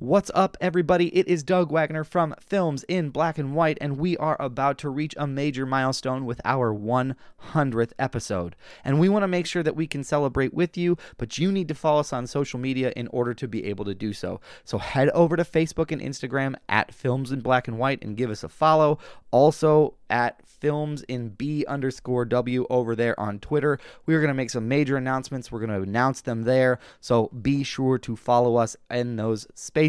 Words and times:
What's 0.00 0.30
up, 0.32 0.56
everybody? 0.60 1.08
It 1.08 1.26
is 1.26 1.42
Doug 1.42 1.72
Wagner 1.72 2.04
from 2.04 2.32
Films 2.38 2.84
in 2.84 3.10
Black 3.10 3.36
and 3.36 3.52
White, 3.52 3.78
and 3.80 3.98
we 3.98 4.16
are 4.18 4.36
about 4.38 4.78
to 4.78 4.90
reach 4.90 5.12
a 5.16 5.26
major 5.26 5.66
milestone 5.66 6.24
with 6.24 6.40
our 6.44 6.72
100th 6.72 7.90
episode. 7.98 8.54
And 8.84 9.00
we 9.00 9.08
want 9.08 9.24
to 9.24 9.28
make 9.28 9.44
sure 9.44 9.64
that 9.64 9.74
we 9.74 9.88
can 9.88 10.04
celebrate 10.04 10.54
with 10.54 10.76
you, 10.76 10.96
but 11.16 11.36
you 11.36 11.50
need 11.50 11.66
to 11.66 11.74
follow 11.74 11.98
us 11.98 12.12
on 12.12 12.28
social 12.28 12.60
media 12.60 12.92
in 12.94 13.08
order 13.08 13.34
to 13.34 13.48
be 13.48 13.64
able 13.64 13.84
to 13.86 13.94
do 13.94 14.12
so. 14.12 14.40
So 14.62 14.78
head 14.78 15.08
over 15.10 15.34
to 15.34 15.42
Facebook 15.42 15.90
and 15.90 16.00
Instagram 16.00 16.54
at 16.68 16.94
Films 16.94 17.32
in 17.32 17.40
Black 17.40 17.66
and 17.66 17.76
White 17.76 18.04
and 18.04 18.16
give 18.16 18.30
us 18.30 18.44
a 18.44 18.48
follow. 18.48 19.00
Also, 19.32 19.94
at 20.10 20.40
films 20.46 21.02
in 21.02 21.28
B 21.28 21.64
underscore 21.68 22.24
W 22.24 22.66
over 22.70 22.96
there 22.96 23.18
on 23.20 23.38
Twitter. 23.38 23.78
We 24.06 24.14
are 24.14 24.20
going 24.20 24.28
to 24.28 24.34
make 24.34 24.50
some 24.50 24.66
major 24.66 24.96
announcements. 24.96 25.52
We're 25.52 25.60
going 25.60 25.70
to 25.70 25.88
announce 25.88 26.22
them 26.22 26.42
there. 26.42 26.78
So 27.00 27.28
be 27.28 27.62
sure 27.62 27.98
to 27.98 28.16
follow 28.16 28.56
us 28.56 28.76
in 28.90 29.16
those 29.16 29.46
spaces. 29.54 29.87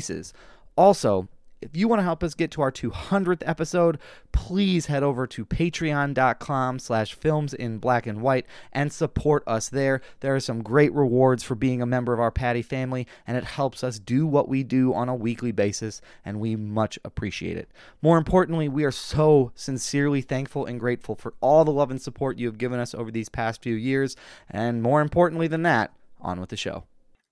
Also, 0.76 1.28
if 1.62 1.76
you 1.76 1.88
want 1.88 2.00
to 2.00 2.04
help 2.04 2.24
us 2.24 2.34
get 2.34 2.52
to 2.52 2.62
our 2.62 2.72
200th 2.72 3.44
episode 3.46 4.00
please 4.32 4.86
head 4.86 5.04
over 5.04 5.28
to 5.28 5.46
patreon.com 5.46 6.80
slash 6.80 7.14
films 7.14 7.54
in 7.54 7.78
black 7.78 8.08
and 8.08 8.22
white 8.22 8.46
and 8.72 8.94
support 8.94 9.44
us 9.46 9.70
there. 9.70 10.02
There 10.22 10.34
are 10.34 10.40
some 10.40 10.64
great 10.64 10.94
rewards 10.94 11.44
for 11.44 11.56
being 11.56 11.82
a 11.82 11.86
member 11.86 12.14
of 12.14 12.20
our 12.20 12.32
patty 12.32 12.62
family 12.62 13.08
and 13.28 13.36
it 13.36 13.44
helps 13.44 13.84
us 13.84 14.00
do 14.00 14.26
what 14.26 14.48
we 14.48 14.64
do 14.64 14.94
on 14.94 15.10
a 15.10 15.16
weekly 15.16 15.52
basis 15.52 16.02
and 16.24 16.40
we 16.40 16.56
much 16.56 16.98
appreciate 17.04 17.58
it. 17.58 17.70
More 18.02 18.18
importantly 18.18 18.70
we 18.70 18.86
are 18.86 18.92
so 18.92 19.52
sincerely 19.56 20.22
thankful 20.22 20.66
and 20.66 20.80
grateful 20.80 21.16
for 21.16 21.34
all 21.42 21.66
the 21.66 21.72
love 21.72 21.92
and 21.92 22.02
support 22.02 22.38
you 22.38 22.48
have 22.48 22.58
given 22.58 22.80
us 22.80 22.96
over 22.96 23.12
these 23.12 23.30
past 23.30 23.62
few 23.62 23.76
years 23.76 24.16
and 24.50 24.82
more 24.82 25.02
importantly 25.02 25.48
than 25.48 25.64
that 25.64 25.92
on 26.22 26.40
with 26.40 26.50
the 26.50 26.58
show. 26.58 26.86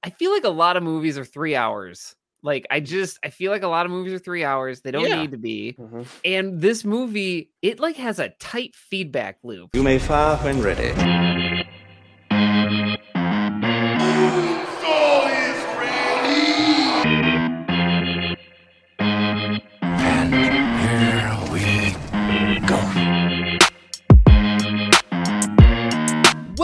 I 0.03 0.09
feel 0.09 0.31
like 0.31 0.44
a 0.44 0.49
lot 0.49 0.77
of 0.77 0.84
movies 0.84 1.17
are 1.17 1.25
three 1.25 1.55
hours. 1.55 2.16
Like 2.43 2.65
I 2.69 2.79
just 2.79 3.19
I 3.23 3.29
feel 3.29 3.51
like 3.51 3.63
a 3.63 3.67
lot 3.67 3.85
of 3.85 3.91
movies 3.91 4.13
are 4.13 4.19
three 4.19 4.43
hours. 4.43 4.81
They 4.81 4.91
don't 4.91 5.07
Yeah. 5.07 5.21
need 5.21 5.31
to 5.31 5.37
be. 5.37 5.75
Mhm. 5.79 6.05
And 6.23 6.61
this 6.61 6.85
movie, 6.85 7.52
it 7.61 7.79
like 7.79 7.95
has 7.97 8.19
a 8.19 8.29
tight 8.39 8.75
feedback 8.75 9.39
loop. 9.44 9.71
You 9.73 9.83
may 9.83 9.99
fire 9.99 10.38
when 10.38 10.61
ready. 10.61 10.94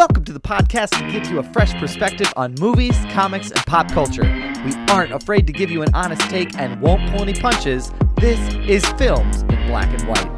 Welcome 0.04 0.26
to 0.26 0.34
the 0.34 0.40
podcast 0.42 0.90
that 0.90 1.10
gives 1.14 1.32
you 1.32 1.40
a 1.40 1.44
fresh 1.54 1.74
perspective 1.76 2.28
on 2.36 2.56
movies, 2.60 2.94
comics, 3.12 3.52
and 3.52 3.66
pop 3.66 3.90
culture. 3.90 4.24
We 4.66 4.74
aren't 4.90 5.14
afraid 5.14 5.48
to 5.48 5.54
give 5.54 5.72
you 5.72 5.82
an 5.82 5.96
honest 5.96 6.30
take 6.30 6.60
and 6.60 6.82
won't 6.82 7.10
pull 7.10 7.22
any 7.22 7.34
punches. 7.34 7.90
This 8.18 8.38
is 8.68 8.86
Films 8.98 9.44
in 9.44 9.66
Black 9.66 9.88
and 9.98 10.04
White. 10.10 10.30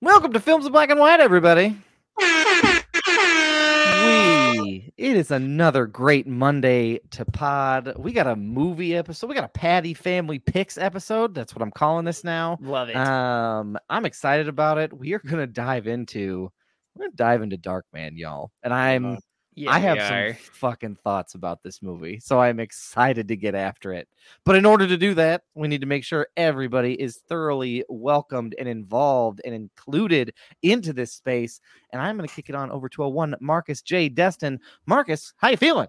Welcome 0.00 0.32
to 0.32 0.40
Films 0.40 0.64
in 0.64 0.72
Black 0.72 0.88
and 0.88 0.98
White, 0.98 1.20
everybody. 1.20 1.76
It 4.96 5.16
is 5.16 5.30
another 5.30 5.86
great 5.86 6.26
Monday 6.26 7.00
to 7.10 7.24
pod. 7.24 7.94
We 7.96 8.12
got 8.12 8.26
a 8.26 8.36
movie 8.36 8.96
episode. 8.96 9.28
We 9.28 9.34
got 9.34 9.44
a 9.44 9.48
Patty 9.48 9.94
Family 9.94 10.38
Picks 10.38 10.78
episode. 10.78 11.34
That's 11.34 11.54
what 11.54 11.62
I'm 11.62 11.70
calling 11.70 12.04
this 12.04 12.24
now. 12.24 12.58
Love 12.60 12.88
it. 12.88 12.96
Um, 12.96 13.78
I'm 13.88 14.04
excited 14.04 14.48
about 14.48 14.78
it. 14.78 14.92
We 14.92 15.14
are 15.14 15.18
gonna 15.18 15.46
dive 15.46 15.86
into 15.86 16.50
we're 16.94 17.06
gonna 17.06 17.16
dive 17.16 17.42
into 17.42 17.58
Darkman, 17.58 18.16
y'all. 18.16 18.50
And 18.62 18.72
I'm 18.72 19.18
yeah, 19.56 19.70
I 19.72 19.78
have 19.78 19.98
some 19.98 20.34
fucking 20.52 20.96
thoughts 21.02 21.34
about 21.34 21.62
this 21.62 21.82
movie, 21.82 22.20
so 22.20 22.38
I'm 22.38 22.60
excited 22.60 23.26
to 23.28 23.36
get 23.36 23.54
after 23.54 23.92
it. 23.94 24.06
But 24.44 24.56
in 24.56 24.66
order 24.66 24.86
to 24.86 24.98
do 24.98 25.14
that, 25.14 25.44
we 25.54 25.66
need 25.66 25.80
to 25.80 25.86
make 25.86 26.04
sure 26.04 26.28
everybody 26.36 26.92
is 27.00 27.22
thoroughly 27.26 27.82
welcomed 27.88 28.54
and 28.58 28.68
involved 28.68 29.40
and 29.46 29.54
included 29.54 30.34
into 30.62 30.92
this 30.92 31.12
space. 31.12 31.60
And 31.90 32.02
I'm 32.02 32.18
going 32.18 32.28
to 32.28 32.34
kick 32.34 32.50
it 32.50 32.54
on 32.54 32.70
over 32.70 32.88
to 32.90 33.04
a 33.04 33.08
one 33.08 33.34
Marcus 33.40 33.80
J. 33.80 34.10
Destin. 34.10 34.60
Marcus, 34.84 35.32
how 35.38 35.48
you 35.48 35.56
feeling? 35.56 35.88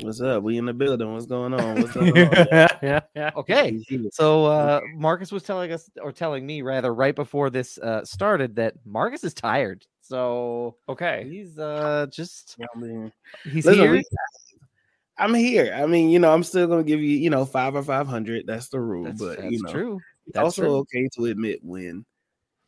What's 0.00 0.20
up? 0.20 0.42
We 0.42 0.56
in 0.56 0.64
the 0.64 0.74
building. 0.74 1.12
What's 1.12 1.26
going 1.26 1.54
on? 1.54 1.80
What's 1.80 1.92
going 1.92 2.16
on? 2.16 2.46
yeah, 2.82 3.00
yeah. 3.14 3.30
Okay. 3.36 3.78
So 4.12 4.46
uh, 4.46 4.80
Marcus 4.94 5.32
was 5.32 5.42
telling 5.42 5.72
us, 5.72 5.90
or 6.00 6.12
telling 6.12 6.46
me 6.46 6.62
rather, 6.62 6.94
right 6.94 7.14
before 7.14 7.50
this 7.50 7.76
uh, 7.78 8.04
started, 8.04 8.56
that 8.56 8.74
Marcus 8.84 9.24
is 9.24 9.34
tired. 9.34 9.86
So 10.08 10.76
Okay. 10.88 11.26
he's 11.28 11.58
uh, 11.58 12.06
just 12.10 12.56
I 12.60 12.78
mean, 12.78 13.12
he's 13.44 13.64
listen, 13.64 13.84
here. 13.84 14.02
I'm 15.18 15.34
here. 15.34 15.74
I 15.74 15.86
mean, 15.86 16.10
you 16.10 16.18
know, 16.18 16.32
I'm 16.32 16.44
still 16.44 16.66
gonna 16.66 16.84
give 16.84 17.00
you, 17.00 17.16
you 17.16 17.30
know, 17.30 17.44
five 17.44 17.74
or 17.74 17.82
five 17.82 18.06
hundred. 18.06 18.46
That's 18.46 18.68
the 18.68 18.80
rule. 18.80 19.04
That's, 19.04 19.18
but 19.18 19.38
that's 19.38 19.52
you 19.52 19.62
know, 19.62 19.70
true. 19.70 20.00
it's 20.26 20.36
That's 20.36 20.56
also 20.56 20.62
true. 20.62 20.74
okay 20.80 21.08
to 21.14 21.24
admit 21.26 21.60
when 21.62 22.04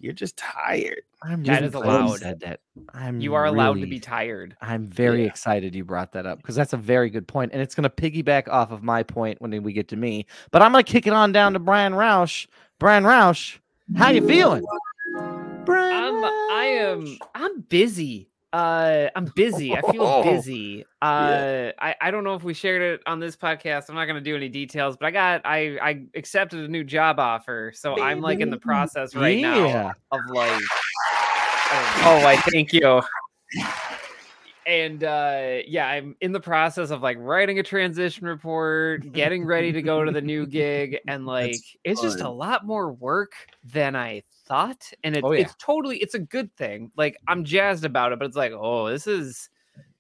you're 0.01 0.13
just 0.13 0.37
tired. 0.37 1.03
I'm 1.23 1.43
That 1.45 1.63
really 1.63 1.67
is 1.67 1.73
glad 1.75 1.85
you 1.85 1.91
allowed. 1.91 2.21
Said 2.21 2.41
that. 2.41 2.61
I'm 2.95 3.21
You 3.21 3.35
are 3.35 3.45
allowed 3.45 3.81
to 3.81 3.87
be 3.87 4.01
tired. 4.01 4.57
I'm 4.61 4.89
very 4.89 5.23
Yeah. 5.23 5.29
excited 5.29 5.75
you 5.75 5.85
brought 5.85 6.13
that 6.13 6.27
up 6.27 6.39
because 6.39 6.55
that's 6.55 6.73
a 6.73 6.77
very 6.79 7.11
good 7.11 7.29
point, 7.29 7.53
and 7.53 7.61
it's 7.61 7.75
going 7.75 7.89
to 7.89 7.91
piggyback 7.91 8.49
off 8.49 8.71
of 8.71 8.83
my 8.83 9.03
point 9.03 9.41
when 9.41 9.63
we 9.63 9.73
get 9.73 9.89
to 9.89 9.97
me. 9.97 10.27
But 10.51 10.63
I'm 10.63 10.73
going 10.73 10.85
to 10.85 10.91
kick 10.91 11.07
it 11.07 11.13
on 11.13 11.33
down 11.33 11.53
to 11.53 11.59
Brian 11.59 11.93
Roush. 11.93 12.47
Brian 12.79 13.05
Roush, 13.05 13.59
how 13.97 14.11
you 14.11 14.27
feeling? 14.27 14.65
Brian, 15.69 15.93
I'm 15.93 16.25
I 16.25 16.65
am 16.81 17.19
I'm 17.35 17.61
busy. 17.61 18.31
Uh 18.53 19.09
I'm 19.15 19.27
busy. 19.37 19.77
I 19.77 19.83
feel 19.93 20.03
Oh. 20.07 20.23
busy. 20.23 20.85
Uh 21.03 21.73
I, 21.79 21.95
I 22.01 22.11
don't 22.11 22.25
know 22.25 22.35
if 22.35 22.43
we 22.43 22.55
shared 22.55 22.81
it 22.81 23.03
on 23.07 23.21
this 23.21 23.37
podcast. 23.37 23.91
I'm 23.91 23.95
not 23.95 24.07
gonna 24.07 24.23
do 24.23 24.35
any 24.35 24.49
details, 24.49 24.97
but 24.97 25.07
I 25.07 25.11
got 25.11 25.43
I 25.45 25.79
I 25.83 26.03
accepted 26.15 26.61
a 26.61 26.69
new 26.69 26.83
job 26.85 27.19
offer. 27.21 27.73
So 27.75 28.01
I'm 28.01 28.21
like 28.23 28.41
in 28.41 28.49
the 28.51 28.57
process 28.59 29.15
right 29.15 29.41
now 29.41 29.93
of 30.11 30.21
like 30.31 30.63
oh 31.71 32.23
I 32.25 32.37
thank 32.51 32.73
you. 32.73 33.03
And 34.67 35.05
uh 35.05 35.59
yeah, 35.67 35.87
I'm 35.87 36.17
in 36.23 36.33
the 36.33 36.41
process 36.41 36.91
of 36.91 37.03
like 37.03 37.19
writing 37.21 37.59
a 37.59 37.63
transition 37.63 38.27
report, 38.27 39.13
getting 39.13 39.45
ready 39.45 39.73
to 39.73 39.83
go 39.83 40.05
to 40.05 40.11
the 40.11 40.21
new 40.23 40.47
gig, 40.47 40.99
and 41.07 41.27
like 41.37 41.57
it's 41.85 42.01
just 42.01 42.21
a 42.21 42.29
lot 42.31 42.67
more 42.67 42.93
work 42.93 43.33
than 43.65 43.95
I 43.95 44.23
thought. 44.49 44.91
And 45.05 45.17
it, 45.17 45.25
Oh, 45.25 45.33
yeah. 45.33 45.43
it's 45.43 45.55
totally 45.59 45.99
it's 45.99 46.15
a 46.15 46.19
good 46.19 46.55
thing. 46.57 46.91
Like 46.97 47.17
I'm 47.29 47.45
jazzed 47.45 47.85
about 47.85 48.13
it, 48.13 48.19
but 48.19 48.27
it's 48.27 48.37
like, 48.37 48.53
oh, 48.53 48.89
this 48.89 49.07
is 49.07 49.51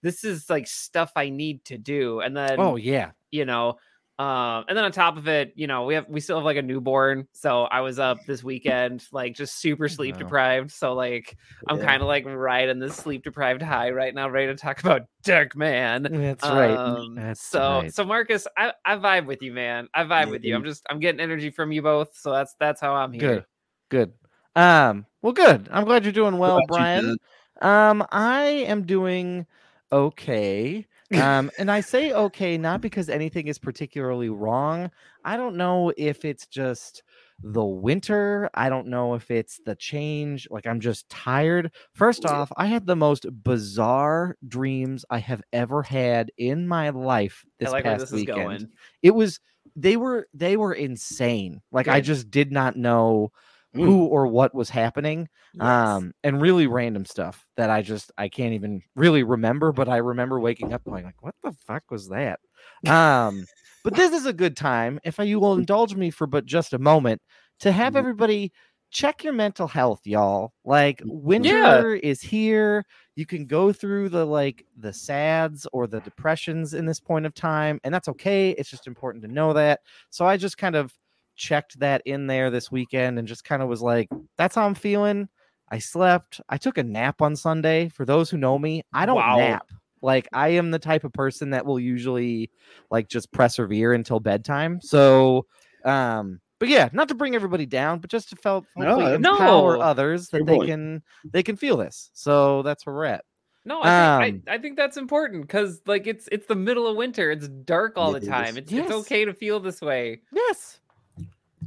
this 0.02 0.24
is 0.24 0.48
like 0.50 0.66
stuff 0.66 1.12
I 1.16 1.28
need 1.28 1.64
to 1.66 1.78
do. 1.78 2.20
And 2.20 2.36
then 2.36 2.58
Oh 2.58 2.76
yeah. 2.76 3.10
you 3.30 3.44
know 3.44 3.78
um 4.20 4.64
and 4.66 4.76
then 4.76 4.84
on 4.84 4.90
top 4.90 5.16
of 5.16 5.28
it 5.28 5.52
you 5.54 5.68
know 5.68 5.84
we 5.84 5.94
have 5.94 6.04
we 6.08 6.18
still 6.18 6.38
have 6.38 6.44
like 6.44 6.56
a 6.56 6.62
newborn 6.62 7.28
so 7.32 7.62
i 7.64 7.80
was 7.80 8.00
up 8.00 8.18
this 8.26 8.42
weekend 8.42 9.06
like 9.12 9.32
just 9.32 9.60
super 9.60 9.88
sleep 9.88 10.16
deprived 10.18 10.72
so 10.72 10.92
like 10.94 11.36
i'm 11.68 11.78
Yeah. 11.78 11.86
kind 11.86 12.02
of 12.02 12.08
like 12.08 12.24
riding 12.26 12.80
this 12.80 12.96
sleep 12.96 13.22
deprived 13.22 13.62
high 13.62 13.90
right 13.90 14.12
now 14.12 14.28
ready 14.28 14.48
to 14.48 14.56
talk 14.56 14.80
about 14.80 15.02
Darkman 15.24 16.10
That's 16.10 16.42
right. 16.42 16.76
um, 16.76 17.14
That's 17.14 17.40
so 17.40 17.82
right. 17.82 17.94
so 17.94 18.04
marcus 18.04 18.48
i 18.56 18.72
i 18.84 18.96
vibe 18.96 19.26
with 19.26 19.40
you 19.40 19.52
man 19.52 19.86
i 19.94 20.02
vibe 20.02 20.24
Yeah, 20.26 20.30
with 20.32 20.42
you 20.44 20.56
i'm 20.56 20.64
just 20.64 20.84
i'm 20.90 20.98
getting 20.98 21.20
energy 21.20 21.50
from 21.50 21.70
you 21.70 21.82
both 21.82 22.16
so 22.16 22.32
that's 22.32 22.56
that's 22.58 22.80
how 22.80 22.94
i'm 22.96 23.12
here 23.12 23.20
Good. 23.20 23.44
Good. 23.90 24.12
Um, 24.56 25.06
well, 25.22 25.32
good. 25.32 25.68
I'm 25.70 25.84
glad 25.84 26.04
you're 26.04 26.12
doing 26.12 26.38
well, 26.38 26.60
Brian. 26.66 27.16
Um, 27.60 28.04
I 28.10 28.42
am 28.44 28.84
doing 28.84 29.46
okay. 29.92 30.86
Um, 31.14 31.50
and 31.58 31.70
I 31.70 31.80
say 31.80 32.12
okay 32.12 32.58
not 32.58 32.80
because 32.80 33.08
anything 33.08 33.48
is 33.48 33.58
particularly 33.58 34.28
wrong. 34.28 34.90
I 35.24 35.36
don't 35.36 35.56
know 35.56 35.92
if 35.96 36.24
it's 36.24 36.46
just 36.46 37.02
the 37.42 37.64
winter. 37.64 38.50
I 38.54 38.68
don't 38.68 38.88
know 38.88 39.14
if 39.14 39.30
it's 39.30 39.60
the 39.64 39.76
change. 39.76 40.48
Like 40.50 40.66
I'm 40.66 40.80
just 40.80 41.08
tired. 41.08 41.72
First 41.94 42.24
off, 42.24 42.52
I 42.56 42.66
had 42.66 42.86
the 42.86 42.96
most 42.96 43.26
bizarre 43.44 44.36
dreams 44.46 45.04
I 45.10 45.18
have 45.18 45.42
ever 45.52 45.82
had 45.82 46.30
in 46.36 46.66
my 46.66 46.90
life 46.90 47.44
this 47.58 47.68
i 47.68 47.72
like 47.72 47.84
past 47.84 48.00
this 48.00 48.08
is 48.10 48.14
weekend 48.20 48.36
going 48.36 48.68
it 49.02 49.14
was 49.14 49.40
they 49.76 49.96
were 49.96 50.26
they 50.34 50.56
were 50.56 50.72
insane 50.72 51.60
like 51.70 51.88
i 51.88 52.00
just 52.00 52.30
did 52.30 52.50
not 52.50 52.76
know 52.76 53.30
Mm. 53.76 53.84
who 53.84 54.04
or 54.06 54.26
what 54.26 54.54
was 54.54 54.70
happening 54.70 55.28
Yes. 55.52 55.62
um 55.62 56.12
and 56.24 56.40
really 56.40 56.66
random 56.66 57.04
stuff 57.04 57.46
that 57.58 57.68
i 57.68 57.82
just 57.82 58.10
i 58.16 58.26
can't 58.26 58.54
even 58.54 58.80
really 58.96 59.22
remember 59.22 59.72
but 59.72 59.88
i 59.90 59.98
remember 59.98 60.40
waking 60.40 60.72
up 60.72 60.82
going 60.84 61.04
like 61.04 61.20
what 61.22 61.34
the 61.42 61.52
fuck 61.52 61.82
was 61.90 62.08
that 62.08 62.40
um 62.86 63.44
but 63.84 63.94
this 63.94 64.12
is 64.12 64.24
a 64.24 64.32
good 64.32 64.56
time 64.56 64.98
if 65.04 65.18
you 65.18 65.38
will 65.38 65.54
indulge 65.54 65.94
me 65.94 66.10
for 66.10 66.26
but 66.26 66.46
just 66.46 66.72
a 66.72 66.78
moment 66.78 67.20
to 67.60 67.70
have 67.70 67.92
Mhm. 67.92 67.98
everybody 67.98 68.52
check 68.90 69.22
your 69.22 69.34
mental 69.34 69.68
health 69.68 70.00
y'all 70.06 70.54
like 70.64 71.02
winter 71.04 71.94
is 71.96 72.22
here 72.22 72.82
you 73.16 73.26
can 73.26 73.44
go 73.44 73.70
through 73.70 74.08
the 74.08 74.24
like 74.24 74.64
the 74.78 74.92
sads 74.94 75.66
or 75.74 75.86
the 75.86 76.00
depressions 76.00 76.72
in 76.72 76.86
this 76.86 77.00
point 77.00 77.26
of 77.26 77.34
time 77.34 77.78
and 77.84 77.92
that's 77.92 78.08
okay 78.08 78.50
it's 78.52 78.70
just 78.70 78.86
important 78.86 79.22
to 79.22 79.28
know 79.30 79.52
that 79.52 79.80
so 80.08 80.24
i 80.24 80.38
just 80.38 80.56
kind 80.56 80.74
of 80.74 80.90
checked 81.38 81.78
that 81.80 82.02
in 82.04 82.26
there 82.26 82.50
this 82.50 82.70
weekend 82.70 83.18
and 83.18 83.26
just 83.26 83.44
kind 83.44 83.62
of 83.62 83.68
was 83.68 83.80
like 83.80 84.08
that's 84.36 84.54
how 84.54 84.66
i'm 84.66 84.74
feeling 84.74 85.28
I 85.70 85.78
slept. 85.78 86.40
I 86.48 86.56
took 86.56 86.78
a 86.78 86.82
nap 86.82 87.20
on 87.20 87.36
Sunday. 87.36 87.88
For 87.90 88.04
those 88.04 88.30
who 88.30 88.36
know 88.38 88.58
me, 88.58 88.82
I 88.92 89.06
don't 89.06 89.16
Wow. 89.16 89.36
nap. 89.36 89.66
Like 90.00 90.28
I 90.32 90.48
am 90.48 90.70
the 90.70 90.78
type 90.78 91.04
of 91.04 91.12
person 91.12 91.50
that 91.50 91.66
will 91.66 91.80
usually 91.80 92.50
like 92.90 93.08
just 93.08 93.30
persevere 93.32 93.92
until 93.92 94.20
bedtime. 94.20 94.80
So, 94.80 95.44
um, 95.84 96.40
but 96.58 96.68
yeah, 96.68 96.88
not 96.92 97.08
to 97.08 97.14
bring 97.14 97.34
everybody 97.34 97.66
down, 97.66 97.98
but 97.98 98.10
just 98.10 98.30
to 98.30 98.36
felt 98.36 98.64
No, 98.76 98.86
hopefully 98.86 99.18
no. 99.18 99.30
empower 99.32 99.78
others 99.82 100.28
that 100.28 100.38
Fair 100.38 100.46
they 100.46 100.56
point. 100.56 100.70
can 100.70 101.02
they 101.32 101.42
can 101.42 101.56
feel 101.56 101.76
this. 101.76 102.10
So 102.14 102.62
that's 102.62 102.86
where 102.86 102.94
we're 102.94 103.04
at. 103.04 103.24
No, 103.64 103.82
I 103.82 103.90
think, 103.90 103.98
Um, 103.98 104.42
I, 104.48 104.54
I 104.54 104.58
think 104.58 104.76
that's 104.78 104.96
important 104.96 105.42
because 105.42 105.82
like 105.84 106.06
it's 106.06 106.28
it's 106.32 106.46
the 106.46 106.54
middle 106.54 106.86
of 106.86 106.96
winter. 106.96 107.30
It's 107.30 107.48
dark 107.48 107.98
all 107.98 108.14
It 108.14 108.20
the 108.20 108.26
time. 108.26 108.56
It's 108.56 108.72
Yes. 108.72 108.84
it's 108.88 108.92
okay 109.00 109.24
to 109.26 109.34
feel 109.34 109.60
this 109.60 109.82
way. 109.82 110.22
Yes. 110.32 110.80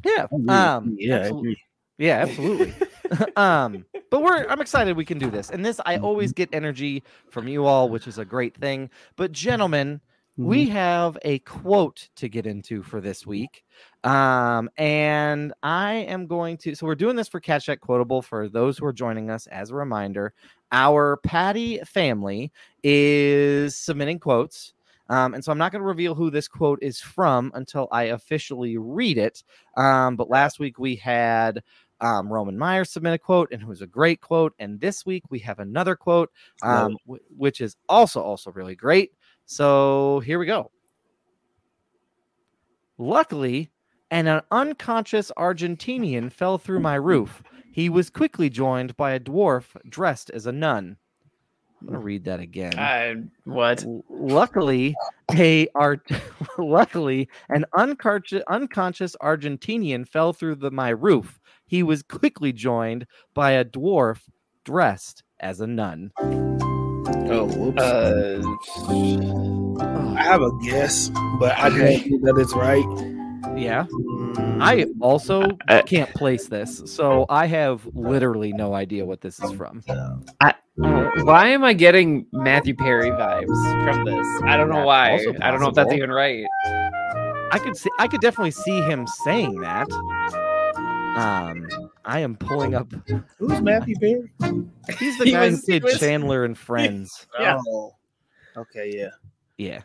Yeah. 0.04 0.28
Um. 0.48 0.96
yeah, 0.98 1.16
I 1.16 1.20
absolute- 1.20 1.40
agree. 1.40 1.58
Yeah, 1.98 2.26
absolutely. 2.28 2.74
um, 3.36 3.86
but 4.10 4.24
we're 4.24 4.46
I'm 4.48 4.60
excited 4.60 4.98
we 4.98 5.06
can 5.06 5.20
do 5.20 5.30
this. 5.30 5.52
And 5.52 5.64
this 5.64 5.80
I 5.86 5.98
always 5.98 6.34
get 6.34 6.50
energy 6.52 7.04
from 7.30 7.48
you 7.48 7.66
all, 7.66 7.90
which 7.90 8.08
is 8.08 8.18
a 8.18 8.26
great 8.26 8.56
thing. 8.56 8.90
But 9.16 9.32
gentlemen, 9.32 10.02
we 10.38 10.68
have 10.70 11.18
a 11.24 11.40
quote 11.40 12.10
to 12.16 12.28
get 12.28 12.48
into 12.48 12.82
for 12.82 13.02
this 13.02 13.28
week. 13.28 13.64
Um, 14.04 14.70
and 14.78 15.54
I 15.62 15.94
am 15.94 16.26
going 16.26 16.58
to 16.60 16.74
so 16.74 16.88
we're 16.88 16.96
doing 16.96 17.16
this 17.16 17.28
for 17.28 17.40
Catch 17.40 17.68
That 17.68 17.82
Quotable 17.82 18.24
for 18.24 18.50
those 18.50 18.80
who 18.80 18.86
are 18.88 18.94
joining 18.94 19.30
us 19.30 19.46
as 19.48 19.70
a 19.70 19.76
reminder. 19.76 20.34
Our 20.72 21.18
Patty 21.18 21.80
family 21.80 22.52
is 22.84 23.76
submitting 23.76 24.20
quotes. 24.20 24.74
Um, 25.12 25.34
and 25.34 25.44
so 25.44 25.52
I'm 25.52 25.58
not 25.58 25.74
going 25.74 25.82
to 25.82 25.88
reveal 25.88 26.16
who 26.16 26.32
this 26.32 26.48
quote 26.48 26.80
is 26.82 27.02
from 27.02 27.52
until 27.54 27.90
I 27.92 28.04
officially 28.04 28.78
read 28.78 29.18
it. 29.18 29.44
Um, 29.76 30.16
but 30.16 30.30
last 30.30 30.58
week 30.58 30.80
we 30.80 30.96
had 30.96 31.62
um, 32.00 32.32
Roman 32.32 32.58
Meyer 32.58 32.86
submit 32.86 33.14
a 33.14 33.18
quote, 33.18 33.50
and 33.52 33.62
it 33.62 33.68
was 33.68 33.82
a 33.82 33.88
great 33.88 34.22
quote. 34.22 34.54
And 34.58 34.80
this 34.80 35.06
week 35.06 35.24
we 35.30 35.40
have 35.40 35.60
another 35.60 35.98
quote, 35.98 36.32
um, 36.64 36.96
wh- 37.10 37.38
which 37.38 37.60
is 37.60 37.76
also 37.90 38.22
also 38.22 38.52
really 38.52 38.74
great. 38.76 39.12
So 39.46 40.22
here 40.22 40.40
we 40.40 40.46
go. 40.46 40.72
Luckily, 42.98 43.70
an 44.12 44.42
unconscious 44.50 45.30
Argentinian 45.38 46.32
fell 46.32 46.58
through 46.58 46.80
my 46.80 46.96
roof. 46.96 47.44
He 47.74 47.90
was 47.90 48.10
quickly 48.10 48.50
joined 48.50 48.96
by 48.96 49.12
a 49.12 49.20
dwarf 49.20 49.76
dressed 49.90 50.30
as 50.30 50.46
a 50.46 50.52
nun. 50.54 50.98
I'm 51.82 51.88
gonna 51.88 52.00
read 52.00 52.26
that 52.26 52.40
again. 52.40 52.78
Uh, 52.78 53.16
what? 53.46 53.84
Luckily 54.10 54.96
a 55.34 55.68
art 55.76 56.08
luckily 56.58 57.30
an 57.50 57.66
unconscious 57.76 58.44
unconscious 58.50 59.16
argentinian 59.22 60.06
fell 60.08 60.34
through 60.34 60.56
the 60.56 60.70
my 60.70 60.90
roof 60.90 61.40
he 61.68 61.84
was 61.84 62.04
quickly 62.04 62.52
joined 62.52 63.08
by 63.34 63.52
a 63.52 63.64
dwarf 63.64 64.20
dressed 64.66 65.24
as 65.40 65.62
a 65.62 65.68
nun 65.68 66.12
Oh, 67.34 67.46
whoops. 67.46 67.82
Uh, 67.82 68.44
I 70.18 70.24
have 70.24 70.42
a 70.42 70.52
guess, 70.64 71.10
but 71.40 71.58
I 71.58 71.70
Okay. 71.70 71.94
don't 71.94 72.04
think 72.04 72.24
that 72.24 72.38
it's 72.38 72.54
right. 72.54 72.86
yeah 73.58 73.86
Mm, 73.92 74.62
i 74.62 74.86
also 75.00 75.42
Uh, 75.70 75.82
can't 75.84 76.14
place 76.14 76.48
this 76.48 76.82
so 76.86 77.26
i 77.30 77.46
have 77.46 77.86
literally 77.94 78.52
no 78.54 78.74
idea 78.74 79.06
what 79.06 79.22
this 79.22 79.40
is 79.40 79.52
from 79.54 79.82
why 80.76 81.48
am 81.50 81.64
I 81.64 81.74
getting 81.74 82.26
Matthew 82.32 82.76
Perry 82.76 83.10
vibes 83.12 83.84
from 83.84 84.06
this? 84.06 84.26
I 84.46 84.56
don't 84.58 84.70
know 84.70 84.86
why. 84.86 85.14
I 85.42 85.52
don't 85.52 85.60
know 85.60 85.70
if 85.70 85.76
that's 85.76 85.94
even 85.94 86.12
right. 86.12 86.46
i 87.54 87.60
could 87.60 87.76
see 87.76 87.90
i 88.00 88.08
could 88.08 88.22
definitely 88.22 88.52
see 88.52 88.80
him 88.84 89.06
saying 89.26 89.60
that 89.60 89.92
um 91.18 91.68
i 92.06 92.20
am 92.20 92.38
pulling 92.38 92.74
up 92.76 92.88
Who's 93.38 93.62
Matthew 93.62 93.98
Perry? 94.00 94.32
he's 94.98 95.18
the 95.18 95.26
He 95.26 95.32
guy 95.32 95.50
was- 95.50 95.66
who 95.66 95.74
did 95.74 95.84
was- 95.84 96.00
chandler 96.00 96.46
and 96.46 96.58
friends 96.68 97.28
Yeah. 97.38 97.60
Oh, 97.68 97.92
okay, 98.56 98.90
yeah, 98.96 99.10
yeah 99.58 99.82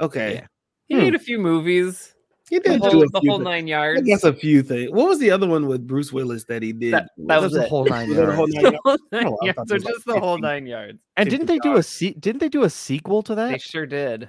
okay. 0.00 0.34
Yeah. 0.34 0.46
He 0.88 0.94
Hmm. 0.96 1.00
made 1.02 1.14
a 1.14 1.18
few 1.20 1.38
movies. 1.38 2.13
He 2.50 2.58
The 2.58 2.70
did 2.70 2.80
whole, 2.82 2.90
do 2.90 3.02
a 3.02 3.08
the 3.08 3.20
few 3.20 3.30
whole 3.30 3.38
thi- 3.38 3.44
nine 3.44 3.64
I 3.64 3.68
yards. 3.68 4.02
guess 4.02 4.22
a 4.24 4.32
few 4.34 4.62
things. 4.62 4.90
What 4.90 5.08
was 5.08 5.18
the 5.18 5.30
other 5.30 5.46
one 5.46 5.66
with 5.66 5.86
Bruce 5.86 6.12
Willis 6.12 6.44
that 6.44 6.62
he 6.62 6.72
did? 6.72 6.92
That- 6.92 7.10
that 7.16 7.26
that 7.28 7.40
was 7.40 7.52
was 7.52 7.52
the 7.60 7.64
it. 7.64 7.68
whole 7.70 7.84
nine 7.86 8.08
Was 8.10 8.16
that 8.18 8.26
the 8.26 8.34
whole 8.34 8.50
yards. 8.50 8.62
nine 8.64 8.72
yards? 8.72 8.82
The 8.84 8.90
whole 8.90 8.98
nine 9.12 9.26
Oh, 9.26 9.38
yards, 9.46 9.56
thought 9.56 9.68
so 9.68 9.74
it 9.76 9.84
like 9.84 9.94
just 9.94 10.06
the 10.06 10.20
whole 10.20 10.38
nine 10.38 10.66
yards. 10.66 10.98
And 11.16 11.30
didn't 11.30 11.46
they 11.46 11.58
do 11.58 11.76
a 11.76 11.82
se- 11.82 12.16
didn't 12.20 12.40
they 12.40 12.48
do 12.50 12.64
a 12.64 12.70
sequel 12.70 13.22
to 13.22 13.34
that? 13.34 13.50
They 13.52 13.58
sure 13.58 13.86
did. 13.86 14.28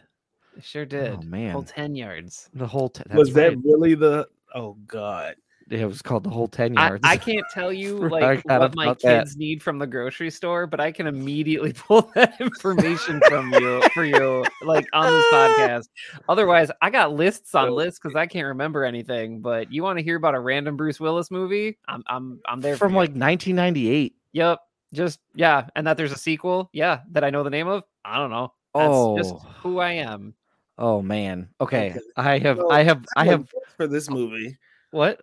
They 0.56 0.62
sure 0.62 0.84
oh, 0.84 0.86
did. 0.86 1.12
Oh 1.34 1.50
Whole 1.52 1.64
ten 1.64 1.96
yards. 1.96 2.50
the 2.54 2.66
whole 2.68 2.90
t- 2.90 3.04
Was 3.14 3.34
that's 3.34 3.54
that 3.56 3.62
really 3.66 3.96
the? 3.96 4.28
Oh 4.54 4.78
God! 4.88 5.36
It 5.70 5.86
was 5.86 6.02
called 6.02 6.24
the 6.24 6.30
whole 6.30 6.48
ten 6.48 6.74
yards. 6.74 7.02
I 7.04 7.18
can't 7.18 7.46
tell 7.54 7.72
you 7.84 8.08
like 8.10 8.44
what 8.46 8.76
my 8.76 8.84
about 8.86 9.00
that. 9.02 9.24
kids 9.24 9.38
need 9.38 9.64
from 9.64 9.78
the 9.80 9.88
grocery 9.88 10.30
store, 10.30 10.68
but 10.68 10.80
I 10.80 10.92
can 10.92 11.08
immediately 11.08 11.74
pull 11.76 12.12
that 12.16 12.40
information 12.40 13.20
from 13.28 13.52
you 13.54 13.82
for 13.94 14.06
you, 14.06 14.46
like 14.64 14.86
on 14.94 15.12
this 15.12 15.26
podcast. 15.34 15.90
Otherwise, 16.30 16.70
I 16.82 16.90
got 16.90 17.14
lists 17.14 17.56
on 17.56 17.72
lists 17.72 18.00
because 18.00 18.16
I 18.16 18.28
can't 18.28 18.48
remember 18.48 18.84
anything. 18.86 19.42
But 19.42 19.72
you 19.72 19.82
want 19.84 19.98
to 19.98 20.04
hear 20.04 20.16
about 20.18 20.36
a 20.36 20.40
random 20.40 20.78
Bruce 20.78 21.00
Willis 21.00 21.32
movie? 21.32 21.78
I'm 21.88 22.04
I'm 22.08 22.40
I'm 22.46 22.62
there 22.62 22.78
from 22.78 22.94
like 22.94 23.10
1998. 23.10 24.16
Yep. 24.34 24.60
Just 24.94 25.20
yeah, 25.34 25.68
and 25.76 25.88
that 25.88 25.98
there's 25.98 26.12
a 26.12 26.18
sequel. 26.18 26.70
Yeah, 26.72 27.02
that 27.12 27.24
I 27.24 27.30
know 27.30 27.44
the 27.44 27.50
name 27.50 27.68
of. 27.68 27.84
I 28.06 28.18
don't 28.18 28.30
know. 28.30 28.54
That's 28.74 28.88
Oh. 28.92 29.18
just 29.18 29.34
who 29.62 29.80
I 29.80 29.92
am. 29.92 30.36
Oh 30.78 31.02
man. 31.02 31.50
Okay, 31.60 31.92
Okay. 31.92 32.00
I 32.18 32.38
have 32.40 32.58
So, 32.58 32.70
I 32.70 32.84
have 32.84 33.06
I 33.18 33.26
have 33.26 33.50
for 33.78 33.88
this 33.88 34.08
oh. 34.10 34.14
movie. 34.14 34.58
what? 34.92 35.20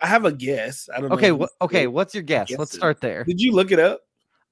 I 0.00 0.06
have 0.06 0.24
a 0.24 0.32
guess. 0.32 0.88
I 0.94 1.00
don't 1.00 1.10
know. 1.10 1.16
Okay, 1.16 1.28
if 1.30 1.36
wha- 1.36 1.48
okay. 1.62 1.86
What's 1.86 2.14
your 2.14 2.22
guess? 2.22 2.50
Let's 2.50 2.70
guessing. 2.72 2.78
start 2.78 3.00
there. 3.00 3.24
Did 3.24 3.40
you 3.40 3.52
look 3.52 3.70
it 3.72 3.78
up? 3.78 4.00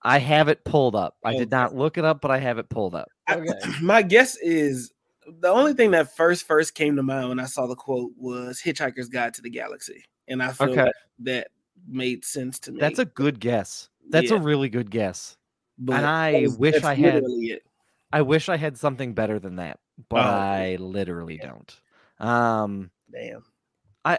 I 0.02 0.18
have 0.18 0.48
it 0.48 0.64
pulled 0.64 0.94
up. 0.94 1.16
I 1.24 1.34
Oh, 1.34 1.38
did 1.38 1.50
not 1.50 1.74
look 1.74 1.98
it 1.98 2.04
up, 2.04 2.20
but 2.20 2.30
I 2.30 2.38
have 2.38 2.58
it 2.58 2.68
pulled 2.68 2.94
up. 2.94 3.08
I- 3.26 3.42
my 3.82 4.02
guess 4.02 4.36
is 4.36 4.92
the 5.40 5.48
only 5.48 5.72
thing 5.74 5.90
that 5.92 6.14
first 6.16 6.46
first 6.46 6.74
came 6.74 6.94
to 6.96 7.02
mind 7.02 7.28
when 7.28 7.40
I 7.40 7.46
saw 7.46 7.66
the 7.66 7.74
quote 7.74 8.12
was 8.16 8.60
Hitchhiker's 8.60 9.08
Guide 9.08 9.34
to 9.34 9.42
the 9.42 9.50
Galaxy, 9.50 10.04
and 10.28 10.42
I 10.42 10.52
feel 10.52 10.70
Okay. 10.70 10.82
like 10.84 10.92
that 11.20 11.48
made 11.88 12.24
sense 12.24 12.58
to 12.60 12.72
me. 12.72 12.78
That's 12.80 12.98
a 13.00 13.04
good 13.04 13.40
guess. 13.40 13.88
That's 14.08 14.30
a 14.30 14.38
really 14.38 14.68
good 14.68 14.90
guess. 14.90 15.36
But 15.78 15.96
and 15.96 16.06
I 16.06 16.32
that 16.32 16.42
is- 16.42 16.56
wish 16.58 16.74
that's 16.74 16.84
I 16.84 16.94
had- 16.94 17.22
it. 17.26 17.62
I 18.12 18.22
wish 18.22 18.48
I 18.48 18.56
had 18.56 18.78
something 18.78 19.14
better 19.14 19.40
than 19.40 19.56
that, 19.56 19.80
but 20.08 20.24
Oh, 20.24 20.28
I 20.28 20.76
literally 20.78 21.38
don't. 21.38 21.80
Um, 22.20 22.90
Damn. 23.12 23.44
I 24.04 24.18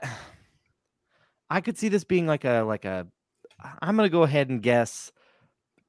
I 1.50 1.62
could 1.62 1.78
see 1.78 1.90
this 1.90 2.04
being 2.04 2.28
like 2.28 2.46
a 2.46 2.62
like 2.62 2.86
a 2.86 3.08
I'm 3.82 3.96
gonna 3.96 4.10
go 4.10 4.24
ahead 4.24 4.50
and 4.50 4.62
guess 4.62 5.12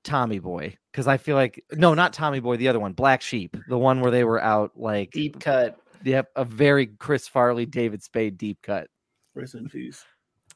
Tommy 0.04 0.38
Boy 0.38 0.76
because 0.92 1.06
I 1.06 1.16
feel 1.16 1.36
like 1.36 1.64
no, 1.72 1.94
not 1.94 2.12
Tommy 2.12 2.40
Boy, 2.40 2.56
the 2.56 2.68
other 2.68 2.80
one, 2.80 2.92
Black 2.92 3.20
Sheep, 3.22 3.56
the 3.68 3.78
one 3.78 4.00
where 4.00 4.10
they 4.10 4.24
were 4.24 4.40
out 4.42 4.72
like 4.76 5.10
Deep 5.12 5.40
cut. 5.40 5.78
yep, 6.04 6.28
a 6.36 6.44
very 6.44 6.86
Chris 6.86 7.28
Farley, 7.28 7.66
David 7.66 8.02
Spade 8.02 8.38
deep 8.38 8.58
cut. 8.62 8.88
Rest 9.34 9.54
in 9.54 9.68
peace. 9.68 10.04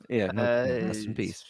Yeah, 0.08 0.28
no, 0.28 0.64
no, 0.64 0.86
rest 0.86 1.04
in 1.06 1.12
Uh, 1.12 1.14
peace. 1.16 1.44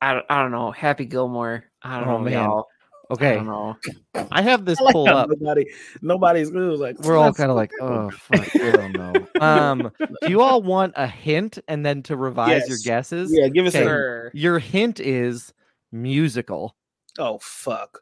I 0.00 0.14
don't, 0.14 0.26
I 0.28 0.42
don't 0.42 0.50
know. 0.52 0.70
Happy 0.70 1.04
Gilmore. 1.06 1.64
I 1.82 1.98
don't 2.00 2.08
Oh, 2.08 2.18
know, 2.18 2.24
man. 2.24 2.32
y'all. 2.34 2.66
I 3.08 3.12
Okay, 3.14 3.34
don't 3.36 3.46
know. 3.46 3.76
I 4.32 4.42
have 4.42 4.64
this 4.64 4.80
I 4.80 4.82
like 4.84 4.92
pulled 4.92 5.08
up. 5.08 5.28
Nobody, 5.30 5.66
nobody's 6.02 6.50
good. 6.50 6.78
Like 6.80 6.98
We're 6.98 7.16
all 7.16 7.32
kind 7.32 7.50
of 7.50 7.56
like, 7.56 7.70
oh 7.80 8.10
fuck, 8.10 8.48
I 8.56 8.70
don't 8.72 8.92
know. 8.92 9.28
Um, 9.40 9.92
do 10.22 10.30
you 10.30 10.40
all 10.40 10.62
want 10.62 10.94
a 10.96 11.06
hint 11.06 11.58
and 11.68 11.84
then 11.86 12.02
to 12.04 12.16
revise 12.16 12.68
your 12.68 12.78
guesses? 12.84 13.30
Yeah, 13.32 13.48
give 13.48 13.66
us 13.66 13.74
Okay. 13.74 13.86
a. 13.86 14.30
Your 14.36 14.58
hint 14.58 14.98
is 14.98 15.52
musical. 15.92 16.74
Oh 17.18 17.38
fuck. 17.40 18.00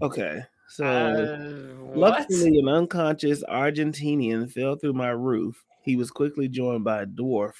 Okay, 0.00 0.40
so 0.68 0.84
Uh, 0.84 1.96
luckily, 1.96 2.58
an 2.58 2.68
unconscious 2.68 3.44
Argentinian 3.44 4.50
fell 4.50 4.74
through 4.76 4.94
my 4.94 5.10
roof. 5.10 5.62
He 5.82 5.94
was 5.96 6.10
quickly 6.10 6.48
joined 6.48 6.82
by 6.84 7.02
a 7.02 7.06
dwarf 7.06 7.52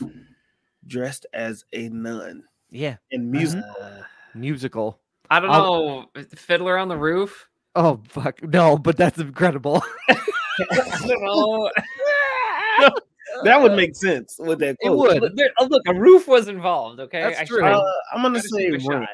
dressed 0.86 1.26
as 1.32 1.64
a 1.72 1.88
nun 1.90 2.42
Yeah, 2.70 2.96
and 3.12 3.30
music. 3.30 3.62
Uh, 3.80 4.00
musical. 4.34 4.98
I 5.32 5.40
don't 5.40 5.50
I'll- 5.50 6.10
know. 6.14 6.24
Fiddler 6.34 6.76
on 6.78 6.88
the 6.88 6.96
Roof. 6.96 7.48
Oh 7.74 8.00
fuck, 8.08 8.42
no, 8.42 8.76
but 8.76 8.96
that's 8.98 9.18
incredible. 9.18 9.82
I 10.08 10.16
don't 11.06 11.22
know. 11.22 11.70
that 13.44 13.60
would 13.62 13.72
make 13.72 13.96
sense 13.96 14.36
with 14.38 14.58
that. 14.60 14.76
It 14.80 14.90
would. 14.90 15.22
Look, 15.22 15.34
there- 15.36 15.52
oh, 15.58 15.66
look, 15.70 15.82
a 15.86 15.94
roof 15.94 16.28
was 16.28 16.48
involved. 16.48 17.00
Okay, 17.00 17.22
That's 17.22 17.40
I 17.40 17.44
true. 17.44 17.60
tried- 17.60 17.72
Uh, 17.74 17.84
I'm 18.12 18.20
gonna 18.22 18.40
say 18.40 18.66
a 18.66 18.70
rent. 18.72 18.82
shot. 18.82 19.08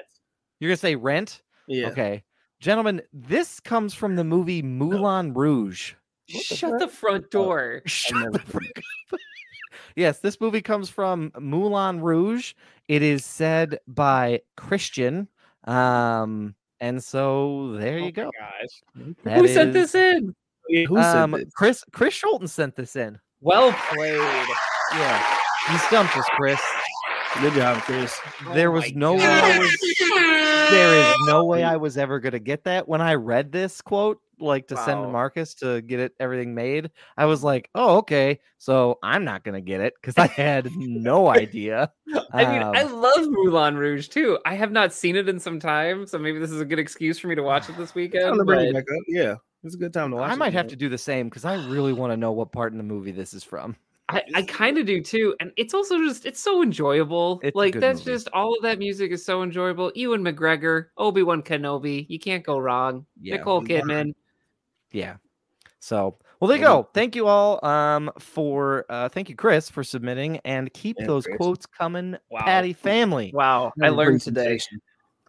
You're 0.59 0.71
gonna 0.71 0.77
say 0.77 0.97
rent? 0.97 1.43
Yeah. 1.69 1.89
Okay, 1.91 2.25
gentlemen, 2.61 3.01
this 3.13 3.61
comes 3.61 3.95
from 3.95 4.17
the 4.17 4.25
movie 4.25 4.63
Moulin 4.63 5.35
Rouge. 5.35 5.95
What 6.33 6.43
Shut 6.43 6.71
fuck? 6.73 6.81
the 6.81 6.89
front 6.89 7.31
door. 7.31 7.83
Shut 7.87 8.33
the 8.33 8.41
frick 8.41 8.83
up. 9.13 9.21
yes, 9.97 10.19
this 10.19 10.41
movie 10.41 10.63
comes 10.63 10.91
from 10.91 11.31
Moulin 11.39 12.01
Rouge. 12.01 12.55
It 12.89 13.03
is 13.03 13.25
said 13.25 13.79
by 13.87 14.41
Christian. 14.57 15.29
Um, 15.69 16.55
and 16.81 17.03
so 17.03 17.73
there 17.73 17.99
Oh 17.99 18.05
you 18.07 18.13
go. 18.13 18.31
Gosh. 18.39 19.15
That 19.25 19.39
Who 19.39 19.49
sent 19.49 19.77
is- 19.77 19.93
this 19.93 19.95
in? 19.95 20.35
Who 20.87 20.97
said 20.97 21.17
Um, 21.17 21.31
this? 21.33 21.45
Chris 21.55 21.85
Chris 21.93 22.15
Schulten 22.21 22.49
sent 22.49 22.77
this 22.77 22.95
in. 22.97 23.19
Well 23.41 23.73
played. 23.93 24.17
Yeah, 24.95 25.37
you 25.73 25.79
stumped 25.79 26.17
us, 26.17 26.27
Chris. 26.37 26.61
Good 27.41 27.53
job, 27.55 27.83
Chris. 27.83 28.19
there 28.55 28.69
Oh 28.71 28.73
was 28.73 28.85
my 28.95 28.99
no 28.99 29.15
way 29.15 29.25
I 29.27 29.59
was, 29.59 29.77
there 30.71 30.95
is 30.95 31.15
no 31.27 31.45
way 31.45 31.63
I 31.65 31.77
was 31.77 31.97
ever 31.99 32.19
gonna 32.21 32.39
get 32.39 32.65
that. 32.65 32.89
When 32.89 33.01
I 33.01 33.15
read 33.15 33.53
this 33.53 33.81
quote, 33.81 34.21
like 34.41 34.69
to 34.69 34.77
send 34.77 35.03
to 35.03 35.09
Marcus 35.09 35.55
to 35.57 35.81
get 35.83 36.01
it 36.01 36.13
everything 36.21 36.55
made, 36.55 36.91
I 37.17 37.25
was 37.27 37.43
like, 37.43 37.71
oh, 37.75 37.97
okay. 37.99 38.41
So 38.59 38.99
I'm 39.03 39.25
not 39.25 39.45
gonna 39.45 39.61
get 39.61 39.81
it 39.81 39.95
because 40.01 40.15
I 40.19 40.27
had 40.27 40.71
no 40.77 41.29
idea. 41.29 41.93
I 42.33 42.45
mean, 42.45 42.63
I 42.63 42.83
Um, 42.83 43.01
love 43.01 43.27
Moulin 43.29 43.77
Rouge 43.77 44.09
too. 44.09 44.39
I 44.45 44.55
have 44.55 44.73
not 44.73 44.93
seen 44.93 45.17
it 45.17 45.29
in 45.29 45.39
some 45.39 45.61
time, 45.61 46.07
so 46.07 46.19
maybe 46.19 46.39
this 46.39 46.51
is 46.51 46.61
a 46.61 46.65
good 46.65 46.79
excuse 46.79 47.19
for 47.19 47.29
me 47.29 47.35
to 47.35 47.43
watch 47.43 47.69
it 47.69 47.77
this 47.77 47.95
weekend. 47.95 48.37
bring 48.47 48.69
it 48.69 48.75
back 48.75 48.83
up. 48.85 49.03
Yeah, 49.09 49.35
it's 49.65 49.75
a 49.75 49.79
good 49.79 49.93
time 49.93 50.11
to 50.11 50.17
watch. 50.17 50.31
I 50.31 50.35
might 50.37 50.53
have 50.53 50.69
to 50.69 50.77
do 50.77 50.89
the 50.89 50.99
same 50.99 51.29
because 51.29 51.45
I 51.45 51.55
really 51.69 51.93
want 51.93 52.13
to 52.13 52.17
know 52.17 52.33
what 52.33 52.53
part 52.53 52.73
in 52.73 52.79
the 52.79 52.85
movie 52.85 53.13
this 53.13 53.35
is 53.35 53.45
from. 53.45 53.77
I, 54.11 54.23
I 54.35 54.43
kind 54.45 54.79
of 54.79 54.87
do 54.87 55.03
too, 55.03 55.37
and 55.39 55.53
it's 55.59 55.75
also 55.75 55.99
just 55.99 56.25
it's 56.25 56.41
so 56.41 56.63
enjoyable. 56.63 57.41
It's 57.43 57.55
like 57.55 57.79
that's 57.79 57.99
movie. 58.01 58.13
just 58.13 58.29
all 58.33 58.55
of 58.57 58.63
that 58.63 58.79
music 58.79 59.11
is 59.13 59.23
so 59.23 59.43
enjoyable. 59.43 59.93
Ewan 59.95 60.25
McGregor, 60.25 60.87
Obi 60.97 61.23
Wan 61.23 61.43
Kenobi, 61.43 62.07
you 62.09 62.19
can't 62.19 62.43
go 62.43 62.57
wrong. 62.59 63.05
Yeah, 63.21 63.37
Nicole 63.37 63.61
Kidman. 63.63 64.15
Yeah. 64.93 65.17
So, 65.81 66.17
well, 66.41 66.49
there 66.49 66.59
you 66.59 66.65
go. 66.65 66.89
Thank 66.95 67.15
you 67.15 67.27
all 67.27 67.65
um 67.65 68.11
for 68.19 68.85
uh 68.89 69.09
thank 69.09 69.29
you 69.29 69.37
Chris 69.37 69.69
for 69.71 69.85
submitting 69.85 70.39
and 70.45 70.73
keep 70.73 70.97
Yeah, 70.99 71.07
those 71.07 71.25
Chris. 71.25 71.37
quotes 71.37 71.67
coming, 71.67 72.17
Wow. 72.31 72.41
Patty 72.41 72.73
family. 72.73 73.31
Wow, 73.35 73.73
I 73.83 73.89
learned 73.91 74.21
today. 74.21 74.59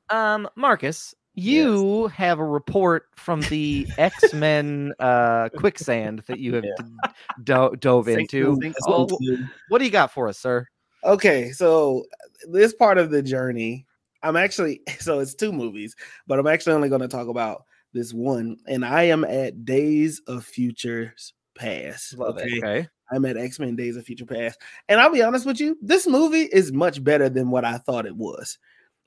Um 0.09 0.49
Marcus, 0.55 1.13
you 1.35 2.07
have 2.07 2.39
a 2.39 2.45
report 2.45 3.07
from 3.15 3.41
the 3.41 3.87
X-Men 3.97 4.93
uh 4.99 5.49
quicksand 5.57 6.23
that 6.27 6.39
you 6.39 6.53
have 6.55 6.65
Yeah. 6.65 7.11
do- 7.43 7.75
dove 7.79 8.07
into. 8.07 8.57
Think 8.59 8.73
That's 8.75 8.87
all- 8.87 9.05
what 9.05 9.19
I'm 9.21 9.25
doing. 9.35 9.49
What 9.67 9.79
do 9.79 9.85
you 9.85 9.91
got 9.91 10.11
for 10.11 10.27
us, 10.27 10.37
sir? 10.39 10.65
Okay, 11.03 11.51
so 11.51 12.05
this 12.49 12.73
part 12.73 12.97
of 12.97 13.09
the 13.11 13.21
journey, 13.21 13.85
I'm 14.23 14.35
actually 14.35 14.81
so 14.99 15.19
it's 15.19 15.35
two 15.35 15.51
movies, 15.51 15.95
but 16.27 16.39
I'm 16.39 16.47
actually 16.47 16.73
only 16.73 16.89
going 16.89 17.01
to 17.01 17.07
talk 17.07 17.27
about 17.27 17.63
this 17.93 18.13
one, 18.13 18.57
and 18.67 18.85
I 18.85 19.03
am 19.03 19.23
at 19.23 19.65
Days 19.65 20.21
of 20.27 20.45
Futures 20.45 21.33
Past. 21.55 22.13
It. 22.13 22.19
Okay. 22.19 22.87
I'm 23.11 23.25
at 23.25 23.37
X 23.37 23.59
Men 23.59 23.75
Days 23.75 23.97
of 23.97 24.05
Future 24.05 24.25
Past, 24.25 24.59
and 24.87 24.99
I'll 24.99 25.11
be 25.11 25.23
honest 25.23 25.45
with 25.45 25.59
you, 25.59 25.77
this 25.81 26.07
movie 26.07 26.43
is 26.51 26.71
much 26.71 27.03
better 27.03 27.27
than 27.29 27.49
what 27.49 27.65
I 27.65 27.77
thought 27.79 28.05
it 28.05 28.15
was. 28.15 28.57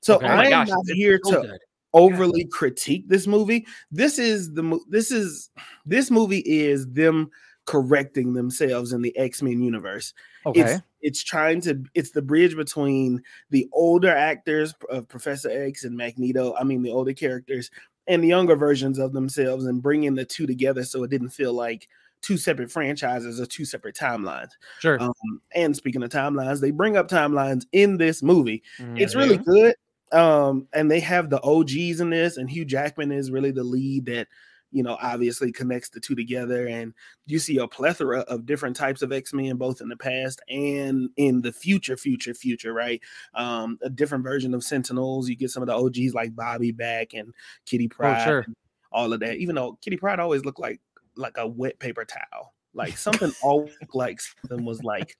So 0.01 0.15
Okay. 0.17 0.25
Oh 0.27 0.29
Oh 0.29 0.31
I 0.33 0.45
am 0.45 0.51
gosh, 0.51 0.67
not 0.69 0.85
here 0.87 1.19
so 1.23 1.41
to 1.41 1.47
good. 1.47 1.59
overly 1.93 2.45
critique 2.45 3.07
this 3.07 3.27
movie. 3.27 3.65
This 3.91 4.19
is 4.19 4.51
the 4.53 4.79
this 4.89 5.11
is 5.11 5.49
this 5.85 6.11
movie 6.11 6.43
is 6.45 6.85
them 6.91 7.29
correcting 7.65 8.33
themselves 8.33 8.91
in 8.91 9.01
the 9.01 9.15
X 9.17 9.41
Men 9.41 9.61
universe. 9.61 10.13
Okay. 10.45 10.59
It's 10.61 10.81
it's 11.01 11.23
trying 11.23 11.61
to 11.61 11.81
it's 11.93 12.11
the 12.11 12.21
bridge 12.21 12.55
between 12.57 13.21
the 13.51 13.69
older 13.71 14.09
actors 14.13 14.73
of 14.89 15.07
Professor 15.07 15.49
X 15.49 15.85
and 15.85 15.95
Magneto. 15.95 16.53
I 16.59 16.65
mean 16.65 16.81
the 16.83 16.91
older 16.91 17.13
characters 17.13 17.71
and 18.07 18.23
the 18.23 18.27
younger 18.27 18.55
versions 18.55 18.99
of 18.99 19.13
themselves, 19.13 19.65
and 19.65 19.81
bringing 19.81 20.15
the 20.15 20.25
two 20.25 20.45
together 20.47 20.83
so 20.83 21.03
it 21.03 21.09
didn't 21.09 21.29
feel 21.29 21.53
like 21.53 21.87
two 22.21 22.37
separate 22.37 22.71
franchises 22.71 23.39
or 23.39 23.45
two 23.45 23.65
separate 23.65 23.95
timelines. 23.95 24.51
sure. 24.79 24.99
Um, 25.01 25.41
and 25.53 25.75
speaking 25.75 26.01
of 26.01 26.09
timelines, 26.09 26.61
they 26.61 26.71
bring 26.71 26.97
up 26.97 27.09
timelines 27.09 27.65
in 27.71 27.97
this 27.97 28.23
movie 28.23 28.63
Mm, 28.79 28.99
it's 28.99 29.15
really 29.15 29.37
good. 29.37 29.75
Um, 30.11 30.67
and 30.73 30.89
they 30.89 30.99
have 30.99 31.29
the 31.29 31.41
OGs 31.41 31.99
in 31.99 32.11
this, 32.11 32.37
and 32.37 32.49
Hugh 32.49 32.65
Jackman 32.65 33.11
is 33.11 33.31
really 33.31 33.51
the 33.51 33.63
lead 33.63 34.05
that 34.05 34.27
you 34.73 34.83
know 34.83 34.97
obviously 35.01 35.51
connects 35.51 35.89
the 35.89 35.99
two 35.99 36.15
together. 36.15 36.67
And 36.67 36.93
you 37.25 37.39
see 37.39 37.57
a 37.57 37.67
plethora 37.67 38.21
of 38.21 38.45
different 38.45 38.75
types 38.75 39.01
of 39.01 39.11
X 39.13 39.31
Men, 39.33 39.55
both 39.55 39.79
in 39.79 39.87
the 39.87 39.95
past 39.95 40.41
and 40.49 41.09
in 41.15 41.41
the 41.41 41.53
future, 41.53 41.95
future, 41.95 42.33
future. 42.33 42.73
Right? 42.73 42.99
Um, 43.35 43.77
a 43.81 43.89
different 43.89 44.23
version 44.23 44.53
of 44.53 44.63
Sentinels. 44.63 45.29
You 45.29 45.35
get 45.35 45.51
some 45.51 45.63
of 45.63 45.67
the 45.67 45.75
OGs 45.75 46.13
like 46.13 46.35
Bobby 46.35 46.71
back 46.71 47.13
and 47.13 47.33
Kitty 47.65 47.87
Pryde, 47.87 48.21
Oh, 48.21 48.25
sure. 48.25 48.45
all 48.91 49.13
of 49.13 49.19
that. 49.21 49.37
Even 49.37 49.55
though 49.55 49.77
Kitty 49.81 49.97
Pryde 49.97 50.19
always 50.19 50.43
looked 50.43 50.59
like 50.59 50.81
like 51.15 51.37
a 51.37 51.47
wet 51.47 51.79
paper 51.79 52.03
towel. 52.05 52.53
Like 52.75 52.97
something 52.97 53.31
always 53.43 53.71
like 53.93 54.19
something 54.19 54.65
was 54.65 54.81
like 54.83 55.15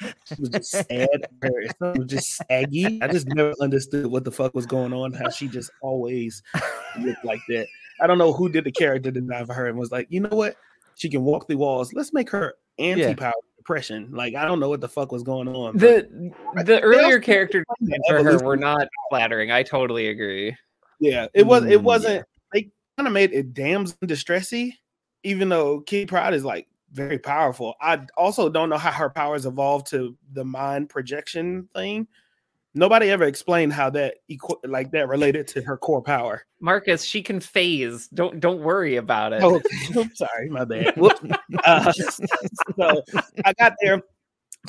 she 0.00 0.34
was 0.40 0.48
just 0.48 0.70
sad. 0.72 1.08
Something 1.78 2.02
was 2.02 2.06
just 2.10 2.36
saggy. 2.48 3.00
I 3.00 3.06
just 3.06 3.28
never 3.28 3.54
understood 3.60 4.06
what 4.06 4.24
the 4.24 4.32
fuck 4.32 4.54
was 4.54 4.66
going 4.66 4.92
on. 4.92 5.12
How 5.12 5.28
she 5.30 5.46
just 5.46 5.70
always 5.82 6.42
looked 6.98 7.24
like 7.24 7.38
that. 7.48 7.68
I 8.00 8.06
don't 8.06 8.18
know 8.18 8.32
who 8.32 8.48
did 8.48 8.64
the 8.64 8.72
character 8.72 9.10
design 9.10 9.46
for 9.46 9.54
her 9.54 9.66
and 9.68 9.78
was 9.78 9.90
like, 9.90 10.06
you 10.10 10.20
know 10.20 10.34
what? 10.36 10.56
She 10.96 11.08
can 11.08 11.22
walk 11.22 11.46
through 11.46 11.58
walls. 11.58 11.92
Let's 11.92 12.12
make 12.12 12.30
her 12.30 12.54
anti-power 12.78 13.32
depression. 13.58 14.08
Like 14.12 14.34
I 14.34 14.44
don't 14.44 14.60
know 14.60 14.68
what 14.68 14.80
the 14.80 14.88
fuck 14.88 15.12
was 15.12 15.22
going 15.22 15.48
on. 15.48 15.76
The 15.76 16.32
the 16.64 16.80
earlier 16.80 17.04
also 17.04 17.20
character 17.20 17.64
designs 17.80 18.02
for 18.08 18.22
her 18.22 18.38
were 18.44 18.56
not 18.56 18.88
flattering. 19.10 19.50
I 19.50 19.62
totally 19.62 20.08
agree. 20.08 20.56
Yeah, 21.00 21.26
it 21.34 21.42
was. 21.46 21.64
Mm, 21.64 21.70
It 21.72 21.82
wasn't. 21.82 22.26
They 22.52 22.70
kind 22.96 23.06
of 23.06 23.12
made 23.12 23.32
it 23.32 23.52
damn 23.52 23.86
distressy, 23.86 24.72
even 25.24 25.48
though 25.48 25.80
Kitty 25.80 26.06
Pryde 26.06 26.32
is 26.34 26.44
like 26.44 26.68
very 26.92 27.18
powerful. 27.18 27.74
I 27.80 28.00
also 28.16 28.48
don't 28.48 28.70
know 28.70 28.78
how 28.78 28.92
her 28.92 29.10
powers 29.10 29.44
evolved 29.44 29.88
to 29.88 30.16
the 30.32 30.44
mind 30.44 30.88
projection 30.88 31.68
thing. 31.74 32.06
Nobody 32.76 33.10
ever 33.10 33.24
explained 33.24 33.72
how 33.72 33.88
that 33.90 34.16
equi- 34.30 34.68
like 34.68 34.90
that 34.90 35.08
related 35.08 35.46
to 35.48 35.62
her 35.62 35.78
core 35.78 36.02
power. 36.02 36.42
Marcus, 36.60 37.02
she 37.04 37.22
can 37.22 37.40
phase. 37.40 38.06
Don't 38.08 38.38
don't 38.38 38.60
worry 38.60 38.96
about 38.96 39.32
it. 39.32 39.42
Oh, 39.42 39.62
sorry, 40.14 40.50
my 40.50 40.66
bad. 40.66 40.92
Uh, 41.64 41.90
so 42.78 43.02
I 43.46 43.54
got 43.58 43.72
there. 43.82 44.02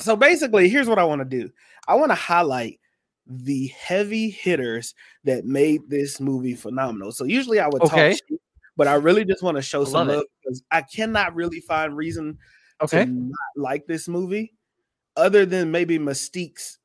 So 0.00 0.16
basically, 0.16 0.70
here's 0.70 0.88
what 0.88 0.98
I 0.98 1.04
want 1.04 1.20
to 1.20 1.26
do. 1.26 1.50
I 1.86 1.96
want 1.96 2.10
to 2.10 2.14
highlight 2.14 2.80
the 3.26 3.66
heavy 3.66 4.30
hitters 4.30 4.94
that 5.24 5.44
made 5.44 5.82
this 5.88 6.18
movie 6.18 6.54
phenomenal. 6.54 7.12
So 7.12 7.24
usually 7.24 7.60
I 7.60 7.68
would 7.68 7.82
Okay. 7.82 8.12
talk 8.12 8.20
shit, 8.30 8.40
but 8.74 8.88
I 8.88 8.94
really 8.94 9.26
just 9.26 9.42
want 9.42 9.56
to 9.58 9.62
show 9.62 9.84
some 9.84 10.08
love 10.08 10.24
because 10.42 10.62
I 10.70 10.80
cannot 10.80 11.34
really 11.34 11.60
find 11.60 11.94
reason 11.94 12.38
Okay. 12.80 13.04
to 13.04 13.10
not 13.10 13.34
like 13.56 13.86
this 13.86 14.08
movie, 14.08 14.54
other 15.14 15.44
than 15.44 15.70
maybe 15.70 15.98
Mystique's 15.98 16.77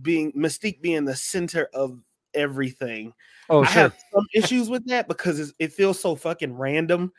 being 0.00 0.32
Mystique 0.32 0.80
being 0.80 1.04
the 1.04 1.16
center 1.16 1.68
of 1.74 1.98
everything. 2.34 3.12
Oh, 3.50 3.62
I 3.62 3.66
sure. 3.66 3.82
have 3.82 3.94
some 4.12 4.26
issues 4.34 4.68
with 4.70 4.86
that 4.86 5.08
because 5.08 5.38
it's, 5.38 5.52
it 5.58 5.72
feels 5.72 6.00
so 6.00 6.14
fucking 6.14 6.54
random. 6.54 7.12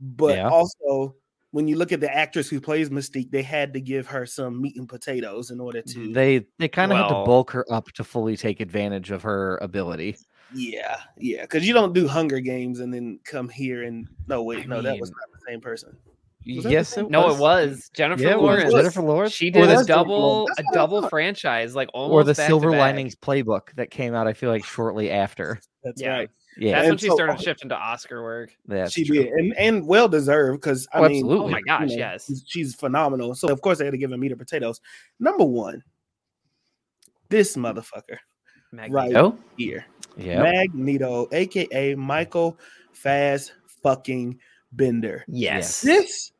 But 0.00 0.36
Yeah. 0.36 0.48
also, 0.50 1.14
when 1.52 1.68
you 1.68 1.76
look 1.76 1.92
at 1.92 2.00
the 2.00 2.14
actress 2.14 2.48
who 2.48 2.60
plays 2.60 2.90
Mystique, 2.90 3.30
they 3.30 3.42
had 3.42 3.72
to 3.74 3.80
give 3.80 4.06
her 4.08 4.26
some 4.26 4.60
meat 4.60 4.76
and 4.76 4.88
potatoes 4.88 5.50
in 5.50 5.60
order 5.60 5.82
to. 5.82 6.12
They 6.12 6.46
they 6.58 6.68
kind 6.68 6.92
of 6.92 6.98
had 6.98 7.08
to 7.08 7.24
bulk 7.24 7.50
her 7.52 7.64
up 7.72 7.90
to 7.92 8.04
fully 8.04 8.36
take 8.36 8.60
advantage 8.60 9.10
of 9.10 9.22
her 9.22 9.58
ability. 9.62 10.16
yeah, 10.52 10.98
yeah, 11.16 11.42
because 11.42 11.66
you 11.66 11.72
don't 11.72 11.92
do 11.92 12.06
Hunger 12.06 12.40
Games 12.40 12.80
and 12.80 12.92
then 12.92 13.20
come 13.24 13.48
here 13.48 13.84
and 13.84 14.06
no, 14.26 14.42
wait, 14.42 14.64
I 14.64 14.66
no, 14.66 14.82
that 14.82 14.98
was 14.98 15.10
not 15.10 15.32
the 15.32 15.50
same 15.50 15.60
person. 15.60 15.96
Was 16.46 16.62
that 16.62 16.68
the 16.68 16.72
yes, 16.72 16.88
same- 16.90 17.06
it 17.06 17.10
no, 17.10 17.26
was. 17.26 17.36
it 17.36 17.40
was 17.40 17.90
Jennifer 17.94 18.22
Yeah, 18.22 18.30
it 18.32 18.36
was 18.40 18.42
Lawrence. 18.44 18.72
Jennifer 18.74 19.02
Lawrence. 19.02 19.32
She 19.32 19.50
did 19.50 19.68
the- 19.68 19.78
a 19.80 19.84
double 19.84 20.48
a 20.58 20.62
double 20.72 21.08
franchise, 21.08 21.74
like 21.74 21.88
almost 21.92 22.12
or 22.14 22.24
the 22.24 22.32
back 22.34 22.36
to 22.36 22.46
Silver 22.46 22.70
back. 22.70 22.80
Linings 22.80 23.16
Playbook 23.16 23.74
that 23.76 23.90
came 23.90 24.14
out. 24.14 24.26
I 24.28 24.32
feel 24.32 24.50
like 24.50 24.64
shortly 24.64 25.10
after. 25.10 25.58
That's 25.82 26.00
Yeah. 26.00 26.10
right. 26.16 26.30
Yeah, 26.58 26.72
That's 26.72 26.82
And 26.84 26.90
when 26.92 26.98
she 26.98 27.06
so- 27.08 27.14
started 27.16 27.40
shifting 27.42 27.68
to 27.70 27.74
Oscar 27.76 28.22
work. 28.22 28.50
that's 28.66 28.92
she 28.92 29.04
true. 29.04 29.16
did, 29.24 29.32
and 29.32 29.54
and 29.58 29.86
well 29.86 30.08
deserved 30.08 30.60
because 30.60 30.88
I 30.92 30.98
Oh, 31.00 31.08
mean, 31.08 31.16
absolutely. 31.18 31.46
Oh 31.46 31.48
my 31.50 31.58
you 31.58 31.64
gosh, 31.64 31.88
know, 31.90 31.96
yes. 31.96 32.26
she's- 32.26 32.42
she's 32.46 32.74
phenomenal. 32.74 33.34
So 33.34 33.48
of 33.48 33.60
course 33.60 33.78
they 33.78 33.84
had 33.84 33.90
to 33.90 33.98
give 33.98 34.10
her 34.10 34.16
meat 34.16 34.32
or 34.32 34.36
potatoes. 34.36 34.80
Number 35.20 35.44
one, 35.44 35.82
this 37.28 37.56
motherfucker 37.56 38.18
Magneto. 38.72 39.36
here. 39.56 39.84
Yeah. 40.16 40.42
Magneto, 40.42 41.28
aka 41.32 41.94
Michael 41.94 42.58
Faz 42.94 43.50
fucking 43.82 44.38
Bender. 44.72 45.24
Yes. 45.28 45.82
This 45.82 46.32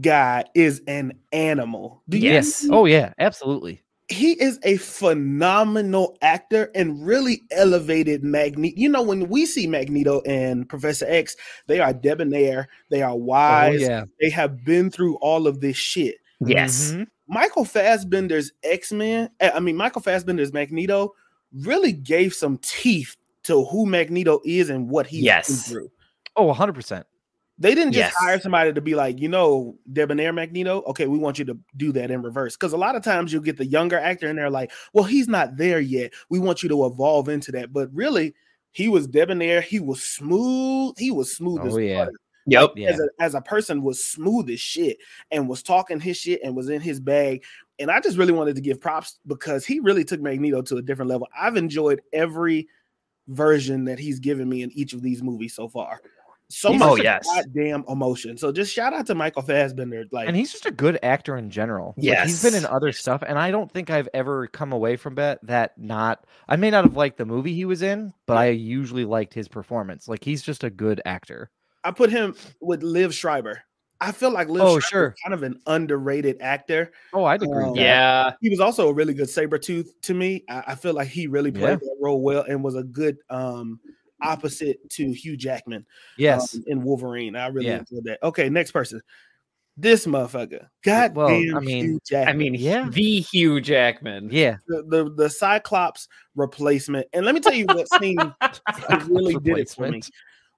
guy 0.00 0.44
is 0.54 0.82
an 0.86 1.12
animal. 1.32 2.02
Do 2.08 2.18
you 2.18 2.30
Yes. 2.30 2.66
Oh 2.70 2.84
yeah, 2.86 3.12
absolutely. 3.18 3.82
he 4.08 4.32
is 4.40 4.58
a 4.64 4.76
phenomenal 4.78 6.16
actor 6.22 6.70
and 6.74 7.04
really 7.06 7.42
elevated 7.52 8.22
Magneto. 8.24 8.74
You 8.76 8.88
know, 8.88 9.02
when 9.02 9.28
we 9.28 9.46
see 9.46 9.66
Magneto 9.66 10.20
and 10.26 10.68
Professor 10.68 11.06
X, 11.08 11.36
they 11.68 11.78
are 11.80 11.92
debonair, 11.92 12.68
they 12.90 13.02
are 13.02 13.12
Oh 13.12 13.16
wise, 13.16 13.80
yeah. 13.80 14.04
they 14.20 14.30
have 14.30 14.64
been 14.64 14.90
through 14.90 15.16
all 15.18 15.46
of 15.46 15.60
this 15.60 15.76
shit. 15.76 16.16
Yes. 16.44 16.92
Mhm. 16.92 17.06
Michael 17.28 17.64
Fassbender's 17.64 18.52
X 18.64 18.90
Men, 18.92 19.30
I 19.40 19.60
mean, 19.60 19.76
Michael 19.76 20.02
Fassbender's 20.02 20.52
Magneto 20.52 21.14
really 21.52 21.92
gave 21.92 22.34
some 22.34 22.58
teeth 22.62 23.16
to 23.44 23.64
who 23.66 23.86
Magneto 23.86 24.40
is 24.44 24.70
and 24.70 24.88
what 24.90 25.06
he's 25.06 25.22
Yes. 25.22 25.48
been 25.48 25.56
through. 25.74 25.90
Oh, 26.36 26.44
100 26.44 26.74
percent. 26.74 27.06
They 27.60 27.74
didn't 27.74 27.92
just 27.92 28.12
Yes. 28.12 28.14
hire 28.16 28.40
somebody 28.40 28.72
to 28.72 28.80
be 28.80 28.94
like, 28.94 29.20
you 29.20 29.28
know, 29.28 29.76
debonair 29.92 30.32
Magneto. 30.32 30.82
Okay, 30.86 31.06
we 31.06 31.18
want 31.18 31.38
you 31.38 31.44
to 31.44 31.58
do 31.76 31.92
that 31.92 32.10
in 32.10 32.22
reverse. 32.22 32.56
Because 32.56 32.72
a 32.72 32.78
lot 32.78 32.96
of 32.96 33.02
times 33.02 33.32
you'll 33.32 33.42
get 33.42 33.58
the 33.58 33.66
younger 33.66 33.98
actor 33.98 34.28
and 34.28 34.38
they're 34.38 34.48
like, 34.50 34.72
well, 34.94 35.04
he's 35.04 35.28
not 35.28 35.58
there 35.58 35.78
yet. 35.78 36.12
We 36.30 36.38
want 36.38 36.62
you 36.62 36.70
to 36.70 36.86
evolve 36.86 37.28
into 37.28 37.52
that. 37.52 37.70
But 37.72 37.92
really, 37.92 38.34
he 38.72 38.88
was 38.88 39.06
debonair. 39.06 39.60
He 39.60 39.78
was 39.78 40.02
smooth. 40.02 40.94
He 40.98 41.10
was 41.10 41.36
smooth 41.36 41.60
oh, 41.62 41.66
as 41.66 41.74
Oh 41.74 41.78
yeah. 41.78 41.98
butter. 41.98 42.12
Yep. 42.46 42.72
Yeah. 42.76 42.88
as 42.88 42.98
a 43.00 43.08
as 43.20 43.34
a 43.34 43.40
person 43.42 43.82
was 43.82 44.02
smooth 44.02 44.48
as 44.48 44.58
shit 44.58 44.96
and 45.30 45.46
was 45.46 45.62
talking 45.62 46.00
his 46.00 46.16
shit 46.16 46.40
and 46.42 46.56
was 46.56 46.70
in 46.70 46.80
his 46.80 46.98
bag. 46.98 47.44
And 47.78 47.90
I 47.90 48.00
just 48.00 48.16
really 48.16 48.32
wanted 48.32 48.54
to 48.56 48.62
give 48.62 48.80
props 48.80 49.18
because 49.26 49.66
he 49.66 49.80
really 49.80 50.04
took 50.04 50.20
Magneto 50.22 50.62
to 50.62 50.76
a 50.78 50.82
different 50.82 51.10
level. 51.10 51.28
I've 51.38 51.56
enjoyed 51.56 52.00
every 52.12 52.68
version 53.28 53.84
that 53.84 53.98
he's 53.98 54.18
given 54.18 54.48
me 54.48 54.62
in 54.62 54.70
each 54.72 54.94
of 54.94 55.02
these 55.02 55.22
movies 55.22 55.54
so 55.54 55.68
far. 55.68 56.00
So 56.50 56.70
He's- 56.70 56.80
much 56.80 56.90
oh, 56.90 56.96
yes. 56.96 57.26
goddamn 57.34 57.84
emotion. 57.88 58.36
So 58.36 58.50
just 58.52 58.72
shout 58.72 58.92
out 58.92 59.06
to 59.06 59.14
Michael 59.14 59.42
Fassbender. 59.42 60.04
Like 60.10 60.26
and 60.28 60.36
he's 60.36 60.50
just 60.52 60.66
a 60.66 60.70
good 60.70 60.98
actor 61.02 61.36
in 61.36 61.48
general. 61.50 61.94
Like, 61.96 62.18
he's 62.26 62.42
been 62.42 62.54
in 62.54 62.66
other 62.66 62.92
stuff, 62.92 63.22
and 63.26 63.38
I 63.38 63.50
don't 63.50 63.70
think 63.70 63.88
I've 63.90 64.08
ever 64.12 64.46
come 64.48 64.72
away 64.72 64.96
from 64.96 65.14
that 65.14 65.38
that 65.46 65.78
not. 65.78 66.24
I 66.48 66.56
may 66.56 66.70
not 66.70 66.84
have 66.84 66.96
liked 66.96 67.18
the 67.18 67.24
movie 67.24 67.54
he 67.54 67.64
was 67.64 67.82
in, 67.82 68.12
but 68.26 68.36
I 68.36 68.48
usually 68.48 69.04
liked 69.04 69.32
his 69.32 69.48
performance. 69.48 70.08
Like 70.08 70.24
he's 70.24 70.42
just 70.42 70.64
a 70.64 70.70
good 70.70 71.00
actor. 71.04 71.50
I 71.84 71.92
put 71.92 72.10
him 72.10 72.34
with 72.60 72.82
Liev 72.82 73.12
Schreiber. 73.12 73.62
I 74.02 74.12
feel 74.12 74.30
like 74.30 74.48
Liev 74.48 74.60
Oh, 74.62 74.78
Schreiber 74.78 74.80
sure. 74.80 75.14
is 75.16 75.20
kind 75.22 75.34
of 75.34 75.42
an 75.42 75.60
underrated 75.66 76.38
actor. 76.40 76.90
Oh, 77.12 77.24
I'd 77.24 77.42
agree. 77.42 77.64
Um. 77.64 77.76
Yeah. 77.76 78.32
He 78.40 78.48
was 78.48 78.58
also 78.60 78.88
a 78.88 78.92
really 78.92 79.12
good 79.14 79.28
Sabretooth 79.28 79.88
to 80.02 80.14
me. 80.14 80.42
I, 80.48 80.64
I 80.68 80.74
feel 80.74 80.94
like 80.94 81.08
he 81.08 81.26
really 81.26 81.50
played 81.52 81.62
Yeah. 81.62 81.76
that 81.76 81.96
role 82.00 82.20
well 82.22 82.42
and 82.48 82.64
was 82.64 82.76
a 82.76 82.82
good 82.82 83.18
um 83.28 83.78
opposite 84.22 84.88
to 84.90 85.12
Hugh 85.12 85.36
Jackman 85.36 85.86
Yes. 86.16 86.54
um, 86.54 86.64
in 86.66 86.82
Wolverine. 86.82 87.36
I 87.36 87.46
really 87.48 87.68
Yeah. 87.68 87.78
enjoyed 87.80 88.04
that. 88.04 88.22
Okay, 88.22 88.48
next 88.48 88.72
person. 88.72 89.00
This 89.76 90.04
motherfucker. 90.06 90.66
God 90.82 91.14
Well, 91.14 91.28
damn 91.28 91.56
I 91.56 91.60
mean- 91.60 91.84
Hugh 91.86 92.00
Jackman. 92.06 92.34
I 92.34 92.38
mean, 92.38 92.54
Yeah. 92.54 92.88
the 92.92 93.20
Hugh 93.20 93.60
Jackman. 93.60 94.28
yeah. 94.30 94.56
the, 94.66 94.84
the 94.88 95.10
the 95.14 95.30
Cyclops 95.30 96.06
replacement. 96.34 97.06
And 97.12 97.24
let 97.24 97.34
me 97.34 97.40
tell 97.40 97.54
you 97.54 97.66
what 97.66 97.88
scene 98.00 98.18
really 99.08 99.34
did 99.36 99.58
it 99.58 99.70
for 99.70 99.88
me. 99.90 100.02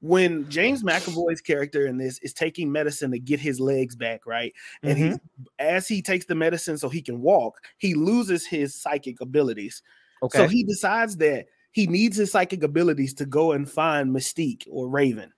When 0.00 0.49
James 0.50 0.83
McAvoy's 0.83 1.40
character 1.40 1.87
in 1.87 1.97
this 1.97 2.19
is 2.23 2.33
taking 2.33 2.73
medicine 2.73 3.12
to 3.12 3.21
get 3.21 3.38
his 3.38 3.61
legs 3.61 3.95
back, 3.95 4.26
right? 4.26 4.52
And 4.83 4.99
Mhm. 4.99 5.12
he 5.12 5.19
as 5.61 5.87
he 5.87 6.02
takes 6.02 6.25
the 6.25 6.35
medicine 6.35 6.76
so 6.76 6.88
he 6.88 7.00
can 7.02 7.21
walk, 7.21 7.59
he 7.78 7.95
loses 7.95 8.45
his 8.45 8.75
psychic 8.75 9.21
abilities. 9.21 9.81
Okay. 10.25 10.38
So 10.38 10.49
he 10.49 10.64
decides 10.64 11.16
that 11.19 11.47
he 11.73 11.87
needs 11.87 12.17
his 12.17 12.31
psychic 12.31 12.62
abilities 12.62 13.14
to 13.14 13.26
go 13.26 13.52
and 13.52 13.69
find 13.69 14.11
Mystique 14.14 14.67
or 14.71 14.88
Raven. 14.88 15.33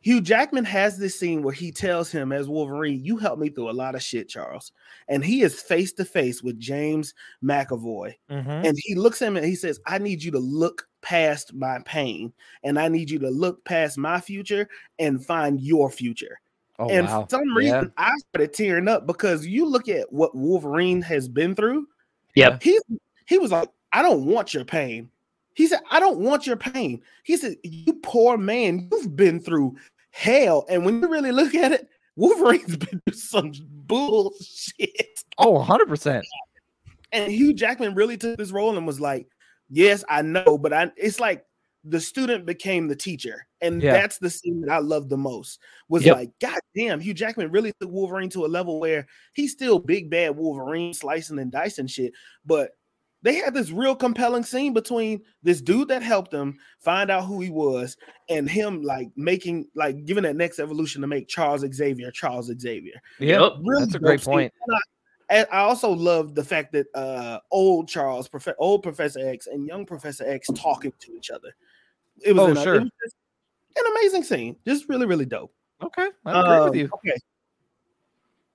Hugh 0.00 0.20
Jackman 0.20 0.64
has 0.66 0.96
this 0.98 1.18
scene 1.18 1.42
where 1.42 1.52
he 1.54 1.72
tells 1.72 2.12
him, 2.12 2.30
as 2.30 2.48
Wolverine, 2.48 3.02
you 3.04 3.16
helped 3.16 3.40
me 3.40 3.48
through 3.48 3.70
a 3.70 3.72
lot 3.72 3.96
of 3.96 4.02
shit, 4.02 4.28
Charles. 4.28 4.70
And 5.08 5.24
he 5.24 5.42
is 5.42 5.60
face 5.60 5.92
to 5.94 6.04
face 6.04 6.44
with 6.44 6.60
James 6.60 7.12
McAvoy. 7.42 8.14
Mhm. 8.30 8.64
And 8.68 8.78
he 8.80 8.94
looks 8.94 9.20
at 9.20 9.28
him 9.28 9.36
and 9.36 9.44
he 9.46 9.56
says, 9.56 9.80
I 9.84 9.98
need 9.98 10.22
you 10.22 10.30
to 10.30 10.38
look 10.38 10.86
past 11.02 11.54
my 11.54 11.80
pain 11.84 12.32
and 12.62 12.78
I 12.78 12.86
need 12.88 13.10
you 13.10 13.18
to 13.18 13.30
look 13.30 13.64
past 13.64 13.98
my 13.98 14.20
future 14.20 14.68
and 15.00 15.24
find 15.24 15.60
your 15.60 15.90
future. 15.90 16.38
Oh 16.78 16.88
and 16.88 17.06
wow. 17.06 17.22
for 17.22 17.30
some 17.30 17.48
Yeah. 17.48 17.54
reason, 17.56 17.92
I 17.96 18.12
started 18.28 18.52
tearing 18.52 18.86
up 18.86 19.06
because 19.06 19.44
you 19.44 19.66
look 19.66 19.88
at 19.88 20.12
what 20.12 20.36
Wolverine 20.36 21.02
has 21.02 21.26
been 21.26 21.54
through. 21.56 21.88
Yep. 22.36 22.62
He 22.62 22.78
he 23.26 23.38
was 23.38 23.50
like, 23.50 23.70
I 23.92 24.02
don't 24.02 24.26
want 24.26 24.54
your 24.54 24.64
pain. 24.64 25.10
He 25.56 25.66
said, 25.66 25.80
I 25.90 25.98
don't 26.00 26.18
want 26.18 26.46
your 26.46 26.56
pain. 26.56 27.02
He 27.24 27.36
said, 27.36 27.56
You 27.64 27.94
poor 28.02 28.36
man, 28.38 28.88
you've 28.92 29.16
been 29.16 29.40
through 29.40 29.76
hell. 30.10 30.64
And 30.68 30.84
when 30.84 31.00
you 31.02 31.08
really 31.08 31.32
look 31.32 31.54
at 31.54 31.72
it, 31.72 31.88
Wolverine's 32.14 32.76
been 32.76 33.00
through 33.06 33.16
some 33.18 33.52
bullshit. 33.68 35.24
Oh, 35.38 35.50
100 35.52 35.88
percent. 35.88 36.24
And 37.12 37.30
Hugh 37.32 37.54
Jackman 37.54 37.94
really 37.94 38.16
took 38.16 38.36
this 38.38 38.50
role 38.52 38.76
and 38.76 38.86
was 38.86 39.00
like, 39.00 39.26
Yes, 39.68 40.04
I 40.08 40.22
know, 40.22 40.58
but 40.58 40.72
I 40.72 40.92
it's 40.96 41.18
like 41.20 41.44
the 41.84 42.00
student 42.00 42.44
became 42.46 42.88
the 42.88 42.96
teacher. 42.96 43.46
And 43.60 43.80
Yeah. 43.80 43.92
that's 43.92 44.18
the 44.18 44.28
scene 44.28 44.60
that 44.62 44.70
I 44.70 44.78
love 44.78 45.08
the 45.08 45.16
most. 45.16 45.60
Was 45.88 46.04
Yep. 46.04 46.16
like, 46.16 46.30
God 46.40 46.58
damn, 46.74 47.00
Hugh 47.00 47.14
Jackman 47.14 47.50
really 47.50 47.72
took 47.80 47.90
Wolverine 47.90 48.28
to 48.30 48.44
a 48.44 48.48
level 48.48 48.80
where 48.80 49.06
he's 49.34 49.52
still 49.52 49.78
big 49.78 50.10
bad 50.10 50.36
Wolverine 50.36 50.92
slicing 50.92 51.38
and 51.38 51.50
dicing 51.52 51.86
shit. 51.86 52.12
But 52.44 52.72
they 53.26 53.34
had 53.34 53.52
this 53.52 53.72
real 53.72 53.96
compelling 53.96 54.44
scene 54.44 54.72
between 54.72 55.20
this 55.42 55.60
dude 55.60 55.88
that 55.88 56.00
helped 56.00 56.32
him 56.32 56.56
find 56.78 57.10
out 57.10 57.24
who 57.24 57.40
he 57.40 57.50
was 57.50 57.96
and 58.28 58.48
him 58.48 58.82
like 58.82 59.08
making 59.16 59.66
like 59.74 60.04
giving 60.04 60.22
that 60.22 60.36
next 60.36 60.60
evolution 60.60 61.00
to 61.00 61.08
make 61.08 61.26
Charles 61.26 61.64
Xavier 61.74 62.12
Charles 62.12 62.52
Xavier. 62.56 62.94
Yeah. 63.18 63.40
Yep. 63.40 63.52
Really 63.64 63.82
That's 63.82 63.94
a 63.96 63.98
great 63.98 64.20
scene. 64.20 64.32
point. 64.32 64.52
And 65.28 65.44
I, 65.50 65.58
also 65.58 65.90
love 65.90 66.36
the 66.36 66.44
fact 66.44 66.70
that 66.74 66.86
uh 66.94 67.40
old 67.50 67.88
Charles, 67.88 68.28
Prof- 68.28 68.54
old 68.58 68.84
Professor 68.84 69.18
X, 69.28 69.48
and 69.48 69.66
young 69.66 69.84
Professor 69.84 70.22
X 70.24 70.46
talking 70.54 70.92
to 71.00 71.12
each 71.16 71.32
other. 71.32 71.48
It 72.22 72.32
was, 72.32 72.42
Oh, 72.42 72.50
an, 72.52 72.56
it 72.58 72.62
sure. 72.62 72.80
was 72.80 73.14
an 73.76 73.84
amazing 73.90 74.22
scene, 74.22 74.56
just 74.64 74.88
really, 74.88 75.04
really 75.06 75.26
dope. 75.26 75.52
Okay. 75.82 76.08
I 76.24 76.40
agree 76.40 76.60
with 76.60 76.68
Um, 76.70 76.74
you. 76.76 76.90
Okay, 76.94 77.16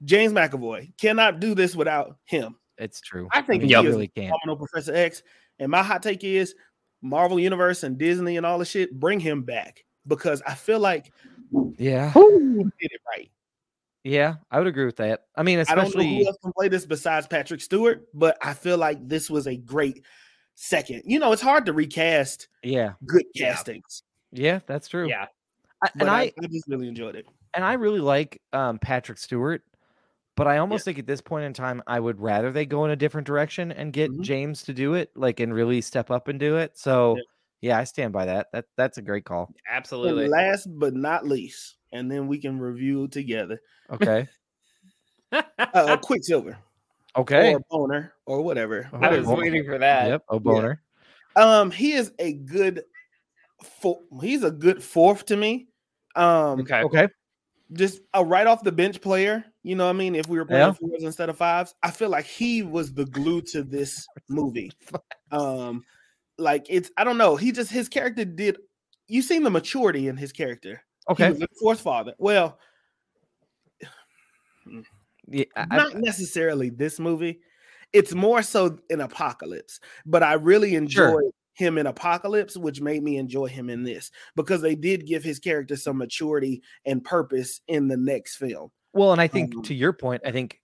James 0.05 0.31
McAvoy 0.31 0.97
cannot 0.97 1.41
do 1.41 1.53
this 1.55 1.75
without 1.75 2.15
him. 2.23 2.55
It's 2.81 2.99
true. 2.99 3.27
I 3.31 3.41
think 3.41 3.61
mean, 3.61 3.69
he 3.69 3.75
you 3.75 3.79
is 3.81 3.85
really 3.87 4.07
can't. 4.09 4.27
Phenomenal 4.41 4.57
Professor 4.67 4.93
X, 4.93 5.23
and 5.59 5.71
my 5.71 5.83
hot 5.83 6.03
take 6.03 6.23
is 6.23 6.55
Marvel 7.01 7.39
Universe 7.39 7.83
and 7.83 7.97
Disney 7.97 8.37
and 8.37 8.45
all 8.45 8.57
the 8.59 8.65
shit. 8.65 8.99
Bring 8.99 9.19
him 9.19 9.43
back 9.43 9.83
because 10.07 10.41
I 10.47 10.55
feel 10.55 10.79
like 10.79 11.13
Yeah. 11.77 12.11
he 12.11 12.19
did 12.19 12.71
it 12.91 13.01
right. 13.15 13.31
Yeah. 14.03 14.35
I 14.49 14.57
would 14.57 14.67
agree 14.67 14.85
with 14.85 14.97
that. 14.97 15.25
I 15.35 15.43
mean, 15.43 15.59
I 15.59 15.63
don't 15.63 15.75
know 15.77 15.83
especially 15.83 16.17
who 16.19 16.27
else 16.27 16.37
can 16.41 16.51
play 16.53 16.67
this 16.67 16.85
besides 16.85 17.27
Patrick 17.27 17.61
Stewart, 17.61 18.07
but 18.13 18.37
I 18.41 18.53
feel 18.53 18.77
like 18.77 19.07
this 19.07 19.29
was 19.29 19.47
a 19.47 19.55
great 19.55 20.03
second. 20.55 21.03
You 21.05 21.19
know, 21.19 21.31
it's 21.31 21.41
hard 21.41 21.65
to 21.67 21.73
recast 21.73 22.47
yeah. 22.63 22.93
good 23.05 23.25
castings, 23.37 24.03
Yeah, 24.31 24.59
that's 24.65 24.87
true. 24.87 25.07
Yeah. 25.07 25.25
I, 25.83 25.89
and 25.99 26.09
I, 26.09 26.19
I 26.21 26.33
I 26.43 26.47
just 26.51 26.67
really 26.67 26.87
enjoyed 26.87 27.15
it. 27.15 27.25
and 27.55 27.63
I 27.65 27.73
really 27.73 27.99
like 27.99 28.41
um, 28.53 28.77
Patrick 28.79 29.17
Stewart, 29.17 29.63
but 30.35 30.47
I 30.47 30.57
almost 30.57 30.85
think 30.85 30.99
at 30.99 31.07
this 31.07 31.21
point 31.21 31.45
in 31.45 31.53
time, 31.53 31.81
I 31.87 31.99
would 31.99 32.19
rather 32.19 32.51
they 32.51 32.65
go 32.65 32.85
in 32.85 32.91
a 32.91 32.95
different 32.95 33.27
direction 33.27 33.71
and 33.71 33.93
get 33.93 34.11
Mhm. 34.11 34.21
James 34.21 34.63
to 34.63 34.73
do 34.73 34.93
it, 34.95 35.11
like 35.15 35.39
and 35.39 35.53
really 35.53 35.81
step 35.81 36.09
up 36.11 36.27
and 36.27 36.39
do 36.39 36.57
it. 36.57 36.77
So 36.77 37.15
Yeah. 37.17 37.21
yeah, 37.61 37.77
I 37.79 37.83
stand 37.83 38.13
by 38.13 38.25
that. 38.25 38.47
That 38.53 38.65
that's 38.77 38.97
a 38.97 39.01
great 39.01 39.25
call. 39.25 39.53
Absolutely. 39.69 40.23
And 40.23 40.31
last 40.31 40.67
but 40.79 40.93
not 40.93 41.27
least, 41.27 41.77
and 41.91 42.09
then 42.09 42.27
we 42.27 42.39
can 42.39 42.59
review 42.59 43.07
together. 43.07 43.59
Okay. 43.91 44.27
Uh, 45.31 45.95
Quicksilver 46.01 46.57
Okay. 47.15 47.53
or 47.53 47.59
Boner 47.69 48.13
or 48.25 48.41
whatever. 48.41 48.89
Oh, 48.93 48.97
I 48.97 49.17
was 49.17 49.25
boy. 49.27 49.35
waiting 49.35 49.63
for 49.65 49.77
that. 49.77 50.07
Yep. 50.07 50.23
Oh, 50.29 50.39
boner. 50.39 50.81
Um, 51.35 51.71
he 51.71 51.93
is 51.93 52.11
a 52.19 52.33
good. 52.33 52.83
Four, 53.79 54.01
he's 54.21 54.43
a 54.43 54.51
good 54.51 54.83
fourth 54.83 55.25
to 55.27 55.37
me. 55.37 55.67
Um, 56.15 56.61
Okay. 56.61 56.81
Okay. 56.83 57.07
just 57.73 58.01
a 58.13 58.25
right 58.25 58.47
off 58.47 58.63
the 58.63 58.71
bench 58.71 58.99
player. 59.01 59.45
You 59.63 59.75
know 59.75 59.85
what 59.85 59.91
I 59.91 59.93
mean? 59.93 60.15
If 60.15 60.27
we 60.27 60.37
were 60.39 60.45
playing 60.45 60.67
Yeah. 60.67 60.73
fours 60.73 61.03
instead 61.03 61.29
of 61.29 61.37
fives, 61.37 61.75
I 61.83 61.91
feel 61.91 62.09
like 62.09 62.25
he 62.25 62.63
was 62.63 62.93
the 62.93 63.05
glue 63.05 63.41
to 63.43 63.63
this 63.63 64.07
movie. 64.29 64.71
Um, 65.31 65.85
like 66.37 66.65
it's 66.67 66.91
I 66.97 67.05
don't 67.05 67.17
know. 67.17 67.37
He 67.37 67.53
just 67.53 67.71
his 67.71 67.87
character 67.87 68.25
did. 68.25 68.57
You 69.07 69.21
seen 69.21 69.43
the 69.43 69.49
maturity 69.49 70.09
in 70.09 70.17
his 70.17 70.33
character. 70.33 70.81
He 71.07 71.13
Okay. 71.13 71.29
was 71.31 71.41
a 71.41 71.47
fourth 71.59 71.79
father. 71.81 72.13
Well, 72.17 72.59
Yeah. 75.27 75.45
I- 75.55 75.67
I- 75.71 75.77
not 75.77 75.95
necessarily 75.95 76.69
this 76.69 76.99
movie. 76.99 77.39
It's 77.93 78.13
more 78.13 78.41
so 78.41 78.77
in 78.89 78.99
Apocalypse, 79.01 79.79
but 80.05 80.23
I 80.23 80.33
really 80.33 80.75
enjoyed 80.75 81.31
him 81.53 81.77
in 81.77 81.87
Apocalypse, 81.87 82.57
which 82.57 82.81
made 82.81 83.03
me 83.03 83.17
enjoy 83.17 83.47
him 83.47 83.69
in 83.69 83.83
this 83.83 84.11
because 84.35 84.61
they 84.61 84.75
did 84.75 85.05
give 85.05 85.23
his 85.23 85.39
character 85.39 85.75
some 85.77 85.97
maturity 85.97 86.61
and 86.85 87.03
purpose 87.03 87.61
in 87.67 87.87
the 87.87 87.97
next 87.97 88.35
film. 88.37 88.71
Well, 88.93 89.11
and 89.11 89.21
I 89.21 89.27
think 89.27 89.55
Um, 89.55 89.63
to 89.63 89.73
your 89.73 89.93
point, 89.93 90.21
I 90.25 90.31
think 90.31 90.61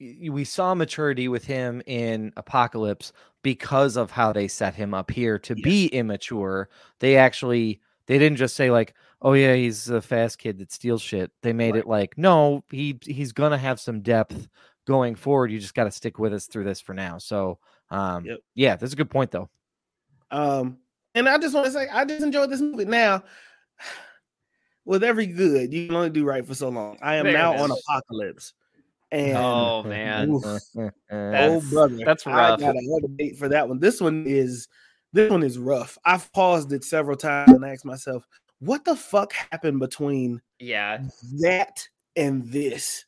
we 0.00 0.44
saw 0.44 0.74
maturity 0.74 1.28
with 1.28 1.44
him 1.46 1.82
in 1.86 2.32
Apocalypse 2.36 3.12
because 3.42 3.96
of 3.96 4.10
how 4.10 4.32
they 4.32 4.48
set 4.48 4.74
him 4.74 4.94
up 4.94 5.10
here 5.10 5.38
to 5.40 5.56
be 5.56 5.88
immature. 5.88 6.68
They 7.00 7.16
actually 7.16 7.80
they 8.06 8.18
didn't 8.18 8.38
just 8.38 8.56
say 8.56 8.70
like, 8.70 8.94
"Oh 9.22 9.34
yeah, 9.34 9.54
he's 9.54 9.88
a 9.90 10.02
fast 10.02 10.38
kid 10.38 10.58
that 10.58 10.72
steals 10.72 11.02
shit." 11.02 11.32
They 11.42 11.52
made 11.52 11.74
Right. 11.74 11.76
it 11.76 11.86
like, 11.86 12.18
"No, 12.18 12.64
he 12.70 12.98
he's 13.04 13.32
gonna 13.32 13.58
have 13.58 13.80
some 13.80 14.02
depth 14.02 14.48
going 14.86 15.14
forward. 15.16 15.52
You 15.52 15.60
just 15.60 15.74
got 15.74 15.84
to 15.84 15.92
stick 15.92 16.18
with 16.18 16.34
us 16.34 16.46
through 16.48 16.64
this 16.64 16.80
for 16.80 16.94
now." 16.94 17.18
So, 17.18 17.60
um, 17.90 18.30
Yep. 18.30 18.40
yeah, 18.54 18.76
that's 18.76 18.92
a 18.94 18.96
good 18.96 19.10
point 19.10 19.30
though. 19.32 19.50
Um, 20.30 20.78
and 21.14 21.28
I 21.28 21.38
just 21.38 21.54
want 21.54 21.66
to 21.66 21.72
say, 21.72 21.88
I 21.88 22.04
just 22.04 22.22
enjoyed 22.24 22.50
this 22.50 22.60
movie. 22.60 22.84
Now, 22.84 23.22
with 24.84 25.04
every 25.04 25.26
good, 25.26 25.72
you 25.72 25.86
can 25.86 25.96
only 25.96 26.10
do 26.10 26.24
right 26.24 26.46
for 26.46 26.54
so 26.54 26.68
long. 26.68 26.98
I 27.02 27.16
am 27.16 27.24
There 27.24 27.32
now 27.34 27.54
on. 27.54 27.70
Apocalypse, 27.70 28.52
and 29.10 29.36
Oh 29.36 29.82
man. 29.84 30.30
Oof. 30.30 30.44
Oh 30.44 30.90
That's- 31.10 31.70
brother, 31.70 31.98
that's 32.04 32.26
I 32.26 32.56
got 32.56 32.74
a 32.74 33.08
date 33.16 33.36
for 33.38 33.48
that 33.48 33.68
one. 33.68 33.78
This 33.78 34.00
one 34.00 34.24
is 34.26 34.68
this 35.12 35.30
one 35.30 35.42
is 35.42 35.58
rough. 35.58 35.98
I've 36.04 36.32
paused 36.32 36.72
it 36.72 36.84
several 36.84 37.16
times 37.16 37.52
and 37.52 37.64
asked 37.64 37.84
myself, 37.84 38.26
what 38.60 38.84
the 38.84 38.96
fuck 38.96 39.32
happened 39.32 39.78
between 39.80 40.40
Yeah. 40.58 41.02
that 41.40 41.86
and 42.16 42.46
this? 42.48 43.04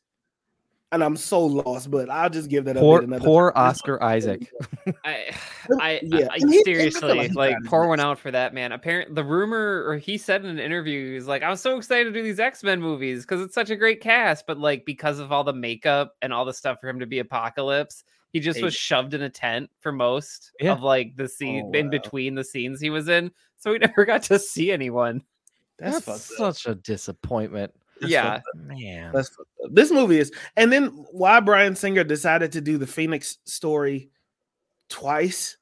And 0.91 1.03
I'm 1.03 1.17
so 1.17 1.45
lost. 1.45 1.89
But 1.91 2.09
I'll 2.09 2.29
just 2.29 2.49
give 2.49 2.65
that 2.65 2.75
Poor, 2.75 3.01
update 3.01 3.05
another. 3.05 3.25
poor 3.25 3.51
time. 3.51 3.63
Oscar 3.69 4.01
Isaac. 4.03 4.49
I, 5.05 5.31
I, 5.79 5.99
Yeah, 6.03 6.27
I, 6.31 6.35
and 6.41 6.51
he- 6.51 6.57
he 6.57 6.63
seriously 6.63 7.13
like 7.13 7.29
he 7.31 7.33
like 7.35 7.51
got 7.53 7.61
his 7.61 7.69
pour 7.69 7.87
one 7.87 7.99
out 7.99 8.19
for 8.19 8.31
that 8.31 8.53
man. 8.53 8.71
Apparently, 8.71 9.13
the 9.13 9.23
rumor 9.23 9.83
or 9.87 9.97
he 9.97 10.17
said 10.17 10.43
in 10.43 10.49
an 10.51 10.59
interview, 10.59 11.13
he's 11.13 11.27
like, 11.27 11.43
"I 11.43 11.49
was 11.49 11.61
so 11.61 11.77
excited 11.77 12.05
to 12.05 12.11
do 12.11 12.23
these 12.23 12.39
X 12.39 12.63
Men 12.63 12.81
movies 12.81 13.21
because 13.23 13.41
it's 13.41 13.55
such 13.55 13.69
a 13.69 13.75
great 13.75 14.01
cast, 14.01 14.45
but 14.47 14.57
like 14.57 14.85
because 14.85 15.19
of 15.19 15.31
all 15.31 15.43
the 15.43 15.53
makeup 15.53 16.15
and 16.21 16.31
all 16.33 16.45
the 16.45 16.53
stuff 16.53 16.79
for 16.81 16.87
him 16.89 16.99
to 16.99 17.05
be 17.05 17.19
Apocalypse, 17.19 18.03
he 18.31 18.39
just 18.39 18.61
was 18.61 18.75
shoved 18.75 19.13
in 19.13 19.21
a 19.21 19.29
tent 19.29 19.69
for 19.79 19.91
most 19.91 20.51
Yeah. 20.59 20.73
of 20.73 20.81
like 20.81 21.15
the 21.15 21.27
scene 21.27 21.71
Oh, 21.73 21.77
in 21.77 21.85
wow. 21.87 21.91
between 21.91 22.35
the 22.35 22.43
scenes 22.43 22.79
he 22.81 22.89
was 22.89 23.07
in, 23.09 23.31
so 23.57 23.73
he 23.73 23.79
never 23.79 24.05
got 24.05 24.23
to 24.23 24.37
see 24.39 24.71
anyone. 24.71 25.23
That's, 25.77 26.05
That's 26.05 26.27
fucked 26.27 26.39
up. 26.41 26.55
such 26.55 26.71
a 26.71 26.75
disappointment. 26.75 27.73
That's 28.01 28.11
yeah, 28.11 28.33
fucked. 28.33 28.45
Man. 28.55 29.11
That's. 29.13 29.31
This 29.71 29.91
movie 29.91 30.19
is, 30.19 30.31
and 30.57 30.71
then 30.71 30.87
why 31.11 31.39
Bryan 31.39 31.75
Singer 31.75 32.03
decided 32.03 32.51
to 32.53 32.61
do 32.61 32.77
the 32.77 32.87
Phoenix 32.87 33.37
story 33.45 34.09
twice. 34.89 35.57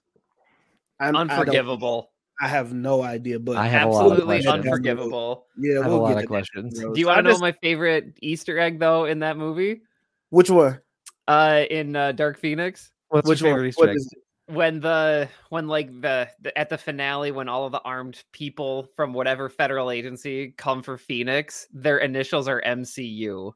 I'm- 0.99 1.15
unforgivable, 1.15 2.11
I, 2.41 2.47
have 2.47 2.73
no 2.73 3.03
idea, 3.03 3.39
but 3.39 3.57
I 3.57 3.67
have 3.67 3.89
a 3.89 3.91
lot 3.91 4.05
of 4.05 4.11
absolutely 4.13 4.47
unforgivable. 4.47 5.47
Yeah, 5.57 5.79
I 5.79 5.83
have 5.83 5.85
a 5.85 5.89
we'll 5.89 6.01
lot 6.01 6.07
get 6.09 6.11
of 6.11 6.17
to 6.17 6.21
that, 6.21 6.27
questions. 6.27 6.79
Do 6.79 6.93
you 6.95 7.07
want 7.07 7.19
to 7.19 7.23
know 7.23 7.29
just- 7.31 7.41
my 7.41 7.51
favorite 7.51 8.17
Easter 8.21 8.57
egg 8.59 8.79
though 8.79 9.05
in 9.05 9.19
that 9.19 9.37
movie? 9.37 9.81
which 10.29 10.49
one? 10.49 10.79
Uh, 11.27 11.63
in 11.69 11.95
uh, 11.95 12.11
Dark 12.11 12.39
Phoenix. 12.39 12.91
What's 13.09 13.27
which 13.27 13.41
your 13.41 13.51
one? 13.51 13.57
favorite 13.57 13.69
Easter 13.69 13.81
What 13.81 13.89
egg? 13.89 13.95
is 13.97 14.11
it? 14.11 14.19
When 14.47 14.79
the 14.79 15.29
when 15.49 15.67
like 15.67 15.89
the, 16.01 16.29
the 16.41 16.57
at 16.57 16.69
the 16.69 16.77
finale 16.77 17.31
when 17.31 17.47
all 17.47 17.65
of 17.65 17.71
the 17.71 17.81
armed 17.81 18.23
people 18.31 18.89
from 18.95 19.13
whatever 19.13 19.49
federal 19.49 19.91
agency 19.91 20.53
come 20.57 20.83
for 20.83 20.97
Phoenix, 20.97 21.67
their 21.71 21.99
initials 21.99 22.47
are 22.47 22.61
MCU. 22.65 23.53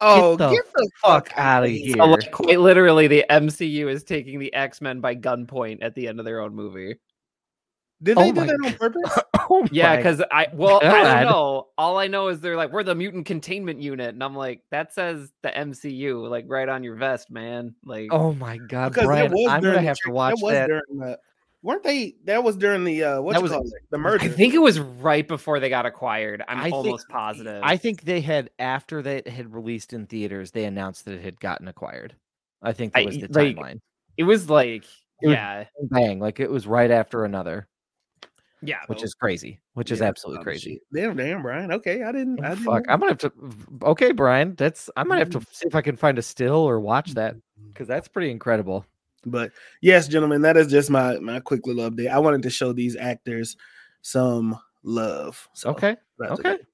Oh, 0.00 0.36
the 0.36 0.50
get 0.50 0.72
the 0.74 0.90
fuck 1.02 1.28
fuck 1.28 1.38
outta 1.38 1.66
outta 1.66 1.68
here. 1.68 1.94
So 1.96 2.04
like, 2.04 2.30
quite 2.30 2.60
literally, 2.60 3.06
the 3.06 3.24
MCU 3.30 3.90
is 3.90 4.04
taking 4.04 4.38
the 4.38 4.52
X 4.52 4.80
Men 4.80 5.00
by 5.00 5.16
gunpoint 5.16 5.78
at 5.80 5.94
the 5.94 6.08
end 6.08 6.18
of 6.18 6.26
their 6.26 6.40
own 6.40 6.54
movie. 6.54 6.96
Did 8.02 8.18
Oh 8.18 8.22
they 8.24 8.32
do 8.32 8.46
that 8.46 8.58
on 8.64 8.72
purpose? 8.74 9.18
Oh 9.48 9.64
Yeah, 9.70 9.96
because 9.96 10.20
I 10.32 10.48
well, 10.52 10.80
I 10.82 11.22
don't 11.22 11.30
know. 11.30 11.68
All 11.78 11.98
I 11.98 12.08
know 12.08 12.28
is 12.28 12.40
they're 12.40 12.56
like, 12.56 12.72
we're 12.72 12.82
the 12.82 12.96
mutant 12.96 13.26
containment 13.26 13.80
unit, 13.80 14.08
and 14.12 14.22
I'm 14.24 14.34
like, 14.34 14.62
that 14.72 14.92
says 14.92 15.32
the 15.44 15.50
MCU, 15.50 16.28
like 16.28 16.46
right 16.48 16.68
on 16.68 16.82
your 16.82 16.96
vest, 16.96 17.30
man. 17.30 17.76
Like, 17.84 18.08
Oh 18.12 18.32
my 18.34 18.56
god, 18.58 18.88
Because 18.92 19.06
Brian! 19.06 19.30
that 19.30 19.36
was 19.36 19.46
I'm 19.48 19.60
during 19.60 19.74
gonna 19.76 19.82
the 19.84 19.88
have 19.88 19.98
to 20.04 20.10
watch 20.10 20.34
that. 20.40 20.42
Was 20.44 20.52
that. 20.54 20.66
during 20.66 20.82
the, 20.98 21.18
weren't 21.62 21.84
they? 21.84 22.16
That 22.24 22.42
was 22.42 22.56
during 22.56 22.82
the 22.82 23.04
uh, 23.04 23.20
what 23.22 23.34
That 23.34 23.38
you 23.38 23.42
was- 23.44 23.52
call 23.52 23.62
it? 23.62 23.72
The 23.90 23.98
merger. 23.98 24.24
I 24.24 24.28
think 24.30 24.52
it 24.54 24.58
was 24.58 24.80
right 24.80 25.26
before 25.26 25.60
they 25.60 25.68
got 25.68 25.86
acquired. 25.86 26.42
I'm 26.48 26.58
I 26.58 26.62
think- 26.64 26.74
almost 26.74 27.08
positive. 27.08 27.60
I 27.64 27.76
think 27.76 28.02
they 28.02 28.20
had 28.20 28.50
after 28.58 29.00
they 29.00 29.22
had 29.26 29.54
released 29.54 29.92
in 29.92 30.06
theaters, 30.06 30.50
they 30.50 30.64
announced 30.64 31.04
that 31.04 31.14
it 31.14 31.22
had 31.22 31.38
gotten 31.38 31.68
acquired. 31.68 32.16
I 32.62 32.72
think 32.72 32.94
that 32.94 33.02
I- 33.02 33.04
was 33.06 33.16
the 33.18 33.28
like, 33.30 33.56
timeline. 33.56 33.78
it 34.16 34.24
was 34.24 34.50
like, 34.50 34.84
It 35.22 35.28
was- 35.28 35.34
yeah, 35.34 35.64
Bang! 35.82 36.18
Like 36.18 36.40
it 36.40 36.50
was 36.50 36.66
right 36.66 36.90
after 36.90 37.24
another, 37.24 37.68
yeah, 38.62 38.78
which 38.86 39.02
is 39.02 39.14
crazy. 39.14 39.60
Which 39.74 39.90
is 39.90 40.00
absolutely 40.02 40.40
oh, 40.40 40.44
crazy. 40.44 40.80
Damn, 40.92 41.16
damn, 41.16 41.42
Brian. 41.42 41.72
Okay, 41.72 42.02
I 42.02 42.12
didn't. 42.12 42.42
I 42.44 42.48
Oh, 42.48 42.54
didn't 42.54 42.64
Fuck! 42.64 42.86
know. 42.86 42.92
I'm 42.92 43.00
gonna 43.00 43.12
have 43.12 43.18
to. 43.18 43.32
Okay, 43.82 44.12
Brian. 44.12 44.54
That's. 44.56 44.88
I 44.96 45.04
might 45.04 45.18
have 45.18 45.30
to 45.30 45.40
see 45.52 45.66
if 45.66 45.74
I 45.74 45.82
can 45.82 45.96
find 45.96 46.18
a 46.18 46.22
still 46.22 46.56
or 46.56 46.80
watch 46.80 47.14
that 47.14 47.34
Mm-hmm. 47.34 47.68
because 47.68 47.88
that's 47.88 48.08
pretty 48.08 48.30
incredible. 48.30 48.84
But 49.24 49.52
yes, 49.82 50.08
gentlemen, 50.08 50.42
that 50.42 50.56
is 50.56 50.68
just 50.68 50.90
my 50.90 51.18
my 51.18 51.40
quick 51.40 51.66
little 51.66 51.90
update. 51.90 52.10
I 52.10 52.18
wanted 52.18 52.42
to 52.44 52.50
show 52.50 52.72
these 52.72 52.96
actors 52.96 53.56
some 54.02 54.58
love. 54.82 55.48
So 55.54 55.70
Okay. 55.70 55.96
Okay. 56.22 56.52
it. 56.54 56.66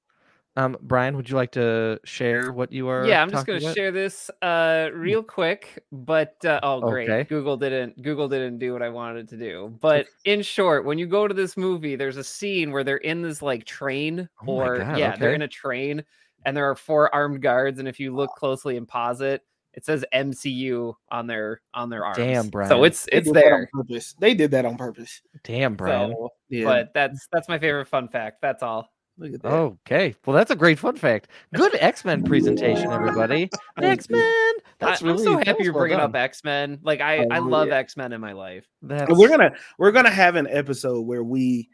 Um, 0.54 0.76
Brian, 0.82 1.16
would 1.16 1.30
you 1.30 1.36
like 1.36 1.52
to 1.52 1.98
share 2.04 2.52
what 2.52 2.72
you 2.72 2.88
are? 2.88 3.06
yeah. 3.06 3.22
I'm 3.22 3.30
just 3.30 3.46
gonna 3.46 3.72
share 3.72 3.90
this 3.90 4.30
uh 4.42 4.90
real 4.92 5.22
quick, 5.22 5.82
but 5.90 6.36
uh, 6.44 6.60
oh 6.62 6.80
great, 6.80 7.08
Okay. 7.08 7.24
Google 7.24 7.56
didn't 7.56 8.02
Google 8.02 8.28
didn't 8.28 8.58
do 8.58 8.74
what 8.74 8.82
I 8.82 8.90
wanted 8.90 9.20
it 9.20 9.28
to 9.30 9.36
do. 9.38 9.78
But 9.80 10.06
in 10.24 10.42
short, 10.42 10.84
when 10.84 10.98
you 10.98 11.06
go 11.06 11.26
to 11.26 11.32
this 11.32 11.56
movie, 11.56 11.96
there's 11.96 12.18
a 12.18 12.24
scene 12.24 12.70
where 12.70 12.84
they're 12.84 12.98
in 12.98 13.22
this 13.22 13.40
like 13.40 13.64
train, 13.64 14.28
Oh 14.42 14.46
or 14.46 14.78
God, 14.78 14.98
yeah, 14.98 15.16
they're 15.16 15.34
in 15.34 15.42
a 15.42 15.48
train, 15.48 16.04
and 16.44 16.54
there 16.54 16.68
are 16.68 16.76
four 16.76 17.14
armed 17.14 17.40
guards, 17.40 17.78
and 17.78 17.88
if 17.88 17.98
you 17.98 18.14
look 18.14 18.30
closely 18.36 18.76
and 18.76 18.86
pause 18.86 19.22
it, 19.22 19.40
it 19.72 19.86
says 19.86 20.04
MCU 20.12 20.92
on 21.10 21.26
their 21.26 21.62
on 21.72 21.88
their 21.88 22.04
arms. 22.04 22.18
Damn, 22.18 22.48
Brian. 22.50 22.68
So 22.68 22.74
Brian. 22.76 22.84
it's 22.84 23.04
They 23.04 23.16
it's 23.18 23.28
on 23.28 23.34
there. 23.34 23.68
purpose. 23.72 24.14
They 24.18 24.34
did 24.34 24.50
that 24.50 24.66
on 24.66 24.76
purpose. 24.76 25.22
Damn, 25.44 25.76
Brian. 25.76 26.12
So, 26.12 26.28
Yeah. 26.50 26.64
but 26.64 26.88
that's 26.92 27.26
that's 27.32 27.48
my 27.48 27.58
favorite 27.58 27.86
fun 27.88 28.08
fact. 28.08 28.42
That's 28.42 28.62
all. 28.62 28.90
Look 29.18 29.34
at 29.34 29.42
that. 29.42 29.52
Okay. 29.52 30.14
Well, 30.26 30.34
that's 30.36 30.50
a 30.50 30.56
great 30.56 30.78
fun 30.78 30.96
fact. 30.96 31.28
Good 31.54 31.74
X 31.80 32.04
Men 32.04 32.22
presentation, 32.24 32.90
everybody. 32.90 33.50
X 33.80 34.06
you. 34.08 34.16
Men. 34.16 34.24
I, 34.24 34.54
That's 34.78 35.00
I'm 35.02 35.08
really 35.08 35.24
so 35.24 35.36
happy 35.38 35.64
you're 35.64 35.72
well 35.72 35.82
bringing 35.82 36.00
up. 36.00 36.14
X 36.14 36.42
Men. 36.44 36.78
Like 36.82 37.00
I 37.00 37.18
Oh, 37.18 37.28
I 37.30 37.38
love 37.38 37.68
yeah. 37.68 37.76
X 37.76 37.96
Men 37.96 38.12
in 38.12 38.20
my 38.20 38.32
life. 38.32 38.66
That's, 38.82 39.12
we're 39.16 39.28
gonna 39.28 39.52
we're 39.78 39.92
gonna 39.92 40.10
have 40.10 40.34
an 40.36 40.48
episode 40.50 41.02
where 41.02 41.22
we 41.22 41.68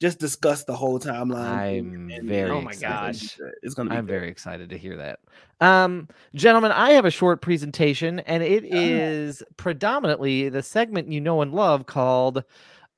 just 0.00 0.18
discuss 0.20 0.64
the 0.64 0.74
whole 0.76 0.98
timeline. 1.00 1.36
I'm 1.44 2.10
and- 2.10 2.28
very 2.28 2.50
Oh 2.50 2.60
my 2.60 2.70
it's 2.70 2.80
gosh. 2.80 3.38
it's 3.62 3.74
gonna 3.74 3.90
be. 3.90 3.96
I'm 3.96 4.06
good. 4.06 4.12
very 4.12 4.28
excited 4.28 4.70
to 4.70 4.78
hear 4.78 4.96
that. 4.96 5.20
Um, 5.60 6.08
gentlemen, 6.34 6.70
I 6.72 6.90
have 6.92 7.04
a 7.04 7.10
short 7.10 7.42
presentation, 7.42 8.20
and 8.20 8.42
it 8.42 8.64
is 8.64 9.42
predominantly 9.56 10.48
the 10.48 10.62
segment 10.62 11.10
you 11.12 11.20
know 11.20 11.42
and 11.42 11.52
love 11.52 11.86
called 11.86 12.44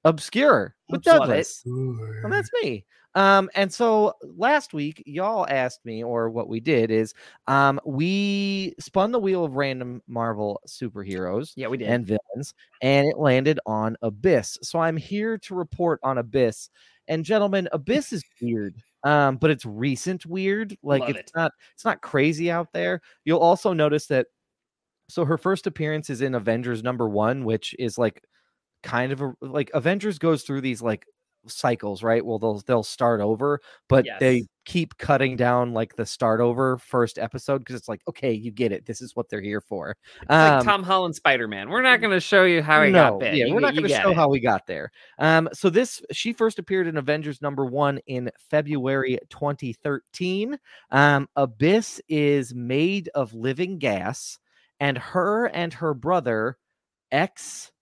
Obscure 0.04 0.74
with 0.88 1.06
Love 1.06 1.16
it. 1.16 1.18
Douglas. 1.20 1.62
Well, 1.66 2.30
that's 2.30 2.50
me. 2.62 2.84
Um, 3.14 3.50
and 3.54 3.72
so 3.72 4.12
last 4.22 4.72
week, 4.72 5.02
y'all 5.04 5.46
asked 5.48 5.84
me, 5.84 6.02
or 6.04 6.30
what 6.30 6.48
we 6.48 6.60
did 6.60 6.90
is, 6.90 7.12
um, 7.48 7.80
we 7.84 8.74
spun 8.78 9.10
the 9.10 9.18
wheel 9.18 9.44
of 9.44 9.56
random 9.56 10.00
Marvel 10.06 10.60
superheroes 10.68 11.52
Yeah, 11.56 11.66
we 11.68 11.76
did. 11.76 11.88
and 11.88 12.06
villains, 12.06 12.54
and 12.82 13.08
it 13.08 13.18
landed 13.18 13.58
on 13.66 13.96
Abyss. 14.02 14.58
So 14.62 14.78
I'm 14.78 14.96
here 14.96 15.38
to 15.38 15.54
report 15.54 15.98
on 16.02 16.18
Abyss. 16.18 16.70
And 17.08 17.24
gentlemen, 17.24 17.68
Abyss 17.72 18.12
is 18.12 18.22
weird, 18.40 18.76
um, 19.02 19.36
but 19.38 19.50
it's 19.50 19.66
recent 19.66 20.24
weird. 20.26 20.76
Like 20.82 21.00
Love 21.00 21.10
it's 21.10 21.18
it. 21.20 21.32
not 21.34 21.52
it's 21.74 21.84
not 21.84 22.02
crazy 22.02 22.50
out 22.50 22.72
there. 22.72 23.00
You'll 23.24 23.40
also 23.40 23.72
notice 23.72 24.06
that. 24.06 24.26
So 25.08 25.24
her 25.24 25.36
first 25.36 25.66
appearance 25.66 26.08
is 26.10 26.20
in 26.22 26.36
Avengers 26.36 26.84
number 26.84 27.08
one, 27.08 27.44
which 27.44 27.74
is 27.80 27.98
like 27.98 28.22
kind 28.84 29.10
of 29.10 29.20
a 29.20 29.34
like 29.40 29.70
Avengers 29.74 30.18
goes 30.20 30.44
through 30.44 30.60
these 30.60 30.80
like 30.80 31.04
cycles, 31.46 32.02
right? 32.02 32.24
Well, 32.24 32.38
they'll 32.38 32.60
they'll 32.66 32.82
start 32.82 33.20
over, 33.20 33.60
but 33.88 34.04
they 34.20 34.46
keep 34.66 34.96
cutting 34.98 35.36
down 35.36 35.72
like 35.72 35.96
the 35.96 36.04
start 36.06 36.40
over 36.40 36.78
first 36.78 37.18
episode 37.18 37.58
because 37.58 37.74
it's 37.74 37.88
like, 37.88 38.02
okay, 38.08 38.32
you 38.32 38.52
get 38.52 38.70
it. 38.72 38.86
This 38.86 39.00
is 39.00 39.16
what 39.16 39.28
they're 39.28 39.40
here 39.40 39.60
for. 39.60 39.96
It's 40.20 40.30
like 40.30 40.52
Um, 40.52 40.64
Tom 40.64 40.82
Holland 40.82 41.14
Spider 41.16 41.48
Man. 41.48 41.70
We're 41.70 41.82
not 41.82 42.00
going 42.00 42.12
to 42.12 42.20
show 42.20 42.44
you 42.44 42.62
how 42.62 42.82
he 42.84 42.90
no, 42.92 43.12
got 43.12 43.20
bit. 43.20 43.34
Yeah, 43.34 43.46
You 43.46 43.54
we're 43.54 43.60
not 43.60 43.74
going 43.74 43.88
to 43.88 43.94
show 43.94 44.10
it. 44.10 44.16
how 44.16 44.28
we 44.28 44.38
got 44.38 44.66
there. 44.66 44.90
Um, 45.18 45.48
so 45.52 45.70
this 45.70 46.00
she 46.12 46.32
first 46.32 46.58
appeared 46.58 46.86
in 46.86 46.98
Avengers 46.98 47.40
number 47.42 47.64
one 47.66 47.98
in 48.06 48.30
February 48.50 49.18
2013. 49.30 50.56
Um, 50.90 51.28
Abyss 51.36 52.00
is 52.08 52.54
made 52.54 53.08
of 53.14 53.34
living 53.34 53.78
gas, 53.78 54.38
and 54.78 54.96
her 54.98 55.46
and 55.46 55.72
her 55.74 55.94
brother, 55.94 56.58
ex 57.10 57.72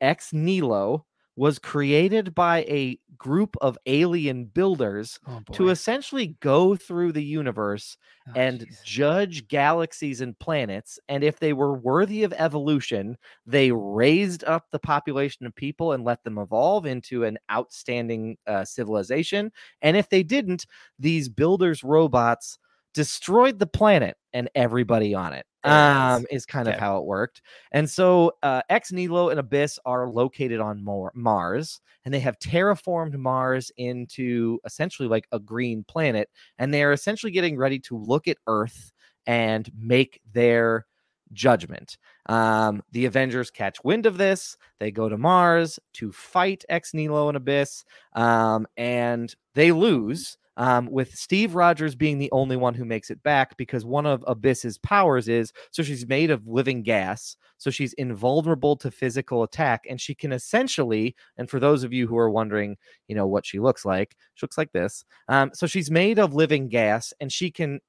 ex 0.00 0.32
Nilo, 0.32 1.04
was 1.36 1.58
created 1.58 2.34
by 2.34 2.58
a 2.62 2.98
group 3.16 3.56
of 3.60 3.78
alien 3.86 4.44
builders 4.46 5.18
to 5.52 5.68
essentially 5.68 6.36
go 6.40 6.76
through 6.76 7.12
the 7.12 7.24
universe 7.24 7.96
Oh, 8.26 8.32
and 8.34 8.66
jeez. 8.66 8.82
judge 8.82 9.46
galaxies 9.48 10.20
and 10.20 10.38
planets. 10.38 10.98
And 11.08 11.22
if 11.22 11.38
they 11.38 11.52
were 11.52 11.74
worthy 11.76 12.22
of 12.24 12.32
evolution, 12.32 13.16
they 13.46 13.72
raised 13.72 14.44
up 14.44 14.70
the 14.70 14.78
population 14.78 15.44
of 15.46 15.54
people 15.54 15.92
and 15.92 16.04
let 16.04 16.24
them 16.24 16.38
evolve 16.38 16.86
into 16.86 17.24
an 17.24 17.38
outstanding 17.50 18.38
uh, 18.46 18.64
civilization. 18.64 19.52
And 19.82 19.96
if 19.96 20.08
they 20.08 20.22
didn't, 20.22 20.66
these 20.98 21.28
builders' 21.28 21.84
robots 21.84 22.58
destroyed 22.94 23.58
the 23.58 23.66
planet 23.66 24.16
and 24.32 24.48
everybody 24.54 25.14
on 25.14 25.32
it. 25.34 25.46
Um, 25.64 26.26
is 26.30 26.44
kind 26.44 26.66
of 26.66 26.74
how 26.74 26.98
it 26.98 27.04
worked. 27.04 27.42
And 27.70 27.88
so, 27.88 28.32
uh, 28.42 28.62
Ex 28.68 28.90
Nilo 28.90 29.28
and 29.28 29.38
Abyss 29.38 29.78
are 29.84 30.08
located 30.08 30.58
on 30.60 30.82
Mar- 30.82 31.12
Mars, 31.14 31.80
and 32.04 32.12
they 32.12 32.20
have 32.20 32.38
terraformed 32.38 33.14
Mars 33.16 33.70
into 33.76 34.58
essentially 34.64 35.08
like 35.08 35.26
a 35.32 35.38
green 35.38 35.84
planet 35.84 36.28
and 36.58 36.72
they 36.72 36.82
are 36.82 36.92
essentially 36.92 37.32
getting 37.32 37.56
ready 37.56 37.78
to 37.78 37.96
look 37.96 38.28
at 38.28 38.38
Earth 38.46 38.92
and 39.26 39.70
make 39.76 40.20
their 40.32 40.86
judgment. 41.32 41.96
Um, 42.26 42.82
the 42.92 43.06
Avengers 43.06 43.50
catch 43.50 43.82
wind 43.84 44.06
of 44.06 44.18
this. 44.18 44.56
They 44.80 44.90
go 44.90 45.08
to 45.08 45.16
Mars 45.16 45.78
to 45.94 46.12
fight 46.12 46.64
Ex 46.68 46.92
Nilo 46.94 47.28
and 47.28 47.36
Abyss, 47.36 47.84
um, 48.14 48.66
and 48.76 49.34
they 49.54 49.72
lose. 49.72 50.36
Um, 50.56 50.90
with 50.90 51.14
Steve 51.14 51.54
Rogers 51.54 51.94
being 51.94 52.18
the 52.18 52.30
only 52.30 52.56
one 52.56 52.74
who 52.74 52.84
makes 52.84 53.10
it 53.10 53.22
back 53.22 53.56
because 53.56 53.86
one 53.86 54.04
of 54.04 54.22
Abyss's 54.28 54.76
powers 54.78 55.26
is 55.26 55.52
so 55.70 55.82
she's 55.82 56.06
made 56.06 56.30
of 56.30 56.46
living 56.46 56.82
gas, 56.82 57.36
so 57.56 57.70
she's 57.70 57.94
invulnerable 57.94 58.76
to 58.76 58.90
physical 58.90 59.42
attack, 59.44 59.86
and 59.88 60.00
she 60.00 60.14
can 60.14 60.32
essentially, 60.32 61.16
and 61.38 61.48
for 61.48 61.58
those 61.58 61.84
of 61.84 61.92
you 61.92 62.06
who 62.06 62.18
are 62.18 62.30
wondering, 62.30 62.76
you 63.08 63.14
know 63.14 63.26
what 63.26 63.46
she 63.46 63.60
looks 63.60 63.84
like, 63.84 64.14
she 64.34 64.44
looks 64.44 64.58
like 64.58 64.72
this. 64.72 65.04
Um, 65.28 65.52
so 65.54 65.66
she's 65.66 65.90
made 65.90 66.18
of 66.18 66.34
living 66.34 66.68
gas, 66.68 67.14
and 67.20 67.32
she 67.32 67.50
can 67.50 67.80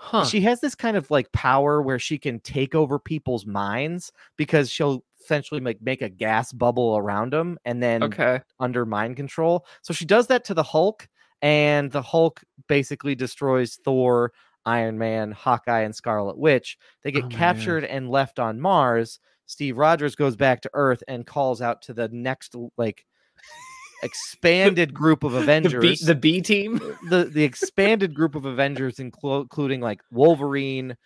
Huh. 0.00 0.24
she 0.24 0.40
has 0.42 0.60
this 0.60 0.76
kind 0.76 0.96
of 0.96 1.10
like 1.10 1.30
power 1.32 1.82
where 1.82 1.98
she 1.98 2.18
can 2.18 2.38
take 2.40 2.74
over 2.74 3.00
people's 3.00 3.46
minds 3.46 4.12
because 4.36 4.70
she'll 4.70 5.02
essentially 5.20 5.60
like 5.60 5.82
make 5.82 6.02
a 6.02 6.08
gas 6.08 6.52
bubble 6.52 6.96
around 6.96 7.32
them 7.32 7.58
and 7.64 7.82
then 7.82 8.04
okay. 8.04 8.40
under 8.60 8.86
mind 8.86 9.16
control. 9.16 9.66
So 9.82 9.92
she 9.92 10.04
does 10.04 10.28
that 10.28 10.44
to 10.46 10.54
the 10.54 10.62
Hulk, 10.62 11.08
and 11.42 11.90
the 11.90 12.02
Hulk 12.02 12.42
basically 12.68 13.14
destroys 13.14 13.76
Thor, 13.84 14.32
Iron 14.66 14.98
Man, 14.98 15.30
Hawkeye, 15.32 15.80
and 15.82 15.94
Scarlet 15.94 16.36
Witch. 16.38 16.76
They 17.02 17.10
get 17.12 17.24
Oh, 17.24 17.28
man. 17.28 17.36
captured 17.38 17.84
and 17.84 18.10
left 18.10 18.38
on 18.38 18.60
Mars. 18.60 19.20
Steve 19.46 19.78
Rogers 19.78 20.14
goes 20.14 20.36
back 20.36 20.60
to 20.62 20.70
Earth 20.74 21.02
and 21.08 21.26
calls 21.26 21.62
out 21.62 21.80
to 21.82 21.94
the 21.94 22.08
next 22.08 22.54
like 22.76 23.04
expanded 24.02 24.94
group 24.94 25.24
of 25.24 25.32
The 25.32 25.38
Avengers. 25.38 25.80
B, 26.00 26.06
the 26.06 26.14
B 26.14 26.40
team. 26.40 26.76
Uh, 26.82 26.94
the 27.08 27.24
the 27.24 27.44
expanded 27.44 28.14
group 28.14 28.34
of 28.34 28.44
Avengers, 28.44 28.96
inclu- 28.96 29.42
including 29.42 29.80
like 29.80 30.00
Wolverine, 30.10 30.96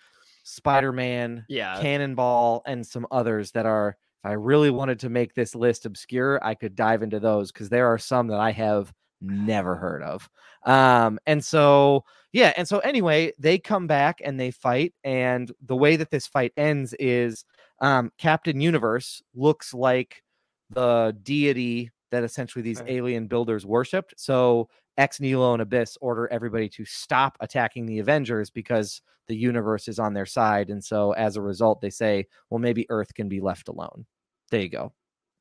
Spider 0.45 0.93
Man, 0.93 1.45
Yeah. 1.49 1.81
Cannonball, 1.81 2.63
and 2.67 2.87
some 2.87 3.07
others 3.11 3.53
that 3.53 3.67
are. 3.67 3.97
If 4.25 4.31
I 4.31 4.33
really 4.35 4.71
wanted 4.71 5.01
to 5.01 5.09
make 5.09 5.35
this 5.35 5.53
list 5.57 5.85
obscure, 5.85 6.39
I 6.45 6.55
could 6.55 6.77
dive 6.77 7.03
into 7.03 7.19
those 7.19 7.51
because 7.51 7.69
there 7.69 7.89
are 7.89 7.99
some 7.99 8.29
that 8.29 8.39
I 8.39 8.53
have 8.53 8.93
never 9.23 9.77
heard 9.77 10.03
of. 10.03 10.29
Um, 10.65 11.19
and 11.27 11.45
so 11.45 12.05
yeah, 12.33 12.53
and 12.57 12.67
so 12.67 12.79
anyway, 12.79 13.33
they 13.39 13.59
come 13.59 13.87
back 13.87 14.21
and 14.25 14.41
they 14.41 14.51
fight, 14.51 14.95
and 15.05 15.53
the 15.67 15.77
way 15.77 15.97
that 15.97 16.11
this 16.11 16.27
fight 16.27 16.53
ends 16.57 16.95
is 16.99 17.45
um, 17.81 18.11
Captain 18.19 18.61
Universe 18.61 19.23
looks 19.35 19.75
like 19.75 20.23
the 20.71 21.17
deity 21.23 21.91
that 22.11 22.25
essentially 22.25 22.63
these 22.63 22.83
alien 22.87 23.27
builders 23.27 23.67
worshipped. 23.67 24.15
So 24.17 24.69
Ex 24.99 25.21
Nihilo 25.21 25.55
and 25.55 25.63
Abyss 25.63 25.99
order 26.01 26.29
everybody 26.31 26.69
to 26.71 26.85
stop 26.85 27.37
attacking 27.41 27.87
the 27.87 27.99
Avengers 27.99 28.51
because 28.51 29.03
the 29.29 29.37
universe 29.37 29.89
is 29.89 29.99
on 29.99 30.13
their 30.13 30.27
side. 30.27 30.71
And 30.71 30.83
so 30.83 31.13
as 31.13 31.37
a 31.37 31.43
result, 31.43 31.81
they 31.81 31.91
say, 31.91 32.27
well, 32.51 32.59
maybe 32.59 32.87
Earth 32.91 33.15
can 33.15 33.29
be 33.29 33.41
left 33.41 33.69
alone. 33.69 34.05
There 34.51 34.61
you 34.61 34.69
go. 34.69 34.93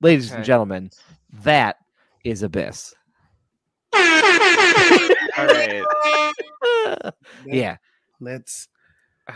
Ladies 0.01 0.31
and 0.31 0.43
gentlemen, 0.43 0.91
that 1.43 1.77
is 2.23 2.43
Abyss. 2.43 2.95
All 5.37 5.45
right. 5.45 5.83
yeah, 7.45 7.77
Let's 8.19 8.67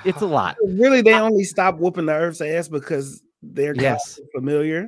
it's 0.03 0.21
a 0.21 0.25
lot. 0.25 0.57
really 0.63 1.01
they 1.01 1.13
only 1.13 1.43
stop 1.43 1.77
whooping 1.77 2.05
the 2.07 2.13
Earth's 2.13 2.41
ass 2.41 2.67
because 2.67 3.21
they're 3.41 3.75
Yes. 3.75 4.19
familiar. 4.33 4.87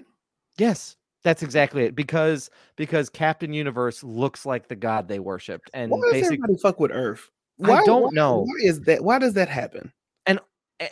Yes, 0.57 0.95
that's 1.23 1.43
exactly 1.43 1.83
it. 1.83 1.95
Because 1.95 2.49
because 2.75 3.09
Captain 3.09 3.53
Universe 3.53 4.03
looks 4.03 4.45
like 4.45 4.67
the 4.67 4.75
god 4.75 5.07
they 5.07 5.19
worshipped, 5.19 5.69
and 5.73 5.91
Why 5.91 5.99
does 6.01 6.11
basically, 6.13 6.35
everybody 6.37 6.57
fuck 6.61 6.79
with 6.79 6.91
Earth? 6.91 7.29
I 7.63 7.83
don't 7.85 8.03
why- 8.03 8.09
know. 8.13 8.37
Why 8.39 8.67
is 8.67 8.81
that? 8.81 9.03
Why 9.03 9.19
does 9.19 9.33
that 9.33 9.49
happen? 9.49 9.91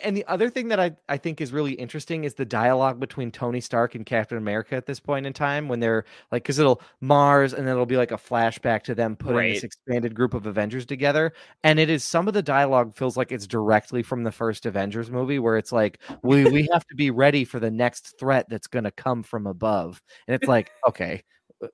And 0.02 0.16
the 0.16 0.24
other 0.26 0.50
thing 0.50 0.68
that 0.68 0.80
I, 0.80 0.96
I 1.08 1.16
think 1.16 1.40
is 1.40 1.52
really 1.52 1.72
interesting 1.74 2.24
is 2.24 2.34
the 2.34 2.44
dialogue 2.44 2.98
between 2.98 3.30
Tony 3.30 3.60
Stark 3.60 3.94
and 3.94 4.04
Captain 4.04 4.36
America 4.36 4.74
at 4.74 4.86
this 4.86 4.98
point 4.98 5.26
in 5.26 5.32
time 5.32 5.68
when 5.68 5.78
they're 5.78 6.04
like, 6.32 6.42
because 6.42 6.58
it'll 6.58 6.82
Mars 7.00 7.52
and 7.52 7.64
then 7.66 7.72
it'll 7.72 7.86
be 7.86 7.96
like 7.96 8.10
a 8.10 8.16
flashback 8.16 8.82
to 8.84 8.96
them 8.96 9.14
putting 9.14 9.36
this 9.52 9.62
expanded 9.62 10.12
group 10.14 10.34
of 10.34 10.46
Avengers 10.46 10.86
together. 10.86 11.32
And 11.62 11.78
it 11.78 11.88
is 11.88 12.02
some 12.02 12.26
of 12.26 12.34
the 12.34 12.42
dialogue 12.42 12.96
feels 12.96 13.16
like 13.16 13.30
it's 13.30 13.46
directly 13.46 14.02
from 14.02 14.24
the 14.24 14.32
first 14.32 14.66
Avengers 14.66 15.08
movie 15.08 15.38
where 15.38 15.56
it's 15.56 15.70
like, 15.72 16.00
we, 16.22 16.44
we 16.46 16.68
have 16.72 16.84
to 16.86 16.96
be 16.96 17.12
ready 17.12 17.44
for 17.44 17.60
the 17.60 17.70
next 17.70 18.18
threat 18.18 18.46
that's 18.48 18.66
going 18.66 18.84
to 18.84 18.90
come 18.90 19.22
from 19.22 19.46
above. 19.46 20.02
And 20.26 20.34
it's 20.34 20.48
like, 20.48 20.72
okay, 20.88 21.22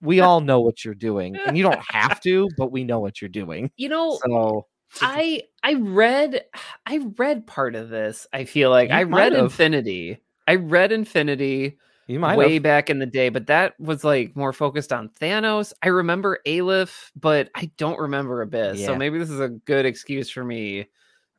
we 0.00 0.20
all 0.20 0.40
know 0.40 0.60
what 0.60 0.84
you're 0.84 0.94
doing. 0.94 1.36
And 1.46 1.56
you 1.56 1.62
don't 1.62 1.82
have 1.90 2.20
to, 2.22 2.48
but 2.58 2.70
we 2.72 2.84
know 2.84 3.00
what 3.00 3.22
you're 3.22 3.28
doing. 3.28 3.70
You 3.76 3.88
know, 3.88 4.18
So 4.24 4.66
I 5.00 5.42
I 5.62 5.74
read 5.74 6.44
I 6.86 6.98
read 7.16 7.46
part 7.46 7.74
of 7.74 7.88
this. 7.88 8.26
I 8.32 8.44
feel 8.44 8.70
like 8.70 8.90
You 8.90 8.96
I 8.96 9.02
read 9.04 9.32
have. 9.32 9.44
Infinity. 9.44 10.18
I 10.46 10.56
read 10.56 10.92
Infinity 10.92 11.78
you 12.08 12.18
might 12.18 12.36
way 12.36 12.54
have. 12.54 12.62
back 12.64 12.90
in 12.90 12.98
the 12.98 13.06
day, 13.06 13.28
but 13.28 13.46
that 13.46 13.78
was 13.78 14.02
like 14.04 14.34
more 14.36 14.52
focused 14.52 14.92
on 14.92 15.08
Thanos. 15.20 15.72
I 15.82 15.88
remember 15.88 16.40
Aleph, 16.46 17.12
but 17.14 17.48
I 17.54 17.70
don't 17.78 17.98
remember 17.98 18.42
Abyss. 18.42 18.80
Yeah. 18.80 18.86
So 18.86 18.96
maybe 18.96 19.18
this 19.18 19.30
is 19.30 19.40
a 19.40 19.48
good 19.48 19.86
excuse 19.86 20.28
for 20.28 20.44
me 20.44 20.88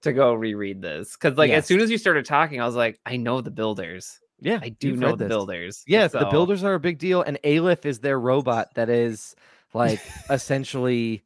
to 0.03 0.13
go 0.13 0.33
reread 0.33 0.81
this. 0.81 1.13
Because 1.15 1.37
like 1.37 1.49
Yes. 1.49 1.59
as 1.59 1.65
soon 1.65 1.81
as 1.81 1.91
you 1.91 1.97
started 1.97 2.25
talking, 2.25 2.61
I 2.61 2.65
was 2.65 2.75
like, 2.75 2.99
I 3.05 3.17
know 3.17 3.41
the 3.41 3.51
builders. 3.51 4.19
Yeah, 4.39 4.59
I 4.61 4.69
do 4.69 4.95
know 4.97 5.11
the 5.11 5.17
this. 5.17 5.27
builders. 5.29 5.83
Yes, 5.87 6.11
the 6.11 6.25
builders 6.25 6.63
are 6.65 6.73
a 6.73 6.79
big 6.79 6.97
deal, 6.97 7.21
and 7.21 7.37
Aleph 7.45 7.85
is 7.85 7.99
their 7.99 8.19
robot 8.19 8.73
that 8.75 8.89
is 8.89 9.35
like 9.73 10.01
essentially 10.29 11.23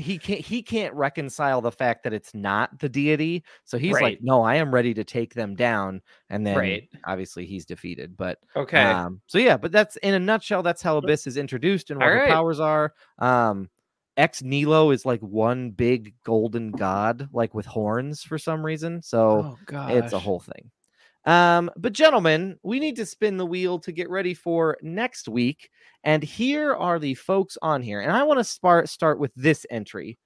he 0.00 0.18
can't 0.18 0.40
he 0.40 0.62
can't 0.62 0.94
reconcile 0.94 1.60
the 1.60 1.72
fact 1.72 2.04
that 2.04 2.12
it's 2.12 2.34
not 2.34 2.78
the 2.78 2.88
deity. 2.88 3.44
So 3.64 3.78
he's 3.78 4.00
like, 4.00 4.18
no, 4.22 4.42
I 4.42 4.56
am 4.56 4.72
ready 4.72 4.94
to 4.94 5.04
take 5.04 5.34
them 5.34 5.54
down. 5.54 6.02
And 6.28 6.46
then 6.46 6.56
Right. 6.58 6.88
obviously 7.06 7.46
he's 7.46 7.64
defeated. 7.66 8.16
But 8.16 8.38
Okay. 8.56 8.82
um, 8.92 9.20
so 9.26 9.38
yeah, 9.38 9.56
but 9.56 9.72
that's 9.72 9.96
in 9.96 10.14
a 10.14 10.18
nutshell, 10.18 10.62
that's 10.62 10.82
how 10.82 10.96
Abyss 10.98 11.26
is 11.26 11.36
introduced 11.36 11.90
and 11.90 12.00
what 12.00 12.06
Alright. 12.06 12.28
powers 12.28 12.60
are. 12.60 12.94
Um 13.18 13.68
Ex 14.16 14.42
Nilo 14.42 14.90
is 14.90 15.06
like 15.06 15.20
one 15.20 15.70
big 15.70 16.14
golden 16.24 16.74
god, 16.74 17.28
like 17.32 17.54
with 17.54 17.64
horns 17.66 18.22
for 18.22 18.36
some 18.38 18.64
reason. 18.64 19.00
So 19.02 19.58
god. 19.66 19.90
it's 19.96 20.12
a 20.12 20.18
whole 20.20 20.40
thing. 20.40 20.70
Um, 21.26 21.70
but 21.76 21.92
gentlemen, 21.92 22.58
we 22.62 22.80
need 22.80 22.96
to 22.96 23.06
spin 23.06 23.36
the 23.36 23.46
wheel 23.46 23.78
to 23.80 23.92
get 23.92 24.08
ready 24.08 24.34
for 24.34 24.78
next 24.82 25.28
week. 25.28 25.70
And 26.04 26.22
here 26.22 26.74
are 26.74 26.98
the 26.98 27.14
folks 27.14 27.58
on 27.60 27.82
here. 27.82 28.00
And 28.00 28.12
I 28.12 28.22
want 28.22 28.38
to 28.38 28.44
start 28.44 28.88
start 28.88 29.18
with 29.18 29.32
this 29.36 29.66
entry. 29.70 30.18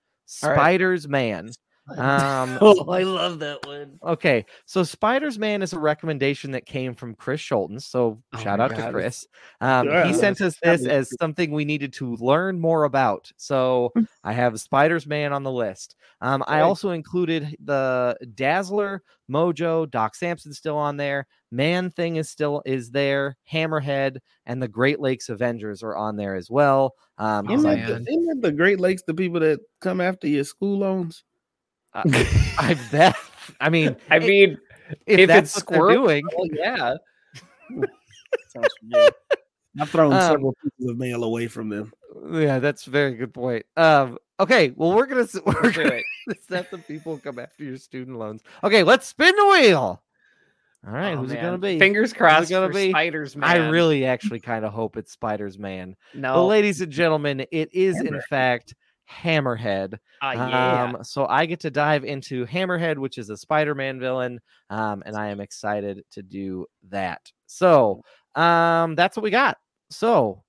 All 0.42 0.50
right. 0.50 0.57
Spiders 0.57 1.09
Man. 1.09 1.50
Um 1.96 2.58
oh, 2.62 2.90
I 2.90 3.02
love 3.02 3.40
that 3.40 3.66
one. 3.66 3.98
okay, 4.02 4.46
so 4.64 4.82
Spiders 4.82 5.38
Man 5.38 5.62
is 5.62 5.72
a 5.72 5.78
recommendation 5.78 6.50
that 6.52 6.64
came 6.64 6.94
from 6.94 7.14
Chris 7.14 7.40
Schulten. 7.40 7.80
So 7.80 8.22
Oh 8.32 8.38
shout 8.38 8.60
out 8.60 8.74
to 8.74 8.90
Chris. 8.90 9.26
Um, 9.60 9.88
Yeah, 9.88 10.06
he 10.06 10.14
sent 10.14 10.40
us 10.40 10.56
this 10.62 10.86
as 10.86 11.12
something 11.20 11.50
we 11.50 11.64
needed 11.64 11.92
to 11.94 12.16
learn 12.16 12.58
more 12.58 12.84
about. 12.84 13.30
So 13.36 13.92
I 14.22 14.32
have 14.32 14.58
Spiders 14.60 15.06
Man 15.06 15.32
on 15.32 15.42
the 15.42 15.52
list. 15.52 15.96
Um, 16.20 16.42
I 16.46 16.60
also 16.60 16.90
included 16.90 17.56
the 17.62 18.16
Dazzler, 18.34 19.02
Mojo, 19.30 19.90
Doc 19.90 20.14
Samson's 20.14 20.56
still 20.56 20.78
on 20.78 20.96
there. 20.96 21.26
Man 21.50 21.90
Thing 21.90 22.16
is 22.16 22.30
still 22.30 22.62
is 22.64 22.90
there. 22.90 23.36
Hammerhead 23.50 24.18
and 24.46 24.62
the 24.62 24.68
Great 24.68 25.00
Lakes 25.00 25.28
Avengers 25.28 25.82
are 25.82 25.96
on 25.96 26.16
there 26.16 26.34
as 26.34 26.50
well. 26.50 26.94
Um, 27.18 27.48
Isn't, 27.50 27.86
the, 27.86 28.00
isn't 28.00 28.40
the 28.40 28.52
Great 28.52 28.80
Lakes 28.80 29.02
the 29.06 29.14
people 29.14 29.40
that 29.40 29.60
come 29.80 30.00
after 30.00 30.26
your 30.26 30.44
school 30.44 30.78
loans? 30.78 31.24
I 31.94 32.74
that 32.90 33.16
I 33.61 33.68
mean, 33.70 33.96
I 34.11 34.18
mean, 34.18 34.59
if, 35.07 35.20
if 35.20 35.28
that's 35.28 35.57
it's 35.59 35.66
what 35.70 35.92
doing, 35.92 36.24
well, 36.37 36.46
yeah. 36.52 36.94
Sounds. 38.48 38.68
I've 39.80 39.90
thrown 39.90 40.12
Um, 40.12 40.20
several 40.20 40.54
pieces 40.62 40.90
of 40.90 40.96
mail 40.98 41.24
away 41.24 41.48
from 41.48 41.68
them. 41.68 41.92
yeah, 42.33 42.59
that's 42.59 42.87
a 42.87 42.90
very 42.90 43.14
good 43.14 43.35
point. 43.35 43.66
Um, 43.76 44.18
okay, 44.38 44.72
well, 44.76 44.92
we're 44.94 45.07
gonna 45.07 45.22
s- 45.22 45.38
we're 45.46 45.62
Do 45.62 45.72
gonna 45.72 46.00
it. 46.28 46.42
set 46.48 46.70
the 46.70 46.78
people 46.78 47.18
come 47.18 47.38
after 47.38 47.64
your 47.64 47.76
student 47.76 48.18
loans. 48.18 48.42
Okay, 48.62 48.83
let's 48.83 49.07
spin 49.07 49.35
the 49.37 49.46
wheel. 49.46 50.00
All 50.87 50.92
right, 50.92 51.14
Oh, 51.14 51.18
who's 51.22 51.33
it 51.33 51.40
gonna 51.40 51.59
be? 51.59 51.78
Fingers 51.78 52.12
crossed 52.12 52.50
gonna 52.50 52.68
for 52.68 52.74
be? 52.74 52.90
Spiders 52.90 53.37
Man. 53.37 53.48
I 53.50 53.68
really 53.68 54.04
actually 54.04 54.40
kind 54.40 54.64
of 54.64 54.72
hope 54.72 54.96
it's 54.96 55.12
Spiders 55.12 55.59
Man. 55.59 55.96
no. 56.14 56.35
But 56.35 56.44
ladies 56.44 56.80
and 56.80 56.92
gentlemen, 56.92 57.44
it 57.50 57.70
is 57.72 58.00
in 58.00 58.20
fact 58.28 58.74
Hammerhead. 59.10 59.98
Ah, 60.22 60.32
yeah. 60.32 60.84
Um, 60.84 60.98
so 61.04 61.26
I 61.26 61.46
get 61.46 61.60
to 61.60 61.70
dive 61.70 62.04
into 62.04 62.46
Hammerhead, 62.46 62.98
which 62.98 63.18
is 63.18 63.30
a 63.30 63.36
Spider-Man 63.36 64.00
villain, 64.00 64.40
um, 64.70 65.02
and 65.06 65.16
I 65.16 65.28
am 65.28 65.40
excited 65.40 66.02
to 66.12 66.22
do 66.22 66.66
that. 66.88 67.20
So 67.46 68.02
um, 68.34 68.94
that's 68.94 69.16
what 69.16 69.22
we 69.22 69.30
got. 69.30 69.58
So 69.90 70.42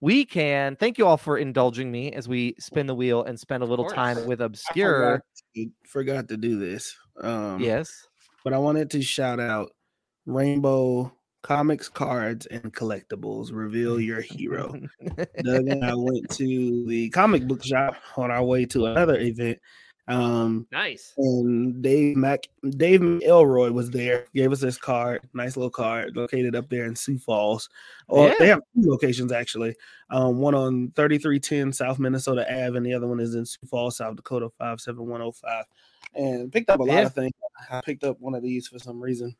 we 0.00 0.24
can 0.24 0.76
thank 0.76 0.96
you 0.96 1.06
all 1.06 1.18
for 1.18 1.36
indulging 1.38 1.92
me 1.92 2.12
as 2.12 2.26
we 2.26 2.54
spin 2.58 2.86
the 2.86 2.94
wheel 2.94 3.22
and 3.24 3.38
spend 3.38 3.62
a 3.62 3.66
little 3.66 3.84
time 3.84 4.16
course. 4.16 4.26
with 4.26 4.40
I 4.40 4.46
obscure. 4.46 4.96
forgot 4.96 5.22
to, 5.54 5.70
forgot 5.86 6.28
to 6.28 6.36
do 6.36 6.58
this. 6.58 6.96
Um, 7.20 7.60
Yes. 7.60 7.92
but 8.42 8.54
I 8.54 8.58
wanted 8.58 8.90
to 8.92 9.02
shout 9.02 9.38
out 9.38 9.70
Rainbow 10.24 11.12
Comics 11.42 11.88
cards 11.88 12.46
and 12.46 12.72
collectibles. 12.74 13.50
Reveal 13.52 13.98
your 13.98 14.20
hero. 14.20 14.74
Doug 15.42 15.68
and 15.68 15.84
I 15.84 15.94
went 15.94 16.28
to 16.32 16.84
the 16.86 17.08
comic 17.10 17.46
book 17.46 17.64
shop 17.64 17.94
on 18.16 18.30
our 18.30 18.44
way 18.44 18.66
to 18.66 18.86
another 18.86 19.18
event. 19.18 19.58
Um, 20.08 20.66
nice. 20.72 21.12
and 21.16 21.80
Dave 21.82 22.16
Mac 22.16 22.40
Dave 22.70 23.00
Elroy 23.22 23.70
was 23.70 23.90
there, 23.90 24.26
gave 24.34 24.50
us 24.50 24.60
this 24.60 24.76
card, 24.76 25.20
nice 25.34 25.56
little 25.56 25.70
card 25.70 26.16
located 26.16 26.56
up 26.56 26.68
there 26.68 26.84
in 26.86 26.96
Sioux 26.96 27.16
Falls. 27.18 27.68
Or 28.08 28.26
Yeah. 28.28 28.34
they 28.40 28.46
have 28.48 28.58
two 28.74 28.90
locations 28.90 29.30
actually. 29.30 29.76
Um, 30.10 30.38
one 30.38 30.54
on 30.56 30.92
3310 30.96 31.72
South 31.72 32.00
Minnesota 32.00 32.44
Ave, 32.52 32.76
and 32.76 32.84
the 32.84 32.92
other 32.92 33.06
one 33.06 33.20
is 33.20 33.36
in 33.36 33.46
Sioux 33.46 33.66
Falls, 33.68 33.98
South 33.98 34.16
Dakota 34.16 34.50
57105. 34.58 35.64
And 36.16 36.52
picked 36.52 36.70
up 36.70 36.80
a 36.80 36.82
lot 36.82 37.04
of 37.04 37.14
things. 37.14 37.32
I 37.70 37.80
picked 37.82 38.02
up 38.02 38.16
one 38.20 38.34
of 38.34 38.42
these 38.42 38.66
for 38.66 38.80
some 38.80 39.00
reason. 39.00 39.36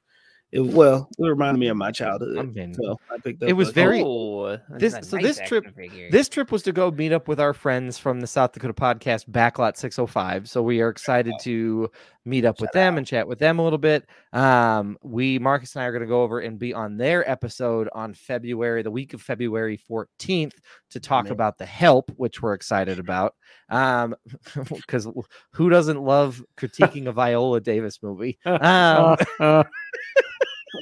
It, 0.53 0.61
well, 0.61 1.09
it 1.17 1.25
reminded 1.25 1.61
me 1.61 1.69
of 1.69 1.77
my 1.77 1.93
childhood. 1.93 2.37
I 2.37 2.43
mean, 2.43 2.75
so 2.75 2.97
I 3.09 3.19
picked 3.19 3.41
up. 3.43 3.49
it 3.49 3.53
was 3.53 3.69
a- 3.69 3.73
very- 3.73 4.03
Oh, 4.05 4.59
this- 4.79 4.97
so 5.09 5.17
nice 5.17 5.39
this 5.39 5.49
trip- 5.49 5.73
figure. 5.77 6.11
This 6.11 6.29
trip 6.29 6.51
was 6.51 6.63
to 6.65 6.73
go 6.73 6.91
meet 6.91 7.13
up 7.13 7.29
with 7.29 7.39
our 7.39 7.55
friends 7.55 7.99
from 7.99 8.21
the 8.21 8.27
South 8.27 8.53
Dakota 8.53 8.75
podcast 8.75 9.29
Backlot 9.31 9.77
605. 9.77 10.49
So 10.49 10.61
we 10.63 10.81
are 10.81 10.89
excited 10.89 11.35
to 11.43 11.89
meet 12.27 12.45
up 12.45 12.61
with 12.61 12.71
them 12.73 12.99
and 12.99 13.07
chat 13.07 13.27
with 13.29 13.39
them 13.39 13.59
a 13.61 13.63
little 13.65 13.79
bit. 13.79 14.07
Um, 14.33 14.99
we 15.03 15.39
Marcus 15.39 15.75
and 15.77 15.83
I 15.83 15.87
are 15.87 15.93
going 15.93 16.03
to 16.03 16.07
go 16.09 16.23
over 16.23 16.41
and 16.41 16.59
be 16.59 16.75
on 16.75 16.97
their 16.97 17.29
episode 17.31 17.89
on 17.95 18.13
February, 18.13 18.83
the 18.83 18.91
week 18.91 19.15
of 19.15 19.23
February 19.23 19.79
14th, 19.89 20.55
to 20.91 21.01
talk 21.01 21.25
Man. 21.27 21.33
about 21.33 21.59
the 21.59 21.65
help, 21.67 22.11
which 22.17 22.43
we're 22.43 22.55
excited 22.55 22.99
about. 22.99 23.35
Um, 23.71 24.17
because 24.69 25.07
who 25.53 25.71
doesn't 25.71 26.03
love 26.03 26.43
critiquing 26.57 27.07
a 27.07 27.13
Viola 27.13 27.61
Davis 27.61 28.01
movie? 28.03 28.39
Um, 28.47 29.17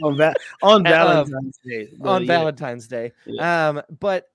on, 0.03 0.21
on 0.63 0.87
Uh, 0.87 0.91
Valentine's 0.91 1.59
Day. 1.65 1.89
but 1.99 2.09
on 2.09 2.23
yeah. 2.23 2.27
Valentine's 2.27 2.89
Day. 2.89 3.13
Um, 3.41 3.83
but 4.01 4.29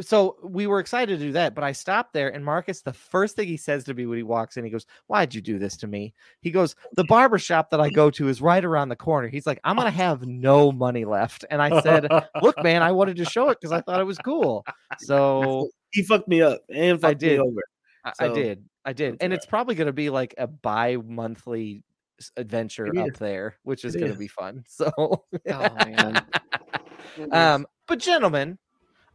so 0.00 0.36
we 0.44 0.68
were 0.68 0.78
excited 0.78 1.18
to 1.18 1.24
do 1.26 1.32
that, 1.32 1.56
but 1.56 1.64
I 1.64 1.72
stopped 1.72 2.12
there 2.12 2.28
and 2.28 2.44
Marcus, 2.44 2.82
the 2.82 2.92
first 2.92 3.34
thing 3.34 3.48
he 3.48 3.56
says 3.56 3.82
to 3.84 3.94
me 3.94 4.06
when 4.06 4.16
he 4.16 4.22
walks 4.22 4.56
in, 4.56 4.64
he 4.64 4.70
goes, 4.70 4.86
Why'd 5.08 5.34
you 5.34 5.40
do 5.40 5.58
this 5.58 5.76
to 5.78 5.88
me? 5.88 6.14
He 6.40 6.52
goes, 6.52 6.76
The 6.94 7.02
barber 7.04 7.38
shop 7.38 7.70
that 7.70 7.80
I 7.80 7.90
go 7.90 8.08
to 8.10 8.28
is 8.28 8.40
right 8.40 8.64
around 8.64 8.90
the 8.90 8.96
corner. 8.96 9.26
He's 9.28 9.46
like, 9.46 9.58
I'm 9.64 9.74
gonna 9.76 9.90
have 9.90 10.24
no 10.24 10.70
money 10.70 11.04
left. 11.04 11.44
And 11.50 11.60
I 11.60 11.80
said, 11.80 12.06
Look, 12.42 12.62
man, 12.62 12.82
I 12.82 12.92
wanted 12.92 13.16
to 13.16 13.24
show 13.24 13.48
it 13.50 13.58
because 13.60 13.72
I 13.72 13.80
thought 13.80 14.00
it 14.00 14.04
was 14.04 14.18
cool. 14.18 14.64
So 14.98 15.68
he 15.90 16.02
fucked 16.04 16.28
me 16.28 16.42
up 16.42 16.60
and 16.72 17.00
fucked 17.00 17.18
did. 17.18 17.40
me 17.40 17.44
over. 17.44 17.60
I, 18.04 18.12
I 18.26 18.28
did. 18.28 18.64
I 18.84 18.92
did. 18.92 19.16
And 19.20 19.32
all 19.32 19.36
it's 19.36 19.46
probably 19.46 19.74
gonna 19.74 19.92
be 19.92 20.10
like 20.10 20.32
a 20.38 20.46
bi-monthly 20.46 21.82
adventure 22.36 22.88
up 22.98 23.14
there, 23.18 23.56
which 23.62 23.84
is 23.84 23.96
gonna 23.96 24.14
be 24.14 24.28
fun. 24.28 24.64
So 24.68 24.92
oh 24.96 25.26
man. 25.46 26.24
Um, 27.32 27.66
but 27.88 27.98
gentlemen, 27.98 28.58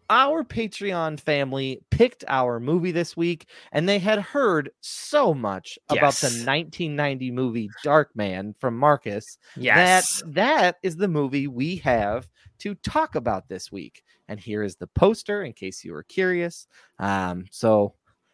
our 0.09 0.43
Patreon 0.43 1.19
family 1.19 1.81
picked 1.89 2.23
our 2.27 2.59
movie 2.59 2.91
this 2.91 3.15
week, 3.15 3.47
and 3.71 3.87
they 3.87 3.99
had 3.99 4.19
heard 4.19 4.71
so 4.81 5.33
much 5.33 5.79
about 5.89 6.15
the 6.15 6.27
1990 6.27 7.31
movie 7.31 7.69
Darkman 7.85 8.53
from 8.59 8.77
Marcus 8.77 9.37
yes. 9.55 10.21
that 10.21 10.33
that 10.33 10.75
is 10.83 10.97
the 10.97 11.07
movie 11.07 11.47
we 11.47 11.77
have 11.77 12.27
to 12.59 12.75
talk 12.75 13.15
about 13.15 13.47
this 13.47 13.71
week. 13.71 14.03
And 14.27 14.39
here 14.39 14.63
is 14.63 14.75
the 14.75 14.87
poster 14.87 15.43
in 15.43 15.53
case 15.53 15.83
you 15.83 15.93
were 15.93 16.03
curious. 16.03 16.67
Um, 16.99 17.45
so 17.51 17.93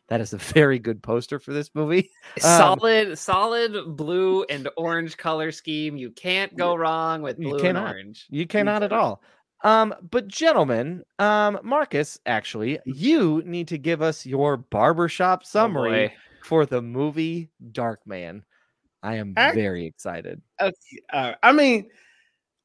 that 0.10 0.22
is 0.22 0.34
a 0.34 0.38
very 0.38 0.80
good 0.80 1.02
poster 1.02 1.40
for 1.40 1.54
this 1.54 1.72
movie. 1.74 2.12
um, 2.44 2.80
solid, 2.80 3.18
solid 3.18 3.96
blue 3.96 4.44
and 4.44 4.68
orange 4.78 5.18
color 5.18 5.52
scheme. 5.52 5.98
You 5.98 6.12
can't 6.12 6.56
go 6.56 6.76
wrong 6.76 7.22
with 7.22 7.40
You 7.40 7.50
blue 7.50 7.66
and 7.68 7.78
orange. 7.78 8.26
You 8.30 8.46
cannot 8.46 8.84
at 8.84 8.94
all. 8.94 9.22
Um, 9.64 9.94
but 10.10 10.28
gentlemen, 10.28 11.04
um, 11.20 11.60
Marcus, 11.64 12.20
actually, 12.26 12.80
you 12.86 13.44
need 13.46 13.68
to 13.70 13.78
give 13.78 14.02
us 14.02 14.26
your 14.26 14.58
barbershop 14.58 15.46
summary 15.46 16.08
Oh 16.08 16.20
for 16.44 16.66
the 16.66 16.82
movie 16.82 17.50
Darkman. 17.72 18.44
I 19.04 19.16
am 19.16 19.34
Ac- 19.38 19.56
very 19.56 19.86
excited. 19.86 20.42
Okay. 20.60 21.36
I 21.44 21.52
mean, 21.52 21.90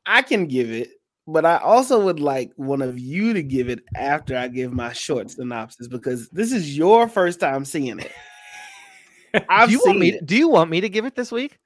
I 0.06 0.22
can 0.22 0.46
give 0.46 0.70
it, 0.70 0.90
but 1.26 1.44
I 1.46 1.56
also 1.58 2.00
would 2.04 2.20
like 2.20 2.50
one 2.56 2.82
of 2.82 2.98
you 2.98 3.32
to 3.32 3.42
give 3.42 3.68
it 3.68 3.80
after 3.96 4.36
I 4.36 4.48
give 4.48 4.72
my 4.72 4.92
short 4.92 5.30
synopsis 5.30 5.88
because 5.88 6.28
this 6.30 6.52
is 6.52 6.76
your 6.76 7.08
first 7.08 7.40
time 7.40 7.64
seeing 7.64 7.98
it. 8.00 8.12
I've 9.48 9.68
do 9.68 9.72
you 9.72 9.78
want 9.80 9.90
seen 9.94 9.98
me? 10.00 10.08
it. 10.14 10.26
Do 10.26 10.36
you 10.36 10.48
want 10.48 10.70
me 10.70 10.80
to 10.80 10.88
give 10.88 11.04
it 11.04 11.14
this 11.16 11.32
week? 11.32 11.58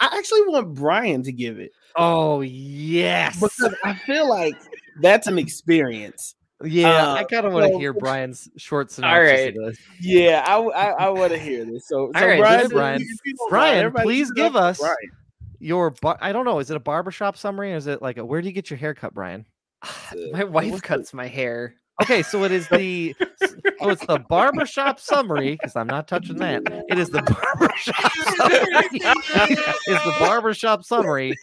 I 0.00 0.10
actually 0.18 0.42
want 0.48 0.74
Brian 0.74 1.22
to 1.22 1.32
give 1.32 1.58
it 1.58 1.70
Oh 1.96 2.40
yes. 2.42 3.40
because 3.40 3.74
I 3.84 3.94
feel 3.94 4.28
like 4.28 4.54
that's 5.00 5.26
an 5.28 5.38
experience. 5.38 6.34
yeah, 6.64 7.08
uh, 7.10 7.14
I 7.14 7.24
kind 7.24 7.46
of 7.46 7.52
want 7.52 7.66
to 7.66 7.72
so- 7.72 7.78
hear 7.78 7.92
Brian's 7.92 8.48
short 8.56 8.90
synopsis 8.90 9.30
right. 9.32 9.56
of 9.56 9.64
this. 9.66 9.78
Yeah, 10.00 10.44
I 10.46 10.56
I, 10.58 10.90
I 11.06 11.08
want 11.10 11.32
to 11.32 11.38
hear 11.38 11.64
this. 11.64 11.86
So, 11.88 12.10
so 12.14 12.20
All 12.20 12.26
right, 12.28 12.38
Brian, 12.40 12.56
this 12.58 12.66
is- 12.66 12.72
Brian. 12.72 13.00
if 13.00 13.08
you 13.24 13.34
don't 13.36 13.52
mind, 13.52 13.92
Brian, 13.92 14.04
please 14.06 14.30
give 14.32 14.46
it 14.46 14.48
up 14.48 14.52
give 14.54 14.54
for 14.54 14.66
us- 14.66 14.78
Brian. 14.80 14.96
Your 15.64 15.92
bar- 15.92 16.18
I 16.20 16.32
don't 16.32 16.44
know. 16.44 16.58
Is 16.58 16.70
it 16.70 16.76
a 16.76 16.80
barbershop 16.80 17.38
summary 17.38 17.72
or 17.72 17.76
is 17.76 17.86
it 17.86 18.02
like 18.02 18.18
a, 18.18 18.24
where 18.24 18.42
do 18.42 18.46
you 18.46 18.52
get 18.52 18.68
your 18.68 18.76
haircut, 18.76 19.14
Brian? 19.14 19.46
My 20.32 20.44
wife 20.44 20.82
cuts 20.82 21.14
my 21.14 21.26
hair. 21.26 21.74
Okay, 22.02 22.22
so 22.22 22.44
it 22.44 22.52
is 22.52 22.68
the 22.68 23.14
so 23.40 23.88
it's 23.88 24.04
the 24.04 24.18
barbershop 24.28 25.00
summary 25.00 25.52
because 25.52 25.74
I'm 25.76 25.86
not 25.86 26.06
touching 26.06 26.36
that. 26.36 26.62
It 26.88 26.98
is 26.98 27.08
the 27.08 27.22
barbershop 27.22 28.12
summary. 28.36 28.98
is 29.96 30.04
the 30.04 30.16
barbershop 30.18 30.84
summary 30.84 31.34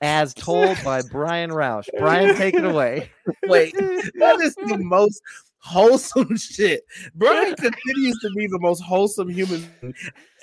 as 0.00 0.32
told 0.32 0.78
by 0.84 1.02
Brian 1.10 1.50
Roush. 1.50 1.88
Brian, 1.98 2.34
take 2.36 2.54
it 2.54 2.64
away. 2.64 3.10
Wait, 3.46 3.74
that 3.76 4.38
is 4.40 4.54
the 4.54 4.78
most 4.80 5.20
wholesome 5.66 6.36
shit. 6.38 6.82
Brian 7.14 7.54
continues 7.56 8.18
to 8.20 8.30
be 8.36 8.46
the 8.46 8.58
most 8.60 8.80
wholesome 8.82 9.28
human 9.28 9.68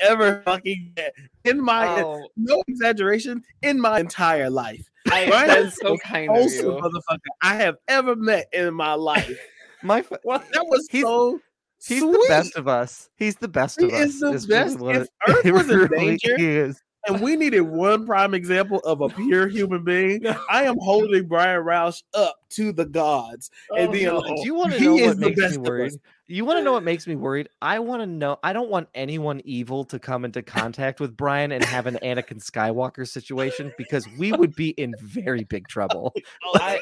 ever 0.02 0.42
fucking 0.46 0.94
met. 0.96 1.14
in 1.46 1.62
my 1.62 1.88
Oh, 2.02 2.28
no 2.38 2.62
exaggeration 2.68 3.42
in 3.62 3.80
my 3.80 4.00
entire 4.00 4.50
life. 4.50 4.90
I, 5.12 5.28
Brian 5.28 5.48
that's 5.48 5.78
so 5.82 5.98
kind 5.98 6.30
of 6.30 6.52
you. 6.52 6.64
motherfucker 6.64 7.18
I 7.42 7.56
have 7.56 7.76
ever 7.88 8.16
met 8.16 8.48
in 8.54 8.74
my 8.74 8.94
life. 8.94 9.38
My 9.86 10.00
f- 10.00 10.10
That 10.10 10.66
was 10.70 10.88
He's- 10.90 11.04
so 11.04 11.42
he's 11.86 12.00
sweet. 12.00 12.12
the 12.14 12.26
best 12.30 12.56
of 12.56 12.70
us. 12.70 13.10
He's 13.18 13.36
the 13.36 13.50
best 13.50 13.82
He 13.82 13.88
of 13.88 13.94
us. 13.94 14.02
is 14.02 14.20
the 14.22 14.48
best. 14.48 14.78
If 14.80 15.08
Earth 15.28 15.52
was 15.52 15.70
in 15.70 15.78
really 15.78 16.18
danger, 16.18 16.36
is. 16.40 16.82
And 17.08 17.22
we 17.22 17.36
needed 17.36 17.62
one 17.62 18.06
prime 18.06 18.34
example 18.34 18.80
of 18.80 19.02
a 19.02 19.10
pure 19.10 19.48
human 19.48 19.84
being. 19.84 20.26
I 20.50 20.64
am 20.64 20.78
holding 20.80 21.28
Brian 21.28 21.62
Roush 21.64 22.04
up 22.14 22.36
to 22.52 22.72
the 22.72 22.86
gods. 22.86 23.52
and 23.76 23.90
oh, 23.90 23.92
then 23.92 24.04
no. 24.06 24.18
like, 24.20 24.36
Do 24.38 24.46
you 24.46 24.56
want 24.56 24.74
to 24.74 24.80
he 24.80 24.86
know 24.86 24.98
is 24.98 25.08
what 25.08 25.20
the 25.20 25.26
makes 25.28 25.42
best 25.42 25.52
me 25.52 25.58
of 25.58 25.64
us. 25.64 25.70
worried? 25.70 25.94
You 26.34 26.46
want 26.46 26.58
to 26.58 26.64
know 26.64 26.72
what 26.74 26.84
makes 26.92 27.06
me 27.06 27.16
worried? 27.16 27.48
I 27.62 27.78
want 27.78 28.02
to 28.02 28.08
know. 28.08 28.40
I 28.42 28.54
don't 28.54 28.70
want 28.70 28.90
anyone 28.96 29.42
evil 29.46 29.86
to 29.86 30.00
come 30.00 30.26
into 30.26 30.42
contact 30.42 31.00
with 31.00 31.16
Brian 31.16 31.52
and 31.52 31.64
have 31.64 31.86
an 31.86 32.00
Anakin 32.02 32.44
Skywalker 32.44 33.08
situation 33.08 33.72
because 33.78 34.08
we 34.18 34.32
would 34.32 34.56
be 34.56 34.70
in 34.70 34.96
very 35.00 35.44
big 35.44 35.68
trouble. 35.68 36.14
I, 36.56 36.80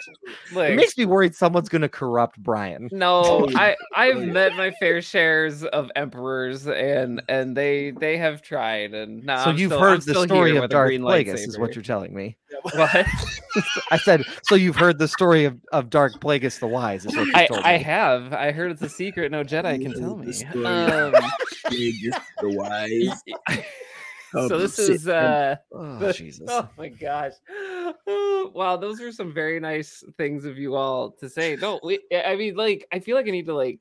It 0.55 0.75
makes 0.75 0.97
me 0.97 1.05
worried 1.05 1.35
someone's 1.35 1.67
going 1.67 1.81
to 1.81 1.89
corrupt 1.89 2.41
Brian. 2.41 2.87
no, 2.91 3.21
Oh, 3.23 3.49
I 3.55 3.75
I've 3.93 4.23
met 4.23 4.55
my 4.55 4.71
fair 4.79 5.01
shares 5.01 5.63
of 5.65 5.91
emperors, 5.95 6.67
and 6.67 7.21
and 7.27 7.55
they 7.57 7.91
they 7.91 8.17
have 8.17 8.41
tried, 8.41 8.93
and 8.93 9.23
now 9.25 9.43
so 9.43 9.49
I'm 9.51 9.57
you've 9.57 9.69
still- 9.71 9.79
heard 9.81 9.93
I'm 9.99 10.13
the 10.13 10.25
story 10.25 10.55
of 10.55 10.69
Darth 10.69 10.91
Plagueis, 10.91 11.47
is 11.47 11.59
what 11.59 11.75
you're 11.75 11.83
telling 11.83 12.13
me. 12.13 12.37
What? 12.61 13.07
I 13.91 13.97
said, 13.97 14.25
so 14.43 14.55
you've 14.55 14.75
heard 14.75 14.99
the 14.99 15.07
story 15.07 15.45
of, 15.45 15.59
of 15.71 15.89
Darth 15.89 16.19
Plagueis 16.19 16.59
the 16.59 16.67
Wise, 16.67 17.05
is 17.05 17.15
what 17.15 17.27
you 17.27 17.33
I 17.35 17.47
told 17.47 17.61
I 17.63 17.77
have. 17.77 18.33
I 18.33 18.51
heard 18.51 18.71
it's 18.71 18.81
a 18.81 18.89
secret 18.89 19.31
no 19.31 19.43
Jedi 19.43 19.81
can 19.81 19.93
tell 19.99 20.17
me. 20.17 20.27
Um, 20.65 21.13
Just 21.71 22.21
the 22.39 22.49
wise. 22.49 23.63
so 24.47 24.57
this 24.57 24.79
is 24.79 25.07
uh 25.07 25.57
Oh, 25.73 25.99
the- 25.99 26.13
Jesus. 26.13 26.47
Oh 26.49 26.67
my 26.77 26.89
gosh. 26.89 27.33
wow, 28.53 28.77
those 28.77 29.01
are 29.01 29.11
some 29.11 29.33
very 29.33 29.59
nice 29.59 30.03
things 30.17 30.45
of 30.45 30.57
you 30.57 30.75
all 30.75 31.11
to 31.11 31.29
say. 31.29 31.57
No, 31.59 31.79
we, 31.83 31.99
I 32.13 32.35
mean, 32.35 32.55
like, 32.55 32.87
I 32.91 32.99
feel 32.99 33.15
like 33.15 33.27
I 33.27 33.31
need 33.31 33.47
to 33.47 33.55
like 33.55 33.79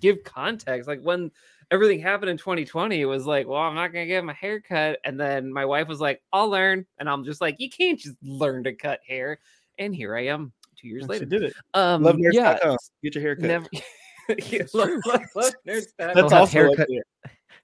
give 0.00 0.22
context. 0.24 0.88
Like 0.88 1.02
when 1.02 1.30
everything 1.70 2.00
happened 2.00 2.30
in 2.30 2.38
2020, 2.38 3.00
it 3.00 3.04
was 3.04 3.26
like, 3.26 3.46
well, 3.46 3.60
I'm 3.60 3.74
not 3.74 3.88
gonna 3.92 4.06
get 4.06 4.24
my 4.24 4.32
hair 4.32 4.60
cut. 4.60 4.98
And 5.04 5.18
then 5.18 5.52
my 5.52 5.64
wife 5.64 5.88
was 5.88 6.00
like, 6.00 6.22
I'll 6.32 6.48
learn. 6.48 6.86
And 6.98 7.08
I'm 7.08 7.24
just 7.24 7.40
like, 7.40 7.56
you 7.58 7.68
can't 7.70 7.98
just 7.98 8.16
learn 8.22 8.64
to 8.64 8.72
cut 8.74 9.00
hair. 9.06 9.38
And 9.78 9.94
here 9.94 10.16
I 10.16 10.26
am 10.26 10.52
two 10.76 10.88
years 10.88 11.02
She 11.02 11.08
later. 11.08 11.24
did 11.26 11.42
it. 11.44 11.54
Um 11.74 12.02
Love 12.02 12.16
yeah, 12.18 12.58
Get 13.02 13.14
your 13.14 13.22
hair 13.22 13.36
cut. 13.36 13.44
never 13.44 13.66
Yeah, 14.46 14.64
love- 14.74 14.90
love- 15.06 15.22
love 15.34 15.54
nerds 15.66 15.86
dot 15.98 16.14
That's 16.14 16.32
have 16.32 16.40
also 16.40 16.52
haircut- 16.52 16.88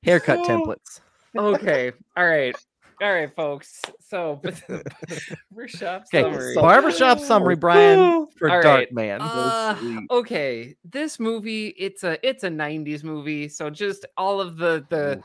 Haircut 0.03 0.39
Oh. 0.41 0.45
templates. 0.49 1.01
okay. 1.37 1.93
All 2.17 2.27
right. 2.27 2.55
All 3.03 3.13
right, 3.13 3.35
folks. 3.35 3.81
So, 4.01 4.41
barbershop 5.51 6.05
Okay, 6.07 6.23
summary. 6.23 6.55
barbershop 6.55 7.19
summary, 7.21 7.57
Brian, 7.57 8.27
for 8.37 8.49
All 8.51 8.63
Dark 8.63 8.65
right. 8.65 8.93
Man. 8.93 9.21
Uh, 9.21 10.01
okay, 10.11 10.77
this 10.85 11.19
movie 11.19 11.69
it's 11.79 12.05
a 12.05 12.25
it's 12.27 12.45
a 12.45 12.49
90s 12.49 13.03
movie, 13.05 13.49
so 13.49 13.71
just 13.71 14.07
all 14.17 14.41
of 14.41 14.57
the 14.57 14.85
the 14.91 15.23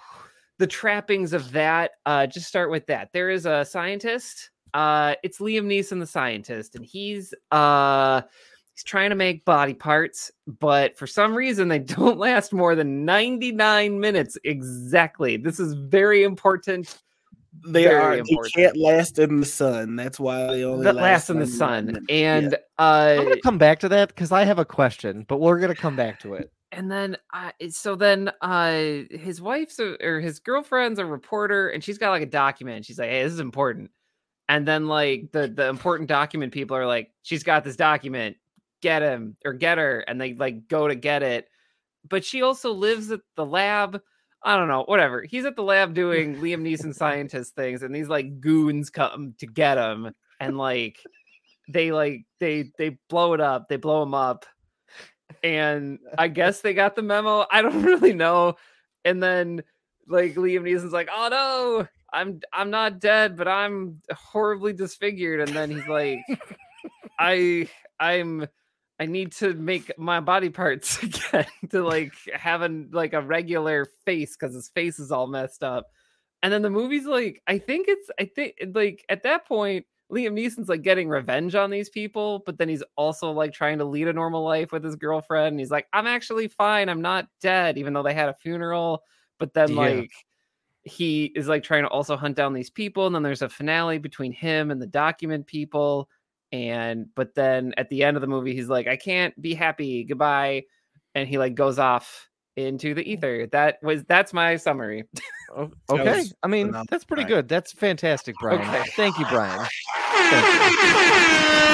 the 0.57 0.67
trappings 0.67 1.33
of 1.33 1.51
that. 1.51 1.91
Uh, 2.05 2.27
just 2.27 2.47
start 2.47 2.71
with 2.71 2.85
that. 2.87 3.09
There 3.13 3.29
is 3.29 3.45
a 3.45 3.63
scientist. 3.65 4.49
Uh, 4.73 5.15
it's 5.23 5.39
Liam 5.39 5.65
Neeson, 5.65 5.99
the 5.99 6.05
scientist, 6.07 6.75
and 6.75 6.85
he's 6.85 7.33
uh 7.51 8.21
he's 8.73 8.83
trying 8.83 9.09
to 9.09 9.15
make 9.15 9.45
body 9.45 9.73
parts, 9.73 10.31
but 10.59 10.97
for 10.97 11.07
some 11.07 11.33
reason 11.35 11.67
they 11.67 11.79
don't 11.97 12.17
last 12.17 12.53
more 12.53 12.75
than 12.75 13.05
99 13.05 13.99
minutes 13.99 14.37
exactly. 14.43 15.37
This 15.37 15.59
is 15.59 15.73
very 15.73 16.23
important. 16.23 16.99
They 17.67 17.83
very 17.83 18.19
are. 18.19 18.23
They 18.23 18.37
can't 18.53 18.77
last 18.77 19.19
in 19.19 19.39
the 19.39 19.45
sun. 19.45 19.95
That's 19.95 20.19
why 20.19 20.47
they 20.47 20.63
only 20.63 20.83
That 20.83 20.95
lasts 20.95 21.29
in 21.29 21.39
the 21.39 21.45
99 21.45 21.57
sun, 21.57 21.85
minutes. 21.85 22.05
and 22.09 22.57
I'm 22.77 23.19
uh, 23.19 23.23
gonna 23.23 23.41
come 23.41 23.57
back 23.57 23.79
to 23.79 23.89
that 23.89 24.09
because 24.09 24.31
I 24.31 24.43
have 24.45 24.59
a 24.59 24.65
question, 24.65 25.25
but 25.27 25.39
we're 25.39 25.59
gonna 25.59 25.75
come 25.75 25.95
back 25.95 26.19
to 26.21 26.35
it. 26.35 26.51
and 26.71 26.91
then 26.91 27.17
uh, 27.33 27.51
so 27.69 27.95
then 27.95 28.31
uh 28.41 29.01
his 29.09 29.41
wife's 29.41 29.79
a, 29.79 29.97
or 30.05 30.19
his 30.19 30.39
girlfriend's 30.39 30.99
a 30.99 31.05
reporter 31.05 31.69
and 31.69 31.83
she's 31.83 31.97
got 31.97 32.11
like 32.11 32.21
a 32.21 32.27
document 32.27 32.85
she's 32.85 32.99
like 32.99 33.09
hey 33.09 33.23
this 33.23 33.33
is 33.33 33.39
important 33.39 33.89
and 34.49 34.67
then 34.67 34.87
like 34.87 35.31
the 35.31 35.47
the 35.47 35.67
important 35.67 36.09
document 36.09 36.51
people 36.51 36.75
are 36.75 36.87
like, 36.87 37.11
she's 37.21 37.43
got 37.43 37.63
this 37.63 37.75
document, 37.75 38.35
get 38.81 39.01
him 39.03 39.37
or 39.45 39.53
get 39.53 39.77
her, 39.77 39.99
and 40.01 40.19
they 40.19 40.33
like 40.33 40.67
go 40.67 40.87
to 40.87 40.95
get 40.95 41.21
it. 41.23 41.47
But 42.09 42.25
she 42.25 42.41
also 42.41 42.71
lives 42.73 43.11
at 43.11 43.21
the 43.35 43.45
lab. 43.45 44.01
I 44.43 44.55
don't 44.55 44.67
know, 44.67 44.83
whatever. 44.83 45.23
He's 45.23 45.45
at 45.45 45.55
the 45.55 45.63
lab 45.63 45.93
doing 45.93 46.37
Liam 46.37 46.61
Neeson 46.61 46.95
scientist 46.95 47.55
things, 47.55 47.83
and 47.83 47.93
these 47.93 48.07
like 48.07 48.39
goons 48.39 48.89
come 48.89 49.33
to 49.39 49.45
get 49.45 49.77
him, 49.77 50.13
and 50.39 50.57
like 50.57 50.97
they 51.67 51.91
like 51.91 52.25
they 52.39 52.71
they 52.77 52.97
blow 53.09 53.33
it 53.33 53.41
up, 53.41 53.67
they 53.67 53.75
blow 53.75 54.01
him 54.03 54.13
up, 54.13 54.45
and 55.43 55.99
I 56.17 56.27
guess 56.29 56.61
they 56.61 56.73
got 56.73 56.95
the 56.95 57.01
memo. 57.01 57.45
I 57.51 57.61
don't 57.61 57.83
really 57.83 58.13
know. 58.13 58.55
And 59.05 59.21
then 59.21 59.63
like 60.07 60.35
Liam 60.35 60.61
Neeson's 60.61 60.93
like, 60.93 61.09
oh 61.13 61.27
no, 61.29 61.87
I'm 62.11 62.41
I'm 62.53 62.69
not 62.69 62.99
dead, 62.99 63.35
but 63.37 63.47
I'm 63.47 64.01
horribly 64.11 64.73
disfigured. 64.73 65.47
And 65.47 65.55
then 65.55 65.69
he's 65.69 65.87
like, 65.87 66.19
I 67.19 67.67
I'm 67.99 68.47
I 68.99 69.05
need 69.05 69.31
to 69.33 69.53
make 69.53 69.97
my 69.97 70.19
body 70.19 70.49
parts 70.49 71.01
again 71.03 71.45
to 71.69 71.83
like 71.83 72.13
having 72.33 72.89
like 72.91 73.13
a 73.13 73.21
regular 73.21 73.85
face 74.05 74.35
because 74.35 74.53
his 74.53 74.69
face 74.69 74.99
is 74.99 75.11
all 75.11 75.27
messed 75.27 75.63
up. 75.63 75.87
And 76.43 76.51
then 76.51 76.61
the 76.61 76.69
movie's 76.69 77.05
like, 77.05 77.41
I 77.47 77.57
think 77.57 77.87
it's 77.87 78.09
I 78.19 78.25
think 78.25 78.55
like 78.73 79.05
at 79.09 79.23
that 79.23 79.47
point, 79.47 79.85
Liam 80.11 80.33
Neeson's 80.33 80.69
like 80.69 80.81
getting 80.81 81.07
revenge 81.07 81.53
on 81.55 81.69
these 81.69 81.89
people, 81.89 82.41
but 82.45 82.57
then 82.57 82.67
he's 82.67 82.83
also 82.95 83.31
like 83.31 83.53
trying 83.53 83.77
to 83.77 83.85
lead 83.85 84.07
a 84.07 84.13
normal 84.13 84.43
life 84.43 84.71
with 84.71 84.83
his 84.83 84.95
girlfriend. 84.95 85.53
And 85.53 85.59
he's 85.59 85.71
like, 85.71 85.87
I'm 85.93 86.07
actually 86.07 86.47
fine. 86.47 86.89
I'm 86.89 87.01
not 87.01 87.27
dead, 87.41 87.77
even 87.77 87.93
though 87.93 88.03
they 88.03 88.13
had 88.13 88.29
a 88.29 88.33
funeral. 88.33 89.03
But 89.37 89.53
then 89.53 89.69
Yeah. 89.69 89.75
like 89.77 90.11
he 90.83 91.25
is 91.35 91.47
like 91.47 91.61
trying 91.61 91.83
to 91.83 91.89
also 91.89 92.17
hunt 92.17 92.35
down 92.35 92.53
these 92.53 92.69
people. 92.71 93.05
And 93.05 93.13
then 93.13 93.21
there's 93.21 93.43
a 93.43 93.49
finale 93.49 93.99
between 93.99 94.31
him 94.31 94.71
and 94.71 94.81
the 94.81 94.87
document 94.87 95.45
people. 95.45 96.09
And 96.51 97.07
but 97.15 97.35
then 97.35 97.73
at 97.77 97.89
the 97.89 98.03
end 98.03 98.17
of 98.17 98.21
the 98.21 98.27
movie, 98.27 98.55
he's 98.55 98.67
like, 98.69 98.87
I 98.87 98.95
can't 98.97 99.39
be 99.41 99.53
happy. 99.53 100.03
Goodbye. 100.03 100.63
And 101.15 101.27
he 101.27 101.37
like 101.37 101.55
goes 101.55 101.77
off 101.79 102.27
into 102.55 102.93
the 102.93 103.09
ether. 103.09 103.47
That 103.51 103.77
was 103.83 104.03
that's 104.05 104.33
my 104.33 104.55
summary. 104.57 105.05
Okay. 105.89 106.25
I 106.43 106.47
mean, 106.47 106.75
that's 106.91 107.03
pretty 107.03 107.23
good. 107.23 107.47
That's 107.47 107.73
fantastic, 107.73 108.35
Brian. 108.39 108.61
Okay. 108.61 108.83
Thank 108.95 109.17
you, 109.17 109.25
Brian. 109.31 109.65
Thank 110.29 110.45
you. 110.45 111.69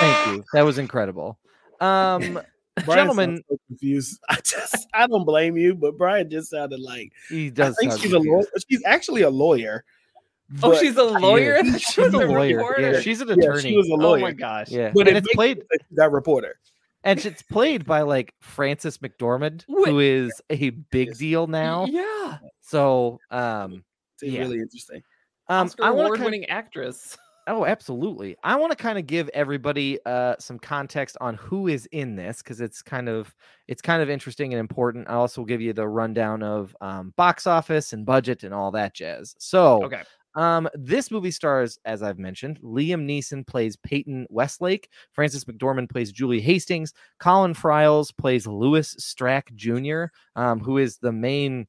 Thank 0.00 0.36
you. 0.36 0.44
That 0.52 0.62
was 0.62 0.76
incredible. 0.76 1.38
Um, 1.80 2.20
Brian 2.84 3.06
Gentlemen- 3.06 3.42
so 3.48 3.56
confused. 3.68 4.20
I 4.28 4.36
just 4.44 4.86
I 4.92 5.06
don't 5.06 5.24
blame 5.24 5.56
you, 5.56 5.74
but 5.74 5.96
Brian 5.96 6.28
just 6.28 6.50
sounded 6.50 6.80
like 6.80 7.12
he 7.30 7.46
I 7.46 7.50
does. 7.50 7.76
think 7.80 7.92
sound 7.92 8.02
she's 8.02 8.12
a 8.12 8.18
lawyer. 8.18 8.44
She's 8.68 8.82
actually 8.84 9.22
a 9.22 9.30
lawyer. 9.30 9.84
Oh, 10.62 10.76
she's 10.78 10.96
a 10.96 11.02
lawyer. 11.02 11.56
I 11.58 11.62
she 11.78 11.78
She's 12.02 12.14
a 12.14 12.18
a 12.18 12.26
lawyer. 12.26 12.56
reporter. 12.58 12.92
Yeah, 12.92 13.00
she's 13.00 13.20
an 13.20 13.28
yeah, 13.28 13.34
attorney. 13.34 13.60
she 13.70 13.76
was 13.76 13.88
a 13.88 13.94
lawyer. 13.94 14.02
Oh 14.06 14.10
lawyer. 14.10 14.20
my 14.20 14.32
gosh. 14.32 14.70
yeah, 14.70 14.92
But 14.94 15.08
and 15.08 15.16
it 15.16 15.24
it's 15.24 15.34
played 15.34 15.62
that 15.92 16.12
reporter. 16.12 16.58
and 17.02 17.24
it's 17.24 17.42
played 17.42 17.84
by 17.86 18.02
like 18.02 18.34
Frances 18.40 18.98
McDormand, 18.98 19.64
Wait. 19.68 19.88
who 19.88 19.98
is 20.00 20.32
a 20.50 20.70
big 20.70 21.08
Yes. 21.08 21.18
deal 21.18 21.46
now. 21.46 21.86
Yeah. 21.86 22.38
So, 22.60 23.18
um, 23.30 23.84
It's 24.20 24.32
Yeah. 24.32 24.40
really 24.42 24.58
interesting. 24.60 25.02
um, 25.48 25.66
Oscar 25.66 25.84
I 25.84 25.90
want 25.90 25.98
to 25.98 26.04
award-winning 26.06 26.44
actress. 26.46 27.16
Oh, 27.46 27.66
absolutely. 27.66 28.36
I 28.42 28.56
want 28.56 28.70
to 28.72 28.76
kind 28.76 28.98
of 28.98 29.06
give 29.06 29.28
everybody 29.34 29.98
uh, 30.06 30.34
some 30.38 30.58
context 30.58 31.18
on 31.20 31.34
who 31.34 31.68
is 31.68 31.84
in 31.92 32.16
this 32.16 32.38
because 32.38 32.58
it's 32.62 32.80
kind 32.80 33.06
of 33.06 33.34
it's 33.68 33.82
kind 33.82 34.00
of 34.00 34.08
interesting 34.08 34.54
and 34.54 34.60
important. 34.60 35.10
I 35.10 35.12
also 35.16 35.42
will 35.42 35.46
give 35.46 35.60
you 35.60 35.74
the 35.74 35.86
rundown 35.86 36.42
of 36.42 36.74
um, 36.80 37.12
box 37.18 37.46
office 37.46 37.92
and 37.92 38.06
budget 38.06 38.44
and 38.44 38.54
all 38.54 38.70
that 38.70 38.94
jazz. 38.94 39.34
So, 39.38 39.84
Okay. 39.84 40.00
Um, 40.34 40.68
this 40.74 41.10
movie 41.10 41.30
stars, 41.30 41.78
as 41.84 42.02
I've 42.02 42.18
mentioned, 42.18 42.60
Liam 42.60 43.06
Neeson 43.06 43.46
plays 43.46 43.76
Peyton 43.76 44.26
Westlake, 44.30 44.88
Frances 45.12 45.44
McDormand 45.44 45.90
plays 45.90 46.12
Julie 46.12 46.40
Hastings, 46.40 46.92
Colin 47.18 47.54
Friels 47.54 48.16
plays 48.16 48.46
Louis 48.46 48.94
Strack 48.96 49.54
Jr., 49.54 50.12
um, 50.34 50.60
who 50.60 50.78
is 50.78 50.98
the 50.98 51.12
main 51.12 51.66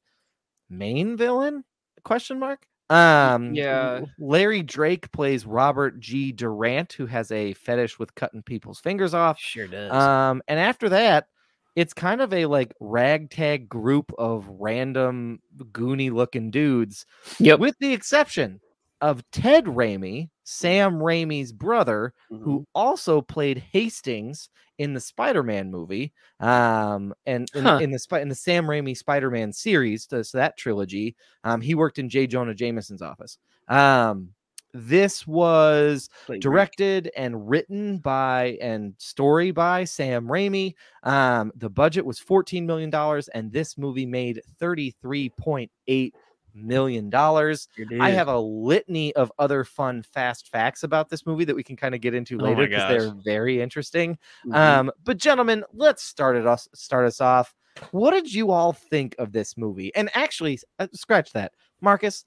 main 0.68 1.16
villain? 1.16 1.64
Question 2.04 2.38
mark. 2.38 2.66
Um, 2.88 3.54
yeah. 3.54 4.02
Larry 4.18 4.62
Drake 4.62 5.10
plays 5.12 5.44
Robert 5.44 5.98
G. 5.98 6.32
Durant, 6.32 6.92
who 6.92 7.06
has 7.06 7.30
a 7.32 7.54
fetish 7.54 7.98
with 7.98 8.14
cutting 8.14 8.42
people's 8.42 8.80
fingers 8.80 9.14
off. 9.14 9.38
Sure 9.40 9.66
does. 9.66 9.92
Um, 9.92 10.42
and 10.46 10.60
after 10.60 10.88
that, 10.90 11.28
it's 11.76 11.92
kind 11.94 12.20
of 12.20 12.32
a 12.32 12.46
like 12.46 12.74
ragtag 12.80 13.68
group 13.68 14.10
of 14.18 14.48
random 14.48 15.40
goony 15.72 16.10
looking 16.10 16.50
dudes, 16.50 17.06
yep. 17.38 17.60
with 17.60 17.76
the 17.78 17.92
exception 17.92 18.60
of 19.02 19.22
Ted 19.30 19.66
Raimi, 19.66 20.30
Sam 20.44 20.94
Raimi's 20.94 21.52
brother, 21.52 22.14
Mm-hmm. 22.32 22.42
who 22.44 22.66
also 22.74 23.20
played 23.20 23.62
Hastings 23.72 24.48
in 24.78 24.94
the 24.94 25.00
Spider-Man 25.00 25.70
movie, 25.70 26.12
um, 26.40 27.14
and 27.26 27.48
in, 27.54 27.62
Huh. 27.64 27.78
in 27.82 27.90
the 27.90 28.18
in 28.20 28.28
the 28.28 28.34
Sam 28.34 28.66
Raimi 28.66 28.96
Spider-Man 28.96 29.52
series, 29.52 30.06
so 30.08 30.22
so 30.22 30.38
that 30.38 30.56
trilogy, 30.56 31.14
um, 31.44 31.60
he 31.60 31.74
worked 31.74 31.98
in 31.98 32.08
J. 32.08 32.26
Jonah 32.26 32.54
Jameson's 32.54 33.02
office. 33.02 33.38
Um, 33.68 34.30
this 34.76 35.26
was 35.26 36.08
directed 36.40 37.10
and 37.16 37.48
written 37.48 37.98
by 37.98 38.58
and 38.60 38.94
story 38.98 39.50
by 39.50 39.84
Sam 39.84 40.26
Raimi. 40.26 40.74
Um, 41.02 41.52
the 41.56 41.70
budget 41.70 42.04
was 42.04 42.20
$14 42.20 42.64
million, 42.64 42.92
and 43.34 43.52
this 43.52 43.78
movie 43.78 44.06
made 44.06 44.42
$33.8 44.60 46.12
million. 46.54 47.10
I 47.14 48.10
have 48.10 48.28
a 48.28 48.38
litany 48.38 49.14
of 49.14 49.30
other 49.38 49.64
fun 49.64 50.02
fast 50.02 50.48
facts 50.48 50.82
about 50.82 51.08
this 51.08 51.26
movie 51.26 51.44
that 51.44 51.56
we 51.56 51.62
can 51.62 51.76
kind 51.76 51.94
of 51.94 52.00
get 52.00 52.14
into 52.14 52.38
Oh 52.40 52.44
later 52.44 52.66
because 52.66 52.88
they're 52.88 53.14
very 53.24 53.60
interesting. 53.60 54.18
Mhm. 54.46 54.54
Um, 54.54 54.90
but 55.04 55.18
gentlemen, 55.18 55.64
let's 55.72 56.02
start 56.02 56.36
it 56.36 56.46
us 56.46 56.68
start 56.74 57.06
us 57.06 57.20
off. 57.20 57.54
What 57.90 58.12
did 58.12 58.32
you 58.32 58.50
all 58.50 58.72
think 58.72 59.14
of 59.18 59.32
this 59.32 59.56
movie? 59.56 59.94
And 59.94 60.08
actually, 60.14 60.58
uh, 60.78 60.86
scratch 60.92 61.32
that, 61.34 61.52
Marcus. 61.80 62.24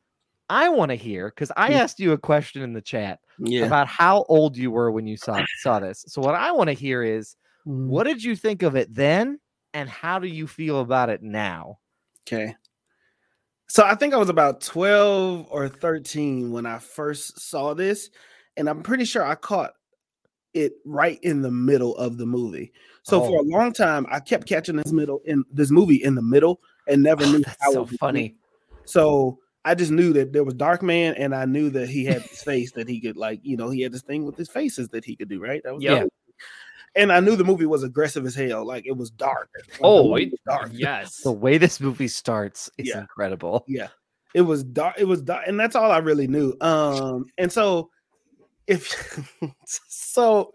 I 0.50 0.70
want 0.70 0.90
to 0.90 0.96
hear 0.96 1.30
because 1.30 1.52
I 1.56 1.70
Mm. 1.72 1.76
asked 1.76 2.00
you 2.00 2.12
a 2.14 2.18
question 2.18 2.62
in 2.62 2.74
the 2.74 2.82
chat 2.82 3.20
yeah. 3.38 3.66
about 3.66 3.88
how 3.88 4.24
old 4.30 4.58
you 4.58 4.72
were 4.72 4.92
when 4.92 5.06
you 5.08 5.18
saw 5.18 5.44
saw 5.62 5.80
this. 5.80 6.04
So 6.08 6.22
what 6.22 6.36
I 6.36 6.52
want 6.52 6.68
to 6.70 6.74
hear 6.74 7.04
is 7.04 7.36
Mm. 7.68 7.88
what 7.88 8.06
did 8.06 8.24
you 8.24 8.36
think 8.36 8.64
of 8.64 8.76
it 8.76 8.94
then, 8.94 9.40
and 9.74 9.88
how 9.90 10.20
do 10.20 10.28
you 10.28 10.48
feel 10.48 10.80
about 10.82 11.10
it 11.10 11.22
now? 11.22 11.80
Okay. 12.28 12.56
So 13.68 13.84
I 13.86 13.94
think 13.94 14.14
I 14.14 14.18
was 14.18 14.30
about 14.30 14.62
12 14.62 15.46
or 15.52 15.70
13 15.70 16.52
when 16.52 16.66
I 16.66 16.80
first 16.80 17.40
saw 17.40 17.74
this. 17.76 18.10
And 18.58 18.68
I'm 18.68 18.82
pretty 18.82 19.06
sure 19.06 19.24
I 19.24 19.36
caught 19.36 19.74
it 20.56 20.74
right 20.84 21.20
in 21.22 21.42
the 21.44 21.52
middle 21.52 21.96
of 21.98 22.18
the 22.18 22.26
movie. 22.26 22.74
So 23.04 23.22
for 23.22 23.38
Oh. 23.38 23.42
a 23.42 23.44
long 23.44 23.72
time, 23.72 24.08
I 24.10 24.20
kept 24.20 24.48
catching 24.48 24.76
this 24.76 24.92
middle 24.92 25.22
in 25.26 25.44
this 25.52 25.70
movie 25.70 26.04
in 26.04 26.16
the 26.16 26.22
middle 26.24 26.60
and 26.88 27.04
never 27.04 27.26
knew 27.28 27.42
That's 27.42 27.58
how 27.62 27.72
so 27.72 27.86
funny. 27.86 28.36
So 28.86 29.40
I 29.70 29.76
just 29.76 29.92
knew 29.92 30.14
that 30.14 30.34
there 30.34 30.44
was 30.44 30.56
Darkman, 30.56 31.14
and 31.18 31.36
I 31.36 31.46
knew 31.46 31.70
that 31.72 31.90
he 31.90 32.06
had 32.06 32.24
this 32.24 32.44
face 32.44 32.72
that 32.74 32.88
he 32.90 33.00
could 33.00 33.18
like, 33.18 33.40
you 33.44 33.56
know, 33.58 33.70
he 33.70 33.82
had 33.82 33.92
this 33.92 34.02
thing 34.02 34.26
with 34.26 34.36
his 34.36 34.50
faces 34.50 34.90
that 34.90 35.06
he 35.06 35.16
could 35.16 35.30
do, 35.30 35.40
right? 35.40 35.62
That 35.64 35.76
was 35.76 35.84
Yep. 35.84 36.10
And 36.96 37.12
I 37.12 37.20
knew 37.20 37.36
the 37.36 37.44
movie 37.44 37.68
was 37.68 37.84
aggressive 37.84 38.26
as 38.26 38.34
hell, 38.34 38.66
like 38.66 38.86
it 38.88 38.98
was 38.98 39.12
dark. 39.12 39.50
Like, 39.70 39.80
Oh, 39.82 40.10
movie 40.10 40.24
it- 40.24 40.32
was 40.32 40.40
dark. 40.48 40.72
yes. 40.74 41.18
The 41.22 41.32
way 41.32 41.58
this 41.60 41.80
movie 41.80 42.08
starts 42.08 42.70
is 42.80 42.88
Yeah. 42.88 43.02
incredible. 43.02 43.64
Yeah. 43.68 43.90
It 44.34 44.42
was 44.42 44.64
dark. 44.64 44.96
It 44.98 45.06
was 45.06 45.22
dark, 45.22 45.44
and 45.48 45.60
that's 45.60 45.76
all 45.76 45.92
I 45.92 46.00
really 46.00 46.28
knew. 46.28 46.56
Um, 46.62 47.26
and 47.38 47.52
so 47.52 47.90
if 48.68 48.88
so 49.66 50.52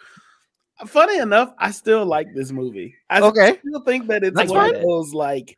funny 0.87 1.19
enough, 1.19 1.53
I 1.59 1.71
still 1.71 2.05
like 2.05 2.27
this 2.35 2.51
movie. 2.51 2.95
I 3.11 3.21
Okay. 3.21 3.59
still 3.61 3.83
think 3.85 4.09
that 4.09 4.25
it's 4.25 4.37
That's 4.37 4.51
one 4.51 4.71
fine. 4.73 4.77
of 4.77 4.83
those 4.83 5.15
like 5.15 5.57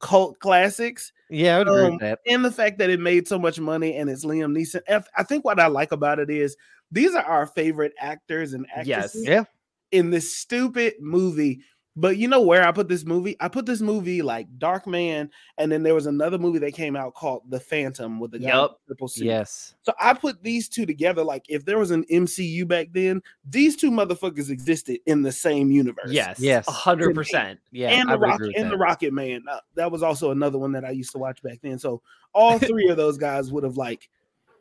cult 0.00 0.38
classics. 0.40 1.12
Yeah, 1.30 1.56
I 1.56 1.58
would 1.58 1.68
agree 1.68 1.82
Um, 1.84 1.90
with 1.92 2.00
that. 2.00 2.20
And 2.26 2.44
the 2.44 2.50
fact 2.52 2.78
that 2.78 2.90
it 2.90 3.00
made 3.00 3.28
so 3.28 3.38
much 3.38 3.60
money 3.60 3.94
and 3.96 4.08
it's 4.08 4.24
Liam 4.24 4.56
Neeson. 4.56 4.80
I 5.16 5.22
think 5.22 5.44
what 5.44 5.60
I 5.60 5.66
like 5.66 5.92
about 5.92 6.18
it 6.18 6.30
is 6.30 6.56
these 6.90 7.14
are 7.14 7.24
our 7.24 7.46
favorite 7.46 7.92
actors 8.00 8.52
and 8.54 8.66
Yes. 8.84 8.88
actresses 9.06 9.26
Yeah. 9.26 9.44
in 9.92 10.10
this 10.10 10.34
stupid 10.34 10.94
movie. 11.00 11.60
But 11.98 12.16
you 12.16 12.28
know 12.28 12.40
where 12.40 12.64
I 12.64 12.70
put 12.70 12.86
this 12.86 13.04
movie? 13.04 13.36
I 13.40 13.48
put 13.48 13.66
this 13.66 13.80
movie 13.80 14.22
like 14.22 14.46
Darkman, 14.56 15.30
and 15.58 15.72
then 15.72 15.82
there 15.82 15.96
was 15.96 16.06
another 16.06 16.38
movie 16.38 16.60
that 16.60 16.72
came 16.72 16.94
out 16.94 17.14
called 17.14 17.42
The 17.48 17.58
Phantom 17.58 18.20
with 18.20 18.30
the 18.30 18.38
guy 18.38 18.62
in 18.62 18.68
triple 18.86 19.08
suit. 19.08 19.24
Yes. 19.24 19.74
So 19.82 19.92
I 19.98 20.14
put 20.14 20.44
these 20.44 20.68
two 20.68 20.86
together. 20.86 21.24
Like 21.24 21.46
if 21.48 21.64
there 21.64 21.76
was 21.76 21.90
an 21.90 22.04
MCU 22.04 22.68
back 22.68 22.90
then, 22.92 23.20
these 23.44 23.74
two 23.74 23.90
motherfuckers 23.90 24.48
existed 24.48 25.00
in 25.06 25.22
the 25.22 25.32
same 25.32 25.72
universe. 25.72 26.10
Yes. 26.10 26.38
Yes. 26.38 26.68
A 26.68 26.70
hundred 26.70 27.16
percent. 27.16 27.58
Yeah. 27.72 27.88
and 27.90 28.08
I 28.08 28.12
the 28.12 28.18
would 28.20 28.28
Rock 28.28 28.40
agree 28.40 28.54
and 28.56 28.66
that. 28.66 28.70
the 28.70 28.78
Rocket 28.78 29.12
Man. 29.12 29.42
Uh, 29.50 29.58
that 29.74 29.90
was 29.90 30.04
also 30.04 30.30
another 30.30 30.58
one 30.58 30.70
that 30.72 30.84
I 30.84 30.90
used 30.90 31.10
to 31.12 31.18
watch 31.18 31.42
back 31.42 31.58
then. 31.62 31.80
So 31.80 32.00
all 32.32 32.60
three 32.60 32.88
of 32.90 32.96
those 32.96 33.18
guys 33.18 33.50
would 33.50 33.64
have 33.64 33.76
like 33.76 34.08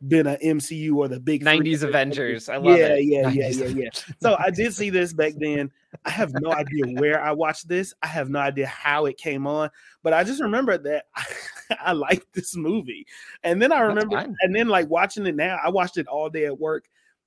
been 0.07 0.27
an 0.27 0.37
MCU 0.43 0.95
or 0.95 1.07
the 1.07 1.19
big 1.19 1.43
90s 1.43 1.83
Avengers. 1.83 2.49
I 2.49 2.57
love 2.57 2.77
yeah, 2.77 2.95
it. 2.95 3.05
yeah, 3.05 3.29
yeah, 3.29 3.49
90s 3.49 3.75
yeah, 3.75 3.83
yeah. 3.83 3.89
So 4.21 4.35
I 4.39 4.49
did 4.49 4.73
see 4.73 4.89
this 4.89 5.13
back 5.13 5.33
then. 5.37 5.71
I 6.05 6.09
have 6.09 6.31
no 6.33 6.51
idea 6.51 6.85
where 6.99 7.21
I 7.21 7.31
watched 7.31 7.67
this. 7.67 7.93
I 8.03 8.07
have 8.07 8.29
no 8.29 8.39
idea 8.39 8.67
how 8.67 9.05
it 9.05 9.17
came 9.17 9.47
on, 9.47 9.69
but 10.03 10.13
I 10.13 10.23
just 10.23 10.41
remember 10.41 10.77
that 10.77 11.05
I 11.81 11.93
like 11.93 12.25
this 12.33 12.55
movie. 12.55 13.05
And 13.43 13.61
then 13.61 13.71
I 13.71 13.79
remember, 13.79 14.17
and 14.17 14.55
then 14.55 14.67
like 14.67 14.89
watching 14.89 15.25
it 15.25 15.35
now, 15.35 15.57
I 15.63 15.69
watched 15.69 15.97
it 15.97 16.07
all 16.07 16.29
day 16.29 16.45
at 16.45 16.59
work. 16.59 16.85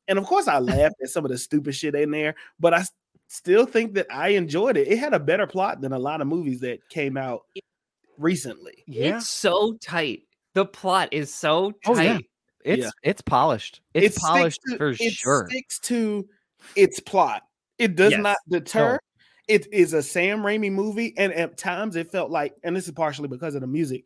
And 0.08 0.18
of 0.18 0.24
course, 0.24 0.48
I 0.48 0.58
laughed 0.58 0.96
at 1.02 1.08
some 1.08 1.24
of 1.24 1.30
the 1.30 1.38
stupid 1.38 1.74
shit 1.74 1.94
in 1.94 2.10
there, 2.10 2.34
but 2.58 2.74
I 2.74 2.84
still 3.28 3.64
think 3.64 3.94
that 3.94 4.06
I 4.10 4.30
enjoyed 4.30 4.76
it. 4.76 4.88
It 4.88 4.98
had 4.98 5.14
a 5.14 5.20
better 5.20 5.46
plot 5.46 5.80
than 5.80 5.92
a 5.92 5.98
lot 5.98 6.20
of 6.20 6.26
movies 6.26 6.60
that 6.60 6.80
came 6.88 7.16
out 7.16 7.42
recently. 8.18 8.84
Yeah, 8.86 9.16
It's 9.16 9.28
so 9.28 9.76
tight. 9.80 10.22
The 10.54 10.66
plot 10.66 11.10
is 11.12 11.32
so 11.32 11.72
Oh, 11.86 11.98
yeah. 11.98 12.18
Tight. 12.64 12.72
it's 12.78 12.84
yeah. 12.84 12.90
it's 13.02 13.22
polished. 13.22 13.80
It's 13.94 14.16
It 14.16 14.20
polished 14.20 14.60
to- 14.68 14.76
for 14.76 14.90
it 14.90 14.96
sure. 15.12 15.44
It 15.44 15.50
sticks 15.50 15.78
to 15.80 16.28
its 16.76 17.00
plot. 17.00 17.42
It 17.78 17.96
does 17.96 18.12
Yes. 18.12 18.20
not 18.22 18.36
deter. 18.48 18.98
It 19.48 19.66
is 19.72 19.94
a 19.94 20.02
Sam 20.02 20.42
Raimi 20.42 20.70
movie, 20.70 21.14
and 21.18 21.32
at 21.32 21.56
times 21.56 21.96
it 21.96 22.12
felt 22.12 22.30
like, 22.30 22.54
and 22.62 22.76
this 22.76 22.86
is 22.86 22.92
partially 22.92 23.28
because 23.28 23.54
of 23.54 23.62
the 23.62 23.66
music. 23.66 24.04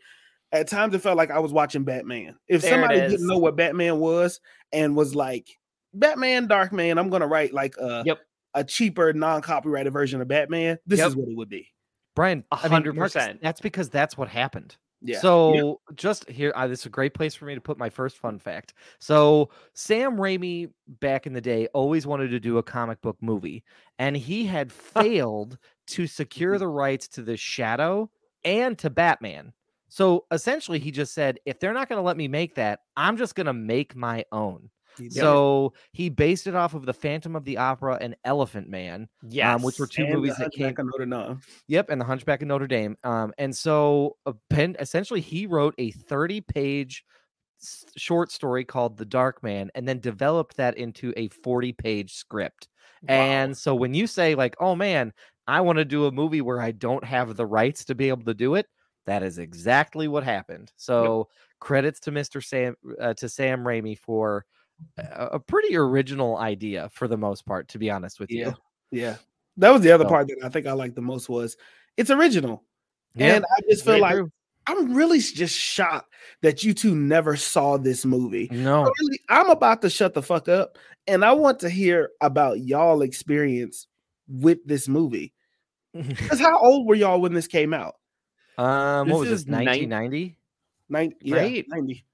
At 0.52 0.68
times 0.68 0.94
it 0.94 1.00
felt 1.00 1.16
like 1.16 1.30
I 1.30 1.38
was 1.40 1.52
watching 1.52 1.84
Batman. 1.84 2.36
If 2.48 2.62
There 2.62 2.70
somebody 2.70 3.00
didn't 3.00 3.26
know 3.26 3.38
what 3.38 3.56
Batman 3.56 3.98
was 3.98 4.40
and 4.72 4.96
was 4.96 5.14
like 5.14 5.48
Batman, 5.92 6.46
Dark 6.46 6.72
Man, 6.72 6.96
I'm 6.98 7.10
gonna 7.10 7.26
write 7.26 7.52
like 7.52 7.76
a 7.76 8.02
Yep. 8.06 8.20
a 8.54 8.64
cheaper, 8.64 9.12
non-copyrighted 9.12 9.92
version 9.92 10.20
of 10.20 10.28
Batman. 10.28 10.78
This 10.86 11.00
Yep. 11.00 11.08
is 11.08 11.16
what 11.16 11.28
it 11.28 11.36
would 11.36 11.48
be. 11.48 11.72
Brian, 12.14 12.44
A 12.52 12.54
I 12.54 12.62
mean, 12.62 12.70
hundred 12.70 12.96
percent. 12.96 13.42
That's 13.42 13.60
because 13.60 13.90
that's 13.90 14.16
what 14.16 14.28
happened. 14.28 14.76
Yeah. 15.04 15.20
So 15.20 15.80
just 15.94 16.28
here, 16.30 16.52
uh, 16.56 16.66
this 16.66 16.80
is 16.80 16.86
a 16.86 16.90
great 16.90 17.12
place 17.12 17.34
for 17.34 17.44
me 17.44 17.54
to 17.54 17.60
put 17.60 17.76
my 17.76 17.90
first 17.90 18.16
fun 18.16 18.38
fact. 18.38 18.72
So 18.98 19.50
Sam 19.74 20.16
Raimi 20.16 20.70
back 21.00 21.26
in 21.26 21.34
the 21.34 21.40
day 21.42 21.66
always 21.68 22.06
wanted 22.06 22.28
to 22.30 22.40
do 22.40 22.56
a 22.58 22.62
comic 22.62 23.00
book 23.02 23.18
movie, 23.20 23.62
and 23.98 24.16
he 24.16 24.46
had 24.46 24.72
failed 24.94 25.58
to 25.88 26.06
secure 26.06 26.58
the 26.58 26.68
rights 26.68 27.06
to 27.08 27.22
the 27.22 27.36
Shadow 27.36 28.10
and 28.44 28.78
to 28.78 28.88
Batman. 28.90 29.52
So 29.88 30.24
essentially, 30.32 30.78
he 30.78 30.90
just 30.90 31.14
said, 31.14 31.38
if 31.44 31.60
they're 31.60 31.74
not 31.74 31.88
going 31.88 31.98
to 31.98 32.02
let 32.02 32.16
me 32.16 32.26
make 32.26 32.54
that, 32.56 32.80
I'm 32.96 33.16
just 33.16 33.34
going 33.34 33.46
to 33.46 33.52
make 33.52 33.94
my 33.94 34.24
own. 34.32 34.70
He. 34.98 35.10
So 35.10 35.72
he 35.92 36.08
based 36.08 36.46
it 36.46 36.54
off 36.54 36.74
of 36.74 36.86
the 36.86 36.92
Phantom 36.94 37.34
of 37.36 37.44
the 37.44 37.58
Opera 37.58 37.98
and 38.00 38.16
Elephant 38.24 38.68
Man, 38.68 39.08
Yes. 39.28 39.56
um, 39.56 39.62
which 39.62 39.78
were 39.78 39.86
two 39.86 40.04
And 40.04 40.14
movies 40.14 40.36
the 40.36 40.44
that 40.44 40.52
came 40.52 40.66
Hunchback 40.66 40.78
of 40.80 40.86
Notre 40.86 41.06
Dame. 41.06 41.40
Yep, 41.68 41.90
and 41.90 42.00
the 42.00 42.04
Hunchback 42.04 42.42
of 42.42 42.48
Notre 42.48 42.66
Dame. 42.66 42.96
Um, 43.04 43.32
and 43.38 43.56
so 43.56 44.16
uh, 44.26 44.32
Penn 44.50 44.76
essentially 44.78 45.20
he 45.20 45.46
wrote 45.46 45.74
a 45.78 45.92
30-page 45.92 47.04
s- 47.62 47.84
short 47.96 48.30
story 48.30 48.64
called 48.64 48.96
The 48.96 49.04
Dark 49.04 49.42
Man, 49.42 49.70
and 49.74 49.86
then 49.88 50.00
developed 50.00 50.56
that 50.56 50.76
into 50.76 51.12
a 51.16 51.28
40-page 51.28 52.12
script. 52.14 52.68
And 53.06 53.56
so 53.56 53.74
when 53.74 53.92
you 53.92 54.06
say 54.06 54.34
like, 54.34 54.56
"Oh 54.60 54.74
man, 54.74 55.12
I 55.46 55.60
want 55.60 55.76
to 55.78 55.84
do 55.84 56.06
a 56.06 56.12
movie 56.12 56.40
where 56.40 56.60
I 56.60 56.70
don't 56.70 57.04
have 57.04 57.36
the 57.36 57.44
rights 57.44 57.84
to 57.86 57.94
be 57.94 58.08
able 58.08 58.24
to 58.24 58.32
do 58.32 58.54
it," 58.54 58.66
that 59.04 59.22
is 59.22 59.36
exactly 59.36 60.08
what 60.08 60.24
happened. 60.24 60.72
So 60.78 61.28
credits 61.60 62.00
to 62.00 62.12
Mr. 62.12 62.42
Sam 62.42 62.74
uh, 62.98 63.12
to 63.14 63.28
Sam 63.28 63.62
Raimi 63.62 63.98
for 63.98 64.46
a, 64.96 65.38
pretty 65.38 65.76
original 65.76 66.36
idea 66.38 66.88
for 66.92 67.08
the 67.08 67.16
most 67.16 67.46
part. 67.46 67.68
To 67.68 67.78
be 67.78 67.90
honest 67.90 68.20
with 68.20 68.30
Yeah. 68.30 68.48
you, 68.90 69.00
Yeah. 69.00 69.16
That 69.56 69.70
was 69.70 69.82
the 69.82 69.92
other 69.92 70.04
So- 70.04 70.08
part 70.10 70.28
that 70.28 70.38
I 70.44 70.48
think 70.48 70.66
I 70.66 70.72
liked 70.72 70.94
the 70.96 71.00
most 71.02 71.28
was 71.28 71.56
it's 71.96 72.10
original. 72.10 72.64
Yeah, 73.14 73.36
and 73.36 73.44
I 73.44 73.60
just 73.70 73.84
feel 73.84 74.00
like 74.00 74.14
true. 74.16 74.30
I'm 74.66 74.94
really 74.94 75.18
just 75.20 75.56
shocked 75.56 76.12
that 76.42 76.64
you 76.64 76.74
two 76.74 76.94
never 76.96 77.36
saw 77.36 77.76
this 77.76 78.04
movie. 78.04 78.48
no, 78.50 78.82
really, 79.00 79.20
I'm 79.28 79.50
about 79.50 79.82
to 79.82 79.90
shut 79.90 80.14
the 80.14 80.22
fuck 80.22 80.48
up 80.48 80.78
and 81.06 81.24
I 81.24 81.32
want 81.32 81.60
to 81.60 81.70
hear 81.70 82.10
about 82.20 82.60
y'all 82.60 83.02
experience 83.02 83.86
with 84.28 84.58
this 84.66 84.88
movie. 84.88 85.32
Because 85.94 86.40
how 86.40 86.58
old 86.58 86.88
were 86.88 86.96
y'all 86.96 87.20
when 87.20 87.34
this 87.34 87.46
came 87.46 87.72
out? 87.72 87.94
Um, 88.58 89.08
what 89.10 89.20
was 89.20 89.28
this? 89.28 89.40
is 89.42 89.46
1990, 89.46 90.36
Nine, 90.88 91.14
yeah, 91.20 91.36
Right. 91.36 91.64
90, 91.68 92.04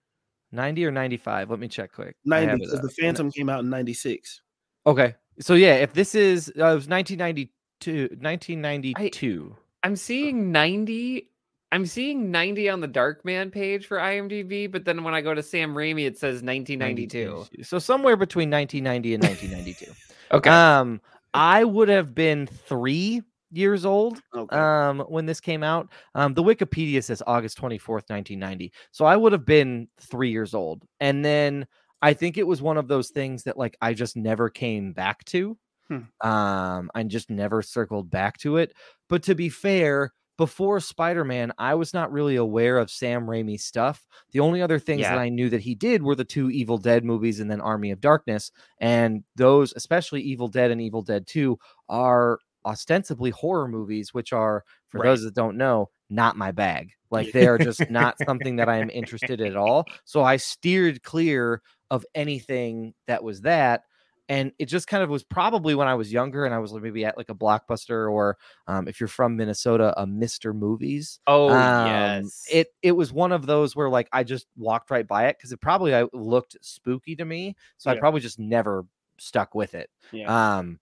90 0.53 0.86
or 0.86 0.90
95? 0.90 1.51
Let 1.51 1.59
me 1.59 1.68
check 1.68 1.92
quick. 1.92 2.16
90 2.24 2.64
because 2.64 2.80
the 2.80 2.90
Phantom 2.90 3.30
came 3.30 3.48
out 3.48 3.61
in 3.61 3.70
96. 3.70 4.42
Okay, 4.86 5.14
so 5.40 5.55
yeah, 5.55 5.74
if 5.74 5.92
this 5.92 6.14
is 6.14 6.48
uh, 6.59 6.72
it 6.72 6.74
was 6.74 6.88
1992, 6.88 8.16
1992. 8.20 9.57
I'm 9.82 9.96
seeing 9.96 10.53
90. 10.53 11.28
I'm 11.72 11.86
seeing 11.86 12.30
90 12.30 12.68
on 12.68 12.80
the 12.80 12.88
Darkman 12.88 13.53
page 13.53 13.86
for 13.86 13.98
IMDb, 13.98 14.70
but 14.70 14.84
then 14.84 15.05
when 15.05 15.14
I 15.14 15.20
go 15.20 15.34
to 15.34 15.42
Sam 15.42 15.74
Raimi, 15.74 16.05
it 16.05 16.18
says 16.18 16.42
1992. 16.42 17.62
So 17.62 17.78
somewhere 17.78 18.16
between 18.16 18.51
1990 18.51 19.14
and 19.14 19.22
1992. 19.22 19.92
Okay. 20.32 20.48
Um, 20.48 21.01
I 21.34 21.64
would 21.64 21.88
have 21.88 22.14
been 22.14 22.46
three 22.46 23.20
years 23.53 23.84
old 23.84 24.20
Okay. 24.36 24.57
um 24.57 25.01
when 25.09 25.26
this 25.26 25.40
came 25.40 25.62
out 25.62 25.88
um 26.14 26.34
the 26.34 26.42
wikipedia 26.42 27.03
says 27.03 27.22
august 27.26 27.59
24th 27.59 28.09
1990 28.09 28.72
so 28.92 29.05
i 29.05 29.16
would 29.16 29.32
have 29.32 29.44
been 29.44 29.88
three 30.01 30.30
years 30.30 30.55
old 30.55 30.84
and 31.01 31.24
then 31.24 31.66
i 32.03 32.12
think 32.12 32.38
it 32.38 32.46
was 32.46 32.62
one 32.62 32.76
of 32.78 32.88
those 32.88 33.11
things 33.11 33.42
that 33.44 33.57
like 33.57 33.76
i 33.80 33.92
just 33.92 34.16
never 34.16 34.48
came 34.48 34.92
back 34.92 35.24
to 35.24 35.57
Hmm. 35.88 36.28
um 36.28 36.90
i 36.94 37.03
just 37.03 37.30
never 37.30 37.62
circled 37.62 38.11
back 38.11 38.38
to 38.38 38.57
it 38.59 38.72
but 39.09 39.24
to 39.24 39.34
be 39.34 39.48
fair 39.48 40.12
before 40.38 40.78
spider-man 40.78 41.53
i 41.59 41.74
was 41.74 41.92
not 41.92 42.12
really 42.12 42.36
aware 42.36 42.78
of 42.78 42.90
sam 42.90 43.26
raimi's 43.26 43.64
stuff 43.64 44.07
the 44.32 44.38
only 44.40 44.62
other 44.62 44.78
things 44.78 45.01
Yeah. 45.01 45.11
that 45.11 45.18
i 45.20 45.28
knew 45.28 45.51
that 45.51 45.61
he 45.61 45.74
did 45.74 46.03
were 46.03 46.14
the 46.14 46.24
two 46.24 46.48
evil 46.51 46.78
dead 46.78 47.05
movies 47.05 47.40
and 47.40 47.51
then 47.51 47.61
army 47.61 47.90
of 47.90 48.01
darkness 48.01 48.53
and 48.80 49.24
those 49.36 49.72
especially 49.76 50.20
evil 50.22 50.46
dead 50.48 50.70
and 50.70 50.80
evil 50.80 51.03
dead 51.03 51.26
2 51.26 51.59
are 51.88 52.38
ostensibly 52.66 53.30
horror 53.30 53.68
movies, 53.68 54.12
which 54.14 54.32
are, 54.32 54.64
for 54.88 54.98
Right. 55.00 55.08
those 55.08 55.22
that 55.22 55.34
don't 55.34 55.56
know, 55.56 55.90
not 56.08 56.36
my 56.36 56.50
bag. 56.52 56.92
Like 57.11 57.32
they 57.32 57.46
are 57.46 57.58
just 57.58 57.90
not 57.90 58.16
something 58.24 58.56
that 58.56 58.68
I 58.68 58.78
am 58.78 58.90
interested 58.94 59.40
in 59.40 59.48
at 59.48 59.56
all. 59.56 59.84
So 60.04 60.22
I 60.22 60.36
steered 60.36 61.02
clear 61.02 61.62
of 61.90 62.04
anything 62.14 62.94
that 63.06 63.22
was 63.24 63.40
that. 63.42 63.82
And 64.28 64.52
it 64.61 64.66
just 64.66 64.86
kind 64.86 65.02
of 65.02 65.11
was 65.11 65.24
probably 65.24 65.74
when 65.74 65.88
I 65.88 65.94
was 65.96 66.12
younger 66.12 66.44
and 66.44 66.54
I 66.54 66.58
was 66.58 66.72
maybe 66.72 67.04
at 67.04 67.16
like 67.16 67.30
a 67.30 67.34
blockbuster 67.34 68.08
or 68.08 68.38
um, 68.68 68.86
if 68.86 69.00
you're 69.00 69.08
from 69.08 69.36
Minnesota, 69.36 69.92
a 70.00 70.06
Mr. 70.06 70.54
Movies. 70.54 71.18
oh, 71.26 71.48
Um, 71.50 71.86
yes. 71.86 72.44
It 72.48 72.68
it 72.80 72.92
was 72.92 73.12
one 73.12 73.32
of 73.32 73.46
those 73.46 73.74
where 73.74 73.88
like 73.88 74.08
I 74.12 74.22
just 74.22 74.46
walked 74.56 74.92
right 74.92 75.04
by 75.06 75.26
it 75.26 75.36
because 75.36 75.50
it 75.50 75.61
probably 75.61 75.96
I, 75.96 76.04
looked 76.12 76.56
spooky 76.62 77.16
to 77.16 77.24
me. 77.24 77.56
So 77.76 77.90
I 77.90 77.98
probably 77.98 78.20
just 78.20 78.38
never 78.38 78.86
stuck 79.18 79.52
with 79.56 79.74
it. 79.74 79.90
Yeah. 80.12 80.58
Um, 80.58 80.78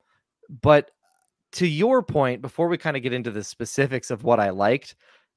but 0.63 0.91
to 1.53 1.67
your 1.67 2.03
point, 2.03 2.43
before 2.43 2.69
we 2.69 2.79
kind 2.79 2.97
of 2.97 3.03
get 3.03 3.13
into 3.13 3.31
the 3.31 3.45
specifics 3.45 4.11
of 4.11 4.25
what 4.25 4.41
I 4.41 4.51
liked, 4.51 4.95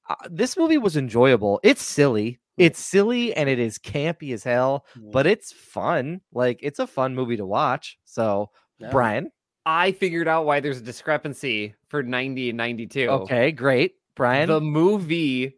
uh, 0.09 0.15
this 0.29 0.57
movie 0.57 0.77
was 0.77 0.97
enjoyable. 0.97 1.59
It's 1.63 1.81
silly. 1.81 2.39
It's 2.57 2.79
silly 2.79 3.33
and 3.33 3.49
it 3.49 3.59
is 3.59 3.79
campy 3.79 4.33
as 4.33 4.43
hell, 4.43 4.85
but 5.11 5.25
it's 5.25 5.51
fun. 5.51 6.21
Like 6.33 6.59
it's 6.61 6.79
a 6.79 6.85
fun 6.85 7.15
movie 7.15 7.37
to 7.37 7.45
watch. 7.45 7.97
So, 8.05 8.51
Yeah. 8.77 8.91
Brian, 8.91 9.31
I 9.65 9.93
figured 9.93 10.27
out 10.27 10.45
why 10.45 10.59
there's 10.59 10.79
a 10.79 10.83
discrepancy 10.83 11.75
for 11.87 12.03
90 12.03 12.49
and 12.49 12.57
92. 12.57 13.09
okay, 13.09 13.51
great. 13.51 13.93
Brian, 14.15 14.49
The 14.49 14.59
movie 14.61 15.55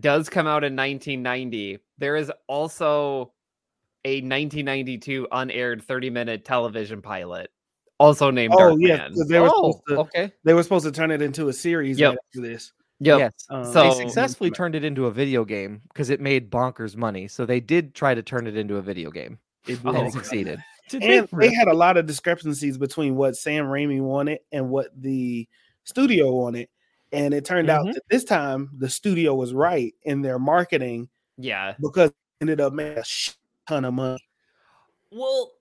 does 0.00 0.28
come 0.28 0.46
out 0.46 0.64
in 0.64 0.74
1990. 0.74 1.78
There 1.98 2.16
is 2.16 2.30
also 2.48 3.32
a 4.04 4.16
1992 4.20 5.28
unaired 5.30 5.82
30 5.84 6.10
minute 6.10 6.44
television 6.44 7.02
pilot, 7.02 7.50
also 8.02 8.30
named 8.30 8.52
Oh 8.54 8.58
Dark 8.58 8.74
yeah, 8.80 8.96
Man. 8.96 9.14
'cause 9.14 9.28
they 9.28 9.40
were 9.40 9.48
oh, 9.50 9.80
to 9.88 9.96
okay. 10.00 10.32
they 10.44 10.54
were 10.54 10.62
supposed 10.62 10.84
to 10.84 10.92
turn 10.92 11.10
it 11.10 11.22
into 11.22 11.48
a 11.48 11.52
series 11.52 11.98
Yep. 11.98 12.10
right 12.10 12.18
after 12.28 12.40
this. 12.40 12.72
Yep. 13.00 13.18
Yes. 13.18 13.32
Um, 13.50 13.64
So- 13.72 13.82
they 13.82 13.94
successfully 14.04 14.50
turned 14.50 14.74
it 14.74 14.84
into 14.84 15.06
a 15.06 15.10
video 15.10 15.44
game 15.44 15.80
because 15.88 16.10
it 16.10 16.20
made 16.20 16.50
bonkers 16.50 16.96
money. 16.96 17.26
So 17.28 17.44
they 17.46 17.60
did 17.60 17.94
try 17.94 18.14
to 18.14 18.22
turn 18.22 18.46
it 18.46 18.56
into 18.56 18.76
a 18.76 18.82
video 18.82 19.10
game 19.10 19.38
it 19.66 19.78
Oh, 19.84 19.94
and 19.94 20.06
it 20.08 20.12
succeeded. 20.12 20.60
and 20.92 21.28
they 21.32 21.52
had 21.54 21.68
a 21.68 21.74
lot 21.74 21.96
of 21.96 22.06
discrepancies 22.06 22.76
between 22.78 23.16
what 23.16 23.36
Sam 23.36 23.66
Raimi 23.66 24.00
wanted 24.00 24.40
and 24.52 24.68
what 24.70 24.88
the 25.00 25.48
studio 25.84 26.32
wanted. 26.32 26.68
And 27.12 27.34
it 27.34 27.44
turned 27.44 27.68
Mhm. 27.68 27.72
out 27.72 27.94
that 27.94 28.02
this 28.08 28.24
time 28.24 28.70
the 28.78 28.88
studio 28.88 29.34
was 29.34 29.52
right 29.52 29.94
in 30.02 30.22
their 30.22 30.38
marketing 30.38 31.08
Yeah. 31.38 31.74
because 31.80 32.10
it 32.10 32.14
ended 32.40 32.60
up 32.60 32.72
making 32.72 32.98
a 32.98 33.04
ton 33.68 33.84
of 33.84 33.94
money. 33.94 34.18
Well, 35.10 35.52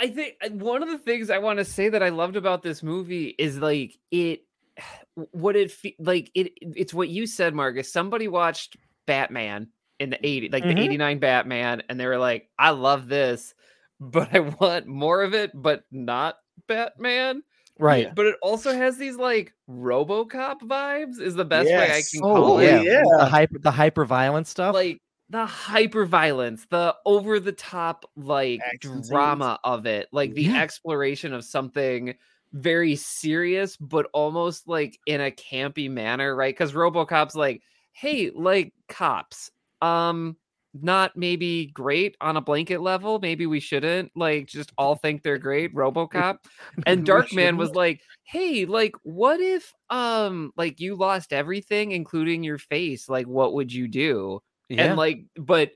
I- 0.00 0.04
I 0.04 0.08
think 0.08 0.34
uh, 0.44 0.50
one 0.50 0.82
of 0.82 0.88
the 0.88 0.98
things 0.98 1.30
I 1.30 1.38
want 1.38 1.58
to 1.58 1.64
say 1.64 1.88
that 1.88 2.02
I 2.02 2.08
loved 2.10 2.36
about 2.36 2.62
this 2.62 2.82
movie 2.82 3.34
is 3.38 3.58
like 3.58 3.98
it, 4.10 4.44
what 5.14 5.56
it 5.56 5.70
fe- 5.70 5.96
like 5.98 6.30
it. 6.34 6.52
It's 6.60 6.94
what 6.94 7.08
you 7.08 7.26
said, 7.26 7.54
Marcus. 7.54 7.92
Somebody 7.92 8.28
watched 8.28 8.76
Batman 9.06 9.68
in 9.98 10.10
the 10.10 10.26
eighty, 10.26 10.48
like 10.48 10.64
Mhm. 10.64 10.74
the 10.76 10.82
eighty 10.82 10.96
nine 10.96 11.18
Batman, 11.18 11.82
and 11.88 11.98
they 12.00 12.06
were 12.06 12.18
like, 12.18 12.48
"I 12.58 12.70
love 12.70 13.08
this, 13.08 13.54
but 14.00 14.34
I 14.34 14.40
want 14.40 14.86
more 14.86 15.22
of 15.22 15.34
it, 15.34 15.50
but 15.54 15.84
not 15.90 16.36
Batman." 16.66 17.42
Right. 17.78 18.14
But 18.14 18.26
it 18.26 18.36
also 18.42 18.72
has 18.72 18.96
these 18.98 19.16
like 19.16 19.52
RoboCop 19.68 20.60
vibes. 20.60 21.20
Is 21.20 21.34
the 21.34 21.44
best 21.44 21.66
way 21.68 21.90
I 21.90 22.02
can 22.02 22.20
Oh, 22.22 22.34
call 22.34 22.62
yeah. 22.62 22.80
it. 22.80 22.84
yeah. 22.84 23.02
The 23.18 23.24
hyper 23.26 23.58
the 23.58 23.70
hyper 23.70 24.04
violent 24.04 24.46
stuff. 24.46 24.74
Like 24.74 25.01
the 25.32 25.46
hyper 25.46 26.04
violence, 26.06 26.66
the 26.70 26.94
over 27.06 27.40
the 27.40 27.52
top 27.52 28.04
like 28.16 28.66
Action 28.72 29.02
scenes. 29.04 29.44
drama 29.44 29.58
of 29.64 29.86
it, 29.86 30.08
like 30.12 30.34
the 30.34 30.52
Yeah. 30.52 30.54
exploration 30.54 31.32
of 31.32 31.44
something 31.44 32.14
very 32.52 32.96
serious, 32.96 33.76
but 33.78 34.08
almost 34.12 34.68
like 34.68 34.98
in 35.06 35.20
a 35.22 35.30
campy 35.30 35.90
manner, 35.90 36.36
right? 36.36 36.54
Because 36.54 36.74
Robocop's 36.74 37.34
like, 37.34 37.62
hey, 37.92 38.30
like 38.34 38.74
cops, 38.88 39.50
um 39.80 40.36
not 40.74 41.16
maybe 41.16 41.66
great 41.66 42.16
on 42.22 42.36
a 42.36 42.40
blanket 42.40 42.80
level. 42.80 43.18
Maybe 43.20 43.46
we 43.46 43.60
shouldn't 43.60 44.10
like 44.16 44.46
just 44.46 44.72
all 44.78 44.96
think 44.96 45.22
they're 45.22 45.38
great. 45.38 45.74
RoboCop 45.74 46.36
and 46.86 47.04
Darkman 47.04 47.58
was 47.58 47.74
like, 47.74 48.00
"Hey, 48.24 48.64
like 48.66 48.94
what 49.02 49.40
if 49.40 49.72
um 49.90 50.52
like 50.56 50.80
you 50.80 50.94
lost 50.96 51.32
everything 51.32 51.92
including 51.92 52.42
your 52.44 52.58
face? 52.58 53.08
Like 53.08 53.26
what 53.26 53.54
would 53.54 53.72
you 53.72 53.88
do?" 53.88 54.40
Yeah. 54.72 54.84
And 54.86 54.96
like 54.96 55.24
but 55.36 55.70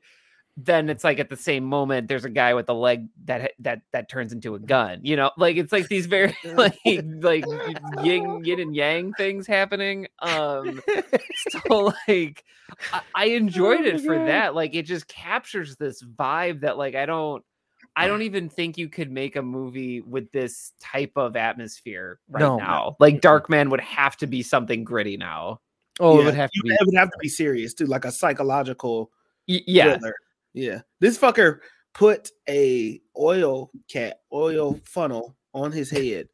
then 0.58 0.88
it's 0.88 1.04
like 1.04 1.18
at 1.18 1.28
the 1.28 1.36
same 1.36 1.64
moment 1.64 2.08
there's 2.08 2.24
a 2.24 2.30
guy 2.30 2.54
with 2.54 2.66
a 2.70 2.72
leg 2.72 3.08
that 3.26 3.52
that 3.58 3.82
that 3.92 4.08
turns 4.08 4.32
into 4.32 4.54
a 4.54 4.58
gun. 4.58 5.00
You 5.02 5.14
know, 5.16 5.30
like 5.36 5.56
it's 5.56 5.70
like 5.72 5.88
these 5.88 6.06
very 6.06 6.34
like 6.54 6.78
like 7.20 7.44
yin 8.02 8.42
yin 8.44 8.60
and 8.60 8.74
yang 8.74 9.12
things 9.14 9.46
happening. 9.46 10.06
Um 10.20 10.80
so 11.68 11.92
like 12.08 12.42
I, 12.92 13.00
I 13.14 13.24
enjoyed 13.26 13.80
Oh 13.82 13.84
it 13.84 14.00
for 14.00 14.16
God. 14.16 14.28
that. 14.28 14.54
Like 14.54 14.74
it 14.74 14.82
just 14.86 15.06
captures 15.08 15.76
this 15.76 16.02
vibe 16.02 16.60
that 16.62 16.78
like 16.78 16.94
I 16.94 17.04
don't 17.04 17.44
I 17.94 18.06
don't 18.08 18.22
even 18.22 18.48
think 18.48 18.78
you 18.78 18.88
could 18.88 19.10
make 19.10 19.36
a 19.36 19.42
movie 19.42 20.00
with 20.00 20.32
this 20.32 20.72
type 20.80 21.12
of 21.16 21.36
atmosphere 21.36 22.18
right 22.30 22.40
No. 22.40 22.56
now. 22.56 22.96
Like 22.98 23.20
Darkman 23.20 23.68
would 23.70 23.82
have 23.82 24.16
to 24.18 24.26
be 24.26 24.42
something 24.42 24.84
gritty 24.84 25.18
now. 25.18 25.60
Oh, 26.00 26.20
it 26.20 26.24
would 26.24 26.34
have 26.34 26.50
to 26.50 26.60
be. 26.62 26.70
It 26.70 26.78
would 26.86 26.96
have 26.96 27.10
to 27.10 27.18
be 27.20 27.28
serious 27.28 27.74
too, 27.74 27.86
like 27.86 28.04
a 28.04 28.12
psychological 28.12 29.10
Y- 29.48 29.62
yeah. 29.66 29.96
thriller. 29.98 30.14
Yeah. 30.54 30.80
This 31.00 31.18
fucker 31.18 31.58
put 31.94 32.30
a 32.48 33.00
oil 33.18 33.70
cat, 33.88 34.20
oil 34.32 34.80
funnel 34.84 35.36
on 35.54 35.72
his 35.72 35.90
head 35.90 36.28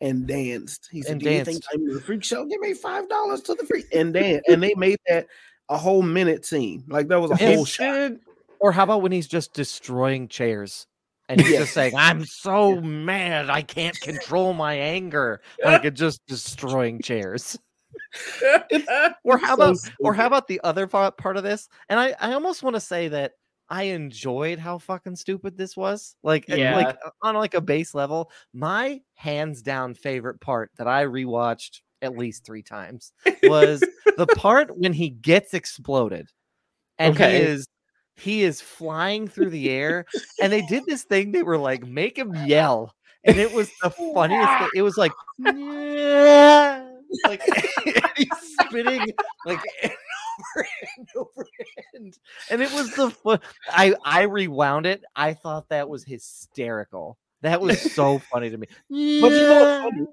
and 0.00 0.26
danced. 0.26 0.88
He 0.90 1.02
said, 1.02 1.12
And 1.12 1.20
Do 1.20 1.30
you 1.30 1.44
think. 1.44 1.62
I'm 1.72 1.92
the 1.92 2.00
freak 2.00 2.24
show? 2.24 2.44
Give 2.46 2.60
me 2.60 2.74
five 2.74 3.08
dollars 3.08 3.40
to 3.42 3.54
the 3.54 3.64
freak 3.64 3.86
and 3.94 4.12
dan 4.14 4.40
And 4.48 4.62
they 4.62 4.74
made 4.74 4.98
that 5.08 5.26
a 5.68 5.76
whole 5.76 6.02
minute 6.02 6.44
scene. 6.44 6.84
Like 6.88 7.08
that 7.08 7.20
was 7.20 7.30
a 7.30 7.36
whole 7.36 7.64
shot. 7.64 8.12
Or 8.60 8.72
how 8.72 8.84
about 8.84 9.02
when 9.02 9.12
he's 9.12 9.26
just 9.28 9.52
destroying 9.54 10.28
chairs? 10.28 10.86
And 11.28 11.40
he's 11.40 11.50
Yeah. 11.52 11.58
just 11.60 11.72
saying, 11.74 11.94
I'm 11.96 12.24
so 12.26 12.80
mad, 12.80 13.48
I 13.50 13.62
can't 13.62 13.98
control 14.00 14.52
my 14.52 14.74
anger. 14.74 15.40
Like 15.64 15.84
it 15.84 15.94
just 15.94 16.20
destroying 16.26 17.00
chairs. 17.00 17.58
Or 19.24 19.38
how 19.38 19.56
so 19.56 19.62
about 19.62 19.76
or 20.00 20.12
how 20.14 20.26
about 20.26 20.48
the 20.48 20.60
other 20.64 20.86
part 20.86 21.16
part 21.16 21.36
of 21.38 21.44
this? 21.44 21.68
And 21.88 21.98
I, 21.98 22.14
I 22.20 22.32
almost 22.34 22.62
want 22.62 22.76
to 22.76 22.80
say 22.80 23.08
that 23.08 23.32
I 23.70 23.84
enjoyed 23.84 24.58
how 24.58 24.78
fucking 24.78 25.16
stupid 25.16 25.56
this 25.56 25.76
was. 25.76 26.16
Like 26.22 26.44
eh, 26.50 26.58
Yeah. 26.58 26.74
like 26.74 26.96
on 27.22 27.34
like 27.34 27.54
a 27.54 27.60
base 27.62 27.94
level, 27.94 28.30
my 28.52 29.00
hands 29.14 29.62
down 29.62 29.94
favorite 29.94 30.40
part 30.40 30.70
that 30.76 30.86
I 30.86 31.04
rewatched 31.06 31.80
at 32.02 32.16
least 32.16 32.44
three 32.44 32.62
times 32.62 33.12
was 33.42 33.88
the 34.16 34.26
part 34.26 34.76
when 34.76 34.92
he 34.92 35.08
gets 35.08 35.54
exploded 35.54 36.28
and 36.98 37.14
Okay. 37.14 37.32
he 37.32 37.38
is 37.38 37.66
he 38.16 38.42
is 38.44 38.60
flying 38.60 39.26
through 39.28 39.50
the 39.50 39.70
air 39.70 40.06
and 40.40 40.52
they 40.52 40.62
did 40.62 40.86
this 40.86 41.04
thing 41.04 41.32
they 41.32 41.42
were 41.42 41.58
like 41.58 41.84
make 41.86 42.18
him 42.18 42.34
yell 42.34 42.94
and 43.24 43.38
it 43.40 43.50
was 43.52 43.72
the 43.82 43.90
funniest 44.14 44.58
thing. 44.58 44.70
it 44.74 44.82
was 44.82 44.96
like 44.96 45.16
"Yeah," 45.38 46.83
like 47.26 47.42
he's 48.16 48.28
spinning 48.60 49.12
like 49.46 49.60
end 49.82 49.92
over 50.54 50.66
end 50.98 51.08
over 51.16 51.46
end 51.94 52.18
and 52.50 52.60
it 52.62 52.72
was 52.72 52.90
the 52.96 53.10
fun 53.10 53.38
i 53.70 53.94
i 54.04 54.22
rewound 54.22 54.84
it 54.86 55.02
i 55.16 55.32
thought 55.32 55.68
that 55.68 55.88
was 55.88 56.02
hysterical 56.04 57.16
that 57.42 57.60
was 57.60 57.80
so 57.94 58.18
funny 58.18 58.50
to 58.50 58.56
me 58.58 58.66
But 58.88 58.96
you 58.96 59.20
know 59.48 59.90
"Yeah." 59.96 60.04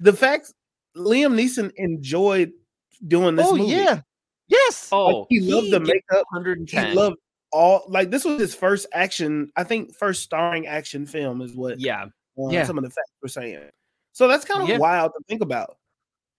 The 0.00 0.12
fact 0.12 0.52
Liam 0.96 1.34
Neeson 1.34 1.70
enjoyed 1.76 2.52
doing 3.06 3.36
this 3.36 3.46
oh 3.46 3.56
movie. 3.56 3.72
yeah 3.72 4.00
yes 4.48 4.90
Like, 4.92 4.98
Oh, 5.00 5.26
he 5.30 5.40
loved 5.40 5.66
the 5.70 5.78
gets 5.78 5.88
makeup. 5.88 6.24
110. 6.32 6.86
He 6.88 6.94
loved 6.94 7.16
all 7.52 7.84
like 7.88 8.10
this 8.10 8.24
was 8.24 8.40
his 8.40 8.54
first 8.54 8.86
action, 8.92 9.50
I 9.56 9.64
think 9.64 9.94
first 9.96 10.22
starring 10.22 10.66
action 10.66 11.06
film 11.06 11.40
is 11.42 11.54
what 11.54 11.80
yeah. 11.80 12.04
uh, 12.04 12.48
Yeah. 12.50 12.64
some 12.64 12.78
of 12.78 12.84
the 12.84 12.90
facts 12.90 13.10
were 13.22 13.28
saying. 13.28 13.60
So 14.12 14.26
that's 14.28 14.44
kind 14.44 14.62
of 14.62 14.68
Yeah. 14.68 14.78
wild 14.78 15.12
to 15.16 15.22
think 15.28 15.40
about. 15.42 15.76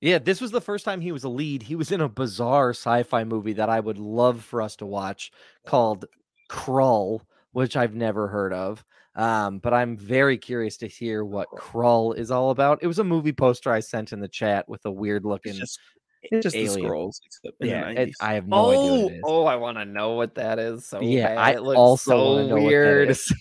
Yeah, 0.02 0.18
this 0.18 0.42
was 0.42 0.50
the 0.50 0.62
first 0.62 0.84
time 0.84 1.00
he 1.00 1.12
was 1.12 1.24
a 1.24 1.30
lead. 1.30 1.62
He 1.62 1.76
was 1.76 1.92
in 1.92 2.02
a 2.02 2.10
bizarre 2.10 2.72
sci-fi 2.72 3.24
movie 3.24 3.54
that 3.54 3.70
I 3.70 3.80
would 3.80 4.00
love 4.00 4.44
for 4.44 4.62
us 4.62 4.76
to 4.78 4.86
watch 4.86 5.32
called 5.66 6.06
Krull, 6.50 7.22
which 7.52 7.78
I've 7.78 7.94
never 7.94 8.28
heard 8.28 8.52
of. 8.52 8.84
Um, 9.16 9.60
but 9.60 9.74
I'm 9.74 9.98
very 9.98 10.38
curious 10.38 10.78
to 10.78 10.88
hear 10.88 11.24
what 11.24 11.50
Krull 11.52 12.18
is 12.18 12.32
all 12.32 12.50
about. 12.50 12.80
It 12.82 12.88
was 12.88 12.98
a 12.98 13.04
movie 13.04 13.34
poster 13.34 13.72
I 13.72 13.80
sent 13.80 14.12
in 14.12 14.20
the 14.20 14.28
chat 14.28 14.68
with 14.68 14.84
a 14.86 14.92
weird 14.92 15.24
looking. 15.24 15.52
It's 15.52 15.60
just, 15.60 15.80
it's 16.24 16.44
just 16.44 16.56
the 16.56 16.68
scrolls, 16.68 17.22
yeah, 17.60 17.90
it, 17.90 18.12
I 18.22 18.34
have 18.34 18.48
no 18.48 18.70
idea 18.70 18.80
oh, 18.80 19.02
what 19.04 19.12
it 19.12 19.16
is. 19.16 19.22
oh, 19.26 19.46
I 19.46 19.56
want 19.56 19.78
to 19.78 19.86
know 19.86 20.12
what 20.12 20.36
that 20.36 20.60
is. 20.60 20.86
So 20.86 21.02
yeah, 21.02 21.30
bad. 21.30 21.38
I 21.38 21.52
it 21.52 21.64
looks 21.64 21.78
also 21.78 22.12
so 22.12 22.48
know 22.48 22.56
weird. 22.56 23.10
what 23.10 23.18
that 23.18 23.30
is. 23.30 23.34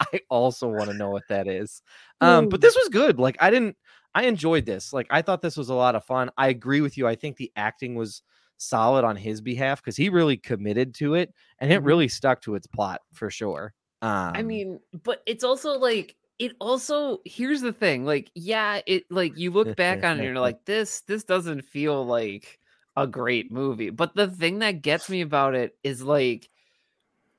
I 0.00 0.20
also 0.28 0.68
want 0.68 0.90
to 0.90 0.96
know 0.96 1.10
what 1.10 1.22
that 1.28 1.46
is. 1.48 1.80
Um, 2.20 2.48
but 2.48 2.60
this 2.60 2.74
was 2.74 2.88
good. 2.88 3.18
Like 3.18 3.36
I 3.40 3.50
didn't 3.50 3.76
I 4.14 4.24
enjoyed 4.26 4.66
this. 4.66 4.92
Like 4.92 5.06
I 5.10 5.22
thought 5.22 5.42
this 5.42 5.56
was 5.56 5.68
a 5.68 5.74
lot 5.74 5.94
of 5.94 6.04
fun. 6.04 6.30
I 6.36 6.48
agree 6.48 6.80
with 6.80 6.96
you. 6.96 7.06
I 7.06 7.14
think 7.16 7.36
the 7.36 7.52
acting 7.56 7.94
was 7.94 8.22
solid 8.56 9.04
on 9.04 9.16
his 9.16 9.40
behalf 9.40 9.82
because 9.82 9.96
he 9.96 10.08
really 10.08 10.36
committed 10.36 10.94
to 10.94 11.14
it 11.14 11.34
and 11.58 11.72
it 11.72 11.82
Mhm. 11.82 11.82
really 11.82 12.08
stuck 12.08 12.40
to 12.42 12.54
its 12.54 12.66
plot 12.66 13.00
for 13.12 13.30
sure. 13.30 13.74
Um, 14.02 14.34
I 14.34 14.42
mean, 14.42 14.80
but 15.02 15.22
it's 15.26 15.44
also 15.44 15.78
like 15.78 16.16
it 16.38 16.56
also 16.60 17.18
here's 17.24 17.60
the 17.60 17.72
thing, 17.72 18.04
like, 18.04 18.30
yeah, 18.34 18.80
it 18.86 19.04
like 19.10 19.36
you 19.38 19.50
look 19.52 19.76
back 19.76 20.02
on 20.02 20.10
it 20.18 20.24
and 20.24 20.24
you're 20.24 20.40
like, 20.40 20.64
this 20.64 21.02
this 21.02 21.24
doesn't 21.24 21.62
feel 21.62 22.04
like 22.04 22.58
a 22.96 23.06
great 23.06 23.52
movie. 23.52 23.90
But 23.90 24.14
the 24.14 24.28
thing 24.28 24.58
that 24.60 24.82
gets 24.82 25.08
me 25.08 25.20
about 25.20 25.54
it 25.54 25.76
is 25.84 26.02
like 26.02 26.50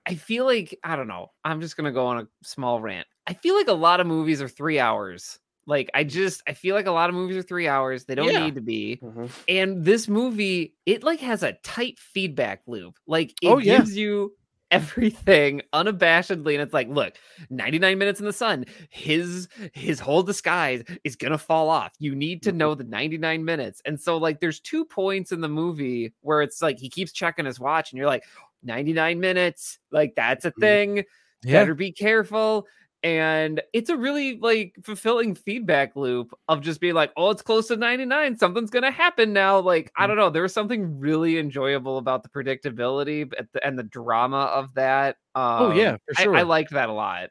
I 0.07 0.15
feel 0.15 0.45
like 0.45 0.77
I 0.83 0.95
don't 0.95 1.07
know. 1.07 1.33
I'm 1.43 1.61
just 1.61 1.77
gonna 1.77 1.91
go 1.93 2.07
on 2.07 2.19
a 2.19 2.27
small 2.43 2.81
rant. 2.81 3.07
I 3.27 3.33
feel 3.33 3.55
like 3.55 3.67
a 3.69 3.73
lot 3.73 3.99
of 4.01 4.07
movies 4.07 4.41
are 4.41 4.49
three 4.49 4.79
hours. 4.79 5.39
Like 5.67 5.89
I 5.93 6.03
just 6.03 6.43
I 6.47 6.53
feel 6.53 6.75
like 6.75 6.85
a 6.85 6.91
lot 6.91 7.09
of 7.09 7.15
movies 7.15 7.37
are 7.37 7.41
three 7.41 7.67
hours. 7.67 8.05
They 8.05 8.15
don't 8.15 8.31
Yeah. 8.31 8.45
need 8.45 8.55
to 8.55 8.61
be. 8.61 8.99
Mhm. 9.03 9.29
And 9.47 9.83
this 9.83 10.07
movie, 10.07 10.75
it 10.85 11.03
like 11.03 11.19
has 11.21 11.43
a 11.43 11.53
tight 11.63 11.97
feedback 11.99 12.61
loop. 12.67 12.97
Like 13.07 13.31
it 13.41 13.47
Oh, 13.49 13.57
yeah. 13.57 13.77
gives 13.77 13.97
you 13.97 14.33
everything 14.71 15.61
unabashedly 15.73 16.53
and 16.53 16.61
it's 16.61 16.73
like 16.73 16.89
look 16.89 17.13
99 17.51 17.97
minutes 17.99 18.19
in 18.19 18.25
the 18.25 18.33
sun 18.33 18.65
his 18.89 19.47
his 19.73 19.99
whole 19.99 20.23
disguise 20.23 20.83
is 21.03 21.15
gonna 21.15 21.37
fall 21.37 21.69
off 21.69 21.93
you 21.99 22.15
need 22.15 22.41
Mm-hmm. 22.41 22.49
to 22.49 22.57
know 22.57 22.75
the 22.75 22.83
99 22.83 23.45
minutes 23.45 23.81
and 23.85 24.01
so 24.01 24.17
like 24.17 24.39
there's 24.39 24.59
two 24.59 24.83
points 24.83 25.31
in 25.31 25.39
the 25.39 25.47
movie 25.47 26.13
where 26.21 26.41
it's 26.41 26.63
like 26.63 26.79
he 26.79 26.89
keeps 26.89 27.11
checking 27.13 27.45
his 27.45 27.59
watch 27.59 27.91
and 27.91 27.97
you're 27.99 28.07
like 28.07 28.23
99 28.63 29.19
minutes 29.19 29.77
like 29.91 30.13
that's 30.15 30.45
a 30.45 30.51
Mm-hmm. 30.51 30.61
thing 30.61 30.95
yeah. 31.43 31.59
better 31.61 31.75
be 31.75 31.91
careful 31.91 32.65
and 33.05 33.61
it's 33.71 33.91
a 33.91 33.95
really 33.95 34.39
like 34.39 34.75
fulfilling 34.83 35.35
feedback 35.35 35.95
loop 35.95 36.33
of 36.47 36.59
just 36.59 36.81
being 36.81 36.95
like 36.95 37.11
oh 37.15 37.29
it's 37.29 37.43
close 37.43 37.67
to 37.67 37.77
99 37.77 38.35
something's 38.35 38.71
gonna 38.71 38.89
happen 38.89 39.31
now 39.31 39.59
like 39.59 39.91
i 39.95 40.07
don't 40.07 40.17
know 40.17 40.31
there 40.31 40.41
was 40.41 40.53
something 40.53 40.99
really 40.99 41.37
enjoyable 41.37 41.99
about 41.99 42.23
the 42.23 42.29
predictability 42.29 43.31
and 43.63 43.77
the 43.77 43.83
drama 43.83 44.45
of 44.45 44.73
that 44.73 45.17
um, 45.35 45.67
Oh, 45.67 45.71
yeah, 45.71 45.97
for 46.07 46.15
I- 46.17 46.23
sure. 46.23 46.35
I, 46.35 46.41
liked 46.41 46.71
that 46.71 46.89
a 46.89 46.93
lot 46.93 47.29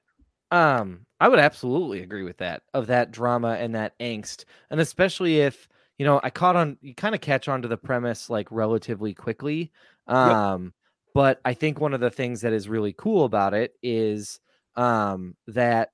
Um, 0.53 1.07
I 1.21 1.29
would 1.29 1.39
absolutely 1.41 2.03
agree 2.03 2.23
with 2.23 2.37
that 2.39 2.63
of 2.73 2.87
that 2.87 3.11
drama 3.11 3.57
and 3.59 3.75
that 3.75 3.99
angst, 3.99 4.45
and 4.71 4.81
especially 4.81 5.41
if 5.41 5.69
you 5.99 6.05
know 6.05 6.21
I 6.23 6.31
caught 6.31 6.55
on. 6.55 6.77
You 6.83 6.95
kind 6.95 7.15
of 7.15 7.21
catch 7.21 7.49
on 7.49 7.63
to 7.63 7.69
the 7.69 7.77
premise 7.77 8.31
like 8.31 8.47
relatively 8.53 9.15
quickly. 9.15 9.73
Um, 10.07 10.73
but 11.15 11.41
I 11.45 11.55
think 11.55 11.81
one 11.81 11.95
of 11.95 12.01
the 12.01 12.11
things 12.11 12.43
that 12.43 12.53
is 12.53 12.69
really 12.69 12.93
cool 12.93 13.25
about 13.25 13.55
it 13.55 13.75
is 13.83 14.39
um 14.77 15.37
that 15.49 15.91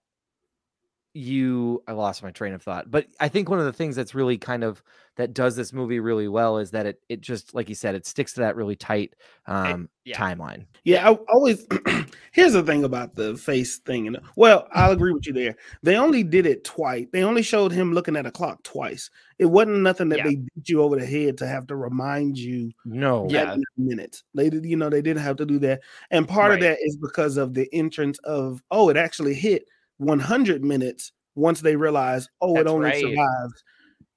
you 1.14 1.82
I 1.88 1.92
lost 1.92 2.22
my 2.22 2.30
train 2.30 2.52
of 2.52 2.62
thought, 2.62 2.90
but 2.90 3.06
I 3.18 3.28
think 3.28 3.48
one 3.48 3.58
of 3.58 3.64
the 3.64 3.72
things 3.72 3.96
that's 3.96 4.14
really 4.14 4.38
kind 4.38 4.62
of 4.62 4.82
that 5.20 5.34
does 5.34 5.54
this 5.54 5.72
movie 5.72 6.00
really 6.00 6.28
well 6.28 6.58
is 6.58 6.70
that 6.70 6.86
it 6.86 7.00
it 7.08 7.20
just 7.20 7.54
like 7.54 7.68
you 7.68 7.74
said 7.74 7.94
it 7.94 8.06
sticks 8.06 8.32
to 8.34 8.40
that 8.40 8.56
really 8.56 8.76
tight 8.76 9.14
um 9.46 9.88
yeah. 10.04 10.16
timeline. 10.16 10.66
Yeah, 10.84 11.08
I 11.08 11.12
always. 11.32 11.66
here's 12.32 12.52
the 12.52 12.62
thing 12.62 12.84
about 12.84 13.14
the 13.14 13.36
face 13.36 13.78
thing, 13.78 14.06
and 14.06 14.18
well, 14.36 14.66
I'll 14.72 14.92
agree 14.92 15.12
with 15.12 15.26
you 15.26 15.32
there. 15.32 15.56
They 15.82 15.96
only 15.96 16.22
did 16.22 16.46
it 16.46 16.64
twice. 16.64 17.06
They 17.12 17.22
only 17.22 17.42
showed 17.42 17.72
him 17.72 17.92
looking 17.92 18.16
at 18.16 18.26
a 18.26 18.30
clock 18.30 18.62
twice. 18.62 19.10
It 19.38 19.46
wasn't 19.46 19.80
nothing 19.80 20.08
that 20.10 20.18
Yeah. 20.18 20.24
they 20.24 20.36
beat 20.36 20.68
you 20.68 20.82
over 20.82 20.96
the 20.96 21.06
head 21.06 21.38
to 21.38 21.46
have 21.46 21.66
to 21.68 21.76
remind 21.76 22.38
you 22.38 22.72
No, 22.84 23.28
Yeah. 23.28 23.54
yeah. 23.54 23.56
minutes. 23.76 24.24
They 24.34 24.50
did, 24.50 24.64
you 24.64 24.76
know, 24.76 24.90
they 24.90 25.02
didn't 25.02 25.22
have 25.22 25.36
to 25.36 25.46
do 25.46 25.58
that. 25.60 25.80
And 26.10 26.28
part 26.28 26.52
of 26.52 26.60
that 26.60 26.78
is 26.80 26.96
because 26.96 27.36
of 27.36 27.54
the 27.54 27.68
entrance 27.72 28.18
of 28.20 28.62
oh, 28.70 28.88
it 28.88 28.96
actually 28.96 29.34
hit 29.34 29.66
100 29.98 30.64
minutes 30.64 31.12
once 31.34 31.60
they 31.60 31.76
realized 31.76 32.30
oh, 32.40 32.56
it 32.56 32.66
only 32.66 32.90
right. 32.90 33.00
survived 33.00 33.62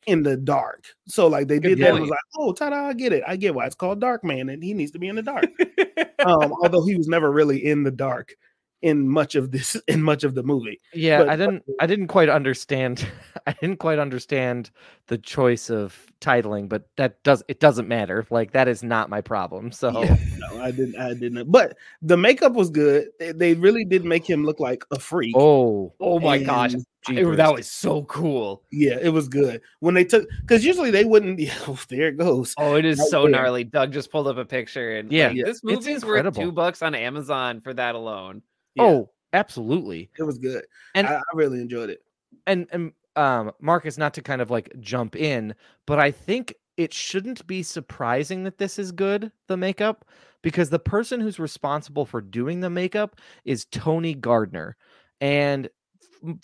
in 0.06 0.24
the 0.24 0.38
dark. 0.38 0.86
So 1.08 1.28
like 1.28 1.48
they 1.48 1.60
Good 1.60 1.76
did 1.76 1.80
that 1.80 1.92
and 1.92 2.02
was 2.02 2.10
like, 2.10 2.20
oh, 2.38 2.54
ta-da, 2.54 2.88
I 2.88 2.94
get 2.94 3.14
it. 3.14 3.24
I 3.28 3.36
get 3.36 3.56
why 3.56 3.66
it's 3.66 3.76
called 3.76 4.02
Darkman, 4.02 4.52
and 4.52 4.64
he 4.64 4.74
needs 4.74 4.92
to 4.92 5.00
be 5.00 5.08
in 5.08 5.16
the 5.16 5.22
dark. 5.22 5.46
um, 6.26 6.54
although 6.62 6.86
he 6.86 6.96
was 6.96 7.08
never 7.08 7.32
really 7.32 7.66
in 7.66 7.84
the 7.84 7.92
dark 7.92 8.36
in 8.84 9.08
much 9.10 9.34
of 9.36 9.50
this 9.52 9.76
in 9.88 10.04
much 10.04 10.24
of 10.24 10.36
the 10.36 10.44
movie. 10.44 10.80
Yeah, 10.94 11.20
But- 11.20 11.30
I 11.30 11.36
didn't 11.38 11.64
I 11.80 11.88
didn't 11.88 12.08
quite 12.08 12.30
understand 12.30 13.08
I 13.48 13.54
didn't 13.54 13.78
quite 13.80 13.98
understand 13.98 14.70
the 15.08 15.18
choice 15.18 15.70
of 15.70 15.98
titling, 16.22 16.70
but 16.70 16.88
that 16.98 17.22
does 17.24 17.44
it 17.48 17.60
doesn't 17.60 17.88
matter. 17.88 18.26
Like 18.30 18.52
that 18.52 18.68
is 18.68 18.84
not 18.84 19.10
my 19.10 19.22
problem. 19.22 19.72
So 19.72 20.04
Yeah, 20.04 20.18
no, 20.38 20.62
I 20.62 20.72
didn't. 20.72 20.98
I 20.98 21.14
didn't. 21.14 21.52
But 21.52 21.78
the 22.02 22.18
makeup 22.18 22.54
was 22.54 22.70
good. 22.70 23.08
They, 23.20 23.32
they 23.32 23.54
really 23.56 23.86
did 23.86 24.06
make 24.06 24.30
him 24.30 24.46
look 24.46 24.60
like 24.60 24.84
a 24.92 25.00
freak. 25.00 25.36
oh, 25.38 25.94
Oh 26.00 26.20
my 26.20 26.38
gosh. 26.38 26.74
And, 26.74 26.86
Ew, 27.10 27.16
jeepers. 27.16 27.38
that 27.38 27.54
was 27.54 27.70
so 27.70 28.04
cool. 28.06 28.64
Yeah, 28.72 28.98
it 29.02 29.10
was 29.10 29.28
good 29.28 29.60
when 29.82 29.94
they 29.94 30.06
took 30.06 30.26
because 30.42 30.64
usually 30.64 30.90
they 30.92 31.04
wouldn't. 31.04 31.38
Yeah, 31.40 31.54
oh, 31.68 31.78
there 31.90 32.08
it 32.08 32.18
goes. 32.18 32.54
Oh, 32.58 32.76
it 32.76 32.86
is 32.86 32.98
Right 33.00 33.08
so 33.10 33.24
there. 33.24 33.32
gnarly. 33.32 33.66
Doug 33.66 33.92
just 33.92 34.10
pulled 34.10 34.28
up 34.30 34.38
a 34.38 34.46
picture 34.46 34.96
and 34.98 35.12
Yeah, 35.12 35.28
like, 35.28 35.36
Yeah. 35.38 35.44
this 35.46 35.58
It's 35.58 35.64
movie 35.66 35.92
is 35.92 36.06
worth 36.06 36.34
two 36.36 36.52
bucks 36.54 36.82
on 36.82 36.96
Amazon 36.96 37.60
for 37.60 37.74
that 37.74 37.96
alone. 37.96 38.42
Yeah. 38.76 38.84
oh, 38.84 39.10
absolutely. 39.34 40.10
It 40.18 40.24
was 40.24 40.38
good, 40.38 40.66
And- 40.96 41.08
I, 41.08 41.16
I 41.18 41.22
really 41.34 41.60
enjoyed 41.62 41.90
it. 41.90 42.02
and 42.48 42.68
and 42.72 42.92
um 43.16 43.52
Marcus 43.62 43.98
not 43.98 44.14
to 44.16 44.22
kind 44.22 44.42
of 44.42 44.50
like 44.50 44.72
jump 44.80 45.16
in, 45.16 45.54
but 45.86 46.00
I 46.00 46.12
think 46.12 46.56
it 46.78 46.92
shouldn't 46.94 47.46
be 47.46 47.62
surprising 47.62 48.44
that 48.46 48.58
this 48.58 48.80
is 48.80 48.92
good, 48.92 49.32
the 49.48 49.56
makeup, 49.58 50.06
because 50.42 50.70
the 50.72 50.80
person 50.80 51.22
who's 51.22 51.38
responsible 51.40 52.06
for 52.06 52.20
doing 52.22 52.60
the 52.62 52.70
makeup 52.72 53.20
is 53.46 53.66
Tony 53.66 54.16
Gardner. 54.16 54.76
And 55.22 55.70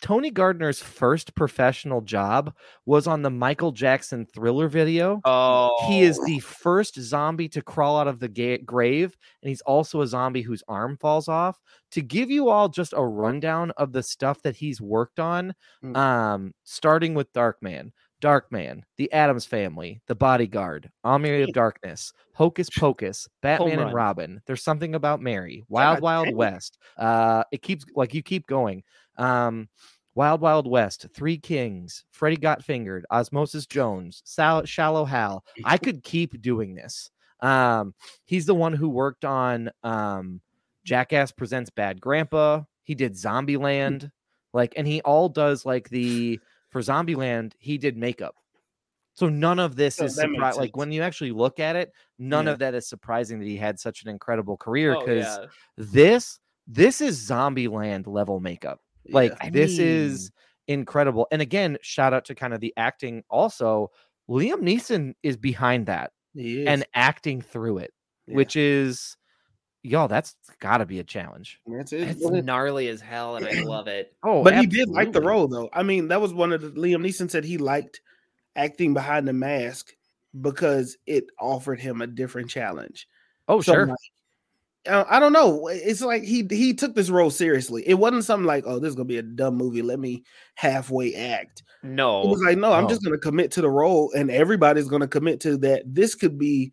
Tony 0.02 0.30
Gardner's 0.30 0.82
first 0.82 1.36
professional 1.36 2.02
job 2.02 2.54
was 2.86 3.08
on 3.08 3.22
the 3.22 3.30
Michael 3.30 3.72
Jackson 3.72 4.26
Thriller 4.34 4.68
video. 4.68 5.22
Oh, 5.26 5.86
He 5.88 6.02
is 6.02 6.20
the 6.26 6.40
first 6.40 7.00
zombie 7.00 7.48
to 7.50 7.62
crawl 7.62 7.98
out 8.00 8.08
of 8.08 8.20
the 8.20 8.28
ga- 8.28 8.58
grave, 8.60 9.16
and 9.42 9.50
he's 9.50 9.62
also 9.62 10.02
a 10.02 10.08
zombie 10.08 10.42
whose 10.42 10.64
arm 10.68 10.98
falls 10.98 11.28
off. 11.28 11.58
To 11.92 12.02
give 12.02 12.30
you 12.30 12.50
all 12.50 12.70
just 12.70 12.94
a 12.96 13.04
rundown 13.06 13.72
of 13.78 13.94
the 13.94 14.04
stuff 14.04 14.42
that 14.44 14.56
he's 14.56 14.82
worked 14.82 15.20
on, 15.20 15.54
Mm. 15.84 15.96
um, 15.98 16.54
starting 16.64 17.14
with 17.14 17.32
Darkman, 17.34 17.92
Darkman, 18.22 18.84
The 18.98 19.12
Addams 19.12 19.46
Family, 19.46 20.02
The 20.08 20.16
Bodyguard, 20.16 20.90
Army 21.04 21.42
of 21.42 21.54
Darkness, 21.54 22.12
Hocus 22.34 22.70
Pocus, 22.70 23.28
Batman 23.42 23.80
and. 23.80 23.94
Robin. 23.94 24.42
There's 24.46 24.64
something 24.64 24.96
about 24.96 25.22
Mary, 25.22 25.64
Wild 25.70 25.98
God 25.98 26.04
Wild 26.04 26.26
dang. 26.26 26.36
West. 26.36 26.78
Uh, 26.98 27.44
it 27.52 27.62
keeps 27.62 27.86
like 27.96 28.14
you 28.14 28.22
keep 28.24 28.48
going. 28.48 28.84
Um, 29.18 29.70
Wild 30.16 30.42
Wild 30.42 30.68
West, 30.68 31.06
Three 31.14 31.38
Kings, 31.38 32.04
Freddy 32.12 32.36
Got 32.36 32.64
Fingered, 32.64 33.06
Osmosis 33.12 33.66
Jones, 33.66 34.22
Sal- 34.26 34.66
Shallow 34.66 35.06
Hal. 35.06 35.44
I 35.64 35.78
could 35.80 36.04
keep 36.04 36.42
doing 36.42 36.76
this. 36.76 37.10
Um, 37.42 37.94
he's 38.26 38.46
the 38.46 38.56
one 38.56 38.74
who 38.74 38.90
worked 38.90 39.24
on 39.24 39.72
um, 39.84 40.42
Jackass 40.84 41.32
Presents 41.32 41.70
Bad 41.70 42.02
Grandpa. 42.02 42.64
He 42.84 42.96
did 42.96 43.14
Zombieland, 43.14 44.12
like, 44.54 44.74
and 44.76 44.88
he 44.88 45.02
all 45.02 45.30
does 45.30 45.66
like 45.66 45.90
the 45.90 46.40
for 46.70 46.82
Zombieland. 46.82 47.54
He 47.60 47.78
did 47.78 47.98
makeup, 47.98 48.36
so 49.14 49.28
none 49.30 49.60
of 49.60 49.76
this 49.76 50.00
Oh, 50.02 50.06
is 50.06 50.16
surprising. 50.16 50.62
Like 50.62 50.78
when 50.78 50.92
you 50.92 51.02
actually 51.02 51.32
look 51.32 51.60
at 51.60 51.76
it, 51.76 51.92
none 52.18 52.46
Yeah. 52.46 52.52
of 52.54 52.60
that 52.60 52.74
is 52.76 52.88
surprising 52.88 53.40
that 53.40 53.46
he 53.48 53.58
had 53.58 53.80
such 53.80 54.04
an 54.04 54.10
incredible 54.10 54.58
career 54.58 54.96
Oh, 54.96 55.00
because 55.00 55.26
yeah. 55.26 55.46
this 55.78 56.40
this 56.68 57.02
is 57.02 57.20
Zombieland 57.28 58.06
level 58.08 58.40
makeup. 58.40 58.80
Like 59.10 59.34
Yeah. 59.44 59.50
This 59.50 59.80
is 59.80 60.32
incredible. 60.68 61.28
And 61.32 61.42
again, 61.42 61.78
shout 61.82 62.14
out 62.14 62.26
to 62.26 62.36
kind 62.36 62.54
of 62.54 62.60
the 62.60 62.72
acting. 62.78 63.24
Also, 63.30 63.90
Liam 64.30 64.62
Neeson 64.62 65.14
is 65.24 65.36
behind 65.36 65.88
that 65.88 66.12
and 66.38 66.86
acting 66.94 67.42
through 67.42 67.80
it, 67.80 67.92
which 68.28 68.56
is 68.56 69.18
y'all. 69.84 70.08
That's 70.08 70.36
got 70.60 70.78
to 70.78 70.86
be 70.86 71.00
a 71.00 71.04
challenge. 71.04 71.60
that's 71.68 71.94
it. 71.94 72.02
It's 72.10 72.30
gnarly 72.46 72.88
as 72.90 73.02
hell, 73.02 73.36
and 73.38 73.46
I 73.48 73.62
love 73.64 73.88
it. 73.88 74.14
Oh, 74.24 74.44
but 74.44 74.58
he 74.58 74.66
did 74.66 74.90
like 74.90 75.12
the 75.14 75.22
role 75.22 75.48
though. 75.48 75.70
I 75.74 75.84
mean, 75.84 76.08
that 76.10 76.22
was 76.22 76.34
one 76.34 76.52
of 76.54 76.62
the 76.62 76.70
Liam 76.72 77.06
Neeson 77.06 77.30
said 77.30 77.44
he 77.46 77.58
liked 77.58 78.02
acting 78.56 78.94
behind 78.94 79.28
the 79.28 79.34
mask 79.34 79.94
because 80.42 80.98
it 81.08 81.26
offered 81.40 81.80
him 81.80 82.02
a 82.02 82.08
different 82.08 82.50
challenge. 82.50 83.08
Oh, 83.48 83.62
So, 83.62 83.74
sure. 83.74 83.86
like, 83.88 83.98
uh, 84.88 85.06
I 85.10 85.20
don't 85.20 85.34
know. 85.34 85.68
It's 85.68 86.02
like 86.02 86.24
he 86.24 86.46
he 86.50 86.74
took 86.74 86.96
this 86.96 87.10
role 87.10 87.30
seriously. 87.32 87.84
It 87.88 87.96
wasn't 87.96 88.24
something 88.26 88.46
like, 88.48 88.64
"Oh, 88.68 88.80
this 88.80 88.90
is 88.90 88.96
gonna 88.96 89.06
be 89.06 89.18
a 89.18 89.22
dumb 89.24 89.56
movie. 89.56 89.82
Let 89.82 90.00
me 90.00 90.24
halfway 90.56 91.16
act." 91.16 91.64
No, 91.84 92.22
it 92.24 92.28
was 92.28 92.42
like, 92.42 92.58
"No, 92.58 92.72
I'm 92.74 92.86
Oh. 92.86 92.90
just 92.90 93.04
gonna 93.04 93.18
commit 93.18 93.52
to 93.54 93.62
the 93.62 93.70
role, 93.70 94.12
and 94.16 94.30
everybody's 94.32 94.88
gonna 94.88 95.08
commit 95.08 95.40
to 95.42 95.58
that. 95.58 95.84
This 95.86 96.16
could 96.16 96.38
be 96.38 96.72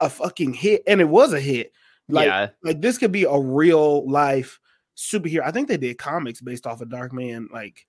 a 0.00 0.08
fucking 0.10 0.52
hit, 0.54 0.82
and 0.86 1.00
it 1.00 1.08
was 1.08 1.32
a 1.32 1.40
hit. 1.40 1.72
Like, 2.12 2.26
yeah, 2.26 2.48
like 2.62 2.80
this 2.80 2.98
could 2.98 3.12
be 3.12 3.24
a 3.24 3.38
real 3.38 4.08
life 4.08 4.58
superhero. 4.96 5.42
I 5.44 5.50
think 5.50 5.68
they 5.68 5.76
did 5.76 5.98
comics 5.98 6.40
based 6.40 6.66
off 6.66 6.80
of 6.80 6.88
Darkman, 6.88 7.50
like 7.50 7.86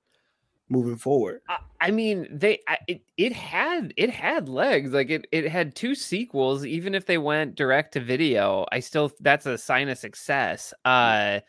moving 0.70 0.98
forward. 0.98 1.42
I, 1.50 1.58
I 1.80 1.92
mean, 1.92 2.28
they 2.32 2.60
I, 2.68 2.78
it 2.88 3.02
it 3.18 3.34
had 3.34 3.94
it 3.98 4.10
had 4.10 4.50
legs. 4.50 4.92
Like 4.92 5.10
it 5.10 5.28
it 5.32 5.48
had 5.48 5.76
two 5.76 5.94
sequels. 5.96 6.66
Even 6.66 6.96
if 6.96 7.06
they 7.06 7.18
went 7.18 7.56
direct 7.56 7.94
to 7.94 8.00
video, 8.00 8.66
I 8.72 8.80
still 8.80 9.12
that's 9.20 9.46
a 9.46 9.58
sign 9.58 9.90
of 9.90 9.98
success. 9.98 10.74
Uh, 10.86 11.42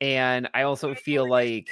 and 0.00 0.48
I 0.54 0.62
also 0.62 0.94
feel 0.94 1.28
like 1.28 1.68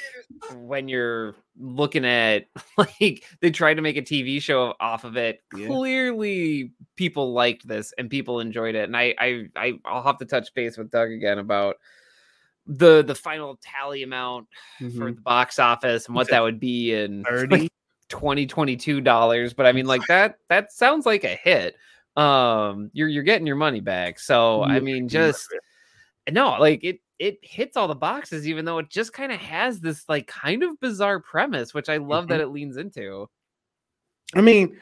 when 0.55 0.89
you're 0.89 1.35
looking 1.59 2.05
at 2.05 2.47
like 2.76 3.24
they 3.41 3.51
tried 3.51 3.74
to 3.74 3.83
make 3.83 3.97
a 3.97 4.03
TV 4.03 4.41
show 4.41 4.74
off 4.81 5.05
of 5.05 5.16
it, 5.16 5.43
Yeah. 5.57 5.66
clearly 5.66 6.72
people 6.97 7.33
liked 7.33 7.66
this 7.66 7.93
and 7.99 8.11
people 8.11 8.41
enjoyed 8.41 8.74
it. 8.74 8.85
And 8.85 8.97
I 8.97 9.14
I, 9.18 9.45
I 9.57 9.72
I'll 9.85 10.03
have 10.03 10.18
to 10.18 10.24
touch 10.26 10.53
base 10.55 10.76
with 10.76 10.91
Doug 10.91 11.11
again 11.11 11.39
about 11.39 11.76
the 12.66 13.03
the 13.03 13.14
final 13.14 13.59
tally 13.62 14.03
amount 14.03 14.47
for 14.99 15.11
the 15.12 15.20
box 15.22 15.59
office 15.59 16.07
and 16.07 16.14
what 16.14 16.29
that 16.29 16.43
would 16.43 16.61
be 16.61 16.93
in 16.93 17.22
like, 17.51 17.51
30 17.51 17.68
2022 18.11 19.01
dollars 19.01 19.55
but 19.55 19.64
i 19.66 19.72
mean 19.72 19.87
like 19.87 20.01
that 20.09 20.37
that 20.49 20.70
sounds 20.72 21.07
like 21.07 21.24
a 21.24 21.29
hit. 21.35 21.76
Um 22.16 22.91
you're 22.93 23.09
you're 23.09 23.22
getting 23.22 23.47
your 23.47 23.57
money 23.57 23.81
back 23.81 24.18
so 24.18 24.62
i 24.64 24.81
mean 24.81 25.09
just 25.09 25.47
no 26.33 26.57
like 26.59 26.83
it 26.83 27.01
it 27.18 27.39
hits 27.43 27.76
all 27.76 27.89
the 27.89 27.95
boxes 27.95 28.47
even 28.47 28.64
though 28.64 28.79
it 28.79 28.89
just 28.89 29.12
kind 29.12 29.33
of 29.33 29.41
has 29.41 29.81
this 29.81 30.05
like 30.09 30.26
kind 30.26 30.62
of 30.62 30.79
bizarre 30.81 31.20
premise 31.20 31.74
which 31.74 31.89
i 31.89 31.97
love 31.97 32.29
that 32.29 32.41
mm-hmm. 32.41 32.51
it 32.51 32.53
leans 32.53 32.76
into 32.76 33.29
I 34.35 34.41
mean, 34.41 34.76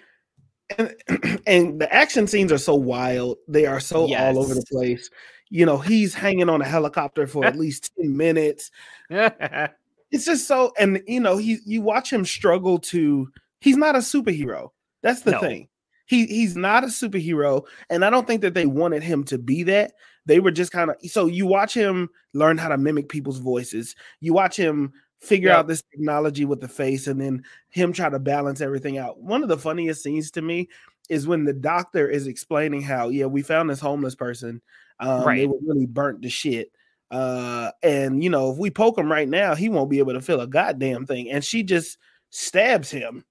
and, 0.79 0.95
and 1.47 1.81
the 1.81 1.93
action 1.93 2.27
scenes 2.27 2.53
are 2.53 2.59
so 2.59 2.75
wild. 2.75 3.39
They 3.49 3.67
are 3.67 3.81
so 3.81 4.13
all 4.15 4.39
over 4.39 4.55
the 4.55 4.65
place. 4.71 5.11
You 5.49 5.65
know, 5.65 5.79
he's 5.79 6.15
hanging 6.15 6.49
on 6.49 6.61
a 6.61 6.67
helicopter 6.67 7.27
for 7.27 7.45
at 7.45 7.57
least 7.59 7.93
10 8.01 8.17
minutes. 8.17 8.71
It's 10.13 10.25
just 10.25 10.47
so, 10.47 10.73
and 10.79 11.03
you 11.09 11.19
know, 11.19 11.37
he 11.37 11.59
you 11.67 11.83
watch 11.83 12.13
him 12.13 12.25
struggle 12.25 12.79
to 12.79 13.29
he's 13.61 13.77
not 13.77 13.97
a 13.97 13.99
superhero. 13.99 14.69
That's 15.03 15.23
the 15.23 15.33
No. 15.33 15.41
thing. 15.41 15.69
He 16.07 16.27
he's 16.27 16.57
not 16.57 16.85
a 16.85 16.87
superhero, 16.87 17.67
and 17.91 18.05
I 18.05 18.11
don't 18.11 18.25
think 18.25 18.43
that 18.43 18.55
they 18.55 18.67
wanted 18.67 19.03
him 19.03 19.25
to 19.25 19.37
be 19.37 19.65
that. 19.65 19.95
They 20.27 20.41
were 20.41 20.51
just 20.51 20.73
kind 20.73 20.91
of 20.91 20.97
so 21.09 21.27
you 21.27 21.47
watch 21.47 21.73
him 21.73 22.11
learn 22.35 22.59
how 22.59 22.69
to 22.69 22.79
mimic 22.79 23.09
people's 23.09 23.39
voices. 23.39 23.95
You 24.21 24.35
watch 24.35 24.57
him 24.57 24.93
figure 25.21 25.51
out 25.51 25.67
this 25.67 25.83
technology 25.91 26.45
with 26.45 26.61
the 26.61 26.69
face, 26.69 27.07
and 27.07 27.21
then 27.21 27.45
him 27.71 27.93
try 27.93 28.11
to 28.11 28.19
balance 28.19 28.61
everything 28.61 28.99
out. 28.99 29.21
One 29.21 29.43
of 29.43 29.49
the 29.49 29.59
funniest 29.59 30.03
scenes 30.03 30.31
to 30.33 30.43
me 30.43 30.69
is 31.09 31.27
when 31.27 31.45
the 31.45 31.53
doctor 31.53 32.09
is 32.09 32.27
explaining 32.27 32.83
how, 32.83 33.09
yeah, 33.09 33.27
we 33.27 33.43
found 33.43 33.71
this 33.71 33.81
homeless 33.81 34.15
person. 34.15 34.61
Um, 34.99 35.25
They 35.39 35.47
were 35.47 35.59
really 35.65 35.87
burnt 35.87 36.23
to 36.23 36.29
shit. 36.29 36.73
Uh, 37.11 37.71
and 37.83 38.23
you 38.23 38.31
know, 38.31 38.51
if 38.51 38.59
we 38.59 38.71
poke 38.71 38.99
him 38.99 39.11
right 39.11 39.29
now, 39.29 39.55
he 39.55 39.69
won't 39.69 39.91
be 39.91 40.01
able 40.01 40.15
to 40.15 40.21
feel 40.21 40.41
a 40.41 40.47
goddamn 40.47 41.07
thing. 41.07 41.31
And 41.31 41.45
she 41.45 41.63
just 41.63 41.99
stabs 42.31 42.91
him 42.91 43.25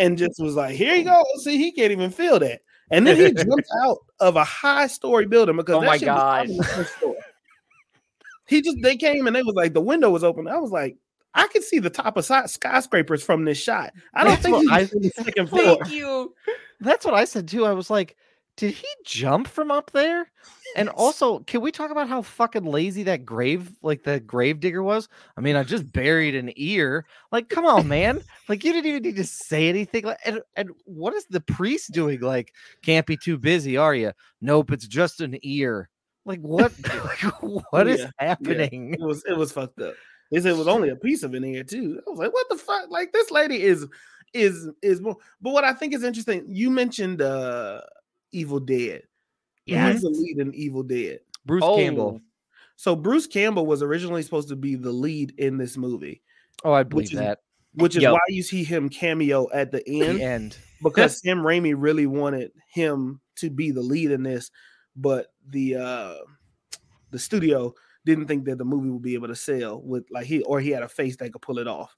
and 0.00 0.18
just 0.18 0.40
was 0.40 0.56
like, 0.56 0.74
Here 0.74 0.96
you 0.96 1.04
go. 1.04 1.22
See, 1.38 1.56
he 1.56 1.70
can't 1.72 1.92
even 1.92 2.10
feel 2.10 2.40
that. 2.40 2.62
And 2.90 3.06
then 3.06 3.16
he 3.16 3.32
jumps 3.44 3.68
out 3.82 3.98
of 4.20 4.36
a 4.36 4.44
high 4.44 4.86
story 4.86 5.26
building 5.26 5.56
because 5.56 5.76
Oh 5.76 5.80
that 5.80 5.86
my 5.86 5.96
shit 5.98 6.08
was 6.08 6.16
out 6.16 6.18
God. 6.18 6.50
on 6.50 6.56
the 6.56 6.64
first 6.64 6.90
floor. 6.94 7.16
He 8.46 8.60
just 8.60 8.76
they 8.82 8.96
came 8.96 9.26
and 9.26 9.34
they 9.34 9.42
was 9.42 9.54
like 9.54 9.72
the 9.72 9.80
window 9.80 10.10
was 10.10 10.22
open. 10.24 10.46
I 10.48 10.58
was 10.58 10.70
like, 10.70 10.96
I 11.34 11.46
could 11.48 11.64
see 11.64 11.78
the 11.78 11.90
top 11.90 12.16
of 12.16 12.24
skyscrapers 12.50 13.22
from 13.22 13.44
this 13.44 13.58
shot. 13.58 13.92
I 14.14 14.22
don't 14.22 14.32
That's 14.32 14.42
think 14.42 14.56
he's 14.58 14.70
I- 14.70 14.80
on 14.96 15.02
the 15.02 15.08
second 15.16 15.48
floor. 15.48 15.78
thank 15.82 15.90
you 15.92 16.34
That's 16.80 17.04
what 17.04 17.14
I 17.14 17.24
said 17.24 17.48
too. 17.48 17.64
I 17.64 17.72
was 17.72 17.88
like, 17.90 18.16
did 18.56 18.72
he 18.74 18.86
jump 19.04 19.48
from 19.48 19.70
up 19.70 19.90
there? 19.92 20.30
And 20.74 20.88
also, 20.88 21.38
can 21.40 21.60
we 21.60 21.70
talk 21.70 21.90
about 21.90 22.08
how 22.08 22.22
fucking 22.22 22.64
lazy 22.64 23.04
that 23.04 23.24
grave, 23.24 23.70
like 23.82 24.02
the 24.02 24.18
grave 24.20 24.60
digger 24.60 24.82
was? 24.82 25.08
I 25.36 25.40
mean, 25.40 25.54
I 25.56 25.62
just 25.62 25.92
buried 25.92 26.34
an 26.34 26.52
ear. 26.56 27.06
Like, 27.30 27.48
come 27.48 27.64
on, 27.64 27.88
man. 27.88 28.20
Like, 28.46 28.62
you 28.62 28.74
didn't 28.74 28.90
even 28.90 29.02
need 29.02 29.16
to 29.16 29.24
say 29.24 29.70
anything. 29.70 30.04
Like, 30.04 30.18
and, 30.22 30.42
and 30.54 30.70
what 30.84 31.14
is 31.14 31.24
the 31.30 31.40
priest 31.40 31.92
doing? 31.92 32.20
Like, 32.20 32.52
can't 32.82 33.06
be 33.06 33.16
too 33.16 33.38
busy, 33.38 33.78
are 33.78 33.94
you? 33.94 34.12
Nope, 34.42 34.70
it's 34.72 34.86
just 34.86 35.22
an 35.22 35.38
ear. 35.42 35.88
Like, 36.26 36.40
what? 36.40 36.72
like, 37.04 37.22
what 37.70 37.88
is 37.88 38.00
Yeah, 38.00 38.10
happening? 38.18 38.94
It 38.94 39.00
was 39.00 39.24
it 39.26 39.36
was 39.36 39.52
fucked 39.52 39.80
up. 39.80 39.94
They 40.30 40.40
said 40.40 40.52
it 40.52 40.58
was 40.58 40.68
only 40.68 40.90
a 40.90 40.96
piece 40.96 41.22
of 41.22 41.32
an 41.34 41.44
ear 41.44 41.64
too. 41.64 42.00
I 42.06 42.10
was 42.10 42.18
like, 42.18 42.32
what 42.34 42.48
the 42.50 42.56
fuck? 42.56 42.90
Like 42.90 43.12
this 43.12 43.30
lady 43.30 43.62
is 43.62 43.86
is 44.34 44.68
is 44.82 45.00
more. 45.00 45.16
But 45.40 45.52
what 45.52 45.64
I 45.64 45.72
think 45.72 45.94
is 45.94 46.02
interesting, 46.02 46.44
you 46.48 46.70
mentioned 46.70 47.22
uh 47.22 47.80
Evil 48.32 48.60
Dead. 48.60 49.02
Yes. 49.66 49.94
Who's 49.94 50.02
the 50.02 50.08
lead 50.10 50.38
in 50.38 50.54
Evil 50.54 50.82
Dead? 50.82 51.20
Bruce 51.46 51.62
Oh, 51.64 51.76
Campbell. 51.76 52.20
So 52.76 52.96
Bruce 52.96 53.26
Campbell 53.26 53.66
was 53.66 53.82
originally 53.82 54.22
supposed 54.22 54.48
to 54.48 54.56
be 54.56 54.74
the 54.74 54.90
lead 54.92 55.32
in 55.38 55.58
this 55.58 55.76
movie, 55.76 56.22
Oh, 56.64 56.72
I 56.72 56.82
believe 56.82 57.12
is- 57.12 57.18
that. 57.18 57.40
which 57.74 57.96
is 57.96 58.02
Yep. 58.02 58.12
why 58.12 58.18
you 58.28 58.42
see 58.42 58.64
him 58.64 58.88
cameo 58.88 59.48
at 59.52 59.70
the 59.72 59.86
end 59.88 60.18
The 60.18 60.24
end. 60.24 60.58
because 60.82 61.20
Sam 61.20 61.38
Raimi 61.38 61.74
really 61.76 62.06
wanted 62.06 62.52
him 62.72 63.20
to 63.36 63.50
be 63.50 63.70
the 63.70 63.82
lead 63.82 64.10
in 64.10 64.22
this, 64.22 64.50
but 64.96 65.28
the 65.48 65.76
uh 65.76 66.14
the 67.10 67.18
studio 67.18 67.72
didn't 68.04 68.26
think 68.26 68.44
that 68.44 68.58
the 68.58 68.64
movie 68.64 68.90
would 68.90 69.02
be 69.02 69.14
able 69.14 69.28
to 69.28 69.36
sell 69.36 69.80
with 69.82 70.04
like 70.10 70.26
he 70.26 70.42
or 70.42 70.60
he 70.60 70.70
had 70.70 70.82
a 70.82 70.88
face 70.88 71.16
that 71.16 71.32
could 71.32 71.42
pull 71.42 71.58
it 71.58 71.66
off. 71.68 71.96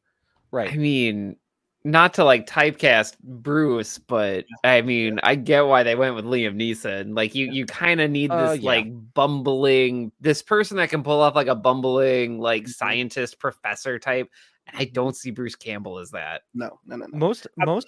Right. 0.50 0.72
I 0.72 0.76
mean, 0.76 1.36
not 1.86 2.12
to 2.14 2.24
like 2.24 2.46
typecast 2.48 3.16
Bruce, 3.20 3.96
but 3.98 4.44
I 4.64 4.82
mean, 4.82 5.20
I 5.22 5.36
get 5.36 5.66
why 5.66 5.84
they 5.84 5.94
went 5.94 6.16
with 6.16 6.24
Liam 6.24 6.56
Neeson. 6.56 7.14
Like 7.14 7.34
you, 7.34 7.46
you 7.46 7.64
kind 7.64 8.00
of 8.00 8.10
need 8.10 8.32
this 8.32 8.50
Uh, 8.50 8.52
yeah. 8.54 8.66
like 8.66 8.86
bumbling, 9.14 10.10
this 10.20 10.42
person 10.42 10.76
that 10.78 10.90
can 10.90 11.04
pull 11.04 11.20
off 11.20 11.36
like 11.36 11.46
a 11.46 11.54
bumbling 11.54 12.40
like 12.40 12.64
Mhm. 12.64 12.68
scientist 12.70 13.38
professor 13.38 14.00
type. 14.00 14.28
I 14.74 14.86
don't 14.86 15.14
see 15.14 15.30
Bruce 15.30 15.54
Campbell 15.54 16.00
as 16.00 16.10
that. 16.10 16.42
No, 16.54 16.80
no, 16.86 16.96
no, 16.96 17.06
no. 17.06 17.16
Most 17.18 17.46
most 17.56 17.86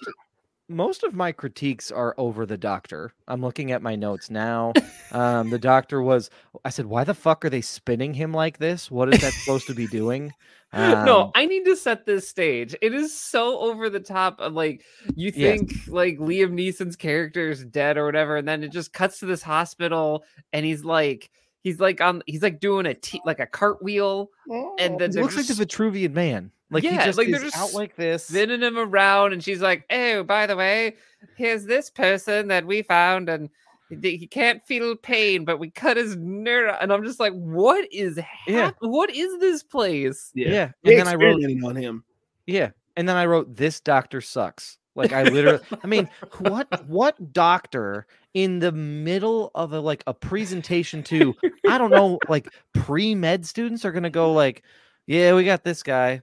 most 0.69 1.03
of 1.03 1.13
my 1.13 1.31
critiques 1.31 1.91
are 1.91 2.13
over 2.17 2.45
the 2.45 2.57
doctor. 2.57 3.13
I'm 3.27 3.41
looking 3.41 3.71
at 3.71 3.81
my 3.81 3.95
notes 3.95 4.29
now. 4.29 4.73
Um, 5.11 5.49
the 5.49 5.57
doctor 5.57 6.03
was. 6.03 6.29
I 6.63 6.69
said, 6.69 6.85
"Why 6.85 7.03
the 7.03 7.15
fuck 7.15 7.43
are 7.43 7.49
they 7.49 7.61
spinning 7.61 8.13
him 8.13 8.31
like 8.31 8.59
this? 8.59 8.91
What 8.91 9.09
is 9.09 9.21
that 9.21 9.33
supposed 9.33 9.65
to 9.65 9.73
be 9.73 9.87
doing?" 9.87 10.31
no, 11.03 11.21
Um, 11.21 11.31
I 11.33 11.47
need 11.47 11.65
to 11.65 11.75
set 11.75 12.05
this 12.05 12.29
stage. 12.29 12.75
It 12.79 12.93
is 12.93 13.17
so 13.19 13.57
over 13.59 13.89
the 13.89 13.99
top. 13.99 14.39
Of, 14.39 14.53
like 14.53 14.83
you 15.15 15.31
Yes. 15.31 15.57
think 15.57 15.71
like 15.87 16.19
Liam 16.19 16.51
Neeson's 16.51 16.95
character 16.95 17.49
is 17.49 17.65
dead 17.65 17.97
or 17.97 18.05
whatever, 18.05 18.37
and 18.37 18.47
then 18.47 18.63
it 18.63 18.71
just 18.71 18.93
cuts 18.93 19.19
to 19.21 19.25
this 19.25 19.41
hospital, 19.41 20.23
and 20.53 20.63
he's 20.63 20.83
like, 20.85 21.31
he's 21.63 21.79
like 21.79 22.01
on, 22.01 22.23
he's 22.25 22.41
like 22.43 22.59
doing 22.59 22.85
a 22.85 22.93
t- 22.93 23.21
like 23.25 23.39
a 23.39 23.45
cartwheel, 23.47 24.29
and 24.47 24.55
oh. 24.55 24.75
then 24.77 25.01
It 25.01 25.13
they're 25.13 25.23
looks 25.23 25.35
like 25.35 25.47
the 25.47 25.53
Vitruvian 25.65 26.13
Man. 26.13 26.51
Like 26.71 26.83
he 26.83 26.89
Yeah, 26.89 27.05
just 27.05 27.17
like 27.17 27.29
they're 27.29 27.39
just 27.41 27.57
out 27.57 27.73
like 27.73 27.95
this. 27.95 28.25
spinning 28.27 28.61
him 28.61 28.77
around, 28.77 29.33
and 29.33 29.43
she's 29.43 29.61
like, 29.61 29.85
"Oh, 29.89 30.23
by 30.23 30.45
the 30.45 30.55
way, 30.55 30.95
here's 31.35 31.65
this 31.65 31.89
person 31.89 32.47
that 32.49 32.65
we 32.65 32.83
found, 32.83 33.27
and 33.29 33.49
he 33.89 34.17
he 34.17 34.27
can't 34.27 34.63
feel 34.65 34.95
pain, 34.95 35.45
but 35.45 35.57
we 35.57 35.71
cut 35.71 35.97
his 35.97 36.15
nerve." 36.15 36.75
And 36.79 36.93
I'm 36.93 37.03
just 37.03 37.19
like, 37.19 37.33
"What 37.33 37.91
is? 37.91 38.19
Yeah. 38.47 38.71
What 38.79 39.09
is 39.09 39.39
this 39.39 39.63
place?" 39.63 40.31
yeah, 40.35 40.71
They 40.83 40.99
and 40.99 41.07
then 41.07 41.07
I 41.07 41.15
wrote, 41.15 41.43
on 41.65 41.75
him. 41.75 42.03
yeah, 42.45 42.69
and 42.95 43.09
then 43.09 43.15
I 43.15 43.25
wrote, 43.25 43.55
"This 43.55 43.79
doctor 43.79 44.21
sucks." 44.21 44.77
Like 44.95 45.11
I 45.13 45.23
literally, 45.23 45.59
I 45.83 45.87
mean, 45.87 46.07
what 46.39 46.85
what 46.87 47.33
doctor 47.33 48.05
in 48.33 48.59
the 48.59 48.71
middle 48.71 49.51
of 49.55 49.73
a 49.73 49.79
like 49.79 50.03
a 50.07 50.13
presentation 50.13 51.03
to 51.03 51.35
I 51.67 51.77
don't 51.77 51.91
know, 51.91 52.19
like 52.29 52.47
pre 52.73 53.15
med 53.15 53.45
students 53.45 53.85
are 53.85 53.91
gonna 53.91 54.09
go 54.09 54.33
like, 54.33 54.63
yeah, 55.07 55.33
we 55.33 55.43
got 55.45 55.63
this 55.63 55.83
guy. 55.83 56.21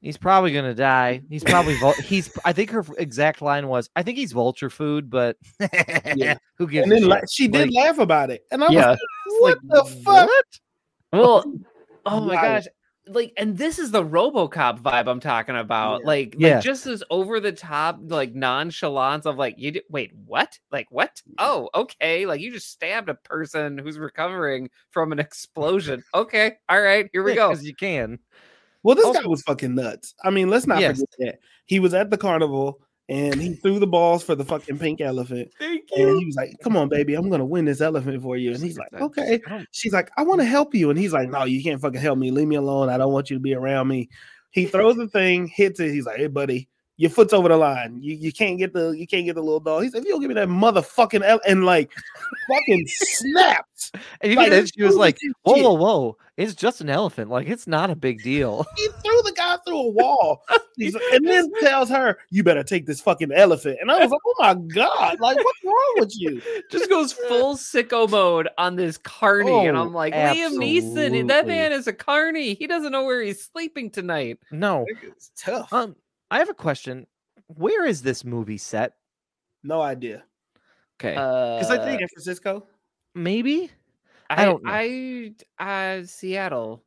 He's 0.00 0.16
probably 0.16 0.52
gonna 0.52 0.74
die. 0.74 1.22
He's 1.28 1.44
probably 1.44 1.76
vul- 1.78 1.92
he's. 1.92 2.36
I 2.44 2.52
think 2.52 2.70
her 2.70 2.84
exact 2.98 3.40
line 3.40 3.68
was, 3.68 3.88
"I 3.94 4.02
think 4.02 4.18
he's 4.18 4.32
vulture 4.32 4.68
food," 4.70 5.08
but 5.08 5.36
yeah. 6.16 6.34
who 6.58 6.66
gives? 6.66 6.82
And 6.84 6.90
then 6.92 7.04
la- 7.08 7.20
she 7.30 7.46
did 7.46 7.70
Like- 7.72 7.84
laugh 7.86 7.98
about 7.98 8.30
it. 8.30 8.44
And 8.50 8.64
I 8.64 8.66
was 8.66 8.74
Yeah. 8.74 8.88
like, 8.90 8.98
what 9.38 9.58
the 9.62 9.84
fuck? 10.04 10.30
Well, 11.12 11.44
oh 12.06 12.20
my 12.20 12.34
gosh. 12.34 12.64
Like, 13.14 13.32
and 13.36 13.56
this 13.58 13.78
is 13.78 13.90
the 13.90 14.04
Robocop 14.04 14.80
vibe 14.80 15.06
I'm 15.08 15.20
talking 15.20 15.56
about. 15.56 16.00
Yeah. 16.00 16.06
Like, 16.06 16.34
Yeah. 16.38 16.54
like 16.56 16.64
just 16.64 16.84
this 16.84 17.02
over 17.10 17.40
the 17.40 17.52
top, 17.52 17.98
like 18.06 18.34
nonchalance 18.34 19.26
of 19.26 19.36
like, 19.36 19.54
you 19.58 19.72
di- 19.72 19.82
wait, 19.88 20.12
what? 20.26 20.58
Like, 20.70 20.90
what? 20.90 21.20
Oh, 21.38 21.68
okay. 21.74 22.26
Like, 22.26 22.40
you 22.40 22.50
just 22.52 22.70
stabbed 22.70 23.08
a 23.08 23.14
person 23.14 23.78
who's 23.78 23.98
recovering 23.98 24.70
from 24.90 25.12
an 25.12 25.18
explosion. 25.18 26.02
Okay, 26.14 26.52
all 26.68 26.80
right, 26.80 27.08
here 27.12 27.22
we 27.22 27.34
go. 27.34 27.50
because 27.50 27.64
you 27.64 27.74
can. 27.74 28.18
Well, 28.82 28.96
this 28.96 29.04
Also- 29.04 29.20
guy 29.22 29.26
was 29.28 29.42
fucking 29.42 29.74
nuts. 29.74 30.14
I 30.24 30.30
mean, 30.30 30.50
let's 30.50 30.66
not 30.66 30.80
Yes. 30.80 31.00
forget 31.00 31.08
that 31.18 31.38
he 31.66 31.78
was 31.78 31.94
at 31.94 32.10
the 32.10 32.18
carnival 32.18 32.80
and 33.12 33.34
he 33.34 33.52
threw 33.52 33.78
the 33.78 33.86
balls 33.86 34.22
for 34.22 34.34
the 34.34 34.44
fucking 34.44 34.78
pink 34.78 35.02
elephant. 35.02 35.52
Thank 35.58 35.84
you. 35.94 36.08
And 36.08 36.18
he 36.18 36.24
was 36.24 36.34
like, 36.34 36.56
"Come 36.62 36.78
on, 36.78 36.88
baby, 36.88 37.14
I'm 37.14 37.28
gonna 37.28 37.44
win 37.44 37.66
this 37.66 37.82
elephant 37.82 38.22
for 38.22 38.38
you." 38.38 38.52
And 38.52 38.62
he's 38.62 38.78
like, 38.78 38.92
"Okay." 38.94 39.40
She's 39.70 39.92
like, 39.92 40.10
"I 40.16 40.22
want 40.22 40.40
to 40.40 40.46
help 40.46 40.74
you," 40.74 40.88
and 40.88 40.98
he's 40.98 41.12
like, 41.12 41.28
"No, 41.28 41.44
you 41.44 41.62
can't 41.62 41.80
fucking 41.80 42.00
help 42.00 42.18
me. 42.18 42.30
Leave 42.30 42.48
me 42.48 42.56
alone. 42.56 42.88
I 42.88 42.96
don't 42.96 43.12
want 43.12 43.28
you 43.28 43.36
to 43.36 43.40
be 43.40 43.54
around 43.54 43.88
me." 43.88 44.08
He 44.50 44.64
throws 44.66 44.96
the 44.96 45.08
thing, 45.08 45.46
hits 45.46 45.78
it. 45.78 45.92
He's 45.92 46.06
like, 46.06 46.16
"Hey, 46.16 46.26
buddy." 46.26 46.68
Your 46.98 47.10
foot's 47.10 47.32
over 47.32 47.48
the 47.48 47.56
line. 47.56 47.98
You, 48.00 48.14
you 48.14 48.32
can't 48.32 48.58
get 48.58 48.74
the 48.74 48.90
you 48.90 49.06
can't 49.06 49.24
get 49.24 49.34
the 49.34 49.42
little 49.42 49.60
dog. 49.60 49.82
He 49.82 49.88
said, 49.90 49.98
"If 50.02 50.04
you 50.04 50.10
don't 50.12 50.20
give 50.20 50.28
me 50.28 50.34
that 50.34 50.48
motherfucking 50.48 51.22
ele-, 51.24 51.40
and 51.46 51.64
like 51.64 51.90
fucking 52.48 52.84
snapped. 52.86 53.92
And 54.20 54.30
even 54.32 54.36
Like, 54.44 54.50
then, 54.50 54.66
she 54.66 54.82
was 54.82 54.94
like, 54.94 55.18
"Whoa, 55.42 55.56
whoa, 55.56 55.72
whoa! 55.72 56.16
It's 56.36 56.54
just 56.54 56.80
an 56.82 56.90
elephant. 56.90 57.30
Like 57.30 57.48
it's 57.48 57.66
not 57.66 57.90
a 57.90 57.96
big 57.96 58.22
deal." 58.22 58.66
He 58.76 58.88
threw 59.02 59.22
the 59.22 59.32
guy 59.34 59.56
through 59.66 59.78
a 59.80 59.88
wall, 59.88 60.42
He's 60.76 60.92
like- 60.94 61.02
and 61.14 61.26
then 61.26 61.50
tells 61.60 61.88
her, 61.88 62.18
"You 62.30 62.44
better 62.44 62.62
take 62.62 62.84
this 62.86 63.00
fucking 63.00 63.32
elephant." 63.32 63.78
And 63.80 63.90
I 63.90 63.98
was 63.98 64.10
like, 64.10 64.20
"Oh 64.26 64.34
my 64.38 64.54
god! 64.54 65.18
Like, 65.18 65.36
what's 65.38 65.64
wrong 65.64 65.94
with 65.96 66.12
you?" 66.16 66.42
just 66.70 66.90
goes 66.90 67.12
full 67.14 67.56
sicko 67.56 68.08
mode 68.08 68.48
on 68.58 68.76
this 68.76 68.98
carny, 68.98 69.66
and 69.66 69.76
Oh, 69.78 69.82
I'm 69.82 69.94
like, 69.94 70.12
Liam 70.12 70.58
Neeson, 70.58 71.26
that 71.28 71.46
man 71.46 71.72
is 71.72 71.86
a 71.86 71.92
carny. 71.92 72.52
He 72.54 72.66
doesn't 72.66 72.92
know 72.92 73.04
where 73.04 73.22
he's 73.22 73.42
sleeping 73.42 73.90
tonight. 73.90 74.38
No. 74.50 74.84
It's 75.02 75.32
tough. 75.36 75.72
Um, 75.72 75.96
I 76.32 76.38
have 76.38 76.48
a 76.48 76.54
question. 76.54 77.06
Where 77.46 77.84
is 77.84 78.00
this 78.02 78.24
movie 78.24 78.56
set? 78.58 78.94
No 79.62 79.82
idea. 79.82 80.24
Okay, 81.00 81.12
Because 81.12 81.70
I 81.70 81.74
I 81.74 81.84
think- 81.84 82.00
San 82.00 82.08
Francisco. 82.08 82.66
maybe 83.14 83.70
I, 84.30 84.42
I 84.42 84.44
don't 84.46 84.64
know. 84.64 84.70
I, 84.72 85.34
uh, 85.58 86.02
Seattle. 86.06 86.82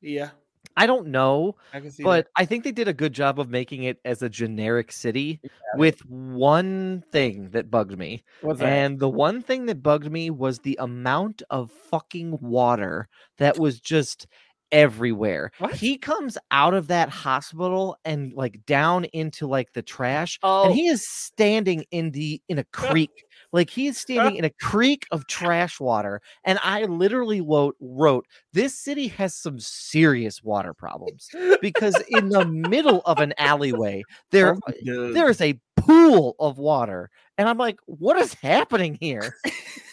Yeah, 0.00 0.30
I 0.76 0.86
don't 0.86 1.08
know, 1.08 1.56
I 1.72 1.80
can 1.80 1.90
see. 1.90 2.02
but 2.02 2.28
I 2.36 2.44
think 2.46 2.64
they 2.64 2.72
did 2.72 2.88
a 2.88 2.92
good 2.94 3.12
job 3.12 3.38
of 3.38 3.48
making 3.50 3.84
it 3.84 3.98
as 4.04 4.22
a 4.22 4.28
generic 4.28 4.90
city 4.92 5.40
with 5.76 6.00
one 6.06 7.04
thing 7.12 7.50
that 7.50 7.70
bugged 7.70 7.96
me. 7.98 8.24
What's 8.40 8.60
And 8.62 8.98
the 8.98 9.08
one 9.08 9.42
thing 9.42 9.66
that 9.66 9.82
bugged 9.82 10.10
me 10.10 10.30
was 10.30 10.58
the 10.60 10.76
amount 10.80 11.42
of 11.50 11.70
fucking 11.70 12.38
water 12.40 13.08
that 13.38 13.58
was 13.58 13.78
just 13.78 14.26
everywhere. 14.72 15.50
What? 15.58 15.74
He 15.74 15.96
comes 15.96 16.38
out 16.50 16.74
of 16.74 16.88
that 16.88 17.08
hospital 17.08 17.96
and 18.04 18.32
like 18.32 18.64
down 18.66 19.04
into 19.06 19.46
like 19.46 19.72
the 19.72 19.82
trash 19.82 20.38
Oh, 20.42 20.66
and 20.66 20.74
he 20.74 20.88
is 20.88 21.06
standing 21.06 21.84
in 21.90 22.10
the 22.12 22.40
in 22.48 22.58
a 22.58 22.64
creek. 22.72 23.10
Like 23.52 23.70
he 23.70 23.88
is 23.88 23.98
standing 23.98 24.36
in 24.36 24.44
a 24.44 24.50
creek 24.50 25.06
of 25.10 25.26
trash 25.26 25.80
water. 25.80 26.20
And 26.44 26.58
I 26.62 26.84
literally 26.84 27.40
wrote, 27.40 27.74
wrote 27.80 28.26
this 28.52 28.78
city 28.78 29.08
has 29.08 29.34
some 29.34 29.58
serious 29.58 30.42
water 30.42 30.72
problems 30.72 31.28
because 31.60 32.00
in 32.08 32.28
the 32.28 32.44
middle 32.44 33.02
of 33.06 33.18
an 33.18 33.34
alleyway, 33.38 34.02
there 34.30 34.54
oh 34.54 34.72
there. 34.84 35.12
there 35.12 35.30
is 35.30 35.40
a 35.40 35.58
pool 35.76 36.36
of 36.38 36.58
water. 36.58 37.10
And 37.38 37.48
I'm 37.48 37.58
like, 37.58 37.78
what 37.86 38.16
is 38.18 38.34
happening 38.34 38.98
here? 39.00 39.34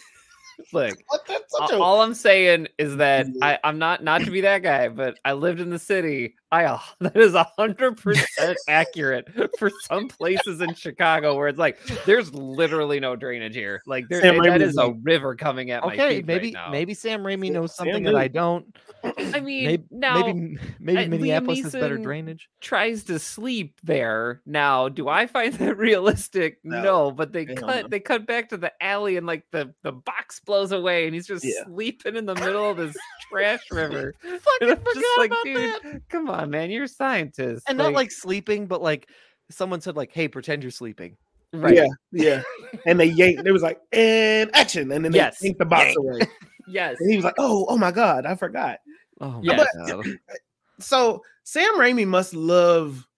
look. 0.72 0.98
What? 1.06 1.26
That's 1.26 1.56
such 1.56 1.72
a. 1.72 1.78
All 1.78 2.00
I'm 2.00 2.14
saying 2.14 2.68
is 2.78 2.96
that. 2.96 3.26
I, 3.42 3.58
I'm 3.64 3.78
not 3.78 4.02
not 4.02 4.22
to 4.22 4.30
be 4.30 4.40
that 4.42 4.62
guy, 4.62 4.88
but 4.88 5.18
I 5.24 5.32
lived 5.32 5.60
in 5.60 5.70
the 5.70 5.78
city. 5.78 6.36
I 6.50 6.64
uh, 6.64 6.78
that 7.00 7.16
is 7.16 7.34
a 7.34 7.44
hundred 7.58 7.96
percent 8.02 8.56
accurate 8.68 9.28
for 9.58 9.70
some 9.82 10.08
places 10.08 10.60
in 10.60 10.74
Chicago 10.74 11.36
where 11.36 11.48
it's 11.48 11.58
like 11.58 11.78
there's 12.06 12.32
literally 12.32 13.00
no 13.00 13.16
drainage 13.16 13.54
here. 13.54 13.82
Like 13.86 14.08
there, 14.08 14.20
Sam 14.22 14.36
that 14.38 14.60
Raimi's 14.60 14.70
is 14.70 14.76
a 14.78 14.92
river 15.02 15.34
coming 15.36 15.70
at 15.70 15.84
my 15.84 15.92
Okay, 15.94 16.16
feet 16.16 16.26
maybe 16.26 16.46
right 16.48 16.52
now. 16.54 16.70
maybe 16.70 16.94
Sam 16.94 17.22
Raimi 17.22 17.52
knows 17.52 17.76
Sam 17.76 17.86
something 17.86 18.04
that 18.04 18.14
I 18.16 18.28
don't. 18.28 18.74
I 19.04 19.40
mean 19.40 19.66
Maybe 19.66 19.84
now 19.90 20.14
maybe 20.24 20.58
maybe 20.80 21.04
uh, 21.04 21.08
Minneapolis 21.08 21.62
has 21.62 21.72
better 21.72 21.98
drainage. 21.98 22.48
tries 22.60 23.04
to 23.04 23.18
sleep 23.18 23.78
there. 23.84 24.40
Now, 24.46 24.88
do 24.88 25.08
I 25.08 25.26
find 25.26 25.52
that 25.54 25.76
realistic? 25.76 26.58
No. 26.64 26.82
No, 26.82 27.10
but 27.12 27.32
they 27.32 27.44
Hell 27.44 27.56
cut 27.56 27.82
no. 27.82 27.88
they 27.88 28.00
cut 28.00 28.26
back 28.26 28.48
to 28.48 28.56
the 28.56 28.72
alley 28.82 29.16
and 29.18 29.26
like 29.26 29.44
the 29.52 29.74
the 29.82 29.92
box 29.92 30.40
blows 30.40 30.72
away 30.72 31.04
and 31.06 31.14
he's 31.14 31.26
just 31.26 31.44
Yeah. 31.44 31.64
sleeping 31.66 32.16
in 32.16 32.24
the 32.26 32.34
middle 32.34 32.70
of 32.70 32.76
this 32.78 32.96
trash 33.30 33.60
river. 33.70 34.14
Fucking 34.22 34.40
I'm 34.62 34.68
just 34.68 34.80
forgot 34.86 35.18
like, 35.18 35.30
about 35.30 35.44
dude, 35.44 35.74
that. 35.94 36.02
come 36.08 36.28
on, 36.30 36.50
man, 36.50 36.70
you're 36.70 36.84
a 36.84 36.88
scientist. 36.88 37.64
And 37.68 37.78
not 37.78 37.92
like 37.92 38.10
sleeping, 38.10 38.66
but 38.66 38.82
like 38.82 39.08
someone 39.50 39.80
said, 39.80 39.96
like, 39.96 40.12
"Hey, 40.12 40.28
pretend 40.28 40.62
you're 40.62 40.70
sleeping." 40.70 41.16
right. 41.54 41.74
Yeah, 41.74 41.86
yeah. 42.12 42.42
And 42.86 43.00
they 43.00 43.06
yanked. 43.06 43.46
It 43.46 43.52
was 43.52 43.62
like, 43.62 43.80
and 43.92 44.50
action, 44.54 44.92
and 44.92 45.04
then 45.04 45.12
they 45.12 45.18
Yes. 45.18 45.38
yanked 45.42 45.58
the 45.58 45.64
box 45.64 45.86
Yank. 45.86 45.98
away. 45.98 46.20
Yes. 46.70 46.96
And 47.00 47.10
he 47.10 47.16
was 47.16 47.24
like, 47.24 47.36
"Oh, 47.38 47.64
oh 47.70 47.78
my 47.78 47.90
god, 47.90 48.26
I 48.26 48.34
forgot." 48.34 48.80
Oh 49.22 49.40
Yeah. 49.42 49.56
my 49.56 49.66
But- 49.86 49.86
god! 50.04 50.06
So 50.80 51.22
Sam 51.44 51.76
Raimi 51.78 52.06
must 52.06 52.34
love 52.34 53.08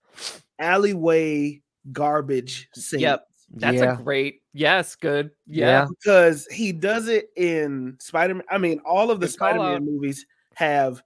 alleyway 0.57 1.61
garbage 1.91 2.69
scenes. 2.73 3.01
Yep. 3.03 3.25
That's 3.53 3.77
yeah. 3.77 3.93
a 3.93 3.97
great 4.01 4.41
yes, 4.53 4.95
good. 4.95 5.31
Yeah. 5.45 5.65
Yeah. 5.65 5.85
because 5.89 6.47
he 6.47 6.71
does 6.71 7.07
it 7.07 7.29
in 7.35 7.97
Spider-Man. 7.99 8.43
I 8.49 8.57
mean, 8.57 8.79
all 8.85 9.11
of 9.11 9.19
the 9.19 9.27
Good 9.27 9.33
Spider-Man 9.33 9.85
movies 9.85 10.25
have 10.55 11.01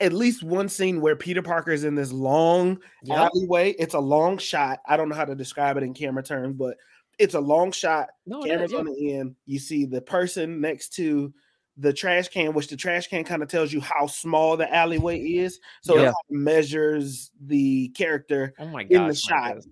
at 0.00 0.12
least 0.14 0.42
one 0.42 0.68
scene 0.68 1.00
where 1.02 1.14
Peter 1.14 1.42
Parker 1.42 1.72
is 1.72 1.84
in 1.84 1.94
this 1.94 2.10
long 2.12 2.78
Yep. 3.02 3.18
alleyway. 3.18 3.72
It's 3.72 3.94
a 3.94 4.00
long 4.00 4.38
shot. 4.38 4.78
I 4.88 4.96
don't 4.96 5.08
know 5.10 5.14
how 5.14 5.26
to 5.26 5.34
describe 5.34 5.76
it 5.76 5.82
in 5.82 5.92
camera 5.92 6.22
terms, 6.22 6.56
but 6.56 6.76
it's 7.18 7.34
a 7.34 7.40
long 7.40 7.70
shot. 7.70 8.08
No, 8.24 8.42
Cameras 8.42 8.70
is, 8.70 8.72
yeah. 8.72 8.78
on 8.78 8.86
the 8.86 9.14
end. 9.14 9.36
You 9.44 9.58
see 9.58 9.84
the 9.84 10.00
person 10.00 10.60
next 10.62 10.94
to 10.94 11.34
the 11.76 11.92
trash 11.92 12.28
can, 12.28 12.54
which 12.54 12.68
the 12.68 12.76
trash 12.76 13.08
can 13.08 13.24
kind 13.24 13.42
of 13.42 13.48
tells 13.48 13.72
you 13.72 13.80
how 13.80 14.06
small 14.06 14.56
the 14.56 14.74
alleyway 14.74 15.18
is. 15.18 15.60
So 15.82 15.94
it 15.96 16.00
Yeah. 16.00 16.04
kind 16.06 16.14
of 16.30 16.36
measures 16.36 17.30
the 17.46 17.88
character 17.90 18.54
Oh 18.58 18.66
my 18.68 18.82
in 18.88 19.06
the 19.06 19.14
shot. 19.14 19.40
Marcus. 19.56 19.68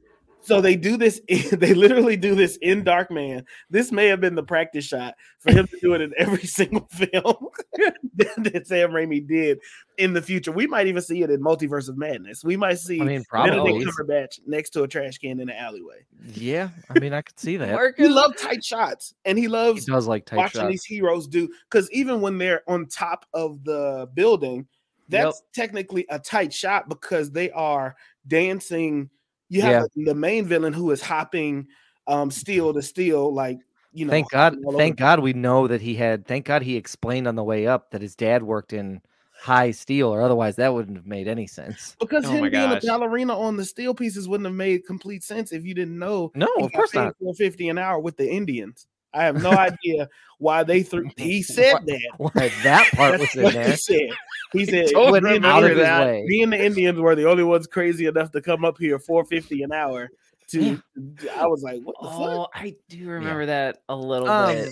So 0.49 0.61
they 0.63 0.77
do 0.77 0.97
this. 0.97 1.21
They 1.59 1.75
literally 1.75 2.17
do 2.17 2.35
this 2.35 2.57
in 2.63 2.85
Darkman. 2.85 3.45
This 3.71 3.91
may 3.93 4.07
have 4.07 4.21
been 4.21 4.35
the 4.35 4.43
practice 4.43 4.85
shot 4.85 5.15
for 5.41 5.53
him 5.53 5.67
to 5.67 5.79
do 5.81 5.95
it 5.95 6.01
in 6.01 6.13
every 6.17 6.43
single 6.45 6.87
film 6.91 7.49
that, 8.17 8.35
that 8.37 8.67
Sam 8.67 8.91
Raimi 8.91 9.27
did 9.27 9.59
in 9.99 10.13
the 10.13 10.23
future. 10.23 10.53
We 10.53 10.67
might 10.67 10.87
even 10.87 11.03
see 11.03 11.23
it 11.23 11.31
in 11.31 11.41
Multiverse 11.41 11.89
of 11.89 11.97
Madness. 11.99 12.45
We 12.45 12.57
might 12.57 12.79
see 12.79 13.01
I 13.01 13.05
mean, 13.05 13.25
Benedict 13.31 13.57
probably. 13.57 13.85
Cumberbatch 13.85 14.41
next 14.47 14.71
to 14.71 14.83
a 14.85 14.89
trash 14.89 15.19
can 15.19 15.41
in 15.41 15.49
an 15.49 15.57
alleyway. 15.57 16.05
Yeah, 16.33 16.71
I 16.91 16.99
mean, 16.99 17.13
I 17.13 17.23
could 17.23 17.39
see 17.39 17.57
that. 17.57 17.69
He 17.69 17.75
Marcus, 17.75 18.09
loves 18.09 18.41
tight 18.41 18.65
shots, 18.65 19.15
and 19.25 19.37
he 19.37 19.43
He 19.43 19.49
loves 19.49 19.85
does 19.85 20.07
like 20.07 20.25
tight 20.27 20.37
watching 20.37 20.61
shots. 20.63 20.71
these 20.71 20.85
heroes 20.85 21.27
do. 21.27 21.49
Because 21.71 21.91
even 21.93 22.21
when 22.21 22.39
they're 22.39 22.63
on 22.69 22.87
top 22.87 23.27
of 23.35 23.65
the 23.65 24.09
building, 24.15 24.67
that's 25.09 25.43
technically 25.55 26.07
a 26.11 26.19
tight 26.19 26.53
shot 26.53 26.89
because 26.89 27.31
they 27.31 27.51
are 27.51 27.97
dancing. 28.27 29.11
You 29.49 29.63
have 29.63 29.87
the 29.97 30.15
main 30.15 30.47
villain 30.47 30.73
who 30.73 30.91
is 30.91 31.03
hopping 31.03 31.67
um 32.07 32.31
steel 32.31 32.73
to 32.75 32.83
steel, 32.83 33.33
like 33.33 33.59
you 33.93 34.07
know. 34.07 34.11
thank 34.11 34.31
God, 34.31 34.53
hopping 34.53 34.65
all 34.65 34.71
over 34.71 34.79
thank 34.79 34.97
God 34.97 35.21
we 35.21 35.33
know 35.33 35.67
that 35.69 35.81
he 35.81 35.95
had. 35.95 36.27
Thank 36.27 36.47
God 36.47 36.63
he 36.63 36.77
explained 36.77 37.27
on 37.27 37.35
the 37.35 37.45
way 37.45 37.67
up 37.67 37.91
that 37.91 38.03
his 38.03 38.15
dad 38.15 38.43
worked 38.43 38.73
in 38.73 39.01
high 39.41 39.71
steel, 39.71 40.09
or 40.09 40.21
otherwise 40.21 40.57
that 40.57 40.75
wouldn't 40.75 40.97
have 40.97 41.07
made 41.07 41.29
any 41.29 41.47
sense. 41.47 41.97
Because 42.01 42.25
Oh 42.25 42.31
him 42.31 42.51
being 42.51 42.71
gosh. 42.71 42.83
a 42.83 42.87
ballerina 42.87 43.39
on 43.39 43.57
the 43.57 43.65
steel 43.65 43.95
pieces 43.95 44.29
wouldn't 44.29 44.47
have 44.47 44.55
made 44.55 44.87
complete 44.87 45.23
sense 45.25 45.53
if 45.53 45.65
you 45.65 45.75
didn't 45.75 45.99
know. 45.99 46.33
No, 46.35 46.49
of 46.59 46.73
course 46.73 46.95
not. 46.95 47.17
450 47.19 47.69
an 47.69 47.79
hour 47.79 47.99
with 47.99 48.17
the 48.17 48.29
Indians. 48.29 48.87
I 49.15 49.25
have 49.25 49.43
no 49.43 49.51
idea 49.53 50.09
why 50.39 50.63
they 50.65 50.83
threw. 50.83 51.09
He 51.17 51.43
said 51.43 51.87
that. 51.87 52.01
Why 52.19 52.51
that 52.63 52.89
part 52.93 53.19
was 53.21 53.35
in 53.35 53.45
what 53.45 53.55
there. 53.55 53.71
he 53.71 53.77
said. 53.77 54.11
He 54.53 54.65
said 54.65 54.87
Don't 54.93 55.13
went 55.13 55.25
"Me 55.25 55.37
and 55.37 55.47
out 55.47 55.63
of 55.65 55.71
the 55.71 55.77
his 55.77 55.89
Indians- 55.89 56.07
way. 56.07 56.25
Me 56.27 56.43
and 56.43 56.53
the 56.53 56.65
Indians 56.65 56.99
were 57.01 57.15
the 57.15 57.29
only 57.29 57.45
ones 57.45 57.67
crazy 57.67 58.07
enough 58.07 58.31
to 58.33 58.41
come 58.41 58.65
up 58.65 58.79
here 58.79 58.99
450 58.99 59.63
an 59.63 59.73
hour. 59.73 60.09
To 60.53 60.81
I 61.37 61.47
was 61.47 61.63
like, 61.63 61.83
what 61.83 61.97
the 62.01 62.09
fuck? 62.09 62.19
Oh, 62.21 62.49
I 62.55 62.75
do 62.89 63.07
remember 63.09 63.45
that 63.47 63.83
a 63.91 63.97
little 63.97 64.29
Um, 64.31 64.55
bit. 64.55 64.71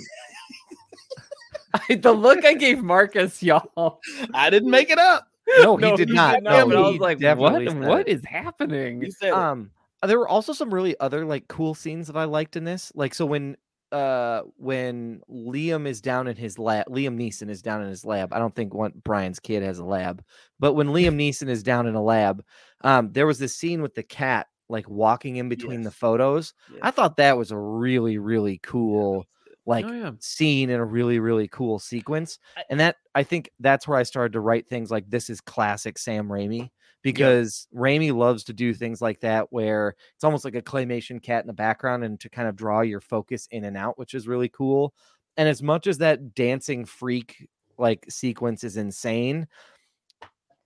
the 2.02 2.12
look 2.12 2.44
I 2.46 2.54
gave 2.54 2.82
Marcus, 2.82 3.42
y'all. 3.42 4.00
I 4.32 4.48
didn't 4.50 4.70
make 4.70 4.88
it 4.90 4.98
up. 4.98 5.26
No, 5.60 5.76
he 5.76 5.82
No, 5.90 5.96
did 5.96 6.08
he 6.08 6.14
not. 6.14 6.34
did 6.36 6.44
No, 6.44 6.50
not, 6.50 6.68
but 6.68 6.76
I 6.76 6.80
he 6.80 6.90
was 6.92 7.00
like, 7.00 7.16
what? 7.18 7.20
definitely 7.20 7.68
said 7.68 7.86
What 7.88 8.00
it. 8.00 8.08
is 8.08 8.24
happening? 8.24 9.02
He 9.02 9.10
said 9.10 9.32
um 9.32 9.70
there 10.06 10.18
were 10.18 10.28
also 10.28 10.52
some 10.52 10.72
really 10.72 10.98
other 11.00 11.24
like 11.24 11.48
cool 11.48 11.74
scenes 11.74 12.06
that 12.06 12.16
I 12.16 12.24
liked 12.24 12.56
in 12.56 12.64
this. 12.64 12.92
Like 12.94 13.14
so 13.14 13.26
when 13.26 13.56
uh 13.92 14.42
when 14.56 15.20
Liam 15.30 15.86
is 15.86 16.00
down 16.00 16.26
in 16.26 16.36
his 16.36 16.58
lab 16.58 16.86
Liam 16.88 17.16
Neeson 17.16 17.48
is 17.48 17.62
down 17.62 17.82
in 17.82 17.88
his 17.88 18.04
lab. 18.04 18.32
I 18.32 18.38
don't 18.38 18.54
think 18.54 18.74
one 18.74 18.92
Brian's 19.04 19.38
kid 19.40 19.62
has 19.62 19.78
a 19.78 19.84
lab, 19.84 20.22
but 20.58 20.72
when 20.74 20.88
Liam 20.88 21.14
Neeson 21.20 21.48
is 21.48 21.62
down 21.62 21.86
in 21.86 21.94
a 21.94 22.02
lab, 22.02 22.44
um 22.82 23.12
there 23.12 23.26
was 23.26 23.38
this 23.38 23.54
scene 23.56 23.82
with 23.82 23.94
the 23.94 24.02
cat 24.02 24.48
like 24.68 24.88
walking 24.88 25.36
in 25.36 25.48
between 25.48 25.82
the 25.82 25.90
Yes. 25.90 25.94
photos. 25.94 26.54
I 26.82 26.90
thought 26.90 27.16
that 27.18 27.38
was 27.38 27.52
a 27.52 27.58
really 27.58 28.18
really 28.18 28.58
cool 28.62 29.26
like 29.66 29.84
oh, 29.84 29.92
yeah. 29.92 30.10
scene 30.20 30.70
in 30.70 30.80
a 30.80 30.84
really 30.84 31.18
really 31.18 31.48
cool 31.48 31.78
sequence 31.78 32.38
and 32.70 32.80
that 32.80 32.96
i 33.14 33.22
think 33.22 33.50
that's 33.60 33.86
where 33.86 33.98
i 33.98 34.02
started 34.02 34.32
to 34.32 34.40
write 34.40 34.68
things 34.68 34.90
like 34.90 35.08
this 35.10 35.28
is 35.28 35.40
classic 35.40 35.98
sam 35.98 36.28
raimi 36.28 36.70
because 37.02 37.66
raimi 37.74 38.14
loves 38.14 38.44
to 38.44 38.52
do 38.52 38.72
things 38.72 39.02
like 39.02 39.20
that 39.20 39.52
where 39.52 39.94
it's 40.14 40.24
almost 40.24 40.44
like 40.44 40.54
a 40.54 40.62
claymation 40.62 41.22
cat 41.22 41.42
in 41.42 41.46
the 41.46 41.52
background 41.52 42.04
and 42.04 42.18
to 42.20 42.30
kind 42.30 42.48
of 42.48 42.56
draw 42.56 42.80
your 42.80 43.00
focus 43.00 43.48
in 43.50 43.64
and 43.64 43.76
out 43.76 43.98
which 43.98 44.14
is 44.14 44.28
really 44.28 44.48
cool 44.48 44.94
and 45.36 45.48
as 45.48 45.62
much 45.62 45.86
as 45.86 45.98
that 45.98 46.34
dancing 46.34 46.84
freak 46.84 47.48
like 47.76 48.06
sequence 48.08 48.64
is 48.64 48.76
insane 48.76 49.46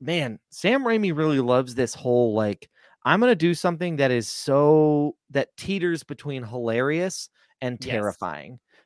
man 0.00 0.38
sam 0.50 0.84
raimi 0.84 1.16
really 1.16 1.40
loves 1.40 1.74
this 1.74 1.94
whole 1.94 2.34
like 2.34 2.68
i'm 3.04 3.18
gonna 3.20 3.34
do 3.34 3.54
something 3.54 3.96
that 3.96 4.10
is 4.10 4.28
so 4.28 5.16
that 5.30 5.56
teeters 5.56 6.02
between 6.02 6.42
hilarious 6.42 7.30
and 7.60 7.78
Yes. 7.80 8.16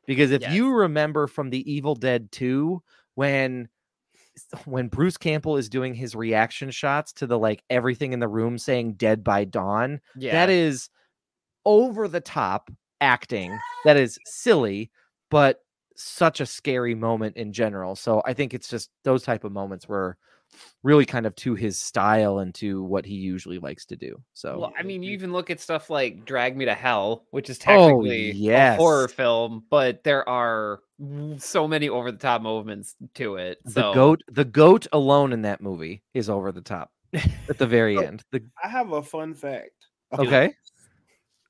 Because 0.07 0.31
if 0.31 0.43
you 0.53 0.73
remember 0.73 1.27
from 1.27 1.51
the 1.51 1.71
Evil 1.73 1.95
Dead 1.95 2.31
2 2.33 2.83
when 3.15 3.69
when 4.65 4.89
Bruce 4.89 5.17
Campbell 5.17 5.57
is 5.57 5.69
doing 5.69 5.95
his 5.95 6.15
reaction 6.15 6.71
shots 6.71 7.13
to 7.15 7.27
the 7.27 7.39
like 7.39 7.63
everything 7.71 8.13
in 8.13 8.21
the 8.21 8.29
room 8.29 8.59
saying 8.59 8.95
dead 8.95 9.23
by 9.23 9.45
dawn 9.45 10.01
Yeah. 10.17 10.33
that 10.33 10.51
is 10.51 10.89
over 11.65 12.09
the 12.09 12.21
top 12.21 12.71
acting 13.01 13.59
that 13.85 13.97
is 13.97 14.19
silly 14.25 14.91
but 15.31 15.61
such 15.97 16.41
a 16.41 16.47
scary 16.47 16.95
moment 16.95 17.37
in 17.37 17.53
general 17.53 17.95
so 17.97 18.23
i 18.25 18.33
think 18.33 18.53
it's 18.55 18.69
just 18.69 18.91
those 19.05 19.23
type 19.23 19.45
of 19.45 19.53
moments 19.53 19.89
were 19.89 20.17
really 20.83 21.05
kind 21.07 21.27
of 21.27 21.35
to 21.37 21.55
his 21.55 21.79
style 21.79 22.39
and 22.39 22.55
to 22.57 22.83
what 22.83 23.05
he 23.07 23.15
usually 23.15 23.59
likes 23.59 23.85
to 23.87 23.97
do 23.97 24.21
so 24.35 24.59
Well, 24.59 24.73
I 24.79 24.83
mean, 24.83 25.03
you 25.03 25.13
even 25.13 25.33
look 25.33 25.51
at 25.51 25.61
stuff 25.61 25.91
like 25.91 26.25
Drag 26.25 26.57
Me 26.57 26.65
to 26.67 26.75
Hell, 26.75 27.25
which 27.31 27.49
is 27.51 27.59
Oh, 27.63 27.65
technically 27.65 28.33
yes. 28.33 28.75
a 28.79 28.83
horror 28.83 29.09
film, 29.09 29.65
but 29.71 30.05
there 30.05 30.29
are 30.29 30.81
so 31.39 31.67
many 31.67 31.89
over 31.89 32.13
the 32.13 32.19
top 32.19 32.43
movements 32.43 32.95
to 33.15 33.37
it. 33.37 33.59
the 33.65 33.93
goat 33.93 34.23
the 34.29 34.45
goat 34.45 34.87
alone 34.93 35.33
in 35.33 35.43
that 35.43 35.61
movie 35.61 36.03
is 36.15 36.29
over 36.31 36.53
the 36.53 36.61
top 36.61 36.91
at 37.49 37.59
the 37.59 37.67
very 37.67 37.97
So- 37.97 38.03
end 38.07 38.23
the, 38.33 38.43
I 38.63 38.69
have 38.69 38.93
a 38.93 39.03
fun 39.03 39.35
fact. 39.35 39.71
okay 40.19 40.55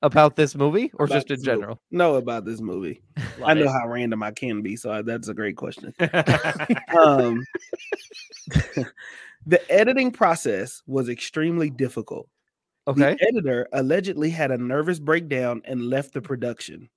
about 0.04 0.36
this 0.36 0.54
movie 0.54 0.90
or 0.94 1.06
about 1.06 1.14
just 1.14 1.30
in 1.30 1.36
this 1.36 1.46
movie. 1.46 1.60
general 1.60 1.80
No, 1.90 2.14
about 2.16 2.44
this 2.44 2.60
movie. 2.60 3.02
love 3.38 3.42
I 3.48 3.54
know 3.54 3.64
it. 3.64 3.68
how 3.68 3.88
random 3.88 4.22
I 4.22 4.30
can 4.32 4.62
be, 4.62 4.76
so 4.76 4.92
I, 4.92 5.02
that's 5.02 5.28
a 5.28 5.34
great 5.34 5.56
question. 5.56 5.92
um, 6.96 7.42
the 9.46 9.60
editing 9.70 10.10
process 10.10 10.82
was 10.86 11.08
extremely 11.08 11.70
difficult. 11.70 12.28
okay 12.86 13.16
The 13.18 13.26
editor 13.28 13.68
allegedly 13.72 14.30
had 14.30 14.50
a 14.50 14.58
nervous 14.58 14.98
breakdown 15.00 15.62
and 15.64 15.88
left 15.88 16.12
the 16.12 16.22
production. 16.22 16.88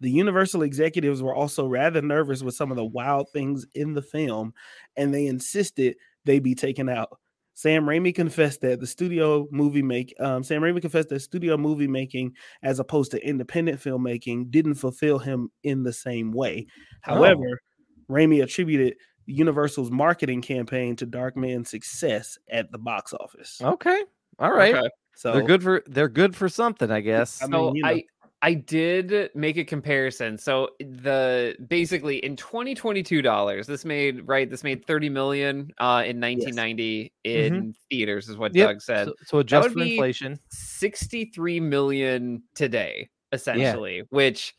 The 0.00 0.10
Universal 0.10 0.62
executives 0.62 1.22
were 1.22 1.34
also 1.34 1.66
rather 1.66 2.00
nervous 2.00 2.42
with 2.42 2.54
some 2.54 2.70
of 2.70 2.76
the 2.76 2.84
wild 2.84 3.28
things 3.32 3.66
in 3.74 3.94
the 3.94 4.02
film, 4.02 4.54
and 4.96 5.12
they 5.12 5.26
insisted 5.26 5.96
they 6.24 6.38
be 6.38 6.54
taken 6.54 6.88
out. 6.88 7.18
Sam 7.58 7.86
Raimi 7.86 8.14
confessed 8.14 8.60
that 8.60 8.78
the 8.78 8.86
studio 8.86 9.48
movie 9.50 9.82
make 9.82 10.14
um, 10.20 10.44
Sam 10.44 10.62
Raimi 10.62 10.80
confessed 10.80 11.08
that 11.08 11.18
studio 11.18 11.56
movie 11.56 11.88
making, 11.88 12.36
as 12.62 12.78
opposed 12.78 13.10
to 13.10 13.26
independent 13.26 13.80
filmmaking, 13.80 14.52
didn't 14.52 14.76
fulfill 14.76 15.18
him 15.18 15.50
in 15.64 15.82
the 15.82 15.92
same 15.92 16.30
way. 16.30 16.68
Oh. 17.08 17.14
However, 17.14 17.60
Raimi 18.08 18.44
attributed 18.44 18.94
Universal's 19.26 19.90
marketing 19.90 20.40
campaign 20.40 20.94
to 20.96 21.06
Darkman's 21.06 21.68
success 21.68 22.38
at 22.48 22.70
the 22.70 22.78
box 22.78 23.12
office. 23.12 23.60
okay 23.60 24.04
all 24.38 24.52
right 24.52 24.76
Okay. 24.76 24.88
So 25.16 25.32
they're 25.32 25.42
good 25.42 25.64
for 25.64 25.82
they're 25.88 26.08
good 26.08 26.36
for 26.36 26.48
something 26.48 26.92
i 26.92 27.00
guess 27.10 27.42
I 27.42 27.46
mean, 27.46 27.52
So 27.52 27.74
you 27.74 27.82
know. 27.82 27.88
I 27.88 28.04
I 28.40 28.54
did 28.54 29.30
make 29.34 29.56
a 29.56 29.64
comparison. 29.64 30.38
So 30.38 30.70
the 30.78 31.56
basically 31.68 32.24
in 32.24 32.36
2022 32.36 33.20
dollars, 33.20 33.66
this 33.66 33.84
made 33.84 34.26
right. 34.28 34.48
This 34.48 34.62
made 34.62 34.86
30 34.86 35.08
million 35.08 35.72
uh, 35.78 36.04
in 36.06 36.20
1990 36.20 37.12
in 37.24 37.74
theaters, 37.90 38.28
is 38.28 38.36
what 38.36 38.54
Yep, 38.54 38.68
Doug 38.68 38.80
said. 38.82 39.08
so, 39.08 39.14
so 39.24 39.38
adjust 39.38 39.70
for 39.70 39.80
inflation 39.82 40.38
63 40.50 41.58
million 41.60 42.42
today, 42.54 43.08
essentially. 43.32 44.02
Which, 44.10 44.54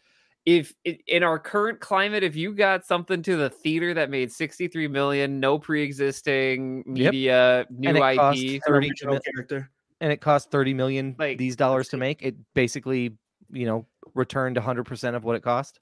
if 0.45 0.73
in 0.83 1.23
our 1.23 1.39
current 1.39 1.79
climate, 1.79 2.23
if 2.23 2.35
you 2.35 2.53
got 2.53 2.85
something 2.85 3.21
to 3.23 3.37
the 3.37 3.49
theater 3.49 3.93
that 3.93 4.09
made 4.09 4.31
63 4.31 4.89
million, 4.89 5.39
no 5.39 5.57
pre-existing 5.57 6.83
media, 6.85 7.65
new 7.69 7.95
IP, 7.95 8.61
30 8.61 8.61
original 8.67 9.19
character. 9.19 9.69
and 10.01 10.11
it 10.11 10.19
cost 10.19 10.51
30 10.51 10.73
million 10.73 11.15
Like, 11.17 11.37
these 11.37 11.55
dollars 11.55 11.87
to 11.89 11.97
make 11.97 12.21
it 12.21 12.35
basically 12.53 13.17
you 13.51 13.65
know 13.65 13.85
returned 14.15 14.57
100% 14.57 15.15
of 15.15 15.23
what 15.23 15.35
it 15.35 15.43
cost 15.43 15.79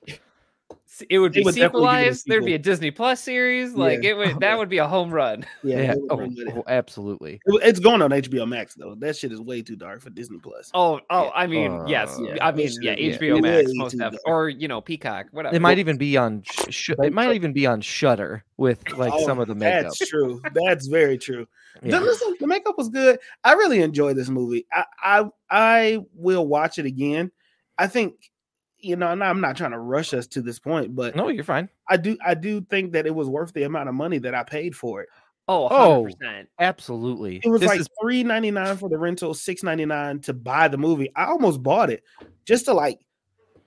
it 1.09 1.20
would 1.20 1.32
be 1.32 1.43
would 1.43 1.55
definitely 1.55 1.88
it 1.88 2.07
a 2.09 2.13
sequelized. 2.15 2.24
There'd 2.28 2.43
be 2.45 2.53
a 2.53 2.59
Disney 2.59 2.91
Plus 2.91 3.22
series. 3.22 3.74
Like 3.74 4.03
Yeah. 4.03 4.09
it 4.11 4.18
would 4.18 4.39
that 4.41 4.57
would 4.57 4.68
be 4.68 4.80
a 4.80 4.88
home 4.88 5.11
run. 5.11 5.45
Yeah, 5.63 5.82
yeah 5.82 5.95
oh, 6.09 6.18
run 6.18 6.30
with 6.36 6.47
it. 6.47 6.53
oh, 6.57 6.63
absolutely 6.68 7.39
It's 7.45 7.80
going 7.80 8.01
on 8.01 8.11
HBO 8.11 8.47
Max 8.47 8.76
though. 8.76 8.95
That 8.95 9.15
shit 9.15 9.32
is 9.32 9.39
way 9.39 9.61
too 9.61 9.76
dark 9.78 10.01
for 10.01 10.09
Disney 10.09 10.39
Plus. 10.39 10.70
Oh, 10.74 10.99
oh, 11.09 11.24
Yeah. 11.26 11.30
I 11.36 11.47
mean, 11.47 11.88
yes. 11.88 12.18
Uh, 12.20 12.36
I 12.41 12.51
mean, 12.51 12.70
yeah, 12.82 12.95
yeah, 12.97 13.18
HBO 13.18 13.38
it 13.38 13.41
Max, 13.41 13.70
most 13.76 13.91
too 13.93 13.97
def- 13.99 14.11
dark. 14.11 14.22
or 14.26 14.49
you 14.49 14.68
know, 14.68 14.82
Peacock, 14.82 15.28
whatever. 15.32 15.55
it 15.55 15.61
might 15.61 15.80
even 15.80 15.97
be 15.97 16.18
on 16.18 16.43
sh- 16.43 16.65
sh- 16.70 16.89
it 17.01 17.13
might 17.13 17.34
even 17.36 17.53
be 17.53 17.65
on 17.65 17.80
Shudder 17.80 18.43
with 18.57 18.89
like 18.97 19.13
Oh, 19.13 19.26
some 19.26 19.39
of 19.39 19.47
the 19.47 19.55
makeup 19.55 19.84
That's 19.84 20.09
true. 20.09 20.41
That's 20.53 20.88
very 20.88 21.18
true. 21.18 21.47
The, 21.82 21.99
listen, 21.99 22.36
the 22.41 22.47
makeup 22.47 22.78
was 22.78 22.89
good. 22.89 23.20
I 23.43 23.53
really 23.53 23.82
enjoyed 23.82 24.18
this 24.18 24.30
movie. 24.30 24.65
I, 24.74 24.84
I 25.01 25.26
I 25.49 25.99
will 26.13 26.45
watch 26.45 26.78
it 26.80 26.86
again. 26.86 27.32
I 27.78 27.88
think 27.88 28.32
you 28.80 28.96
know, 28.96 29.12
and 29.12 29.24
I'm 29.24 29.42
not 29.42 29.58
trying 29.58 29.72
to 29.72 29.80
rush 29.80 30.14
us 30.14 30.28
to 30.28 30.42
this 30.42 30.60
point, 30.60 30.96
but 30.96 31.16
no 31.16 31.30
you're 31.30 31.44
fine 31.44 31.68
I 31.90 31.98
do 31.98 32.18
I 32.26 32.34
do 32.36 32.62
think 32.62 32.92
that 32.94 33.06
it 33.08 33.16
was 33.16 33.28
worth 33.28 33.54
the 33.54 33.64
amount 33.64 33.90
of 33.90 33.96
money 33.96 34.20
that 34.20 34.36
I 34.36 34.44
paid 34.44 34.76
for 34.76 35.02
it. 35.02 35.10
Oh, 35.48 35.68
Oh. 35.72 36.04
100%. 36.22 36.46
absolutely 36.60 37.42
It 37.44 37.50
was 37.50 37.62
this 37.62 37.70
like 37.70 37.80
is 37.80 37.88
three 38.02 38.24
ninety 38.24 38.52
nine 38.52 38.78
for 38.78 38.90
the 38.90 38.98
rental, 38.98 39.34
six 39.34 39.64
ninety 39.64 39.86
nine 39.86 40.20
to 40.22 40.34
buy 40.34 40.68
the 40.68 40.78
movie. 40.78 41.10
I 41.16 41.26
almost 41.26 41.64
bought 41.64 41.90
it 41.90 42.04
just 42.46 42.66
to 42.66 42.74
like 42.74 43.00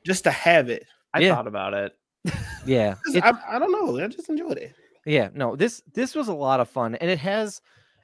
just 0.06 0.24
to 0.24 0.30
have 0.30 0.68
it. 0.70 0.86
I 1.12 1.20
Yeah. 1.20 1.34
thought 1.34 1.46
about 1.46 1.74
it. 1.74 1.92
Yeah, 2.66 2.96
I, 3.22 3.32
I 3.52 3.58
don't 3.58 3.72
know. 3.72 3.98
I 4.04 4.06
just 4.08 4.28
enjoyed 4.28 4.58
it. 4.58 4.74
yeah. 5.06 5.30
No, 5.32 5.56
this 5.56 5.82
this 5.94 6.14
was 6.14 6.28
a 6.28 6.34
lot 6.34 6.60
of 6.60 6.68
fun, 6.68 6.94
and 6.96 7.10
it 7.10 7.18
has. 7.18 7.62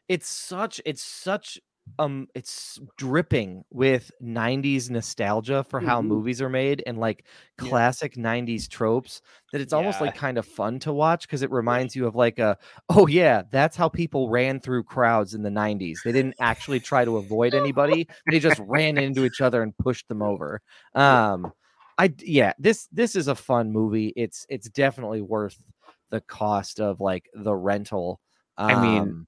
It's 0.08 0.26
such. 0.28 0.80
It's 0.86 1.02
such. 1.02 1.60
Um, 1.98 2.28
it's 2.34 2.78
dripping 2.98 3.64
with 3.70 4.10
'90s 4.20 4.90
nostalgia 4.90 5.64
for 5.64 5.80
how 5.80 6.02
Mhm. 6.02 6.02
movies 6.02 6.42
are 6.42 6.48
made 6.50 6.82
and 6.86 6.98
like 6.98 7.24
Yeah. 7.58 7.72
classic 7.72 8.18
'90s 8.18 8.68
tropes. 8.68 9.22
That 9.52 9.62
it's 9.62 9.72
almost 9.72 10.00
like 10.00 10.12
kind 10.12 10.36
of 10.36 10.44
fun 10.46 10.78
to 10.80 10.92
watch 10.92 11.22
because 11.26 11.40
it 11.42 11.50
reminds 11.50 11.96
you 11.96 12.06
of 12.06 12.14
like 12.14 12.38
a. 12.38 12.58
Oh 12.90 13.06
yeah, 13.06 13.42
that's 13.50 13.76
how 13.76 13.88
people 13.88 14.28
ran 14.28 14.60
through 14.60 14.84
crowds 14.84 15.32
in 15.34 15.42
the 15.42 15.50
'90s. 15.50 16.02
They 16.02 16.12
didn't 16.12 16.34
actually 16.38 16.80
try 16.80 17.04
to 17.06 17.16
avoid 17.16 17.54
anybody. 17.54 18.08
They 18.28 18.40
just 18.40 18.58
ran 18.58 18.98
into 18.98 19.24
each 19.24 19.40
other 19.40 19.62
and 19.62 19.76
pushed 19.78 20.08
them 20.08 20.20
over. 20.22 20.60
Um, 20.94 21.54
I 21.98 22.12
yeah, 22.18 22.52
this 22.58 22.88
this 22.92 23.16
is 23.16 23.28
a 23.28 23.34
fun 23.34 23.72
movie. 23.72 24.12
It's 24.16 24.44
it's 24.50 24.68
definitely 24.68 25.22
worth 25.22 25.62
the 26.10 26.20
cost 26.20 26.78
of 26.80 27.00
like 27.00 27.30
the 27.34 27.54
rental. 27.54 28.20
I 28.68 28.74
mean, 28.74 29.14
Um, 29.14 29.26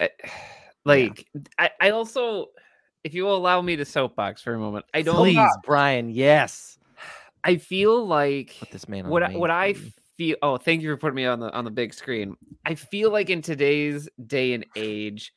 I- 0.00 0.10
like 0.84 1.26
I, 1.58 1.70
I 1.80 1.90
also 1.90 2.46
if 3.04 3.14
you 3.14 3.24
will 3.24 3.36
allow 3.36 3.60
me 3.60 3.76
to 3.76 3.84
soapbox 3.84 4.42
for 4.42 4.54
a 4.54 4.58
moment 4.58 4.84
i 4.94 5.02
don't 5.02 5.16
please, 5.16 5.50
Brian. 5.64 6.10
Yes, 6.10 6.78
i 7.44 7.56
feel 7.56 8.06
like 8.06 8.56
put 8.58 8.70
this 8.70 8.88
man 8.88 9.06
what 9.08 9.22
I, 9.22 9.32
what 9.36 9.50
I 9.50 9.74
feel 10.16 10.36
oh 10.42 10.56
thank 10.58 10.82
you 10.82 10.90
for 10.90 10.96
putting 10.96 11.16
me 11.16 11.24
on 11.26 11.40
the 11.40 11.52
on 11.52 11.64
the 11.64 11.70
big 11.70 11.94
screen 11.94 12.36
i 12.66 12.74
feel 12.74 13.10
like 13.10 13.30
in 13.30 13.40
today's 13.42 14.08
day 14.26 14.52
and 14.52 14.66
age 14.76 15.32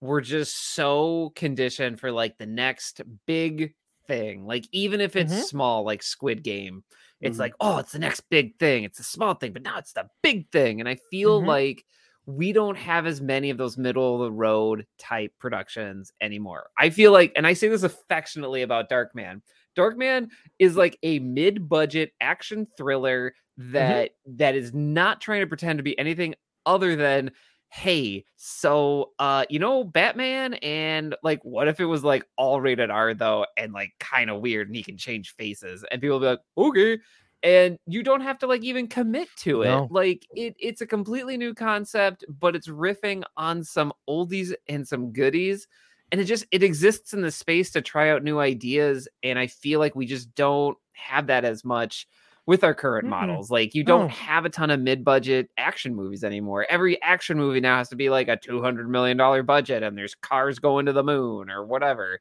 we're 0.00 0.22
just 0.22 0.74
so 0.74 1.32
conditioned 1.36 2.00
for 2.00 2.10
like 2.10 2.38
the 2.38 2.46
next 2.46 3.02
big 3.26 3.74
thing 4.08 4.46
like 4.46 4.66
even 4.72 5.00
if 5.00 5.14
it's 5.16 5.32
Mhm. 5.32 5.44
small 5.48 5.84
like 5.84 6.02
squid 6.02 6.42
game 6.42 6.82
it's 7.20 7.36
Mhm. 7.36 7.40
like 7.40 7.54
oh 7.60 7.78
it's 7.78 7.92
the 7.92 7.98
next 7.98 8.22
big 8.30 8.58
thing 8.58 8.84
it's 8.84 8.98
a 8.98 9.04
small 9.04 9.34
thing 9.34 9.52
but 9.52 9.62
now 9.62 9.78
it's 9.78 9.92
the 9.92 10.08
big 10.22 10.50
thing 10.50 10.80
and 10.80 10.88
i 10.88 10.96
feel 11.10 11.40
Mhm. 11.42 11.46
like 11.46 11.84
we 12.26 12.52
don't 12.52 12.76
have 12.76 13.06
as 13.06 13.20
many 13.20 13.50
of 13.50 13.58
those 13.58 13.76
middle 13.76 14.14
of 14.14 14.20
the 14.20 14.32
road 14.32 14.86
type 14.98 15.32
productions 15.38 16.12
anymore. 16.20 16.70
I 16.78 16.90
feel 16.90 17.12
like 17.12 17.32
and 17.36 17.46
i 17.46 17.52
say 17.52 17.68
this 17.68 17.82
affectionately 17.82 18.62
about 18.62 18.90
darkman 18.90 19.40
darkman 19.76 20.28
is 20.58 20.76
like 20.76 20.98
a 21.02 21.18
mid-budget 21.20 22.12
action 22.20 22.66
thriller 22.76 23.34
that 23.56 24.10
that 24.26 24.54
is 24.54 24.72
not 24.72 25.20
trying 25.20 25.40
to 25.40 25.46
pretend 25.46 25.78
to 25.78 25.82
be 25.82 25.98
anything 25.98 26.34
other 26.66 26.96
than 26.96 27.30
hey 27.70 28.24
so 28.36 29.12
uh 29.18 29.44
you 29.48 29.58
know 29.58 29.82
batman 29.82 30.54
and 30.54 31.16
like 31.22 31.40
what 31.42 31.68
if 31.68 31.80
it 31.80 31.86
was 31.86 32.04
like 32.04 32.24
all 32.36 32.60
rated 32.60 32.90
r 32.90 33.14
though 33.14 33.46
and 33.56 33.72
like 33.72 33.92
kind 33.98 34.28
of 34.28 34.40
weird 34.40 34.66
and 34.68 34.76
he 34.76 34.82
can 34.82 34.96
change 34.96 35.34
faces? 35.36 35.84
And 35.90 36.00
people 36.00 36.20
be 36.20 36.26
like 36.26 36.40
okay 36.58 36.98
and 37.42 37.76
you 37.86 38.02
don't 38.02 38.20
have 38.20 38.38
to 38.38 38.46
like 38.46 38.62
even 38.62 38.86
commit 38.86 39.28
to 39.36 39.62
it 39.62 39.66
No. 39.68 39.88
like 39.90 40.26
it 40.34 40.54
it's 40.58 40.80
a 40.80 40.86
completely 40.86 41.36
new 41.36 41.54
concept 41.54 42.24
but 42.28 42.54
it's 42.54 42.68
riffing 42.68 43.22
on 43.36 43.64
some 43.64 43.92
oldies 44.08 44.52
and 44.68 44.86
some 44.86 45.12
goodies 45.12 45.66
and 46.12 46.20
it 46.20 46.24
just 46.24 46.44
it 46.52 46.62
exists 46.62 47.12
in 47.12 47.22
the 47.22 47.30
space 47.30 47.70
to 47.72 47.80
try 47.82 48.10
out 48.10 48.22
new 48.22 48.38
ideas 48.38 49.08
and 49.22 49.38
i 49.38 49.46
feel 49.46 49.80
like 49.80 49.96
we 49.96 50.06
just 50.06 50.34
don't 50.34 50.76
have 50.92 51.26
that 51.26 51.44
as 51.44 51.64
much 51.64 52.06
with 52.46 52.64
our 52.64 52.74
current 52.74 53.06
Mm-mm. 53.06 53.10
models 53.10 53.50
like 53.50 53.74
you 53.74 53.82
don't 53.84 54.02
No. 54.02 54.08
have 54.08 54.44
a 54.44 54.50
ton 54.50 54.70
of 54.70 54.80
mid-budget 54.80 55.48
action 55.58 55.94
movies 55.94 56.22
anymore 56.24 56.66
every 56.68 57.00
action 57.02 57.38
movie 57.38 57.60
now 57.60 57.78
has 57.78 57.88
to 57.88 57.96
be 57.96 58.08
like 58.10 58.28
a 58.28 58.36
200 58.36 58.88
million 58.88 59.16
dollar 59.16 59.42
budget 59.42 59.82
and 59.82 59.96
there's 59.98 60.14
cars 60.14 60.58
going 60.58 60.86
to 60.86 60.92
the 60.92 61.02
moon 61.04 61.50
or 61.50 61.64
whatever 61.64 62.20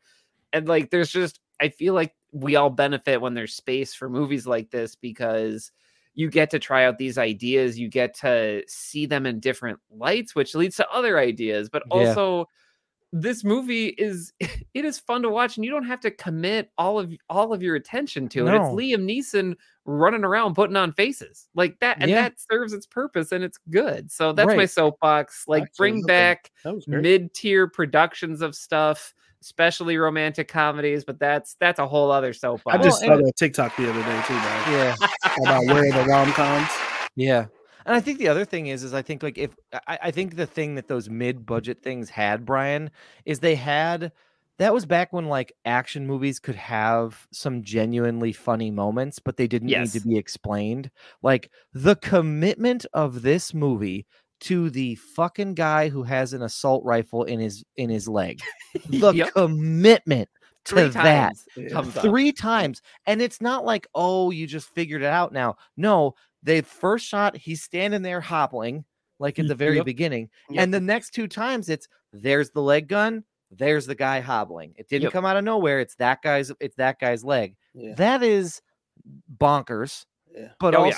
and 0.54 0.68
like 0.68 0.90
there's 0.90 1.12
just 1.12 1.40
i 1.60 1.70
feel 1.70 1.94
like 1.94 2.14
we 2.32 2.56
all 2.56 2.70
benefit 2.70 3.22
when 3.22 3.34
there's 3.34 3.54
space 3.54 3.94
for 3.94 4.10
movies 4.10 4.48
like 4.48 4.70
this 4.72 4.96
because 4.96 5.72
you 6.14 6.30
get 6.30 6.50
to 6.50 6.60
try 6.60 6.86
out 6.86 6.98
these 6.98 7.18
ideas 7.18 7.78
you 7.80 7.88
get 7.90 8.14
to 8.14 8.64
see 8.68 9.06
them 9.06 9.26
in 9.26 9.40
different 9.40 9.80
lights 9.90 10.34
which 10.36 10.56
leads 10.56 10.76
to 10.76 10.90
other 10.90 11.18
ideas 11.20 11.70
but 11.70 11.84
Yeah. 11.92 11.98
also 12.10 12.48
this 13.14 13.44
movie 13.44 13.88
is 13.88 14.32
it 14.40 14.86
is 14.86 14.98
fun 15.00 15.22
to 15.22 15.30
watch 15.30 15.58
and 15.58 15.66
you 15.66 15.72
don't 15.72 15.84
have 15.86 16.00
to 16.02 16.12
commit 16.12 16.72
all 16.78 16.98
of 17.00 17.14
all 17.30 17.52
of 17.54 17.62
your 17.62 17.76
attention 17.76 18.30
to 18.30 18.48
it. 18.48 18.54
It's 18.56 18.66
Liam 18.70 19.04
Neeson 19.04 19.56
running 19.84 20.24
around 20.24 20.54
putting 20.56 20.78
on 20.78 20.94
faces 20.94 21.50
like 21.54 21.78
that 21.80 21.98
and 22.00 22.10
Yeah. 22.10 22.22
that 22.22 22.40
serves 22.40 22.72
its 22.72 22.86
purpose 22.86 23.34
and 23.34 23.44
it's 23.44 23.58
good. 23.70 24.10
So 24.12 24.32
that's 24.32 24.56
my 24.56 24.66
soapbox. 24.66 25.46
Like 25.48 25.76
bring 25.76 26.04
back 26.04 26.52
great. 26.64 26.88
mid-tier 26.88 27.68
productions 27.68 28.42
of 28.42 28.56
stuff, 28.56 29.14
especially 29.42 29.98
romantic 29.98 30.48
comedies, 30.48 31.04
but 31.04 31.20
that's 31.20 31.56
that's 31.60 31.80
a 31.80 31.88
whole 31.88 32.12
other 32.12 32.34
soap 32.34 32.62
I 32.68 32.78
just 32.78 33.06
Well, 33.06 33.18
saw 33.18 33.24
that 33.26 33.34
TikTok 33.38 33.76
the 33.76 33.90
other 33.90 34.02
day 34.04 34.24
too, 34.28 34.34
man. 34.34 34.72
yeah, 34.72 34.96
About 35.44 35.66
where 35.66 35.92
the 35.92 36.06
rom 36.06 36.32
coms. 36.34 36.70
yeah. 37.16 37.46
And 37.86 37.96
I 37.96 38.00
think 38.00 38.20
the 38.20 38.28
other 38.28 38.46
thing 38.46 38.68
is, 38.68 38.84
is 38.84 38.94
I 38.94 39.02
think 39.02 39.24
like 39.24 39.40
if 39.40 39.52
I, 39.88 39.98
I 40.04 40.12
think 40.12 40.36
the 40.36 40.46
thing 40.46 40.76
that 40.76 40.88
those 40.88 41.10
mid-budget 41.10 41.82
things 41.82 42.10
had, 42.12 42.46
Brian, 42.46 42.92
is 43.26 43.40
they 43.40 43.56
had 43.56 44.12
that 44.60 44.74
was 44.76 44.86
back 44.86 45.12
when 45.12 45.26
like 45.26 45.54
action 45.66 46.06
movies 46.06 46.38
could 46.38 46.56
have 46.56 47.28
some 47.32 47.64
genuinely 47.64 48.32
funny 48.32 48.70
moments, 48.70 49.18
but 49.18 49.36
they 49.36 49.48
didn't 49.48 49.70
need 49.70 49.90
to 49.90 50.02
be 50.02 50.18
explained. 50.18 50.92
Like 51.24 51.50
the 51.74 51.96
commitment 51.96 52.86
of 52.94 53.24
this 53.24 53.56
movie 53.56 54.06
to 54.42 54.70
the 54.70 54.96
fucking 54.96 55.54
guy 55.54 55.90
who 55.90 56.04
has 56.04 56.34
an 56.34 56.42
assault 56.42 56.84
rifle 56.84 57.24
in 57.24 57.40
his 57.40 57.64
in 57.78 57.90
his 57.90 58.08
leg. 58.08 58.42
The 58.90 59.14
Yep. 59.14 59.34
commitment 59.34 60.30
to 60.66 60.76
Three 60.76 60.88
that 60.90 60.94
times 60.94 61.46
comes 61.72 61.98
up. 61.98 62.04
three 62.04 62.32
times 62.32 62.82
and 63.08 63.22
it's 63.22 63.42
not 63.42 63.66
like 63.66 63.88
oh 63.96 64.30
you 64.32 64.46
just 64.46 64.70
figured 64.70 65.02
it 65.02 65.08
out 65.08 65.34
now 65.34 65.56
no 65.76 66.14
the 66.44 66.62
first 66.62 67.06
shot 67.08 67.36
he's 67.36 67.64
standing 67.64 68.04
there 68.04 68.22
hobbling 68.22 68.86
like 69.20 69.40
at 69.40 69.46
mm, 69.46 69.48
the 69.50 69.56
very 69.56 69.78
Yep. 69.78 69.86
beginning 69.86 70.30
Yep. 70.52 70.62
and 70.64 70.74
the 70.74 70.80
next 70.80 71.12
two 71.16 71.28
times 71.28 71.68
it's 71.68 71.88
there's 72.14 72.52
the 72.52 72.62
leg 72.62 72.88
gun 72.88 73.24
there's 73.50 73.88
the 73.88 73.96
guy 73.96 74.20
hobbling 74.20 74.74
it 74.78 74.88
didn't 74.88 75.06
come 75.12 75.26
out 75.26 75.36
of 75.36 75.44
nowhere 75.44 75.80
it's 75.80 75.96
that 75.96 76.22
guy's 76.22 76.52
it's 76.60 76.76
that 76.76 77.00
guy's 77.00 77.24
leg 77.24 77.56
Yeah. 77.74 77.96
that 77.96 78.22
is 78.22 78.62
bonkers 79.40 80.06
Yeah. 80.36 80.50
but 80.60 80.76
Oh, 80.76 80.86
yeah. 80.86 80.92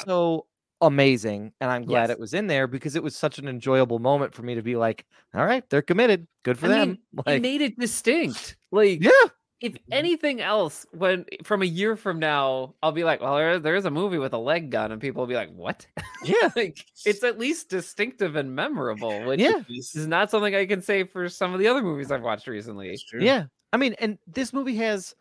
Also 0.84 0.94
amazing 0.94 1.52
and 1.62 1.72
i'm 1.72 1.86
glad 1.86 2.04
Yes. 2.04 2.12
it 2.12 2.20
was 2.20 2.34
in 2.34 2.48
there 2.48 2.68
because 2.68 2.96
it 2.96 3.04
was 3.04 3.16
such 3.16 3.40
an 3.40 3.48
enjoyable 3.48 4.00
moment 4.00 4.34
for 4.34 4.44
me 4.44 4.56
to 4.56 4.62
be 4.62 4.76
like 4.76 5.06
all 5.34 5.46
right 5.46 5.68
they're 5.70 5.82
committed 5.82 6.28
good 6.44 6.58
for 6.58 6.68
I 6.68 6.70
them 6.70 6.90
mean, 7.28 7.36
it 7.36 7.42
made 7.42 7.62
it 7.62 7.80
distinct. 7.80 8.58
Like 8.72 9.04
yeah 9.04 9.12
if 9.64 9.72
mm-hmm. 9.72 9.94
anything 9.94 10.42
else, 10.42 10.86
when 10.92 11.26
from 11.42 11.62
a 11.62 11.66
year 11.66 11.96
from 11.96 12.20
now, 12.20 12.76
I'll 12.84 12.92
be 12.92 13.06
like, 13.06 13.22
well, 13.22 13.38
there, 13.38 13.60
there's 13.60 13.86
a 13.86 13.92
movie 13.92 14.18
with 14.18 14.34
a 14.34 14.38
leg 14.38 14.70
gun, 14.70 14.92
and 14.92 15.00
people 15.00 15.22
will 15.22 15.28
be 15.28 15.36
like, 15.36 15.54
what? 15.54 15.88
yeah 16.24 16.50
like 16.56 16.86
it's 17.06 17.24
at 17.24 17.40
least 17.40 17.70
distinctive 17.70 18.36
and 18.36 18.54
memorable, 18.54 19.24
which 19.24 19.40
yeah 19.40 19.64
It's, 19.70 19.96
is 19.96 20.06
not 20.06 20.30
something 20.30 20.54
I 20.54 20.66
can 20.66 20.82
say 20.82 21.06
for 21.06 21.30
some 21.30 21.54
of 21.54 21.60
the 21.62 21.68
other 21.68 21.82
movies 21.82 22.12
I've 22.12 22.24
watched 22.24 22.46
recently. 22.48 22.98
true. 23.10 23.24
Yeah. 23.24 23.46
I 23.72 23.78
mean, 23.78 23.96
and 24.00 24.20
this 24.28 24.52
movie 24.52 24.76
has 24.76 25.16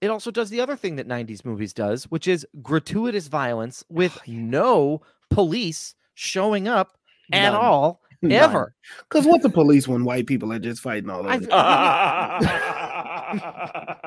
it 0.00 0.10
also 0.10 0.30
does 0.30 0.50
the 0.50 0.60
other 0.60 0.76
thing 0.76 0.96
that 0.96 1.08
90s 1.08 1.44
movies 1.44 1.72
does, 1.72 2.04
which 2.04 2.28
is 2.28 2.46
gratuitous 2.62 3.28
violence 3.28 3.84
with 3.88 4.18
no 4.26 5.00
police 5.30 5.94
showing 6.14 6.68
up 6.68 6.98
at 7.32 7.54
all 7.54 8.00
None. 8.22 8.32
ever. 8.32 8.74
Because 9.08 9.26
what's 9.26 9.42
the 9.42 9.50
police 9.50 9.86
when 9.88 10.04
white 10.04 10.26
people 10.26 10.52
are 10.52 10.58
just 10.58 10.80
fighting 10.80 11.10
all 11.10 11.20
over? 11.26 11.38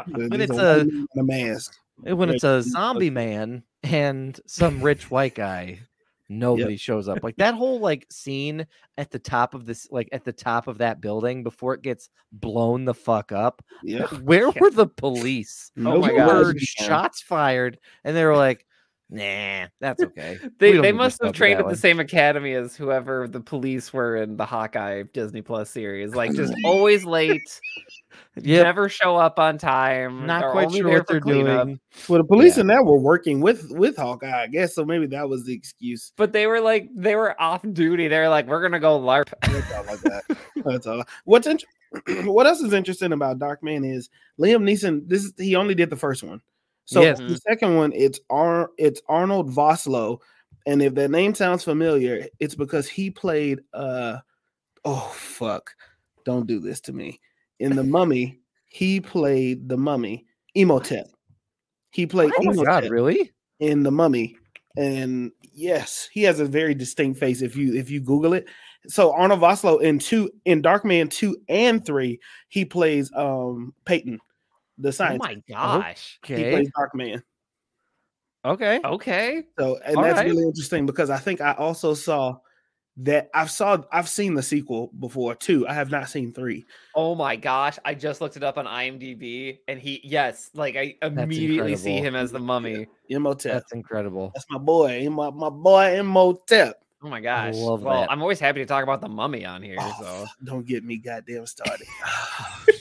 When 0.11 0.41
it's 0.41 0.57
a 0.57 0.81
a- 0.81 0.83
white 0.83 0.87
man 0.87 1.07
in 1.15 1.19
a 1.19 1.23
mask. 1.23 1.73
when 2.03 2.29
it's 2.29 2.43
a 2.43 2.61
zombie 2.63 3.09
man 3.09 3.63
and 3.83 4.39
some 4.47 4.81
rich 4.81 5.11
white 5.11 5.35
guy, 5.35 5.81
nobody 6.30 6.77
shows 6.77 7.07
up. 7.07 7.23
Like 7.23 7.36
that 7.38 7.55
whole 7.55 7.80
like 7.80 8.05
scene 8.09 8.65
at 8.97 9.11
the 9.11 9.19
top 9.19 9.53
of 9.53 9.65
this 9.65 9.88
like 9.91 10.07
at 10.11 10.23
the 10.23 10.32
top 10.32 10.67
of 10.67 10.77
that 10.77 11.01
building 11.01 11.43
before 11.43 11.73
it 11.73 11.82
gets 11.82 12.09
blown 12.32 12.86
the 12.86 12.93
fuck 12.93 13.32
up. 13.32 13.63
Yeah. 13.84 14.07
Where 14.07 14.49
were 14.59 14.69
the 14.69 14.88
police? 14.88 15.71
Oh 15.77 15.99
my 15.99 16.13
were 16.13 16.53
shots 16.57 17.21
fired, 17.21 17.80
and 18.03 18.15
they 18.15 18.23
were 18.23 18.38
like, 18.38 18.65
"Nah, 19.10 19.68
that's 19.80 20.03
okay." 20.03 20.38
They 20.60 20.78
they 20.78 20.91
must 20.91 21.22
have 21.24 21.34
trained 21.34 21.60
at 21.60 21.68
the 21.68 21.76
same 21.76 21.99
academy 21.99 22.53
as 22.53 22.76
whoever 22.76 23.28
the 23.28 23.39
police 23.41 23.91
were 23.91 24.18
in 24.18 24.38
the 24.38 24.45
Hawkeye 24.45 25.03
Disney 25.14 25.41
Plus 25.41 25.70
series. 25.70 26.13
Like 26.16 26.33
just 26.33 26.54
always 26.63 27.05
late, 27.05 27.42
Yep, 28.42 28.63
never 28.63 28.88
show 28.89 29.16
up 29.17 29.39
on 29.39 29.58
time. 29.58 30.25
not 30.25 30.42
they're 30.42 30.51
quite 30.51 30.71
sure 30.71 30.89
what 30.89 31.08
they're 31.08 31.20
cleanup. 31.20 31.66
doing. 31.66 31.79
Well, 32.08 32.20
the 32.21 32.28
police 32.28 32.55
Yeah. 32.58 32.62
in 32.62 32.67
that 32.67 32.86
were 32.86 33.00
working 33.00 33.42
with 33.42 33.66
with 33.71 33.97
Hawkeye, 33.97 34.43
I 34.43 34.47
guess. 34.47 34.75
So 34.75 34.86
maybe 34.86 35.08
that 35.08 35.28
was 35.28 35.43
the 35.46 35.54
excuse. 35.54 36.13
But 36.16 36.32
they 36.32 36.47
were 36.47 36.62
like 36.62 36.88
they 36.96 37.16
were 37.16 37.39
off 37.42 37.63
duty. 37.74 38.08
They're 38.08 38.29
like, 38.29 38.47
we're 38.47 38.62
gonna 38.62 38.79
go 38.79 39.00
LARP. 39.00 39.33
Like 39.88 40.00
that. 40.01 40.38
That's 40.66 40.88
all. 40.88 41.04
What's 41.25 41.47
int- 41.47 41.66
what 42.25 42.46
else 42.46 42.59
is 42.62 42.71
interesting 42.74 43.13
about 43.13 43.39
Darkman 43.39 43.83
is 43.92 44.09
Liam 44.39 44.62
Neeson. 44.63 45.08
This 45.08 45.24
is, 45.24 45.33
he 45.38 45.55
only 45.55 45.74
did 45.74 45.89
the 45.89 45.96
first 45.97 46.21
one. 46.24 46.39
So 46.89 47.03
Yes. 47.03 47.20
the 47.20 47.37
second 47.47 47.75
one, 47.75 47.93
it's 47.93 48.20
Ar- 48.32 48.71
it's 48.79 48.99
Arnold 49.07 49.51
Vosloo, 49.51 50.20
and 50.66 50.82
if 50.82 50.95
that 50.95 51.11
name 51.11 51.36
sounds 51.36 51.63
familiar, 51.63 52.25
it's 52.39 52.55
because 52.55 52.87
he 52.89 53.11
played. 53.11 53.59
uh 53.74 54.17
Oh 54.86 55.11
fuck! 55.13 55.75
Don't 56.25 56.47
do 56.47 56.59
this 56.59 56.82
to 56.82 56.93
me. 56.93 57.20
In 57.59 57.75
the 57.75 57.83
Mummy, 57.83 58.39
he 58.70 58.99
played 58.99 59.70
the 59.70 59.78
Mummy 59.78 60.25
Imhotep. 60.55 61.05
He 61.91 62.07
played 62.07 62.32
Oh 62.39 62.53
my 62.53 62.63
god, 62.63 62.89
really? 62.89 63.33
in 63.59 63.83
the 63.83 63.91
Mummy. 63.91 64.36
And 64.78 65.32
yes, 65.53 66.09
he 66.11 66.24
has 66.24 66.39
a 66.39 66.45
very 66.45 66.74
distinct 66.74 67.20
face 67.20 67.43
if 67.43 67.55
you 67.55 67.75
if 67.75 67.91
you 67.91 67.99
Google 67.99 68.33
it. 68.33 68.47
So 68.87 69.13
Arnold 69.13 69.41
Vosloo 69.41 69.79
in 69.82 69.99
two 69.99 70.32
in 70.45 70.63
Darkman 70.63 71.11
two 71.11 71.37
and 71.49 71.86
three, 71.86 72.20
he 72.47 72.66
plays 72.66 73.11
um 73.13 73.75
Peyton, 73.86 74.20
the 74.80 74.96
Oh 75.00 75.18
my 75.18 75.36
gosh. 75.47 76.20
he 76.24 76.34
Okay. 76.34 76.51
plays 76.51 76.70
Darkman. 76.78 77.22
Okay. 78.46 78.80
Okay. 78.84 79.43
So 79.60 79.80
and 79.86 79.97
All 79.97 80.04
that's 80.04 80.18
right. 80.18 80.28
really 80.28 80.43
interesting 80.43 80.86
because 80.86 81.10
I 81.10 81.18
think 81.18 81.42
I 81.42 81.54
also 81.54 81.93
saw 81.93 82.38
that 82.97 83.30
I've 83.34 83.51
saw 83.51 83.78
I've 83.92 84.10
seen 84.10 84.34
the 84.34 84.43
sequel 84.43 84.92
before 85.00 85.36
too. 85.36 85.68
I 85.68 85.74
have 85.74 85.92
not 85.92 86.10
seen 86.10 86.34
three. 86.34 86.66
Oh 86.96 87.16
my 87.16 87.36
gosh. 87.36 87.78
I 87.84 87.93
just 87.93 88.22
looked 88.22 88.38
it 88.38 88.43
up 88.43 88.58
on 88.58 88.66
IMDb 88.66 89.60
and 89.68 89.80
he 89.80 90.01
yes, 90.04 90.50
like 90.54 90.76
I 90.76 90.96
immediately 91.01 91.76
see 91.76 91.97
him 91.97 92.16
as 92.16 92.32
the 92.32 92.39
mummy. 92.39 92.88
Imhotep. 93.10 93.54
That's 93.54 93.74
incredible. 93.74 94.32
That's 94.34 94.46
my 94.50 94.58
boy. 94.58 95.10
My, 95.10 95.30
my 95.32 95.50
boy 95.50 96.00
Imhotep. 96.00 96.82
Oh 97.01 97.10
my 97.10 97.22
gosh. 97.22 97.56
love 97.56 97.82
well, 97.84 98.01
that. 98.01 98.12
I'm 98.12 98.22
always 98.22 98.39
happy 98.39 98.60
to 98.60 98.66
talk 98.66 98.84
about 98.84 99.01
the 99.01 99.08
mummy 99.08 99.46
on 99.46 99.62
here. 99.62 99.78
Oh, 99.80 99.96
So 100.00 100.26
Don't 100.43 100.66
get 100.66 100.84
me 100.84 100.97
goddamn 100.97 101.46
started. 101.46 101.88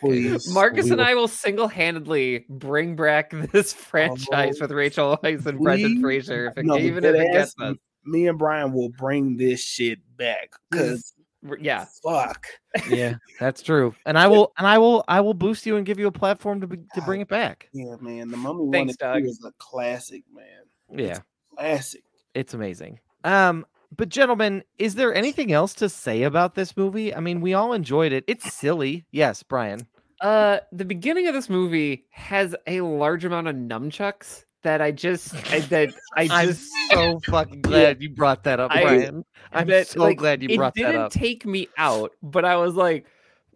Please. 0.00 0.48
Marcus 0.52 0.84
we 0.86 0.90
and 0.92 1.00
will- 1.00 1.06
I 1.06 1.14
will 1.14 1.28
single-handedly 1.28 2.46
bring 2.48 2.96
back 2.96 3.30
this 3.52 3.72
franchise 3.72 4.56
Oh, 4.58 4.64
with 4.64 4.70
Rachel 4.72 5.18
Weisz 5.22 5.46
and 5.46 5.58
Brendan. 5.58 6.00
Fraser, 6.00 6.48
if 6.48 6.58
it, 6.58 6.66
No, 6.66 6.76
even 6.78 7.04
if 7.04 7.14
dead 7.14 7.14
it 7.16 7.32
gets 7.32 7.54
us. 7.60 7.76
Me 8.04 8.28
and 8.28 8.38
Brian 8.38 8.72
will 8.72 8.90
bring 8.90 9.36
this 9.36 9.60
shit 9.60 9.98
back. 10.16 10.50
Cause 10.72 11.14
Yeah, 11.58 11.86
fuck. 12.04 12.46
Yeah, 12.88 13.14
that's 13.40 13.62
true. 13.62 13.94
And 14.06 14.16
I 14.18 14.28
will 14.28 14.52
and 14.58 14.66
I 14.66 14.78
will 14.78 15.04
I 15.08 15.20
will 15.22 15.34
boost 15.34 15.66
you 15.66 15.76
and 15.76 15.84
give 15.84 15.98
you 15.98 16.06
a 16.06 16.12
platform 16.12 16.60
to 16.60 16.66
be, 16.68 16.76
to 16.94 17.02
bring 17.02 17.20
it 17.20 17.28
back. 17.28 17.68
Yeah, 17.72 17.96
man. 18.00 18.28
The 18.30 18.36
mummy 18.36 18.68
Thanks, 18.70 18.96
one 19.00 19.08
and 19.08 19.20
two 19.20 19.20
Doug. 19.22 19.24
is 19.30 19.44
a 19.44 19.52
classic, 19.58 20.22
man. 20.32 20.98
Yeah, 21.04 21.18
Classic. 21.56 22.02
it's 22.34 22.54
amazing. 22.54 23.00
Um, 23.24 23.66
but 23.96 24.08
gentlemen, 24.08 24.62
is 24.78 24.94
there 24.94 25.14
anything 25.14 25.52
else 25.52 25.74
to 25.74 25.88
say 25.88 26.22
about 26.22 26.54
this 26.54 26.76
movie? 26.76 27.14
I 27.14 27.20
mean, 27.20 27.40
we 27.40 27.54
all 27.54 27.72
enjoyed 27.72 28.12
it. 28.12 28.24
It's 28.26 28.52
silly. 28.52 29.06
Yes, 29.10 29.42
Brian. 29.42 29.86
Uh, 30.20 30.58
the 30.72 30.84
beginning 30.84 31.26
of 31.26 31.34
this 31.34 31.50
movie 31.50 32.06
has 32.10 32.54
a 32.66 32.80
large 32.80 33.24
amount 33.24 33.48
of 33.48 33.56
nunchucks 33.56 34.44
that 34.62 34.80
I 34.80 34.90
just 34.90 35.34
I, 35.52 35.60
that 35.60 35.90
I 36.16 36.28
I'm 36.30 36.48
just 36.48 36.70
so 36.90 37.20
fucking 37.20 37.60
glad 37.62 38.02
you 38.02 38.10
brought 38.10 38.44
that 38.44 38.58
up, 38.58 38.72
Brian. 38.72 39.24
I'm 39.52 39.68
that, 39.68 39.88
so 39.88 40.00
like, 40.00 40.18
glad 40.18 40.42
you 40.42 40.56
brought 40.56 40.74
that 40.74 40.84
up. 40.86 40.88
It 40.88 40.92
didn't 40.92 41.12
take 41.12 41.46
me 41.46 41.68
out, 41.76 42.12
but 42.22 42.44
I 42.44 42.56
was 42.56 42.74
like, 42.74 43.06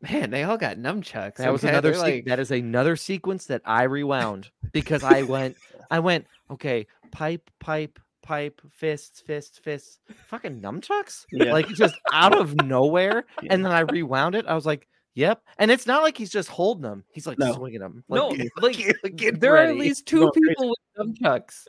man, 0.03 0.31
they 0.31 0.45
all 0.45 0.57
got 0.59 0.77
nunchucks. 0.77 1.37
That 1.37 1.53
was 1.53 1.65
another 1.65 1.95
se- 1.95 2.01
like, 2.01 2.25
that 2.27 2.39
is 2.39 2.51
another 2.51 2.95
sequence 2.97 3.47
that 3.47 3.63
I 3.65 3.85
rewound 3.85 4.51
because 4.73 5.03
I 5.03 5.23
went 5.23 5.57
I 5.91 5.99
went 6.01 6.27
okay 6.51 6.87
pipe 7.11 7.51
pipe 7.59 7.99
pipe 8.31 8.61
fists 8.71 9.21
fists 9.21 9.59
fists 9.59 9.99
fucking 10.29 10.61
nunchucks 10.61 11.25
Yeah. 11.33 11.53
like 11.53 11.67
just 11.71 11.97
out 12.13 12.37
of 12.39 12.55
nowhere 12.65 13.25
Yeah. 13.43 13.53
and 13.55 13.65
then 13.65 13.73
I 13.73 13.81
rewound 13.81 14.37
it 14.37 14.47
I 14.47 14.55
was 14.55 14.65
like 14.67 14.87
yep 15.15 15.43
and 15.59 15.69
it's 15.69 15.85
not 15.85 16.03
like 16.05 16.17
he's 16.17 16.31
just 16.31 16.49
holding 16.49 16.83
them 16.83 17.03
he's 17.11 17.27
like 17.27 17.41
No. 17.41 17.53
swinging 17.55 17.81
them 17.81 18.05
no, 18.09 18.29
like, 18.29 18.49
like 18.63 18.77
get- 18.77 19.17
get 19.17 19.41
there 19.41 19.55
are 19.57 19.65
at 19.67 19.77
least 19.77 20.07
two 20.07 20.21
Going 20.21 20.31
crazy. 20.33 20.49
people 20.49 20.75
with 20.97 21.19
nunchucks. 21.21 21.67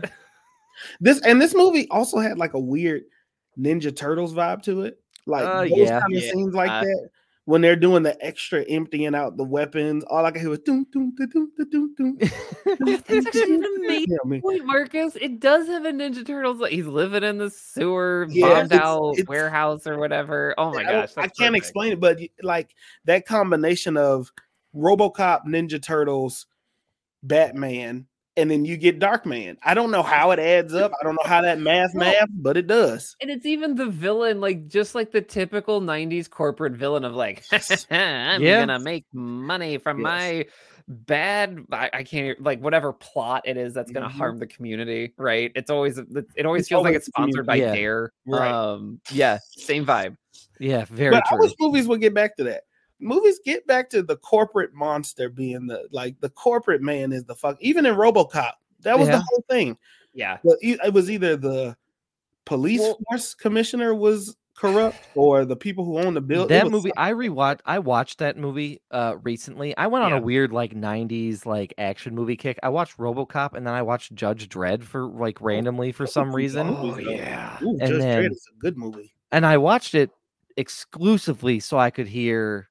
This 0.99 1.19
and 1.21 1.41
this 1.41 1.55
movie 1.55 1.87
also 1.89 2.19
had 2.19 2.37
like 2.37 2.53
a 2.53 2.59
weird 2.59 3.03
Ninja 3.59 3.95
Turtles 3.95 4.33
vibe 4.33 4.61
to 4.63 4.81
it. 4.83 4.99
Like 5.25 5.43
Uh, 5.45 5.61
those 5.61 5.71
yeah. 5.77 5.99
kind 5.99 6.15
of 6.15 6.23
Yeah. 6.23 6.31
scenes 6.31 6.53
like 6.53 6.69
Uh, 6.71 6.81
that. 6.83 7.09
When 7.51 7.59
they're 7.59 7.75
doing 7.75 8.03
the 8.03 8.15
extra 8.25 8.61
emptying 8.63 9.13
out 9.13 9.35
the 9.35 9.43
weapons, 9.43 10.05
all 10.05 10.23
I 10.25 10.31
can 10.31 10.39
hear 10.39 10.49
was 10.49 10.59
doom 10.59 10.85
doom 10.93 11.13
doom 11.17 11.51
doom 11.57 11.69
doom 11.69 11.95
doom. 11.97 12.17
That's 12.79 13.11
actually 13.27 13.55
an 13.55 13.65
amazing 13.83 14.07
Yeah, 14.23 14.39
point, 14.39 14.65
Marcus. 14.65 15.17
It 15.17 15.41
does 15.41 15.67
have 15.67 15.83
a 15.83 15.91
Ninja 15.91 16.25
Turtles. 16.25 16.59
Like 16.59 16.71
he's 16.71 16.85
living 16.87 17.23
in 17.23 17.39
the 17.39 17.49
sewer, 17.49 18.25
Yeah, 18.29 18.47
bombed 18.47 18.71
it's- 18.71 18.79
out 18.81 19.11
it's- 19.15 19.27
warehouse 19.27 19.85
or 19.85 19.97
whatever. 19.99 20.55
Oh 20.57 20.71
my 20.71 20.79
I, 20.79 20.83
gosh, 20.85 21.11
I 21.17 21.23
can't 21.23 21.35
perfect. 21.35 21.55
explain 21.57 21.91
it, 21.91 21.99
but 21.99 22.19
like 22.41 22.73
that 23.03 23.25
combination 23.25 23.97
of 23.97 24.31
RoboCop, 24.73 25.45
Ninja 25.45 25.81
Turtles, 25.83 26.45
Batman, 27.21 28.07
and 28.37 28.49
then 28.49 28.63
you 28.65 28.77
get 28.77 28.99
Darkman. 28.99 29.57
I 29.63 29.73
don't 29.73 29.91
know 29.91 30.03
how 30.03 30.31
it 30.31 30.39
adds 30.39 30.73
up. 30.73 30.91
I 30.99 31.03
don't 31.03 31.15
know 31.15 31.27
how 31.29 31.41
that 31.41 31.59
math 31.59 31.91
Well- 31.93 32.05
math, 32.11 32.29
but 32.33 32.57
it 32.57 32.67
does. 32.67 33.15
And 33.21 33.29
it's 33.29 33.45
even 33.45 33.75
the 33.75 33.87
villain, 33.87 34.39
like 34.41 34.67
just 34.67 34.95
like 34.95 35.11
the 35.11 35.21
typical 35.21 35.81
'90s 35.81 36.29
corporate 36.29 36.73
villain 36.73 37.03
of 37.05 37.13
like, 37.13 37.43
I'm 37.91 38.41
Yeah. 38.41 38.59
gonna 38.65 38.79
make 38.79 39.05
money 39.13 39.77
from 39.77 39.99
Yes. 39.99 40.03
my 40.03 40.45
bad. 40.87 41.59
I, 41.71 41.89
I 41.93 42.03
can't 42.03 42.41
like 42.41 42.59
whatever 42.61 42.91
plot 42.93 43.43
it 43.45 43.57
is 43.57 43.73
that's 43.73 43.91
gonna 43.91 44.07
Mhm. 44.09 44.11
harm 44.13 44.37
the 44.39 44.47
community, 44.47 45.13
right? 45.17 45.51
It's 45.55 45.69
always 45.69 45.97
it 45.97 46.45
always 46.45 46.61
It's 46.61 46.69
feels 46.69 46.83
like 46.83 46.95
it's 46.95 47.05
the 47.07 47.11
sponsored 47.15 47.45
by 47.45 47.57
community. 47.57 47.81
Dare. 47.81 48.11
Right. 48.25 48.51
Um, 48.51 48.99
yeah, 49.11 49.37
same 49.57 49.85
vibe. 49.85 50.15
yeah 50.59 50.85
very 50.89 51.11
but 51.11 51.23
I 51.25 51.29
true 51.29 51.39
wish 51.41 51.53
movies 51.59 51.87
would 51.87 52.01
get 52.01 52.13
back 52.13 52.35
to 52.37 52.43
that. 52.45 52.63
Movies 53.01 53.39
get 53.43 53.65
back 53.67 53.89
to 53.89 54.03
the 54.03 54.17
corporate 54.17 54.73
monster 54.73 55.29
being 55.29 55.67
the 55.67 55.87
like 55.91 56.19
the 56.21 56.29
corporate 56.29 56.81
man 56.81 57.11
is 57.11 57.23
the 57.25 57.35
fuck. 57.35 57.57
Even 57.61 57.85
in 57.85 57.95
RoboCop, 57.95 58.53
that 58.81 58.97
was 58.97 59.07
Yeah. 59.09 59.17
the 59.17 59.23
whole 59.29 59.43
thing. 59.49 59.77
Yeah, 60.13 60.37
But 60.43 60.57
it 60.61 60.93
was 60.93 61.09
either 61.09 61.35
the 61.37 61.75
police 62.45 62.81
Well- 62.81 62.99
force 63.09 63.33
commissioner 63.33 63.95
was 63.95 64.35
corrupt 64.57 64.97
or 65.15 65.43
the 65.45 65.55
people 65.55 65.83
who 65.85 65.97
own 65.97 66.13
the 66.13 66.21
building. 66.21 66.49
that 66.55 66.69
movie 66.69 66.91
i 66.95 67.11
rewatched 67.11 67.61
i 67.65 67.79
watched 67.79 68.19
that 68.19 68.37
movie 68.37 68.79
uh 68.91 69.15
recently 69.23 69.75
i 69.77 69.87
went 69.87 70.03
on 70.05 70.11
Yeah. 70.11 70.17
a 70.19 70.21
weird 70.21 70.51
like 70.51 70.75
90s 70.75 71.47
like 71.47 71.73
action 71.79 72.13
movie 72.13 72.35
kick 72.35 72.59
i 72.61 72.69
watched 72.69 72.97
robocop 72.99 73.53
and 73.55 73.65
then 73.65 73.73
i 73.73 73.81
watched 73.81 74.13
judge 74.13 74.49
dredd 74.49 74.83
for 74.83 75.07
like 75.07 75.41
randomly 75.41 75.91
for 75.91 76.05
some 76.05 76.35
reason 76.35 76.67
Oh, 76.77 76.95
yeah. 76.99 77.57
Ooh, 77.63 77.69
And 77.69 77.79
Judge 77.79 77.97
then- 78.01 78.23
Dredd 78.25 78.31
is 78.31 78.47
a 78.55 78.59
good 78.59 78.77
movie. 78.77 79.13
and 79.31 79.45
I 79.47 79.57
watched 79.57 79.95
it 79.95 80.11
exclusively 80.57 81.59
so 81.59 81.77
I 81.79 81.89
could 81.89 82.07
hear, 82.07 82.67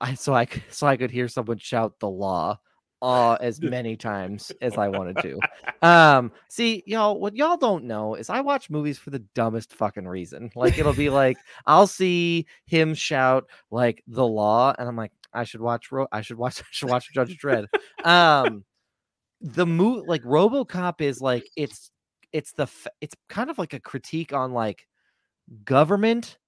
I 0.00 0.14
so 0.14 0.34
I 0.34 0.46
so 0.70 0.86
I 0.86 0.96
could 0.96 1.10
hear 1.10 1.28
someone 1.28 1.58
shout 1.58 1.98
the 2.00 2.08
law, 2.08 2.58
uh, 3.02 3.36
as 3.40 3.60
many 3.62 3.96
times 3.96 4.50
as 4.60 4.76
I 4.78 4.88
wanted 4.88 5.18
to. 5.22 5.40
Um, 5.82 6.32
see, 6.48 6.82
y'all, 6.86 7.20
what 7.20 7.36
y'all 7.36 7.58
don't 7.58 7.84
know 7.84 8.14
is 8.14 8.30
I 8.30 8.40
watch 8.40 8.70
movies 8.70 8.96
for 8.96 9.10
the 9.10 9.18
dumbest 9.34 9.74
fucking 9.74 10.08
reason. 10.08 10.50
Like 10.56 10.78
it'll 10.78 10.94
be 10.94 11.10
like 11.10 11.36
I'll 11.66 11.86
see 11.86 12.46
him 12.64 12.94
shout 12.94 13.44
like 13.70 14.02
the 14.06 14.26
law, 14.26 14.74
and 14.78 14.88
I'm 14.88 14.96
like, 14.96 15.12
I 15.34 15.44
should 15.44 15.60
watch, 15.60 15.92
Ro- 15.92 16.08
I 16.10 16.22
should 16.22 16.38
watch, 16.38 16.62
I 16.62 16.64
should 16.70 16.88
watch 16.88 17.12
Judge 17.12 17.36
Dredd. 17.36 17.66
Um, 18.02 18.64
the 19.42 19.66
movie 19.66 20.06
like 20.06 20.22
RoboCop 20.22 21.02
is 21.02 21.20
like 21.20 21.44
it's 21.54 21.90
it's 22.32 22.52
the 22.52 22.62
f- 22.62 22.86
it's 23.02 23.14
kind 23.28 23.50
of 23.50 23.58
like 23.58 23.74
a 23.74 23.80
critique 23.80 24.32
on 24.32 24.52
like 24.52 24.86
government, 25.64 26.38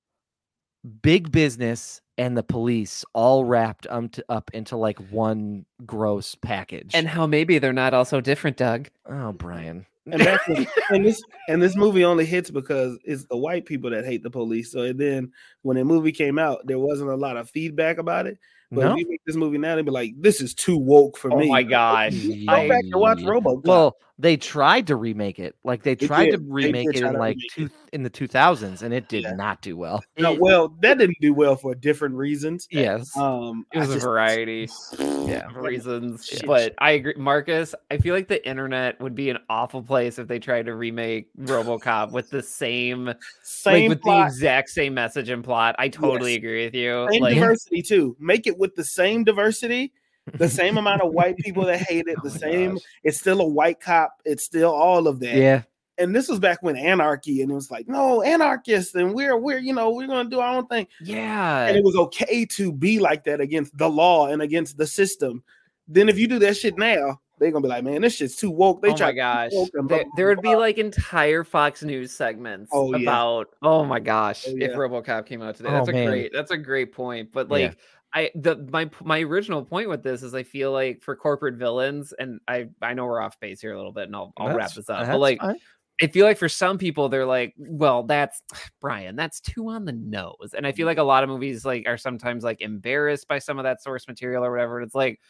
big 1.03 1.31
business, 1.33 2.01
and 2.19 2.37
the 2.37 2.43
police 2.43 3.05
all 3.13 3.45
wrapped 3.45 3.87
um, 3.91 4.09
to, 4.11 4.25
up 4.29 4.51
into 4.55 4.77
like 4.77 4.99
one 5.11 5.65
gross 5.85 6.35
package. 6.35 6.93
and 6.95 7.07
how 7.09 7.27
maybe 7.27 7.59
they're 7.59 7.73
not 7.73 7.93
also 7.95 8.21
different, 8.21 8.57
Doug. 8.57 8.89
oh, 9.09 9.33
Brian, 9.33 9.85
And 10.11 10.21
that's 10.21 10.47
what- 10.49 10.69
and 10.91 11.05
this 11.05 11.21
and 11.49 11.61
this 11.63 11.77
movie 11.77 12.05
only 12.05 12.25
hits 12.25 12.51
because 12.51 12.99
it's 13.05 13.25
the 13.27 13.37
white 13.37 13.67
people 13.67 13.91
that 13.91 14.05
hate 14.05 14.23
the 14.23 14.31
police. 14.31 14.71
So 14.73 14.93
then 14.93 15.33
when 15.63 15.77
the 15.77 15.85
movie 15.85 16.13
came 16.13 16.39
out, 16.39 16.67
there 16.67 16.79
wasn't 16.79 17.11
a 17.11 17.17
lot 17.17 17.37
of 17.37 17.51
feedback 17.51 17.99
about 17.99 18.27
it. 18.27 18.39
But 18.73 18.85
no. 18.85 18.93
if 18.93 18.99
you 18.99 19.09
make 19.09 19.21
this 19.25 19.37
movie 19.37 19.59
now, 19.59 19.77
they'd 19.77 19.85
be 19.85 19.93
like, 19.93 20.15
"This 20.19 20.41
is 20.41 20.53
too 20.53 20.77
woke 20.77 21.17
for 21.17 21.33
Oh 21.33 21.37
me." 21.39 21.47
Oh 21.47 21.51
my 21.51 21.63
gosh. 21.63 22.15
Go 22.15 22.53
I- 22.53 22.69
back 22.69 22.83
and 22.85 22.95
watch 23.01 23.21
Yeah. 23.21 23.29
RoboCop. 23.29 23.65
Well, 23.65 23.97
they 24.19 24.37
tried 24.37 24.87
to 24.87 24.97
remake 24.97 25.39
it. 25.39 25.57
Like 25.63 25.83
they 25.83 25.95
They 25.95 26.07
tried 26.07 26.27
to 26.27 26.31
did. 26.39 26.47
They 26.49 26.53
remake 26.53 26.89
it 26.95 27.03
in 27.03 27.13
like 27.15 27.37
remake 27.37 27.51
two 27.55 27.71
in 27.93 28.03
the 28.03 28.11
two 28.11 28.27
thousands, 28.27 28.83
and 28.83 28.93
it 28.95 29.09
did 29.09 29.25
Yeah. 29.25 29.35
not 29.35 29.61
do 29.63 29.77
well. 29.77 30.03
No, 30.19 30.33
well, 30.41 30.69
that 30.81 30.99
didn't 30.99 31.17
do 31.21 31.35
well 31.35 31.55
for 31.57 31.75
different 31.75 32.15
reasons. 32.15 32.67
Yes. 32.71 33.15
Um, 33.17 33.67
It 33.73 33.79
was 33.79 33.89
I 33.89 33.93
a 33.93 33.95
just- 33.97 34.07
variety 34.07 34.69
Yeah. 34.99 35.47
of 35.49 35.57
reasons. 35.57 36.31
Yeah. 36.33 36.41
But 36.47 36.75
I 36.79 36.93
agree, 36.93 37.15
Marcus. 37.17 37.75
I 37.91 37.99
feel 37.99 38.15
like 38.15 38.29
the 38.29 38.47
internet 38.49 39.01
would 39.01 39.15
be 39.15 39.29
an 39.31 39.39
awful 39.51 39.83
place 39.83 40.19
if 40.19 40.29
they 40.29 40.39
tried 40.39 40.67
to 40.67 40.75
remake 40.75 41.29
RoboCop 41.39 42.13
with 42.13 42.31
the 42.31 42.43
same, 42.43 43.13
Same 43.43 43.83
like 43.83 43.89
with 43.99 44.03
the 44.03 44.23
exact 44.27 44.71
same 44.71 44.95
message 44.95 45.29
and 45.29 45.45
plot. 45.45 45.75
I 45.79 45.89
totally 45.89 46.33
Yes. 46.33 46.39
agree 46.39 46.65
with 46.65 46.75
you. 46.75 47.07
same 47.13 47.23
like, 47.23 47.35
diversity 47.35 47.83
too. 47.83 48.17
Make 48.19 48.47
it 48.47 48.57
with 48.59 48.75
the 48.75 48.85
same 48.85 49.25
diversity, 49.25 49.93
the 50.35 50.49
same 50.49 50.77
amount 50.79 51.03
of 51.03 51.13
white 51.13 51.37
people 51.37 51.65
that 51.67 51.81
hate 51.81 52.07
it, 52.09 52.17
Oh 52.25 52.29
the 52.29 52.31
my 52.31 52.37
same. 52.37 52.73
gosh. 52.75 52.83
It's 53.05 53.19
still 53.19 53.41
a 53.41 53.47
white 53.49 53.81
cop. 53.81 54.13
It's 54.25 54.45
still 54.45 54.73
all 54.73 55.07
of 55.09 55.21
that. 55.21 55.35
Yeah. 55.37 55.63
And 55.99 56.15
this 56.15 56.29
was 56.29 56.39
back 56.39 56.63
when 56.63 56.77
anarchy, 56.77 57.41
and 57.41 57.51
it 57.51 57.55
was 57.55 57.71
like, 57.71 57.89
no, 57.89 58.21
anarchists, 58.21 58.95
and 58.95 59.15
we're 59.15 59.39
we're 59.39 59.57
you 59.59 59.73
know 59.73 59.91
we're 59.93 60.07
gonna 60.07 60.29
do 60.29 60.41
our 60.41 60.57
own 60.59 60.67
thing, 60.67 60.87
yeah, 61.01 61.67
and 61.69 61.75
it 61.77 61.83
was 61.83 61.97
okay 61.97 62.45
to 62.57 62.71
be 62.71 62.99
like 62.99 63.25
that 63.25 63.41
against 63.41 63.75
the 63.79 63.89
law 63.89 64.27
and 64.27 64.43
against 64.43 64.77
the 64.77 64.87
system. 64.87 65.43
Then 65.89 66.11
if 66.11 66.19
you 66.19 66.29
do 66.29 66.39
that 66.41 66.55
shit 66.59 66.77
now, 66.77 67.19
they're 67.39 67.51
gonna 67.51 67.63
be 67.63 67.69
like, 67.69 67.83
man, 67.83 68.03
this 68.03 68.17
shit's 68.17 68.37
too 68.37 68.51
woke. 68.51 68.83
They 68.83 68.91
oh 68.91 68.95
try 68.97 69.07
my 69.07 69.13
gosh, 69.13 69.53
woke 69.55 69.71
blah, 69.73 69.87
there, 69.87 70.05
blah, 70.05 70.11
there 70.19 70.27
would 70.29 70.43
be 70.43 70.55
like 70.55 70.77
entire 70.77 71.45
Fox 71.45 71.83
News 71.83 72.13
segments 72.13 72.69
Oh, 72.75 72.95
yeah. 72.95 73.03
about. 73.03 73.47
Oh 73.63 73.83
my 73.83 73.99
gosh, 74.01 74.45
Oh, 74.47 74.53
if. 74.55 74.73
RoboCop 74.73 75.25
came 75.25 75.41
out 75.41 75.57
today, 75.57 75.71
Oh, 75.71 75.77
that's 75.77 75.89
a 75.89 75.93
man. 75.93 76.09
great. 76.09 76.31
That's 76.31 76.51
a 76.51 76.59
great 76.59 76.93
point. 76.93 77.31
But 77.33 77.49
Yeah. 77.59 77.73
I 78.17 78.31
the 78.35 78.67
my 78.73 78.91
my 79.05 79.21
original 79.21 79.63
point 79.63 79.91
with 79.91 80.03
this 80.03 80.23
is 80.23 80.35
I 80.35 80.43
feel 80.43 80.73
like 80.73 81.03
for 81.03 81.15
corporate 81.15 81.57
villains 81.57 82.15
and 82.19 82.41
I 82.49 82.71
I 82.81 82.95
know 82.95 83.05
we're 83.05 83.21
off 83.21 83.39
base 83.41 83.61
here 83.61 83.75
a 83.75 83.77
little 83.77 83.93
bit 83.93 84.05
and 84.05 84.17
I'll 84.17 84.33
I'll 84.39 84.57
wrap 84.57 84.73
this 84.73 84.89
up 84.89 85.07
but 85.07 85.19
like 85.19 85.39
fine. 85.39 85.57
I 86.03 86.07
feel 86.09 86.27
like 86.27 86.39
for 86.39 86.49
some 86.49 86.79
people 86.79 87.09
they're 87.09 87.27
like, 87.27 87.55
well, 87.59 88.03
that's 88.03 88.43
Brian, 88.81 89.17
that's 89.17 89.41
too 89.41 89.69
on 89.69 89.85
the 89.85 89.93
nose. 89.93 90.55
And 90.57 90.67
I 90.67 90.73
feel 90.73 90.85
mm. 90.85 90.89
like 90.89 90.99
a 90.99 91.03
lot 91.03 91.25
of 91.25 91.29
movies 91.29 91.65
like 91.65 91.85
are 91.87 91.99
sometimes 91.99 92.43
like 92.43 92.63
embarrassed 92.63 93.29
by 93.29 93.39
some 93.39 93.59
of 93.59 93.65
that 93.65 93.83
source 93.83 94.09
material 94.09 94.45
or 94.45 94.51
whatever. 94.51 94.81
It's 94.81 94.95
like, 94.95 95.21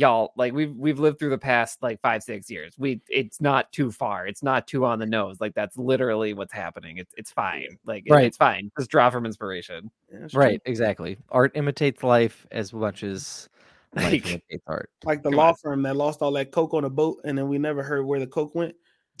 y'all, 0.00 0.32
like 0.36 0.52
we've 0.52 0.74
we've 0.74 0.98
lived 0.98 1.18
through 1.18 1.30
the 1.30 1.38
past 1.38 1.82
like 1.82 2.00
five, 2.00 2.22
six 2.22 2.50
years. 2.50 2.74
We 2.78 3.02
it's 3.08 3.40
not 3.40 3.70
too 3.72 3.92
far. 3.92 4.26
It's 4.26 4.42
not 4.42 4.66
too 4.66 4.84
on 4.84 4.98
the 4.98 5.06
nose. 5.06 5.36
Like 5.40 5.54
that's 5.54 5.76
literally 5.76 6.32
what's 6.34 6.52
happening. 6.52 6.96
It's 6.98 7.12
it's 7.16 7.30
fine. 7.30 7.78
Like 7.84 8.04
it- 8.06 8.12
Right. 8.12 8.24
it's 8.24 8.36
fine. 8.38 8.72
Just 8.78 8.90
draw 8.90 9.10
from 9.10 9.26
inspiration. 9.26 9.90
Yeah, 10.12 10.18
it's 10.24 10.32
true. 10.32 10.42
Right, 10.42 10.62
exactly. 10.64 11.18
Art 11.30 11.52
imitates 11.54 12.02
life 12.02 12.46
as 12.50 12.72
much 12.72 13.02
as 13.04 13.48
Like- 13.94 14.26
imitates 14.26 14.64
art. 14.66 14.90
Like 15.04 15.22
the 15.22 15.30
Come 15.30 15.36
law 15.38 15.48
on. 15.50 15.54
firm 15.56 15.82
that 15.82 15.96
lost 15.96 16.22
all 16.22 16.32
that 16.32 16.50
coke 16.50 16.74
on 16.74 16.84
a 16.84 16.90
boat, 16.90 17.20
and 17.24 17.36
then 17.36 17.48
we 17.48 17.58
never 17.58 17.82
heard 17.82 18.04
where 18.06 18.18
the 18.20 18.26
coke 18.26 18.54
went. 18.54 18.74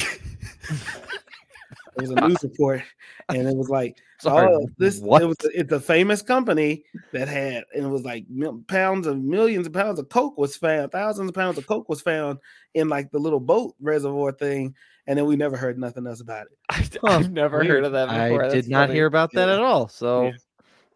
It 1.96 2.02
was 2.02 2.10
a 2.10 2.16
news 2.16 2.42
report, 2.42 2.82
and 3.28 3.48
it 3.48 3.56
was 3.56 3.68
like, 3.68 3.96
Sorry, 4.20 4.48
oh, 4.52 4.68
this 4.78 5.00
what? 5.00 5.22
it 5.22 5.26
was 5.26 5.36
it's 5.42 5.72
a 5.72 5.80
famous 5.80 6.20
company 6.22 6.84
that 7.12 7.26
had, 7.28 7.64
and 7.74 7.86
it 7.86 7.88
was 7.88 8.02
like 8.02 8.26
pounds 8.68 9.06
of 9.06 9.18
millions 9.18 9.66
of 9.66 9.72
pounds 9.72 9.98
of 9.98 10.08
coke 10.08 10.36
was 10.38 10.56
found, 10.56 10.92
thousands 10.92 11.28
of 11.28 11.34
pounds 11.34 11.56
of 11.58 11.66
coke 11.66 11.88
was 11.88 12.02
found 12.02 12.38
in 12.74 12.88
like 12.88 13.10
the 13.10 13.18
little 13.18 13.40
boat 13.40 13.74
reservoir 13.80 14.32
thing, 14.32 14.74
and 15.06 15.18
then 15.18 15.24
we 15.26 15.36
never 15.36 15.56
heard 15.56 15.78
nothing 15.78 16.06
else 16.06 16.20
about 16.20 16.46
it. 16.46 16.52
I, 16.68 16.86
Huh, 17.00 17.20
have 17.20 17.32
never 17.32 17.58
weird. 17.58 17.70
heard 17.70 17.84
of 17.84 17.92
that 17.92 18.06
before. 18.08 18.44
I 18.44 18.48
That's 18.48 18.54
did 18.66 18.68
not 18.70 18.88
funny. 18.88 18.94
hear 18.94 19.06
about 19.06 19.32
that 19.32 19.48
Yeah. 19.48 19.54
at 19.56 19.60
all. 19.62 19.88
So 19.88 20.24
Yeah. 20.26 20.32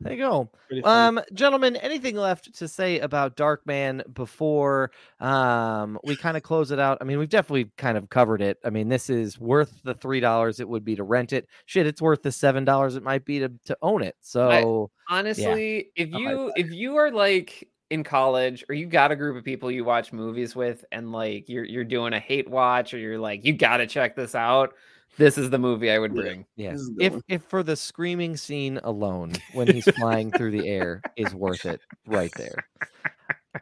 There 0.00 0.12
you 0.12 0.18
go. 0.18 0.50
Um, 0.82 1.20
gentlemen, 1.32 1.76
anything 1.76 2.16
left 2.16 2.54
to 2.56 2.68
say 2.68 2.98
about 2.98 3.36
Darkman 3.36 4.12
before 4.12 4.90
um 5.20 5.98
we 6.04 6.16
kind 6.16 6.36
of 6.36 6.42
close 6.42 6.70
it 6.70 6.78
out? 6.78 6.98
I 7.00 7.04
mean, 7.04 7.18
we've 7.18 7.28
definitely 7.28 7.70
kind 7.76 7.96
of 7.96 8.08
covered 8.10 8.42
it. 8.42 8.58
I 8.64 8.70
mean, 8.70 8.88
this 8.88 9.08
is 9.08 9.38
worth 9.38 9.82
the 9.84 9.94
three 9.94 10.20
dollars 10.20 10.60
it 10.60 10.68
would 10.68 10.84
be 10.84 10.96
to 10.96 11.04
rent 11.04 11.32
it. 11.32 11.48
Shit, 11.66 11.86
it's 11.86 12.02
worth 12.02 12.22
the 12.22 12.32
seven 12.32 12.64
dollars 12.64 12.96
it 12.96 13.02
might 13.02 13.24
be 13.24 13.38
to 13.40 13.52
to 13.66 13.76
own 13.82 14.02
it. 14.02 14.16
So 14.20 14.90
honestly 15.08 15.90
if 15.96 16.10
you 16.12 16.52
if 16.56 16.70
you 16.70 16.96
are 16.96 17.10
like 17.10 17.68
in 17.90 18.02
college 18.02 18.64
or 18.68 18.74
you 18.74 18.86
got 18.86 19.12
a 19.12 19.16
group 19.16 19.36
of 19.36 19.44
people 19.44 19.70
you 19.70 19.84
watch 19.84 20.12
movies 20.12 20.56
with 20.56 20.84
and 20.90 21.12
like 21.12 21.48
you're 21.48 21.64
you're 21.64 21.84
doing 21.84 22.12
a 22.12 22.18
hate 22.18 22.48
watch 22.48 22.94
or 22.94 22.98
you're 22.98 23.18
like 23.18 23.44
you 23.44 23.52
got 23.52 23.76
to 23.76 23.86
check 23.86 24.16
this 24.16 24.34
out 24.34 24.74
this 25.18 25.38
is 25.38 25.50
the 25.50 25.58
movie 25.58 25.90
i 25.90 25.98
would 25.98 26.14
bring 26.14 26.44
yeah, 26.56 26.72
This 26.72 26.80
is 26.82 26.88
a 26.88 26.92
good 26.92 27.02
if 27.04 27.12
one. 27.12 27.22
if 27.28 27.42
for 27.44 27.62
the 27.62 27.76
screaming 27.76 28.36
scene 28.36 28.78
alone 28.84 29.32
when 29.52 29.66
he's 29.68 29.84
flying 29.96 30.30
through 30.32 30.50
the 30.52 30.68
air 30.68 31.02
is 31.16 31.34
worth 31.34 31.64
it, 31.66 31.80
right 32.06 32.32
there. 32.36 32.54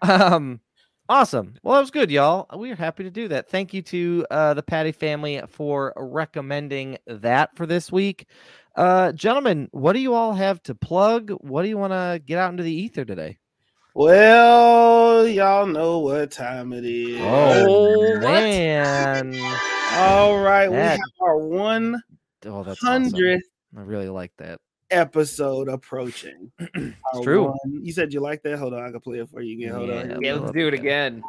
Um, 0.00 0.60
awesome. 1.08 1.54
Well, 1.62 1.74
that 1.74 1.80
was 1.80 1.90
good, 1.90 2.10
y'all. 2.10 2.46
We're 2.58 2.74
happy 2.76 3.04
to 3.04 3.10
do 3.10 3.28
that. 3.28 3.48
Thank 3.48 3.74
you 3.74 3.82
to 3.82 4.26
uh, 4.30 4.54
the 4.54 4.62
Patty 4.62 4.92
family 4.92 5.40
for 5.48 5.92
recommending 5.96 6.98
that 7.06 7.54
for 7.56 7.66
this 7.66 7.92
week. 7.92 8.26
Uh, 8.76 9.12
gentlemen, 9.12 9.68
what 9.72 9.92
do 9.92 9.98
you 10.00 10.14
all 10.14 10.32
have 10.32 10.62
to 10.64 10.74
plug? 10.74 11.30
What 11.40 11.62
do 11.62 11.68
you 11.68 11.76
want 11.78 11.92
to 11.92 12.22
get 12.24 12.38
out 12.38 12.50
into 12.50 12.62
the 12.62 12.72
ether 12.72 13.04
today? 13.04 13.38
Well, 13.94 15.26
y'all 15.28 15.66
know 15.66 15.98
what 15.98 16.30
time 16.30 16.72
it 16.72 16.84
is. 16.86 17.20
Oh, 17.20 18.18
man! 18.20 19.34
All 19.94 20.39
right, 20.40 20.69
we 20.70 20.77
That- 20.77 20.93
have 20.98 21.01
our 21.20 21.39
one 21.39 22.02
Oh, 22.47 22.62
that's 22.64 22.82
awesome. 22.82 23.14
I 23.14 23.81
really 23.81 24.09
like 24.09 24.32
that. 24.39 24.59
episode 24.90 25.69
approaching. 25.69 26.51
It's 26.74 26.97
Our 27.14 27.23
true. 27.23 27.44
one- 27.44 27.56
You 27.85 27.93
said 27.93 28.12
you 28.12 28.20
like 28.20 28.43
that. 28.43 28.59
Hold 28.59 28.74
on, 28.74 28.82
I 28.85 28.90
can 28.90 29.01
play 29.01 29.19
it 29.20 29.28
for 29.31 29.40
you 29.40 29.55
again. 29.59 29.74
Hold 29.74 29.89
Yeah. 29.89 30.14
on. 30.14 30.23
yeah 30.23 30.35
let's 30.35 30.52
do 30.52 30.69
it 30.69 30.70
that. 30.73 30.81
again 30.81 31.23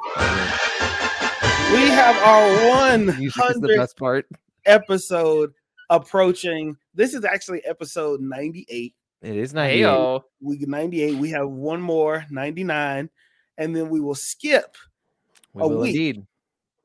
We 1.71 1.87
have 1.89 2.15
our 2.23 2.69
one 2.69 3.05
Music 3.19 3.25
is 3.27 3.33
the 3.35 3.43
hundredth 3.43 3.77
best 3.77 3.97
part. 3.97 4.25
episode 4.65 5.53
approaching. 5.89 6.75
This 6.93 7.13
is 7.13 7.23
actually 7.25 7.63
episode 7.65 8.21
ninety-eight. 8.21 8.95
It 9.21 9.35
is 9.37 9.51
hey 9.51 9.79
98. 9.79 9.79
yo 9.81 10.25
We 10.41 10.57
98. 10.59 11.15
We 11.15 11.29
have 11.31 11.49
one 11.49 11.81
more 11.81 12.25
99, 12.29 13.09
and 13.57 13.75
then 13.75 13.89
we 13.89 13.99
will 14.01 14.15
skip 14.15 14.75
We 15.53 15.63
a 15.63 15.67
will 15.67 15.79
week. 15.81 15.95
indeed. 15.95 16.25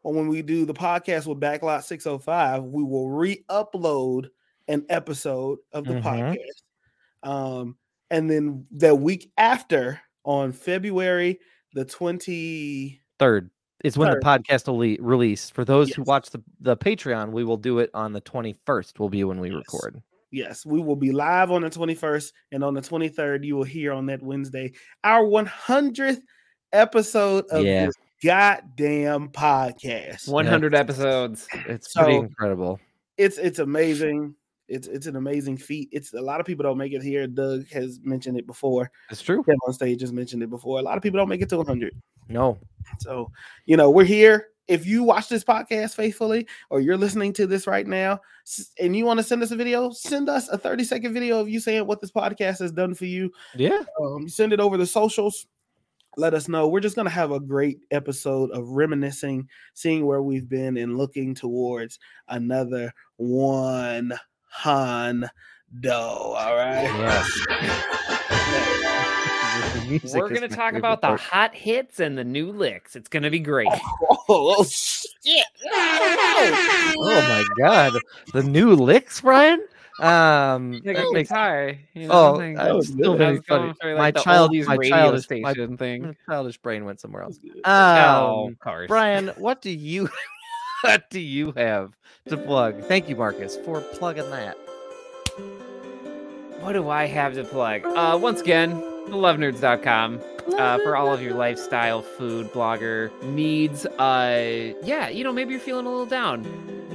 Or 0.03 0.13
when 0.15 0.29
we 0.29 0.43
do 0.43 0.65
the 0.65 0.75
podcast 0.75 1.27
with 1.27 1.41
Backlot 1.41 1.83
605, 1.85 2.65
we 2.65 2.83
will 2.85 3.11
re-upload 3.11 4.29
an 4.69 4.85
episode 4.89 5.59
of 5.73 5.85
the 5.85 5.95
Mhm. 5.95 6.03
podcast. 6.03 7.29
Um, 7.29 7.77
and 8.11 8.31
then 8.31 8.67
the 8.71 8.95
week 8.95 9.31
after, 9.37 10.01
on 10.25 10.53
February 10.53 11.41
the 11.75 11.85
23rd, 11.85 13.51
is 13.85 13.97
when 13.97 14.11
Third. 14.13 14.21
the 14.23 14.25
podcast 14.27 14.67
will 14.69 14.79
le- 14.79 14.97
release. 15.01 15.51
For 15.51 15.65
those 15.65 15.93
who 15.95 16.03
watch 16.03 16.31
the, 16.31 16.43
the 16.61 16.77
Patreon, 16.77 17.31
we 17.33 17.45
will 17.45 17.57
do 17.57 17.79
it 17.79 17.91
on 17.95 18.13
the 18.13 18.21
21st, 18.21 18.99
will 18.99 19.09
be 19.09 19.25
when 19.25 19.41
we 19.41 19.49
Yes. 19.51 19.57
record. 19.57 20.03
yes, 20.31 20.67
we 20.67 20.81
will 20.81 20.97
be 20.97 21.11
live 21.13 21.51
on 21.51 21.63
the 21.63 21.71
21st, 21.71 22.33
and 22.53 22.63
on 22.63 22.75
the 22.75 22.83
23rd, 22.83 23.45
you 23.45 23.57
will 23.57 23.65
hear 23.65 23.93
on 23.93 24.07
that 24.07 24.23
Wednesday 24.23 24.73
our 25.05 25.25
100th 25.25 26.21
episode 26.73 27.47
of 27.51 27.65
Yeah. 27.65 27.87
this 27.87 27.95
goddamn 28.23 29.29
podcast. 29.29 30.29
100 30.29 30.75
episodes 30.75 31.47
It's 31.67 31.93
pretty 31.95 32.13
So- 32.15 32.23
incredible. 32.25 32.81
it's 33.17 33.39
it's 33.39 33.59
amazing. 33.59 34.35
It's 34.69 34.87
it's 34.87 35.07
an 35.07 35.17
amazing 35.17 35.57
feat. 35.57 35.89
It's 35.93 36.13
a 36.13 36.21
lot 36.21 36.41
of 36.41 36.47
people 36.47 36.63
don't 36.63 36.77
make 36.79 36.93
it 36.93 37.03
here. 37.03 37.27
Doug 37.27 37.67
has 37.69 38.01
mentioned 38.03 38.39
it 38.39 38.47
before. 38.47 38.91
It's 39.11 39.23
true. 39.23 39.43
Kevin 39.43 39.59
on 39.67 39.73
stage 39.73 40.03
has 40.03 40.13
mentioned 40.13 40.43
it 40.43 40.51
before. 40.51 40.79
A 40.79 40.83
lot 40.83 40.97
of 40.99 41.03
people 41.03 41.17
don't 41.19 41.29
make 41.29 41.41
it 41.41 41.49
to 41.51 41.57
100. 41.57 41.95
No. 42.29 42.59
So, 43.01 43.31
you 43.65 43.77
know, 43.79 43.91
we're 43.91 44.05
here. 44.05 44.49
If 44.67 44.85
you 44.85 45.03
watch 45.03 45.31
this 45.31 45.43
podcast 45.43 45.95
faithfully 45.95 46.47
or 46.69 46.81
you're 46.81 46.99
listening 46.99 47.33
to 47.35 47.47
this 47.47 47.67
right 47.67 47.87
now 47.87 48.21
and 48.79 48.95
you 48.95 49.07
want 49.07 49.19
to 49.19 49.25
send 49.25 49.43
us 49.43 49.51
a 49.51 49.57
video, 49.57 49.89
send 49.91 50.29
us 50.29 50.49
a 50.51 50.59
30 50.59 50.85
second 50.85 51.15
video 51.15 51.41
of 51.41 51.49
you 51.49 51.59
saying 51.59 51.87
what 51.87 52.03
this 52.03 52.11
podcast 52.11 52.59
has 52.59 52.71
done 52.71 52.93
for 52.95 53.07
you. 53.07 53.33
Yeah. 53.57 53.83
Um, 54.03 54.29
send 54.29 54.53
it 54.53 54.61
over 54.61 54.77
the 54.77 54.85
socials. 54.85 55.47
Let 56.19 56.35
us 56.35 56.49
know. 56.49 56.67
We're 56.67 56.81
just 56.81 56.97
going 56.97 57.07
to 57.07 57.15
have 57.15 57.31
a 57.31 57.39
great 57.39 57.79
episode 57.93 58.51
of 58.51 58.71
reminiscing, 58.71 59.49
seeing 59.75 60.05
where 60.05 60.21
we've 60.21 60.49
been, 60.49 60.77
and 60.77 60.99
looking 60.99 61.33
towards 61.33 62.01
another 62.27 62.93
one 63.19 64.13
Hondo. 64.49 65.29
All 65.85 66.57
right. 66.57 66.83
Yes. 69.89 70.13
we're 70.13 70.29
gonna 70.29 70.49
talk 70.49 70.75
about 70.75 71.01
the 71.01 71.17
hot 71.17 71.55
hits 71.55 71.99
and 71.99 72.19
the 72.19 72.25
new 72.25 72.53
licks 72.53 72.95
it's 72.95 73.09
gonna 73.09 73.31
be 73.31 73.41
great 73.41 73.69
Oh, 73.71 74.19
oh, 74.29 74.65
shit. 74.65 75.47
Oh 75.65 76.95
my 76.99 77.45
god. 77.57 77.99
The 78.35 78.43
new 78.43 78.75
licks, 78.75 79.23
Brian? 79.23 79.65
Um 80.01 80.73
like 80.73 80.85
that 80.85 81.13
makes 81.13 81.29
guitar 81.29 81.75
you 81.95 82.07
know, 82.07 82.15
Oh, 82.15 82.39
that's 82.39 82.73
was 82.75 82.89
still. 82.89 83.17
Very 83.17 83.41
funny. 83.41 83.75
my 83.83 83.93
like, 83.95 84.15
the 84.15 84.21
child, 84.21 84.53
my 84.67 84.77
childish, 84.77 85.27
my, 85.31 85.55
thing 85.77 86.03
my 86.03 86.15
childish 86.29 86.59
brain 86.59 86.85
went 86.85 87.01
somewhere 87.01 87.23
else. 87.23 87.41
Oh, 87.65 88.47
Um, 88.47 88.55
course 88.57 88.89
Brian, 88.89 89.29
what 89.39 89.61
do 89.61 89.71
you 89.71 90.09
what 90.83 91.11
do 91.11 91.21
you 91.21 91.53
have 91.57 91.97
to 92.29 92.37
plug? 92.37 92.83
Thank 92.85 93.09
you, 93.09 93.17
Marcus, 93.17 93.57
for 93.65 93.81
plugging 93.81 94.31
that. 94.31 94.57
What 96.61 96.73
do 96.73 96.89
I 96.89 97.07
have 97.07 97.35
to 97.35 97.45
plug? 97.45 97.85
Uh, 97.85 98.19
once 98.21 98.41
again, 98.41 98.81
lovenerds.com 99.09 100.21
uh, 100.57 100.79
for 100.79 100.97
all 100.97 101.13
of 101.13 101.23
your 101.23 101.35
lifestyle, 101.35 102.03
food, 102.03 102.53
blogger 102.53 103.11
needs. 103.23 103.87
Uh, 103.87 104.73
yeah, 104.83 105.09
you 105.09 105.25
know, 105.25 105.33
maybe 105.33 105.53
you're 105.53 105.61
feeling 105.61 105.87
a 105.87 105.91
little 105.91 106.07
down. 106.07 106.47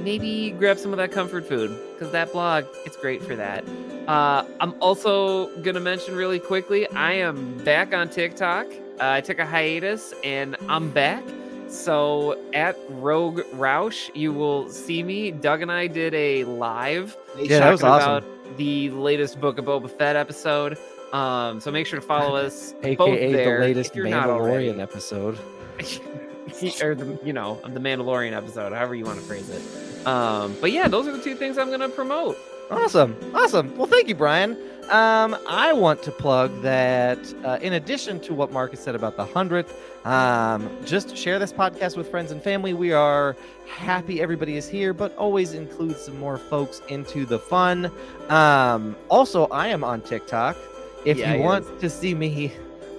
Maybe 0.02 0.50
grab 0.58 0.78
some 0.78 0.92
of 0.92 0.98
that 0.98 1.12
comfort 1.12 1.46
food 1.46 1.78
because 1.92 2.12
that 2.12 2.32
blog, 2.32 2.64
it's 2.84 2.96
great 2.96 3.22
for 3.22 3.36
that. 3.36 3.64
Uh, 4.06 4.44
I'm 4.60 4.74
also 4.82 5.46
going 5.62 5.74
to 5.74 5.80
mention 5.80 6.14
really 6.14 6.38
quickly 6.38 6.86
I 6.90 7.12
am 7.12 7.56
back 7.64 7.94
on 7.94 8.10
TikTok. 8.10 8.66
Uh, 8.66 8.72
I 9.00 9.20
took 9.22 9.38
a 9.38 9.46
hiatus 9.46 10.12
and 10.22 10.56
I'm 10.68 10.90
back. 10.90 11.24
So 11.68 12.38
at 12.52 12.76
Rogue 12.90 13.40
Roush, 13.54 14.14
you 14.14 14.32
will 14.32 14.68
see 14.68 15.02
me. 15.02 15.30
Doug 15.30 15.62
and 15.62 15.72
I 15.72 15.86
did 15.86 16.14
a 16.14 16.44
live 16.44 17.16
Yeah, 17.38 17.60
that 17.60 17.70
was 17.72 17.82
awesome. 17.82 18.10
about 18.24 18.56
the 18.58 18.90
latest 18.90 19.40
Book 19.40 19.58
of 19.58 19.64
Boba 19.64 19.90
Fett 19.90 20.14
episode. 20.16 20.76
Um, 21.14 21.60
so 21.60 21.70
make 21.70 21.86
sure 21.86 22.00
to 22.00 22.06
follow 22.06 22.36
us, 22.36 22.72
both 22.82 22.82
AKA 22.82 23.32
there, 23.32 23.60
the 23.60 23.66
latest 23.66 23.90
if 23.90 23.96
you're 23.96 24.08
not 24.08 24.26
Mandalorian 24.26 24.80
episode. 24.80 25.38
or 26.82 26.94
the 26.94 27.18
you 27.24 27.32
know 27.32 27.60
the 27.64 27.80
Mandalorian 27.80 28.32
episode, 28.32 28.72
however 28.72 28.96
you 28.96 29.04
want 29.04 29.20
to 29.20 29.24
phrase 29.24 29.48
it. 29.48 30.06
Um, 30.06 30.56
but 30.60 30.72
yeah, 30.72 30.88
those 30.88 31.06
are 31.06 31.16
the 31.16 31.22
two 31.22 31.36
things 31.36 31.56
I'm 31.56 31.70
gonna 31.70 31.88
promote. 31.88 32.36
Awesome. 32.70 33.16
Awesome. 33.34 33.76
Well, 33.76 33.86
thank 33.86 34.08
you, 34.08 34.14
Brian. 34.14 34.56
Um, 34.90 35.36
I 35.46 35.72
want 35.72 36.02
to 36.02 36.10
plug 36.10 36.62
that 36.62 37.18
uh, 37.44 37.58
in 37.60 37.74
addition 37.74 38.20
to 38.20 38.34
what 38.34 38.52
Marcus 38.52 38.80
said 38.80 38.94
about 38.94 39.16
the 39.16 39.24
100th, 39.24 39.70
um, 40.06 40.70
just 40.84 41.16
share 41.16 41.38
this 41.38 41.52
podcast 41.52 41.96
with 41.96 42.10
friends 42.10 42.32
and 42.32 42.42
family. 42.42 42.74
We 42.74 42.92
are 42.92 43.36
happy 43.66 44.20
everybody 44.20 44.56
is 44.56 44.68
here, 44.68 44.92
but 44.92 45.14
always 45.16 45.52
include 45.52 45.96
some 45.96 46.18
more 46.18 46.38
folks 46.38 46.80
into 46.88 47.26
the 47.26 47.38
fun. 47.38 47.90
Um, 48.28 48.96
also, 49.08 49.46
I 49.46 49.68
am 49.68 49.84
on 49.84 50.00
TikTok. 50.00 50.56
If 51.04 51.18
Yeah, 51.18 51.34
you 51.34 51.42
want 51.42 51.80
to 51.80 51.90
see 51.90 52.14
me 52.14 52.52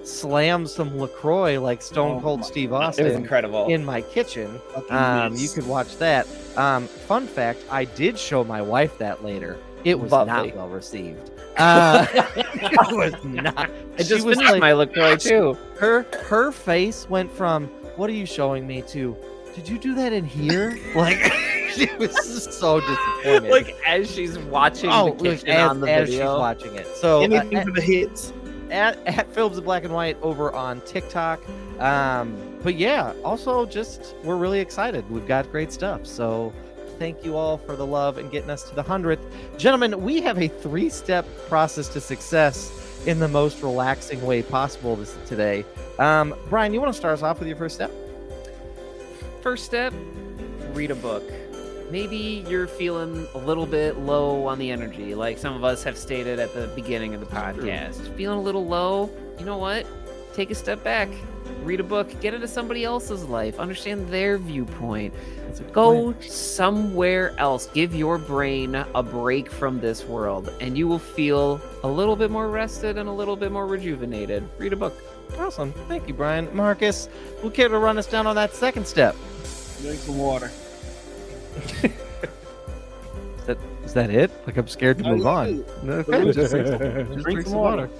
slam 0.04 0.66
some 0.66 0.96
LaCroix 0.98 1.58
like 1.60 1.82
Stone 1.82 2.18
Oh 2.18 2.20
Cold 2.20 2.44
Steve 2.44 2.70
It 2.70 2.74
was 2.74 2.88
Austin 2.88 3.06
incredible. 3.08 3.66
in 3.66 3.84
my 3.84 4.00
kitchen. 4.02 4.60
Um, 4.90 5.34
you 5.36 5.48
could 5.48 5.66
watch 5.66 5.96
that. 5.98 6.26
Um, 6.56 6.86
fun 6.86 7.26
fact: 7.26 7.64
I 7.70 7.84
did 7.84 8.18
show 8.18 8.44
my 8.44 8.62
wife 8.62 8.96
that 8.98 9.24
later. 9.24 9.58
It 9.84 9.98
was 9.98 10.12
Lovely. 10.12 10.48
not 10.48 10.56
well 10.56 10.68
received. 10.68 11.30
Uh, 11.58 12.06
it 12.36 12.76
was 12.92 13.14
not. 13.24 13.70
I 13.98 14.02
she 14.02 14.04
just 14.10 14.26
was 14.26 14.36
like- 14.36 14.60
my 14.60 14.74
LaCroix 14.74 15.16
too. 15.16 15.56
her 15.78 16.02
her 16.24 16.52
face 16.52 17.08
went 17.08 17.32
from 17.32 17.66
"What 17.96 18.10
are 18.10 18.12
you 18.12 18.26
showing 18.26 18.66
me?" 18.66 18.82
to 18.88 19.16
"Did 19.54 19.66
you 19.66 19.78
do 19.78 19.94
that 19.94 20.12
in 20.12 20.26
here?" 20.26 20.78
like 20.94 21.32
she 21.88 21.94
was 21.96 22.44
so 22.56 22.80
disappointed. 22.80 23.50
like 23.50 23.76
as 23.86 24.10
she's 24.10 24.38
watching 24.38 24.90
oh, 24.90 25.14
the 25.14 25.30
kitchen 25.30 25.48
as, 25.48 25.70
on 25.70 25.80
the 25.80 25.90
as 25.90 26.08
she's 26.08 26.20
watching 26.20 26.74
it. 26.74 26.86
So 26.96 27.20
uh, 27.20 27.22
anything 27.22 27.54
at, 27.54 27.66
for 27.66 27.72
the 27.72 27.82
hits. 27.82 28.32
at, 28.70 28.98
at 29.06 29.32
Films 29.32 29.58
in 29.58 29.64
Black 29.64 29.84
and 29.84 29.92
White 29.92 30.16
over 30.22 30.52
on 30.52 30.80
TikTok. 30.82 31.40
Um, 31.78 32.58
but 32.62 32.76
yeah, 32.76 33.12
also 33.24 33.66
just 33.66 34.14
we're 34.24 34.36
really 34.36 34.60
excited. 34.60 35.08
We've 35.10 35.26
got 35.26 35.50
great 35.50 35.72
stuff. 35.72 36.06
So 36.06 36.52
thank 36.98 37.24
you 37.24 37.36
all 37.36 37.58
for 37.58 37.76
the 37.76 37.86
love 37.86 38.18
and 38.18 38.30
getting 38.30 38.50
us 38.50 38.68
to 38.68 38.74
the 38.74 38.82
hundredth, 38.82 39.24
gentlemen. 39.58 40.02
We 40.02 40.20
have 40.22 40.38
a 40.38 40.48
three-step 40.48 41.26
process 41.48 41.88
to 41.88 42.00
success 42.00 42.72
in 43.06 43.20
the 43.20 43.28
most 43.28 43.62
relaxing 43.62 44.20
way 44.22 44.42
possible 44.42 44.96
this 44.96 45.16
today. 45.26 45.64
Um, 45.98 46.34
Brian, 46.48 46.74
you 46.74 46.80
want 46.80 46.92
to 46.92 46.98
start 46.98 47.14
us 47.14 47.22
off 47.22 47.38
with 47.38 47.48
your 47.48 47.56
first 47.56 47.74
step? 47.76 47.90
First 49.42 49.64
step, 49.64 49.92
read 50.72 50.90
a 50.90 50.96
book. 50.96 51.22
Maybe 51.90 52.44
you're 52.48 52.66
feeling 52.66 53.26
a 53.34 53.38
little 53.38 53.66
bit 53.66 53.98
low 53.98 54.46
on 54.46 54.58
the 54.58 54.70
energy, 54.70 55.14
like 55.14 55.38
some 55.38 55.54
of 55.54 55.64
us 55.64 55.82
have 55.84 55.96
stated 55.96 56.38
at 56.38 56.52
the 56.52 56.68
beginning 56.74 57.14
of 57.14 57.20
the 57.20 57.26
podcast. 57.26 58.14
Feeling 58.16 58.38
a 58.38 58.42
little 58.42 58.66
low, 58.66 59.10
you 59.38 59.44
know 59.44 59.58
what? 59.58 59.86
Take 60.34 60.50
a 60.50 60.54
step 60.54 60.82
back, 60.82 61.08
read 61.62 61.80
a 61.80 61.84
book, 61.84 62.20
get 62.20 62.34
into 62.34 62.48
somebody 62.48 62.84
else's 62.84 63.24
life, 63.24 63.58
understand 63.58 64.08
their 64.08 64.36
viewpoint. 64.36 65.14
Go 65.72 66.14
somewhere 66.20 67.34
else. 67.38 67.66
Give 67.68 67.94
your 67.94 68.18
brain 68.18 68.74
a 68.74 69.02
break 69.02 69.50
from 69.50 69.80
this 69.80 70.04
world, 70.04 70.52
and 70.60 70.76
you 70.76 70.86
will 70.86 70.98
feel 70.98 71.60
a 71.82 71.88
little 71.88 72.16
bit 72.16 72.30
more 72.30 72.48
rested 72.48 72.98
and 72.98 73.08
a 73.08 73.12
little 73.12 73.36
bit 73.36 73.52
more 73.52 73.66
rejuvenated. 73.66 74.46
Read 74.58 74.74
a 74.74 74.76
book. 74.76 74.94
Awesome. 75.38 75.72
Thank 75.88 76.08
you, 76.08 76.14
Brian. 76.14 76.54
Marcus, 76.54 77.08
who 77.40 77.50
care 77.50 77.68
to 77.68 77.78
run 77.78 77.96
us 77.96 78.06
down 78.06 78.26
on 78.26 78.36
that 78.36 78.54
second 78.54 78.86
step? 78.86 79.16
Drink 79.80 80.00
some 80.00 80.18
water. 80.18 80.50
Is 83.38 83.46
that 83.46 83.58
is 83.84 83.92
that 83.94 84.10
it? 84.10 84.30
Like 84.46 84.56
I'm 84.56 84.66
scared 84.68 84.98
to 84.98 85.04
No, 85.04 85.16
move 85.16 85.26
on. 85.26 85.46
do. 85.84 85.92
Okay, 85.92 86.32
just 86.32 86.50
drink 86.52 86.66
some- 86.66 86.78
just 86.78 86.78
Drink 86.78 87.22
drink 87.22 87.40
some 87.42 87.50
some 87.52 87.60
water. 87.60 87.76
water. 87.82 87.90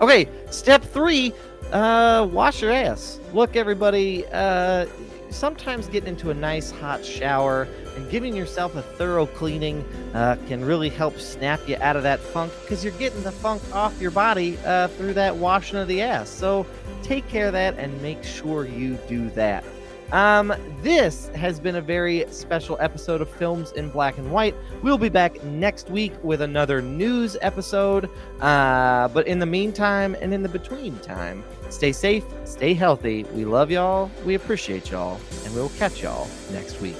Okay, 0.00 0.28
step 0.50 0.82
three, 0.82 1.32
uh, 1.72 2.28
wash 2.30 2.62
your 2.62 2.70
ass. 2.70 3.18
Look, 3.32 3.56
everybody, 3.56 4.24
uh, 4.32 4.86
sometimes 5.30 5.86
getting 5.88 6.08
into 6.10 6.30
a 6.30 6.34
nice 6.34 6.70
hot 6.70 7.04
shower 7.04 7.66
and 7.96 8.08
giving 8.10 8.34
yourself 8.36 8.76
a 8.76 8.82
thorough 8.82 9.26
cleaning 9.26 9.84
uh, 10.14 10.36
can 10.46 10.64
really 10.64 10.88
help 10.88 11.18
snap 11.18 11.60
you 11.68 11.76
out 11.80 11.96
of 11.96 12.02
that 12.04 12.20
funk 12.20 12.52
because 12.62 12.84
you're 12.84 12.92
getting 12.94 13.22
the 13.24 13.32
funk 13.32 13.62
off 13.74 14.00
your 14.00 14.10
body 14.12 14.56
uh, 14.64 14.86
through 14.88 15.14
that 15.14 15.34
washing 15.36 15.78
of 15.78 15.88
the 15.88 16.00
ass. 16.02 16.28
So 16.28 16.66
take 17.02 17.26
care 17.28 17.46
of 17.46 17.52
that 17.54 17.76
and 17.78 18.00
make 18.02 18.22
sure 18.24 18.66
you 18.66 18.98
do 19.08 19.30
that. 19.30 19.64
Um, 20.12 20.52
this 20.82 21.28
has 21.28 21.58
been 21.58 21.76
a 21.76 21.80
very 21.80 22.26
special 22.30 22.76
episode 22.80 23.22
of 23.22 23.30
Films 23.30 23.72
in 23.72 23.88
Black 23.88 24.18
and 24.18 24.30
White. 24.30 24.54
We'll 24.82 24.98
be 24.98 25.08
back 25.08 25.42
next 25.42 25.90
week 25.90 26.12
with 26.22 26.42
another 26.42 26.82
news 26.82 27.36
episode. 27.40 28.10
Uh, 28.40 29.08
but 29.08 29.26
in 29.26 29.38
the 29.38 29.46
meantime 29.46 30.14
and 30.20 30.34
in 30.34 30.42
the 30.42 30.50
between 30.50 30.98
time, 30.98 31.42
stay 31.70 31.92
safe, 31.92 32.24
stay 32.44 32.74
healthy. 32.74 33.24
We 33.32 33.46
love 33.46 33.70
y'all, 33.70 34.10
we 34.26 34.34
appreciate 34.34 34.90
y'all, 34.90 35.18
and 35.44 35.54
we'll 35.54 35.70
catch 35.70 36.02
y'all 36.02 36.28
next 36.50 36.80
week. 36.82 36.96